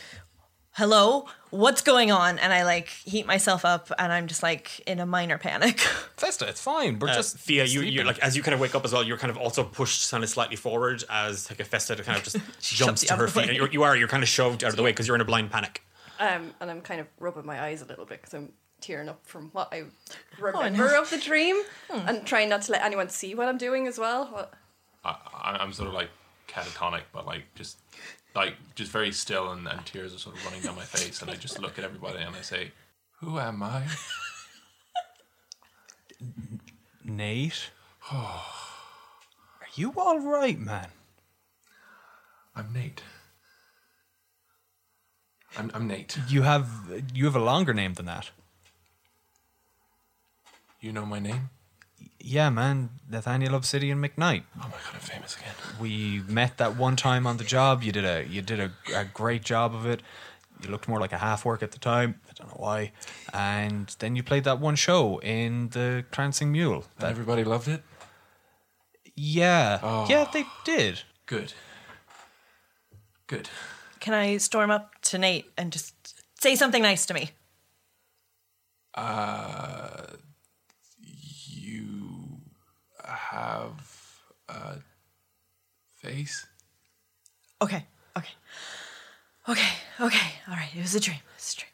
hello? 0.72 1.28
What's 1.52 1.82
going 1.82 2.12
on?" 2.12 2.40
And 2.40 2.52
I 2.52 2.64
like 2.64 2.88
heat 2.90 3.26
myself 3.28 3.64
up, 3.66 3.92
and 4.00 4.12
I'm 4.12 4.26
just 4.28 4.42
like 4.42 4.80
in 4.88 5.00
a 5.00 5.06
minor 5.06 5.38
panic. 5.38 5.80
Festa, 6.18 6.48
it's 6.48 6.60
fine. 6.62 6.98
We're 6.98 7.10
Uh, 7.10 7.14
just 7.14 7.38
Fia, 7.38 7.66
you, 7.66 7.82
you 7.82 7.88
sleeping. 7.92 8.06
like 8.08 8.20
as 8.20 8.36
you 8.36 8.42
kind 8.42 8.54
of 8.56 8.60
wake 8.60 8.74
up 8.74 8.84
as 8.84 8.94
well. 8.94 9.04
You're 9.04 9.18
kind 9.20 9.30
of 9.30 9.38
also 9.38 9.64
pushed 9.64 10.10
kind 10.10 10.24
of 10.24 10.30
slightly 10.30 10.56
forward 10.56 11.04
as 11.10 11.50
like 11.52 11.60
a 11.60 11.64
Festa 11.66 11.96
kind 11.98 12.18
of 12.18 12.24
just 12.24 12.38
jumps 12.62 13.02
to 13.06 13.16
her 13.16 13.28
feet. 13.28 13.50
way. 13.50 13.56
You're, 13.56 13.70
you 13.70 13.84
are 13.84 13.96
you're 13.96 14.08
kind 14.08 14.24
of 14.24 14.30
shoved 14.30 14.64
out 14.64 14.72
of 14.72 14.78
the 14.78 14.84
way 14.84 14.90
because 14.92 15.06
you're 15.08 15.16
in 15.16 15.22
a 15.22 15.26
blind 15.26 15.52
panic. 15.52 15.84
Um, 16.20 16.54
and 16.62 16.72
I'm 16.72 16.82
kind 16.82 17.00
of 17.02 17.08
rubbing 17.20 17.46
my 17.46 17.62
eyes 17.62 17.82
a 17.82 17.86
little 17.86 18.06
bit 18.06 18.22
because 18.22 18.34
I'm 18.34 18.54
tearing 18.86 19.10
up 19.10 19.20
from 19.26 19.50
what 19.52 19.70
I 19.74 19.84
remember 20.40 20.96
of 20.96 21.10
the 21.10 21.18
dream 21.18 21.62
and 21.90 22.26
trying 22.26 22.50
not 22.50 22.62
to 22.64 22.72
let 22.72 22.84
anyone 22.84 23.10
see 23.10 23.34
what 23.36 23.48
I'm 23.48 23.58
doing 23.58 23.88
as 23.88 23.98
well. 23.98 24.26
What, 24.28 24.54
I, 25.04 25.16
I- 25.34 25.58
I'm 25.62 25.74
sort 25.74 25.88
of 25.90 25.94
like 25.96 26.10
catatonic, 26.48 27.02
but 27.12 27.26
like 27.26 27.44
just 27.56 27.78
like 28.36 28.54
just 28.76 28.92
very 28.92 29.12
still, 29.12 29.52
and, 29.52 29.68
and 29.68 29.86
tears 29.86 30.14
are 30.14 30.20
sort 30.20 30.36
of 30.36 30.46
running 30.46 30.62
down 30.62 30.76
my 30.76 30.84
face, 30.84 31.22
and 31.22 31.32
I 31.32 31.36
just 31.36 31.60
look 31.60 31.80
at 31.80 31.86
everybody 31.86 32.20
and 32.20 32.36
I 32.36 32.42
say, 32.42 32.72
"Who 33.22 33.40
am 33.40 33.64
I?" 33.64 33.84
Nate. 37.04 37.70
Are 38.12 38.42
you 39.76 39.94
all 39.98 40.20
right, 40.20 40.60
man? 40.60 40.88
I'm 42.56 42.72
Nate. 42.74 43.02
I'm, 45.58 45.72
I'm 45.74 45.88
Nate. 45.88 46.18
You 46.30 46.44
have 46.44 46.70
you 47.14 47.26
have 47.26 47.36
a 47.36 47.40
longer 47.44 47.74
name 47.74 47.94
than 47.94 48.06
that. 48.06 48.30
You 50.86 50.92
know 50.92 51.04
my 51.04 51.18
name? 51.18 51.50
Yeah, 52.20 52.52
man. 52.52 52.92
Nathaniel 53.10 53.56
Obsidian 53.56 54.00
McKnight. 54.00 54.44
Oh 54.56 54.66
my 54.66 54.70
god, 54.70 54.94
I'm 54.94 55.00
famous 55.00 55.36
again. 55.36 55.56
We 55.80 56.22
met 56.28 56.60
that 56.60 56.78
one 56.78 56.96
time 56.96 57.26
on 57.26 57.38
the 57.38 57.44
job. 57.44 57.82
You 57.82 57.92
did 57.92 58.06
a 58.06 58.24
you 58.30 58.44
did 58.44 58.60
a, 58.60 58.72
a 58.96 59.04
great 59.06 59.42
job 59.44 59.74
of 59.74 59.88
it. 59.88 60.04
You 60.62 60.70
looked 60.70 60.88
more 60.88 61.00
like 61.00 61.12
a 61.12 61.18
half 61.18 61.44
orc 61.44 61.64
at 61.64 61.72
the 61.72 61.80
time. 61.80 62.22
I 62.30 62.34
don't 62.38 62.50
know 62.50 62.58
why. 62.60 62.92
And 63.34 63.88
then 63.98 64.16
you 64.16 64.22
played 64.22 64.44
that 64.44 64.60
one 64.60 64.76
show 64.76 65.18
in 65.22 65.70
the 65.70 66.06
Prancing 66.12 66.52
Mule. 66.52 66.86
And 67.00 67.08
everybody 67.10 67.44
loved 67.44 67.68
it. 67.68 67.82
Yeah, 69.16 69.80
Oh. 69.82 70.06
yeah, 70.08 70.28
they 70.32 70.46
did. 70.66 71.02
Good. 71.26 71.54
Good. 73.26 73.50
Can 74.00 74.14
I 74.14 74.38
storm 74.38 74.70
up 74.70 74.94
to 75.10 75.18
Nate 75.18 75.48
and 75.58 75.74
just 75.74 75.96
say 76.40 76.56
something 76.56 76.84
nice 76.84 77.08
to 77.08 77.16
me? 77.16 77.32
Uh, 78.94 80.06
you 80.12 80.25
have 83.08 84.20
a 84.50 84.76
face. 85.96 86.46
Okay, 87.62 87.86
okay, 88.18 88.34
okay, 89.50 89.70
okay. 90.00 90.28
All 90.48 90.56
right, 90.56 90.70
it 90.76 90.82
was 90.82 90.96
a 90.96 91.00
dream. 91.00 91.18
It 91.18 91.36
was 91.38 91.54
a 91.54 91.60
dream. 91.60 91.72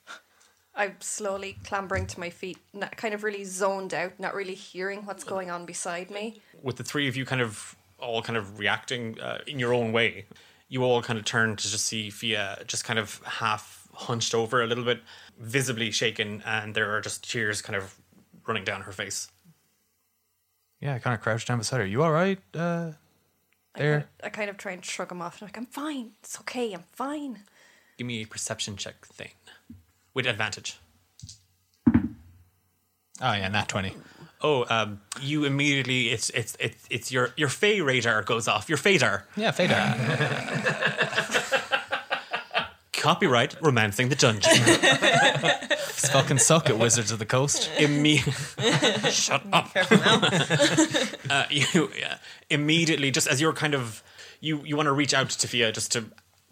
I'm 0.74 0.96
slowly 1.00 1.58
clambering 1.64 2.08
to 2.08 2.20
my 2.20 2.30
feet, 2.30 2.58
not, 2.74 2.96
kind 2.96 3.14
of 3.14 3.24
really 3.24 3.44
zoned 3.44 3.94
out, 3.94 4.20
not 4.20 4.34
really 4.34 4.56
hearing 4.56 5.06
what's 5.06 5.24
going 5.24 5.52
on 5.52 5.66
beside 5.66 6.10
me. 6.10 6.42
With 6.62 6.78
the 6.78 6.84
three 6.84 7.08
of 7.08 7.16
you 7.18 7.26
kind 7.26 7.42
of 7.42 7.76
all 8.00 8.22
kind 8.22 8.38
of 8.38 8.58
reacting 8.58 9.20
uh, 9.20 9.40
in 9.46 9.60
your 9.60 9.74
own 9.74 9.92
way, 9.92 10.26
you 10.70 10.84
all 10.84 11.02
kind 11.02 11.20
of 11.20 11.26
turn 11.26 11.56
to 11.56 11.70
just 11.70 11.86
see 11.86 12.10
Fia 12.10 12.64
just 12.66 12.86
kind 12.86 12.98
of 12.98 13.22
half 13.26 13.90
hunched 13.94 14.34
over 14.34 14.64
a 14.64 14.68
little 14.68 14.86
bit, 14.86 15.02
visibly 15.38 15.92
shaken, 15.92 16.42
and 16.46 16.74
there 16.74 16.96
are 16.96 17.02
just 17.02 17.30
tears 17.30 17.62
kind 17.62 17.76
of 17.76 17.96
running 18.48 18.64
down 18.64 18.82
her 18.82 18.92
face. 18.94 19.30
Yeah, 20.82 20.96
I 20.96 21.00
kind 21.00 21.14
of 21.14 21.22
crouched 21.22 21.48
down 21.48 21.60
beside 21.60 21.78
her. 21.80 21.86
You 21.86 22.04
all 22.04 22.12
right? 22.12 22.40
Uh, 22.54 22.92
there. 23.76 24.08
I 24.24 24.30
kind 24.30 24.50
of 24.50 24.58
try 24.58 24.72
and 24.74 24.84
shrug 24.84 25.12
him 25.12 25.22
off. 25.22 25.42
I'm 25.42 25.48
Like, 25.48 25.58
I'm 25.58 25.68
fine. 25.68 26.12
It's 26.20 26.40
okay. 26.42 26.74
I'm 26.74 26.84
fine. 26.92 27.40
Give 27.98 28.08
me 28.08 28.22
a 28.24 28.26
perception 28.26 28.76
check 28.78 29.06
thing 29.06 29.30
with 30.14 30.26
advantage. 30.26 30.78
Oh 33.24 33.34
yeah, 33.34 33.48
nat 33.48 33.68
twenty. 33.68 33.96
Oh, 34.42 34.66
um, 34.70 35.02
you 35.22 35.46
immediately 35.46 36.10
it's 36.10 36.32
it's 36.32 36.58
it's 36.60 36.88
it's 36.90 37.12
your 37.12 37.30
your 37.38 37.50
Fey 37.50 37.82
radar 37.82 38.24
goes 38.24 38.48
off. 38.48 38.68
Your 38.68 38.80
Fadar. 38.80 39.24
Yeah, 39.36 39.52
Fader. 39.52 39.76
Copyright 43.02 43.56
Romancing 43.62 44.10
the 44.10 44.16
Dungeon. 44.16 44.52
fucking 46.12 46.38
suck 46.38 46.70
at 46.70 46.78
Wizards 46.78 47.12
of 47.12 47.18
the 47.20 47.26
Coast. 47.26 47.70
Imme- 47.78 48.22
Shut 49.12 49.42
up. 49.52 49.72
uh, 51.30 51.46
you 51.50 51.92
yeah, 51.98 52.18
immediately, 52.50 53.10
just 53.10 53.28
as 53.28 53.42
you're 53.42 53.54
kind 53.54 53.74
of 53.74 54.04
you 54.40 54.62
you 54.64 54.76
want 54.76 54.86
to 54.86 54.94
reach 54.94 55.16
out 55.16 55.30
to 55.30 55.48
Fia 55.48 55.72
just 55.72 55.92
to 55.94 56.06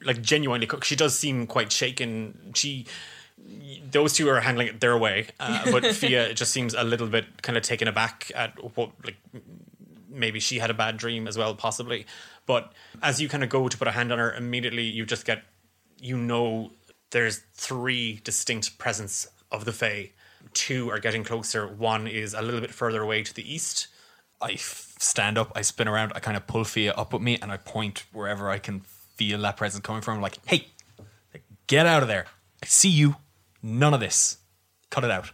like 0.03 0.23
genuinely 0.23 0.65
cook. 0.65 0.83
She 0.83 0.95
does 0.95 1.17
seem 1.17 1.45
quite 1.45 1.71
shaken. 1.71 2.51
She 2.55 2.87
those 3.91 4.13
two 4.13 4.27
are 4.29 4.39
handling 4.39 4.67
it 4.67 4.79
their 4.79 4.97
way, 4.97 5.27
uh, 5.39 5.71
but 5.71 5.85
Fia 5.95 6.33
just 6.33 6.51
seems 6.51 6.73
a 6.73 6.83
little 6.83 7.07
bit 7.07 7.41
kind 7.43 7.57
of 7.57 7.63
taken 7.63 7.87
aback 7.87 8.31
at 8.35 8.51
what 8.75 8.91
like 9.05 9.17
maybe 10.09 10.39
she 10.39 10.59
had 10.59 10.69
a 10.69 10.73
bad 10.73 10.97
dream 10.97 11.27
as 11.27 11.37
well, 11.37 11.53
possibly. 11.53 12.05
But 12.45 12.73
as 13.03 13.21
you 13.21 13.29
kind 13.29 13.43
of 13.43 13.49
go 13.49 13.69
to 13.69 13.77
put 13.77 13.87
a 13.87 13.91
hand 13.91 14.11
on 14.11 14.17
her, 14.17 14.33
immediately 14.33 14.83
you 14.83 15.05
just 15.05 15.25
get, 15.25 15.43
you 16.01 16.17
know, 16.17 16.71
there's 17.11 17.39
three 17.53 18.21
distinct 18.23 18.77
presence 18.77 19.27
of 19.51 19.65
the 19.65 19.73
Fae. 19.73 20.11
Two 20.53 20.89
are 20.89 20.99
getting 20.99 21.23
closer. 21.23 21.67
One 21.67 22.07
is 22.07 22.33
a 22.33 22.41
little 22.41 22.61
bit 22.61 22.71
further 22.71 23.01
away 23.01 23.23
to 23.23 23.33
the 23.33 23.53
east. 23.53 23.87
I 24.41 24.53
f- 24.53 24.95
stand 24.99 25.37
up, 25.37 25.51
I 25.55 25.61
spin 25.61 25.87
around, 25.87 26.13
I 26.15 26.19
kind 26.19 26.37
of 26.37 26.47
pull 26.47 26.63
Fia 26.63 26.93
up 26.93 27.11
with 27.11 27.21
me, 27.21 27.37
and 27.41 27.51
I 27.51 27.57
point 27.57 28.05
wherever 28.13 28.49
I 28.49 28.57
can 28.57 28.79
feel 28.79 29.41
that 29.41 29.57
presence 29.57 29.83
coming 29.83 30.01
from. 30.01 30.21
Like, 30.21 30.37
hey, 30.45 30.67
get 31.67 31.85
out 31.85 32.01
of 32.01 32.07
there. 32.07 32.25
I 32.63 32.65
see 32.67 32.89
you. 32.89 33.17
None 33.61 33.93
of 33.93 33.99
this. 33.99 34.37
Cut 34.89 35.03
it 35.03 35.11
out. 35.11 35.31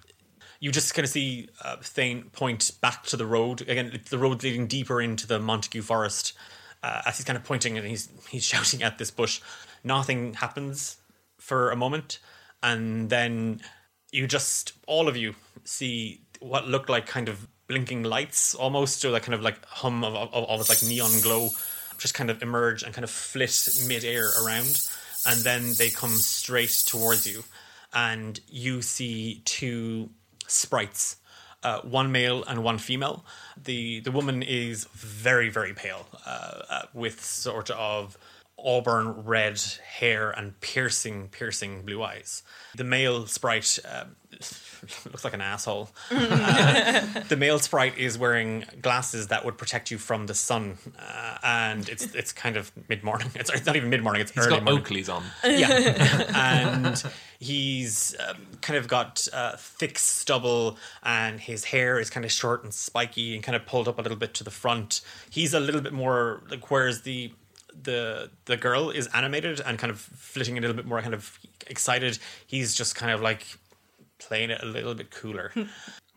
You 0.59 0.71
just 0.71 0.93
kind 0.95 1.03
of 1.03 1.11
see 1.11 1.49
uh, 1.63 1.77
Thane 1.81 2.29
point 2.31 2.71
back 2.81 3.03
to 3.05 3.17
the 3.17 3.25
road 3.25 3.61
again. 3.61 3.91
it's 3.93 4.09
The 4.09 4.17
road 4.17 4.41
leading 4.41 4.65
deeper 4.67 4.99
into 5.01 5.27
the 5.27 5.39
Montague 5.39 5.83
forest. 5.83 6.33
Uh, 6.81 7.01
as 7.05 7.17
he's 7.17 7.25
kind 7.25 7.37
of 7.37 7.43
pointing 7.43 7.77
and 7.77 7.87
he's 7.87 8.09
he's 8.29 8.43
shouting 8.51 8.81
at 8.83 8.97
this 8.97 9.11
bush, 9.11 9.41
nothing 9.85 10.33
happens 10.33 10.97
for 11.37 11.71
a 11.71 11.75
moment, 11.75 12.19
and 12.61 13.09
then 13.09 13.61
you 14.11 14.27
just 14.27 14.73
all 14.87 15.07
of 15.07 15.15
you 15.15 15.35
see 15.63 16.21
what 16.39 16.67
looked 16.67 16.89
like 16.89 17.05
kind 17.05 17.29
of 17.29 17.47
blinking 17.67 18.03
lights, 18.03 18.55
almost 18.55 19.03
or 19.05 19.11
that 19.11 19.23
kind 19.23 19.33
of 19.33 19.41
like 19.41 19.63
hum 19.65 20.03
of 20.03 20.15
of, 20.15 20.33
of 20.33 20.43
almost 20.43 20.69
like 20.69 20.83
neon 20.83 21.21
glow, 21.21 21.49
just 21.97 22.13
kind 22.13 22.29
of 22.29 22.41
emerge 22.41 22.83
and 22.83 22.93
kind 22.93 23.03
of 23.03 23.11
flit 23.11 23.69
midair 23.87 24.29
around, 24.43 24.81
and 25.25 25.41
then 25.41 25.73
they 25.77 25.89
come 25.89 26.11
straight 26.11 26.83
towards 26.85 27.27
you, 27.27 27.43
and 27.93 28.39
you 28.49 28.81
see 28.81 29.41
two 29.45 30.09
sprites. 30.47 31.17
Uh, 31.63 31.81
one 31.81 32.11
male 32.11 32.43
and 32.43 32.63
one 32.63 32.77
female. 32.77 33.25
The 33.57 33.99
the 34.01 34.11
woman 34.11 34.43
is 34.43 34.85
very 34.93 35.49
very 35.49 35.73
pale, 35.73 36.05
uh, 36.23 36.61
uh, 36.69 36.81
with 36.93 37.23
sort 37.25 37.71
of 37.71 38.19
auburn 38.57 39.23
red 39.25 39.61
hair 39.83 40.31
and 40.31 40.59
piercing 40.61 41.27
piercing 41.29 41.83
blue 41.83 42.03
eyes. 42.03 42.43
The 42.75 42.83
male 42.83 43.27
sprite 43.27 43.79
um, 43.85 44.15
looks 45.05 45.23
like 45.23 45.33
an 45.33 45.41
asshole. 45.41 45.89
Uh, 46.11 47.01
the 47.27 47.35
male 47.37 47.59
sprite 47.59 47.97
is 47.97 48.17
wearing 48.17 48.65
glasses 48.81 49.27
that 49.27 49.45
would 49.45 49.57
protect 49.57 49.91
you 49.91 49.97
from 49.97 50.25
the 50.27 50.33
sun, 50.33 50.77
uh, 50.99 51.37
and 51.43 51.87
it's 51.89 52.13
it's 52.15 52.31
kind 52.31 52.57
of 52.57 52.71
mid 52.89 53.03
morning. 53.03 53.29
It's, 53.35 53.51
it's 53.51 53.65
not 53.65 53.75
even 53.75 53.89
mid 53.89 54.01
morning. 54.03 54.21
It's 54.21 54.31
He's 54.31 54.47
early 54.47 54.57
got 54.57 54.63
morning. 54.63 54.83
Oakleys 54.83 55.13
on. 55.13 55.23
Yeah, 55.43 56.31
and 56.35 57.03
he's 57.39 58.15
um, 58.27 58.37
kind 58.61 58.77
of 58.77 58.87
got 58.87 59.27
uh, 59.33 59.55
thick 59.57 59.99
stubble, 59.99 60.77
and 61.03 61.39
his 61.39 61.65
hair 61.65 61.99
is 61.99 62.09
kind 62.09 62.25
of 62.25 62.31
short 62.31 62.63
and 62.63 62.73
spiky, 62.73 63.35
and 63.35 63.43
kind 63.43 63.55
of 63.55 63.65
pulled 63.65 63.87
up 63.87 63.99
a 63.99 64.01
little 64.01 64.17
bit 64.17 64.33
to 64.35 64.43
the 64.43 64.51
front. 64.51 65.01
He's 65.29 65.53
a 65.53 65.59
little 65.59 65.81
bit 65.81 65.93
more 65.93 66.41
like 66.49 66.71
whereas 66.71 67.01
the 67.01 67.33
the 67.83 68.29
the 68.45 68.57
girl 68.57 68.89
is 68.89 69.07
animated 69.07 69.59
and 69.61 69.77
kind 69.77 69.91
of 69.91 69.99
flitting 69.99 70.57
a 70.57 70.61
little 70.61 70.75
bit 70.75 70.85
more 70.85 71.01
kind 71.01 71.13
of 71.13 71.39
excited. 71.67 72.17
He's 72.47 72.73
just 72.75 72.95
kind 72.95 73.11
of 73.11 73.21
like 73.21 73.45
playing 74.19 74.49
it 74.51 74.61
a 74.63 74.65
little 74.65 74.93
bit 74.95 75.11
cooler. 75.11 75.51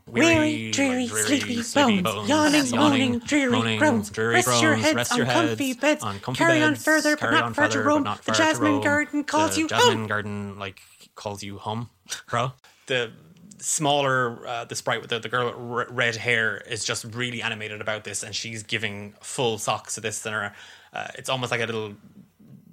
Weary, 0.06 0.70
dreary, 0.70 1.06
sleepy 1.06 1.56
bones, 1.74 2.28
yawning, 2.30 2.70
moaning, 2.70 3.18
dreary 3.18 3.76
groans. 3.76 4.08
dreary 4.08 4.36
Rest 4.36 4.62
your 4.62 4.74
heads 4.74 4.94
rest 4.94 5.12
on 5.12 5.18
your 5.18 5.26
comfy 5.26 5.74
beds. 5.74 6.02
on 6.02 6.18
comfy 6.20 6.38
Carry 6.38 6.62
on 6.62 6.76
further, 6.76 7.10
but 7.14 7.20
carry 7.20 7.34
not 7.34 7.44
on 7.44 7.52
further, 7.54 7.82
roam. 7.82 8.04
but 8.04 8.08
not 8.10 8.16
The 8.18 8.22
far 8.22 8.34
to 8.36 8.40
jasmine 8.42 8.72
roam. 8.72 8.82
garden 8.82 9.24
calls 9.24 9.54
the 9.56 9.60
you 9.60 9.68
jasmine 9.68 9.98
home. 9.98 10.06
garden 10.06 10.58
like 10.58 10.80
calls 11.14 11.42
you 11.42 11.58
home, 11.58 11.90
bro. 12.30 12.52
The 12.86 13.12
smaller, 13.58 14.46
uh, 14.46 14.64
the 14.64 14.74
sprite 14.76 15.02
with 15.02 15.10
the, 15.10 15.18
the 15.18 15.28
girl 15.28 15.46
with 15.46 15.88
r- 15.88 15.94
red 15.94 16.16
hair 16.16 16.56
is 16.56 16.84
just 16.84 17.04
really 17.04 17.42
animated 17.42 17.82
about 17.82 18.04
this, 18.04 18.22
and 18.22 18.34
she's 18.34 18.62
giving 18.62 19.12
full 19.20 19.58
socks 19.58 19.96
to 19.96 20.00
this, 20.00 20.24
and 20.24 20.34
her, 20.34 20.54
uh, 20.92 21.08
it's 21.16 21.28
almost 21.28 21.50
like 21.50 21.60
a 21.60 21.66
little 21.66 21.94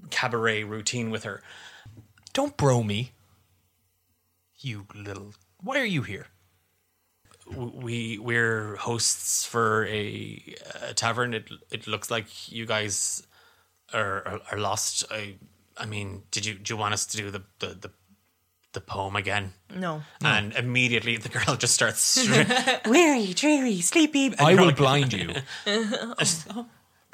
cabaret 0.09 0.63
routine 0.63 1.09
with 1.11 1.23
her. 1.23 1.41
Don't 2.33 2.55
bro 2.57 2.83
me. 2.83 3.11
You 4.57 4.87
little. 4.93 5.33
Why 5.61 5.79
are 5.79 5.85
you 5.85 6.01
here? 6.03 6.27
we 7.55 8.17
we're 8.17 8.75
hosts 8.77 9.45
for 9.45 9.85
a, 9.85 10.55
a 10.81 10.93
tavern. 10.93 11.33
It 11.33 11.49
it 11.71 11.87
looks 11.87 12.09
like 12.09 12.51
you 12.51 12.65
guys 12.65 13.25
are 13.93 14.27
are, 14.27 14.39
are 14.51 14.57
lost. 14.57 15.03
I 15.11 15.35
I 15.77 15.85
mean, 15.85 16.23
did 16.31 16.45
you 16.45 16.55
do 16.55 16.73
you 16.73 16.77
want 16.77 16.93
us 16.93 17.05
to 17.07 17.17
do 17.17 17.29
the 17.31 17.43
the 17.59 17.67
the, 17.67 17.91
the 18.73 18.81
poem 18.81 19.15
again? 19.15 19.53
No. 19.75 20.01
And 20.23 20.53
immediately 20.53 21.17
the 21.17 21.29
girl 21.29 21.55
just 21.55 21.75
starts. 21.75 22.27
Weary, 22.85 23.33
dreary, 23.33 23.81
sleepy. 23.81 24.33
I 24.39 24.55
will 24.55 24.65
like- 24.65 24.77
blind 24.77 25.13
you. 25.13 25.29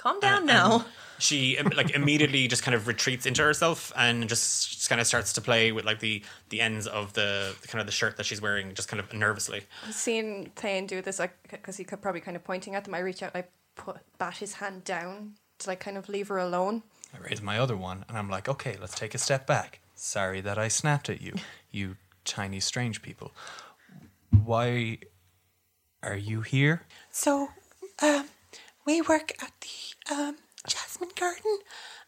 Calm 0.01 0.19
down 0.19 0.47
now. 0.47 0.85
she 1.19 1.59
like 1.75 1.91
immediately 1.91 2.47
just 2.47 2.63
kind 2.63 2.73
of 2.73 2.87
retreats 2.87 3.27
into 3.27 3.43
herself 3.43 3.93
and 3.95 4.27
just, 4.27 4.71
just 4.71 4.89
kind 4.89 4.99
of 4.99 5.05
starts 5.05 5.33
to 5.33 5.41
play 5.41 5.71
with 5.71 5.85
like 5.85 5.99
the 5.99 6.23
the 6.49 6.59
ends 6.59 6.87
of 6.87 7.13
the, 7.13 7.55
the 7.61 7.67
kind 7.67 7.79
of 7.79 7.85
the 7.85 7.91
shirt 7.91 8.17
that 8.17 8.25
she's 8.25 8.41
wearing, 8.41 8.73
just 8.73 8.87
kind 8.87 8.99
of 8.99 9.13
nervously. 9.13 9.61
Seeing 9.91 10.51
Thane 10.55 10.87
do 10.87 11.03
this, 11.03 11.19
like, 11.19 11.37
because 11.51 11.77
he 11.77 11.83
could 11.83 12.01
probably 12.01 12.19
kind 12.19 12.35
of 12.35 12.43
pointing 12.43 12.73
at 12.73 12.83
them, 12.83 12.95
I 12.95 12.99
reach 12.99 13.21
out, 13.21 13.35
I 13.35 13.43
put 13.75 13.97
bat 14.17 14.37
his 14.37 14.55
hand 14.55 14.83
down 14.83 15.35
to 15.59 15.69
like 15.69 15.79
kind 15.79 15.97
of 15.97 16.09
leave 16.09 16.29
her 16.29 16.39
alone. 16.39 16.81
I 17.13 17.19
raise 17.19 17.41
my 17.41 17.59
other 17.59 17.77
one 17.77 18.03
and 18.09 18.17
I'm 18.17 18.29
like, 18.29 18.49
okay, 18.49 18.77
let's 18.81 18.95
take 18.95 19.13
a 19.13 19.19
step 19.19 19.45
back. 19.45 19.81
Sorry 19.93 20.41
that 20.41 20.57
I 20.57 20.67
snapped 20.67 21.11
at 21.11 21.21
you, 21.21 21.35
you 21.71 21.97
tiny 22.25 22.59
strange 22.59 23.03
people. 23.03 23.33
Why 24.31 24.97
are 26.01 26.15
you 26.15 26.41
here? 26.41 26.87
So, 27.11 27.49
um, 28.01 28.25
we 28.85 29.01
work 29.01 29.33
at 29.41 29.51
the 29.61 30.13
um, 30.13 30.37
Jasmine 30.67 31.11
Garden, 31.19 31.59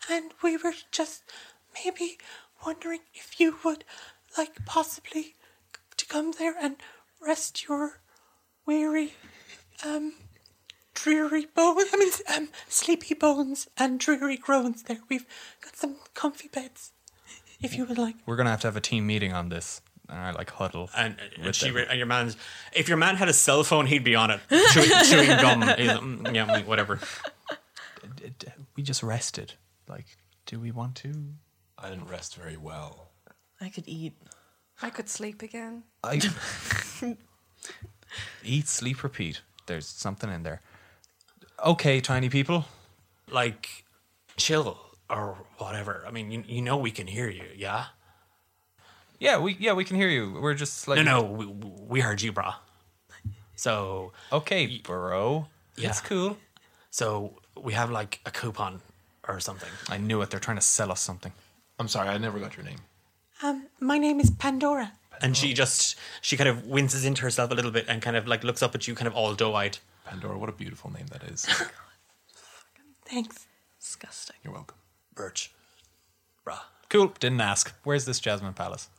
and 0.09 0.31
we 0.41 0.57
were 0.57 0.73
just 0.91 1.23
maybe 1.83 2.17
wondering 2.65 3.01
if 3.13 3.39
you 3.39 3.57
would 3.63 3.83
like 4.37 4.65
possibly 4.65 5.35
to 5.97 6.05
come 6.05 6.33
there 6.37 6.55
and 6.59 6.77
rest 7.25 7.67
your 7.67 7.99
weary, 8.65 9.13
um, 9.85 10.13
dreary 10.93 11.47
bones. 11.53 11.89
I 11.93 11.97
mean, 11.97 12.11
um, 12.35 12.49
sleepy 12.67 13.13
bones 13.13 13.67
and 13.77 13.99
dreary 13.99 14.37
groans. 14.37 14.83
There, 14.83 14.99
we've 15.09 15.25
got 15.61 15.75
some 15.75 15.97
comfy 16.13 16.47
beds. 16.47 16.91
If 17.61 17.75
you 17.77 17.85
would 17.85 17.97
like. 17.97 18.15
We're 18.25 18.35
gonna 18.35 18.49
have 18.49 18.61
to 18.61 18.67
have 18.67 18.75
a 18.75 18.81
team 18.81 19.07
meeting 19.07 19.31
on 19.31 19.49
this. 19.49 19.81
And 20.09 20.19
I 20.19 20.31
like 20.31 20.49
huddle. 20.49 20.89
And, 20.95 21.15
and 21.41 21.55
she 21.55 21.71
re- 21.71 21.85
and 21.89 21.97
your 21.97 22.07
man's 22.07 22.35
if 22.73 22.87
your 22.87 22.97
man 22.97 23.15
had 23.15 23.29
a 23.29 23.33
cell 23.33 23.63
phone, 23.63 23.85
he'd 23.85 24.03
be 24.03 24.15
on 24.15 24.31
it 24.31 24.41
chewing, 24.71 24.89
chewing 25.09 25.27
gum. 25.27 25.61
Mm, 25.61 26.35
yeah, 26.35 26.45
mm, 26.45 26.65
whatever. 26.65 26.99
D- 28.17 28.33
d- 28.37 28.47
we 28.75 28.83
just 28.83 29.01
rested. 29.01 29.53
Like, 29.87 30.05
do 30.45 30.59
we 30.59 30.71
want 30.71 30.95
to? 30.95 31.13
I 31.77 31.89
didn't 31.89 32.09
rest 32.09 32.35
very 32.35 32.57
well. 32.57 33.11
I 33.61 33.69
could 33.69 33.87
eat. 33.87 34.13
I 34.81 34.89
could 34.89 35.07
sleep 35.09 35.41
again. 35.41 35.83
I 36.03 36.19
eat, 38.43 38.67
sleep, 38.67 39.03
repeat. 39.03 39.41
There's 39.67 39.87
something 39.87 40.29
in 40.29 40.43
there. 40.43 40.61
Okay, 41.65 42.01
tiny 42.01 42.29
people. 42.29 42.65
Like 43.31 43.85
chill 44.35 44.77
or 45.09 45.37
whatever. 45.57 46.03
I 46.07 46.11
mean, 46.11 46.31
you, 46.31 46.43
you 46.47 46.61
know 46.61 46.75
we 46.77 46.91
can 46.91 47.07
hear 47.07 47.29
you, 47.29 47.45
yeah. 47.55 47.85
Yeah, 49.23 49.39
we 49.39 49.55
yeah 49.57 49.71
we 49.71 49.85
can 49.85 49.95
hear 49.95 50.09
you. 50.09 50.37
We're 50.41 50.53
just 50.53 50.85
like 50.85 50.97
No, 50.97 51.03
no, 51.03 51.23
we, 51.23 51.45
we 51.45 51.99
heard 52.01 52.21
you, 52.21 52.33
brah. 52.33 52.55
So 53.55 54.11
Okay, 54.33 54.81
bro. 54.83 55.47
Yeah. 55.77 55.89
It's 55.89 56.01
cool. 56.01 56.37
so 56.91 57.39
we 57.55 57.71
have 57.71 57.89
like 57.89 58.19
a 58.25 58.31
coupon 58.31 58.81
or 59.25 59.39
something. 59.39 59.69
I 59.87 59.97
knew 59.97 60.21
it. 60.21 60.29
They're 60.29 60.41
trying 60.41 60.57
to 60.57 60.67
sell 60.77 60.91
us 60.91 60.99
something. 60.99 61.31
I'm 61.79 61.87
sorry, 61.87 62.09
I 62.09 62.17
never 62.17 62.37
got 62.37 62.57
your 62.57 62.65
name. 62.65 62.79
Um, 63.41 63.67
my 63.79 63.97
name 63.97 64.19
is 64.19 64.29
Pandora. 64.29 64.91
And 65.21 65.37
she 65.37 65.53
just 65.53 65.97
she 66.21 66.35
kind 66.35 66.49
of 66.49 66.65
winces 66.67 67.05
into 67.05 67.21
herself 67.21 67.49
a 67.51 67.55
little 67.55 67.71
bit 67.71 67.85
and 67.87 68.01
kind 68.01 68.17
of 68.17 68.27
like 68.27 68.43
looks 68.43 68.61
up 68.61 68.75
at 68.75 68.89
you, 68.89 68.93
kind 68.93 69.07
of 69.07 69.15
all 69.15 69.33
doe 69.35 69.55
eyed. 69.55 69.77
Pandora, 70.03 70.37
what 70.37 70.49
a 70.49 70.51
beautiful 70.51 70.91
name 70.91 71.07
that 71.13 71.23
is. 71.23 71.45
Thanks. 73.05 73.47
Disgusting. 73.79 74.35
You're 74.43 74.53
welcome. 74.53 74.77
Birch, 75.15 75.51
brah. 76.45 76.59
Cool. 76.89 77.13
Didn't 77.21 77.39
ask. 77.39 77.73
Where's 77.85 78.03
this 78.03 78.19
Jasmine 78.19 78.53
Palace? 78.53 78.89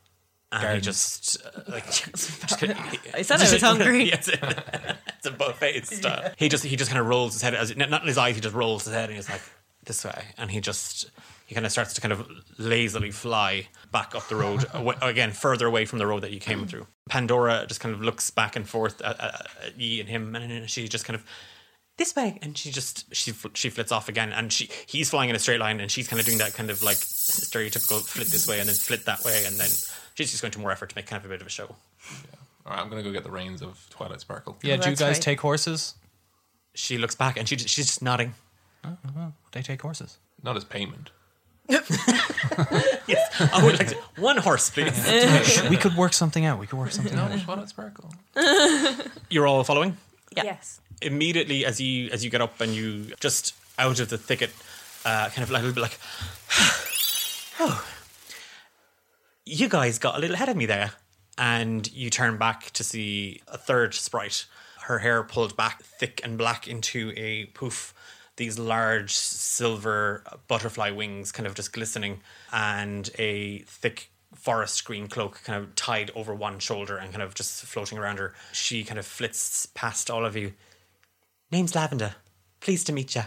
And 0.63 0.75
he 0.75 0.81
just 0.81 1.37
uh, 1.45 1.61
like 1.67 1.85
just 1.91 2.59
kinda- 2.59 2.75
he- 2.91 2.99
I 3.13 3.21
said 3.21 3.39
I 3.41 3.51
was 3.51 3.61
hungry. 3.69 4.03
Yes, 4.05 4.27
it's 4.29 5.27
a 5.27 5.31
buffet 5.31 5.85
style. 5.85 6.31
He 6.37 6.49
just 6.49 6.63
he 6.63 6.75
just 6.75 6.89
kind 6.89 6.99
of 7.01 7.07
rolls 7.07 7.33
his 7.33 7.41
head 7.41 7.53
as 7.55 7.75
not 7.75 8.01
in 8.01 8.07
his 8.07 8.17
eyes. 8.17 8.35
He 8.35 8.41
just 8.41 8.55
rolls 8.55 8.85
his 8.85 8.93
head 8.93 9.09
and 9.09 9.15
he's 9.15 9.29
like 9.29 9.41
this 9.85 10.03
way, 10.05 10.23
and 10.37 10.49
he 10.51 10.61
just 10.61 11.09
he 11.45 11.53
kind 11.53 11.65
of 11.65 11.71
starts 11.71 11.93
to 11.93 12.01
kind 12.01 12.11
of 12.11 12.27
lazily 12.57 13.11
fly 13.11 13.67
back 13.91 14.15
up 14.15 14.27
the 14.29 14.35
road 14.35 14.65
awa- 14.73 14.97
again, 15.01 15.31
further 15.31 15.67
away 15.67 15.85
from 15.85 15.99
the 15.99 16.07
road 16.07 16.23
that 16.23 16.31
you 16.31 16.39
came 16.39 16.65
through. 16.65 16.87
Pandora 17.07 17.65
just 17.67 17.79
kind 17.81 17.93
of 17.93 18.01
looks 18.01 18.31
back 18.31 18.55
and 18.55 18.67
forth 18.67 18.99
at, 19.01 19.19
at, 19.19 19.47
at 19.63 19.79
Yi 19.79 19.99
and 19.99 20.09
him, 20.09 20.35
and 20.35 20.67
she 20.69 20.87
just 20.87 21.05
kind 21.05 21.15
of 21.15 21.23
this 21.97 22.15
way, 22.15 22.37
and 22.41 22.57
she 22.57 22.71
just 22.71 23.13
she 23.15 23.31
fl- 23.31 23.47
she 23.53 23.69
flits 23.69 23.91
off 23.91 24.09
again, 24.09 24.31
and 24.33 24.51
she 24.51 24.69
he's 24.85 25.09
flying 25.09 25.29
in 25.29 25.35
a 25.35 25.39
straight 25.39 25.59
line, 25.59 25.79
and 25.79 25.89
she's 25.91 26.07
kind 26.07 26.19
of 26.19 26.25
doing 26.25 26.37
that 26.39 26.53
kind 26.53 26.69
of 26.69 26.81
like 26.83 26.97
stereotypical 26.97 28.05
flit 28.05 28.27
this 28.27 28.47
way 28.47 28.59
and 28.59 28.67
then 28.67 28.75
flit 28.75 29.05
that 29.05 29.23
way, 29.23 29.43
and 29.45 29.57
then 29.57 29.69
she's 30.15 30.31
just 30.31 30.41
going 30.41 30.51
to 30.51 30.59
more 30.59 30.71
effort 30.71 30.89
to 30.89 30.95
make 30.95 31.05
kind 31.07 31.19
of 31.19 31.25
a 31.25 31.33
bit 31.33 31.41
of 31.41 31.47
a 31.47 31.49
show. 31.49 31.75
yeah. 32.11 32.39
All 32.65 32.73
right, 32.73 32.81
I'm 32.81 32.89
gonna 32.89 33.03
go 33.03 33.11
get 33.11 33.23
the 33.23 33.31
reins 33.31 33.61
of 33.61 33.85
Twilight 33.91 34.19
Sparkle. 34.21 34.57
Yeah, 34.63 34.75
Oh, 34.75 34.77
do 34.81 34.89
you 34.89 34.95
guys 34.95 35.15
right. 35.17 35.21
take 35.21 35.39
horses? 35.41 35.95
She 36.73 36.97
looks 36.97 37.15
back, 37.15 37.37
and 37.37 37.47
she 37.47 37.57
she's 37.57 37.85
just 37.87 38.01
nodding. 38.01 38.33
Oh, 38.83 39.33
they 39.51 39.61
take 39.61 39.81
horses. 39.81 40.17
Not 40.43 40.57
as 40.57 40.63
payment. 40.63 41.11
Yes, 43.07 43.35
oh, 43.39 43.49
I 43.53 43.63
would 43.63 43.77
like 43.77 43.89
to, 43.89 43.97
one 44.17 44.37
horse, 44.37 44.69
please. 44.71 44.91
we 45.69 45.77
could 45.77 45.95
work 45.95 46.13
something 46.13 46.43
out. 46.45 46.59
We 46.59 46.65
could 46.67 46.79
work 46.79 46.91
something 46.97 47.13
out. 47.17 47.29
No, 47.31 47.37
Twilight 47.37 47.69
Sparkle. 47.69 48.11
You're 49.29 49.45
all 49.45 49.63
following. 49.63 49.97
Yes. 50.35 50.79
Immediately, 51.01 51.65
as 51.65 51.79
you 51.81 52.09
as 52.11 52.23
you 52.23 52.29
get 52.29 52.41
up 52.41 52.61
and 52.61 52.73
you 52.73 53.13
just 53.19 53.53
out 53.77 53.99
of 53.99 54.09
the 54.09 54.17
thicket, 54.17 54.51
uh, 55.05 55.29
kind 55.29 55.43
of 55.43 55.51
like 55.51 55.61
a 55.61 55.65
little 55.65 55.75
bit 55.75 55.81
like, 55.81 55.99
oh, 57.59 57.85
you 59.45 59.69
guys 59.69 59.99
got 59.99 60.15
a 60.15 60.19
little 60.19 60.35
ahead 60.35 60.49
of 60.49 60.57
me 60.57 60.65
there, 60.65 60.93
and 61.37 61.91
you 61.91 62.09
turn 62.09 62.37
back 62.37 62.71
to 62.71 62.83
see 62.83 63.41
a 63.47 63.57
third 63.57 63.93
sprite, 63.93 64.45
her 64.83 64.99
hair 64.99 65.23
pulled 65.23 65.55
back, 65.55 65.83
thick 65.83 66.21
and 66.23 66.37
black 66.37 66.67
into 66.67 67.13
a 67.15 67.45
poof. 67.47 67.93
These 68.37 68.59
large 68.59 69.15
silver 69.15 70.23
butterfly 70.49 70.91
wings, 70.91 71.31
kind 71.31 71.47
of 71.47 71.55
just 71.55 71.71
glistening, 71.71 72.19
and 72.51 73.09
a 73.17 73.59
thick 73.59 74.09
forest 74.35 74.83
green 74.83 75.07
cloak 75.07 75.41
kind 75.43 75.63
of 75.63 75.73
tied 75.75 76.11
over 76.15 76.35
one 76.35 76.59
shoulder 76.59 76.97
and 76.97 77.11
kind 77.11 77.23
of 77.23 77.33
just 77.33 77.63
floating 77.63 77.97
around 77.97 78.19
her. 78.19 78.33
She 78.51 78.83
kind 78.83 78.99
of 78.99 79.05
flits 79.05 79.65
past 79.67 80.11
all 80.11 80.25
of 80.25 80.35
you. 80.35 80.53
Name's 81.51 81.75
Lavender. 81.75 82.15
Pleased 82.59 82.87
to 82.87 82.93
meet 82.93 83.15
you. 83.15 83.23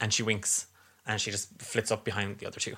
And 0.00 0.12
she 0.12 0.22
winks 0.22 0.66
and 1.06 1.20
she 1.20 1.30
just 1.30 1.60
flits 1.60 1.90
up 1.90 2.04
behind 2.04 2.38
the 2.38 2.46
other 2.46 2.60
two. 2.60 2.76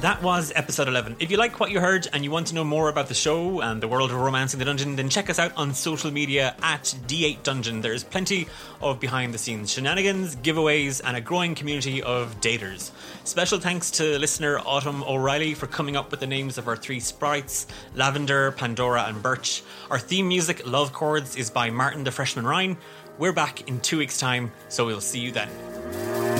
That 0.00 0.22
was 0.22 0.50
episode 0.56 0.88
11. 0.88 1.16
If 1.20 1.30
you 1.30 1.36
like 1.36 1.60
what 1.60 1.70
you 1.70 1.78
heard 1.78 2.08
and 2.14 2.24
you 2.24 2.30
want 2.30 2.46
to 2.46 2.54
know 2.54 2.64
more 2.64 2.88
about 2.88 3.08
the 3.08 3.14
show 3.14 3.60
and 3.60 3.82
the 3.82 3.86
world 3.86 4.10
of 4.10 4.16
Romancing 4.16 4.58
the 4.58 4.64
Dungeon, 4.64 4.96
then 4.96 5.10
check 5.10 5.28
us 5.28 5.38
out 5.38 5.52
on 5.58 5.74
social 5.74 6.10
media 6.10 6.56
at 6.62 6.84
D8 7.06 7.42
Dungeon. 7.42 7.82
There's 7.82 8.02
plenty 8.02 8.48
of 8.80 8.98
behind 8.98 9.34
the 9.34 9.38
scenes 9.38 9.70
shenanigans, 9.70 10.36
giveaways, 10.36 11.02
and 11.04 11.18
a 11.18 11.20
growing 11.20 11.54
community 11.54 12.02
of 12.02 12.40
daters. 12.40 12.92
Special 13.24 13.60
thanks 13.60 13.90
to 13.90 14.18
listener 14.18 14.58
Autumn 14.60 15.02
O'Reilly 15.02 15.52
for 15.52 15.66
coming 15.66 15.96
up 15.96 16.10
with 16.10 16.20
the 16.20 16.26
names 16.26 16.56
of 16.56 16.66
our 16.66 16.78
three 16.78 16.98
sprites 16.98 17.66
Lavender, 17.94 18.52
Pandora, 18.52 19.02
and 19.02 19.22
Birch. 19.22 19.62
Our 19.90 19.98
theme 19.98 20.28
music, 20.28 20.66
Love 20.66 20.94
Chords, 20.94 21.36
is 21.36 21.50
by 21.50 21.68
Martin 21.68 22.04
the 22.04 22.10
Freshman 22.10 22.46
Rhine. 22.46 22.78
We're 23.18 23.34
back 23.34 23.68
in 23.68 23.80
two 23.80 23.98
weeks' 23.98 24.18
time, 24.18 24.50
so 24.70 24.86
we'll 24.86 25.02
see 25.02 25.20
you 25.20 25.30
then. 25.30 26.39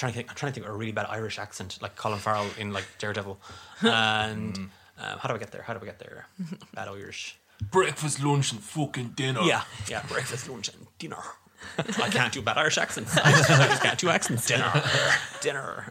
Trying 0.00 0.12
to 0.12 0.16
think 0.16 0.30
I'm 0.30 0.34
trying 0.36 0.52
to 0.52 0.54
think 0.54 0.66
of 0.66 0.74
a 0.74 0.76
really 0.76 0.92
bad 0.92 1.06
Irish 1.08 1.38
accent 1.38 1.78
like 1.80 1.94
Colin 1.94 2.18
Farrell 2.18 2.46
in 2.58 2.72
like 2.72 2.86
Daredevil. 2.98 3.38
And 3.82 4.56
um, 4.98 5.18
how 5.20 5.28
do 5.28 5.34
I 5.34 5.38
get 5.38 5.52
there? 5.52 5.62
How 5.62 5.74
do 5.74 5.80
I 5.82 5.86
get 5.86 5.98
there? 5.98 6.26
Bad 6.74 6.88
Irish. 6.88 7.38
Breakfast, 7.70 8.22
lunch, 8.22 8.52
and 8.52 8.60
fucking 8.60 9.10
dinner. 9.16 9.40
yeah 9.42 9.62
yeah. 9.88 10.02
Breakfast 10.08 10.48
lunch 10.48 10.68
and 10.68 10.86
dinner. 10.98 11.22
I 11.78 12.08
can't 12.08 12.32
do 12.32 12.40
bad 12.40 12.56
Irish 12.56 12.78
accents. 12.78 13.14
I 13.18 13.30
just, 13.32 13.50
I 13.50 13.66
just 13.68 13.82
can't 13.82 13.98
do 13.98 14.08
accents. 14.08 14.46
Dinner. 14.46 14.72
Dinner 15.42 15.86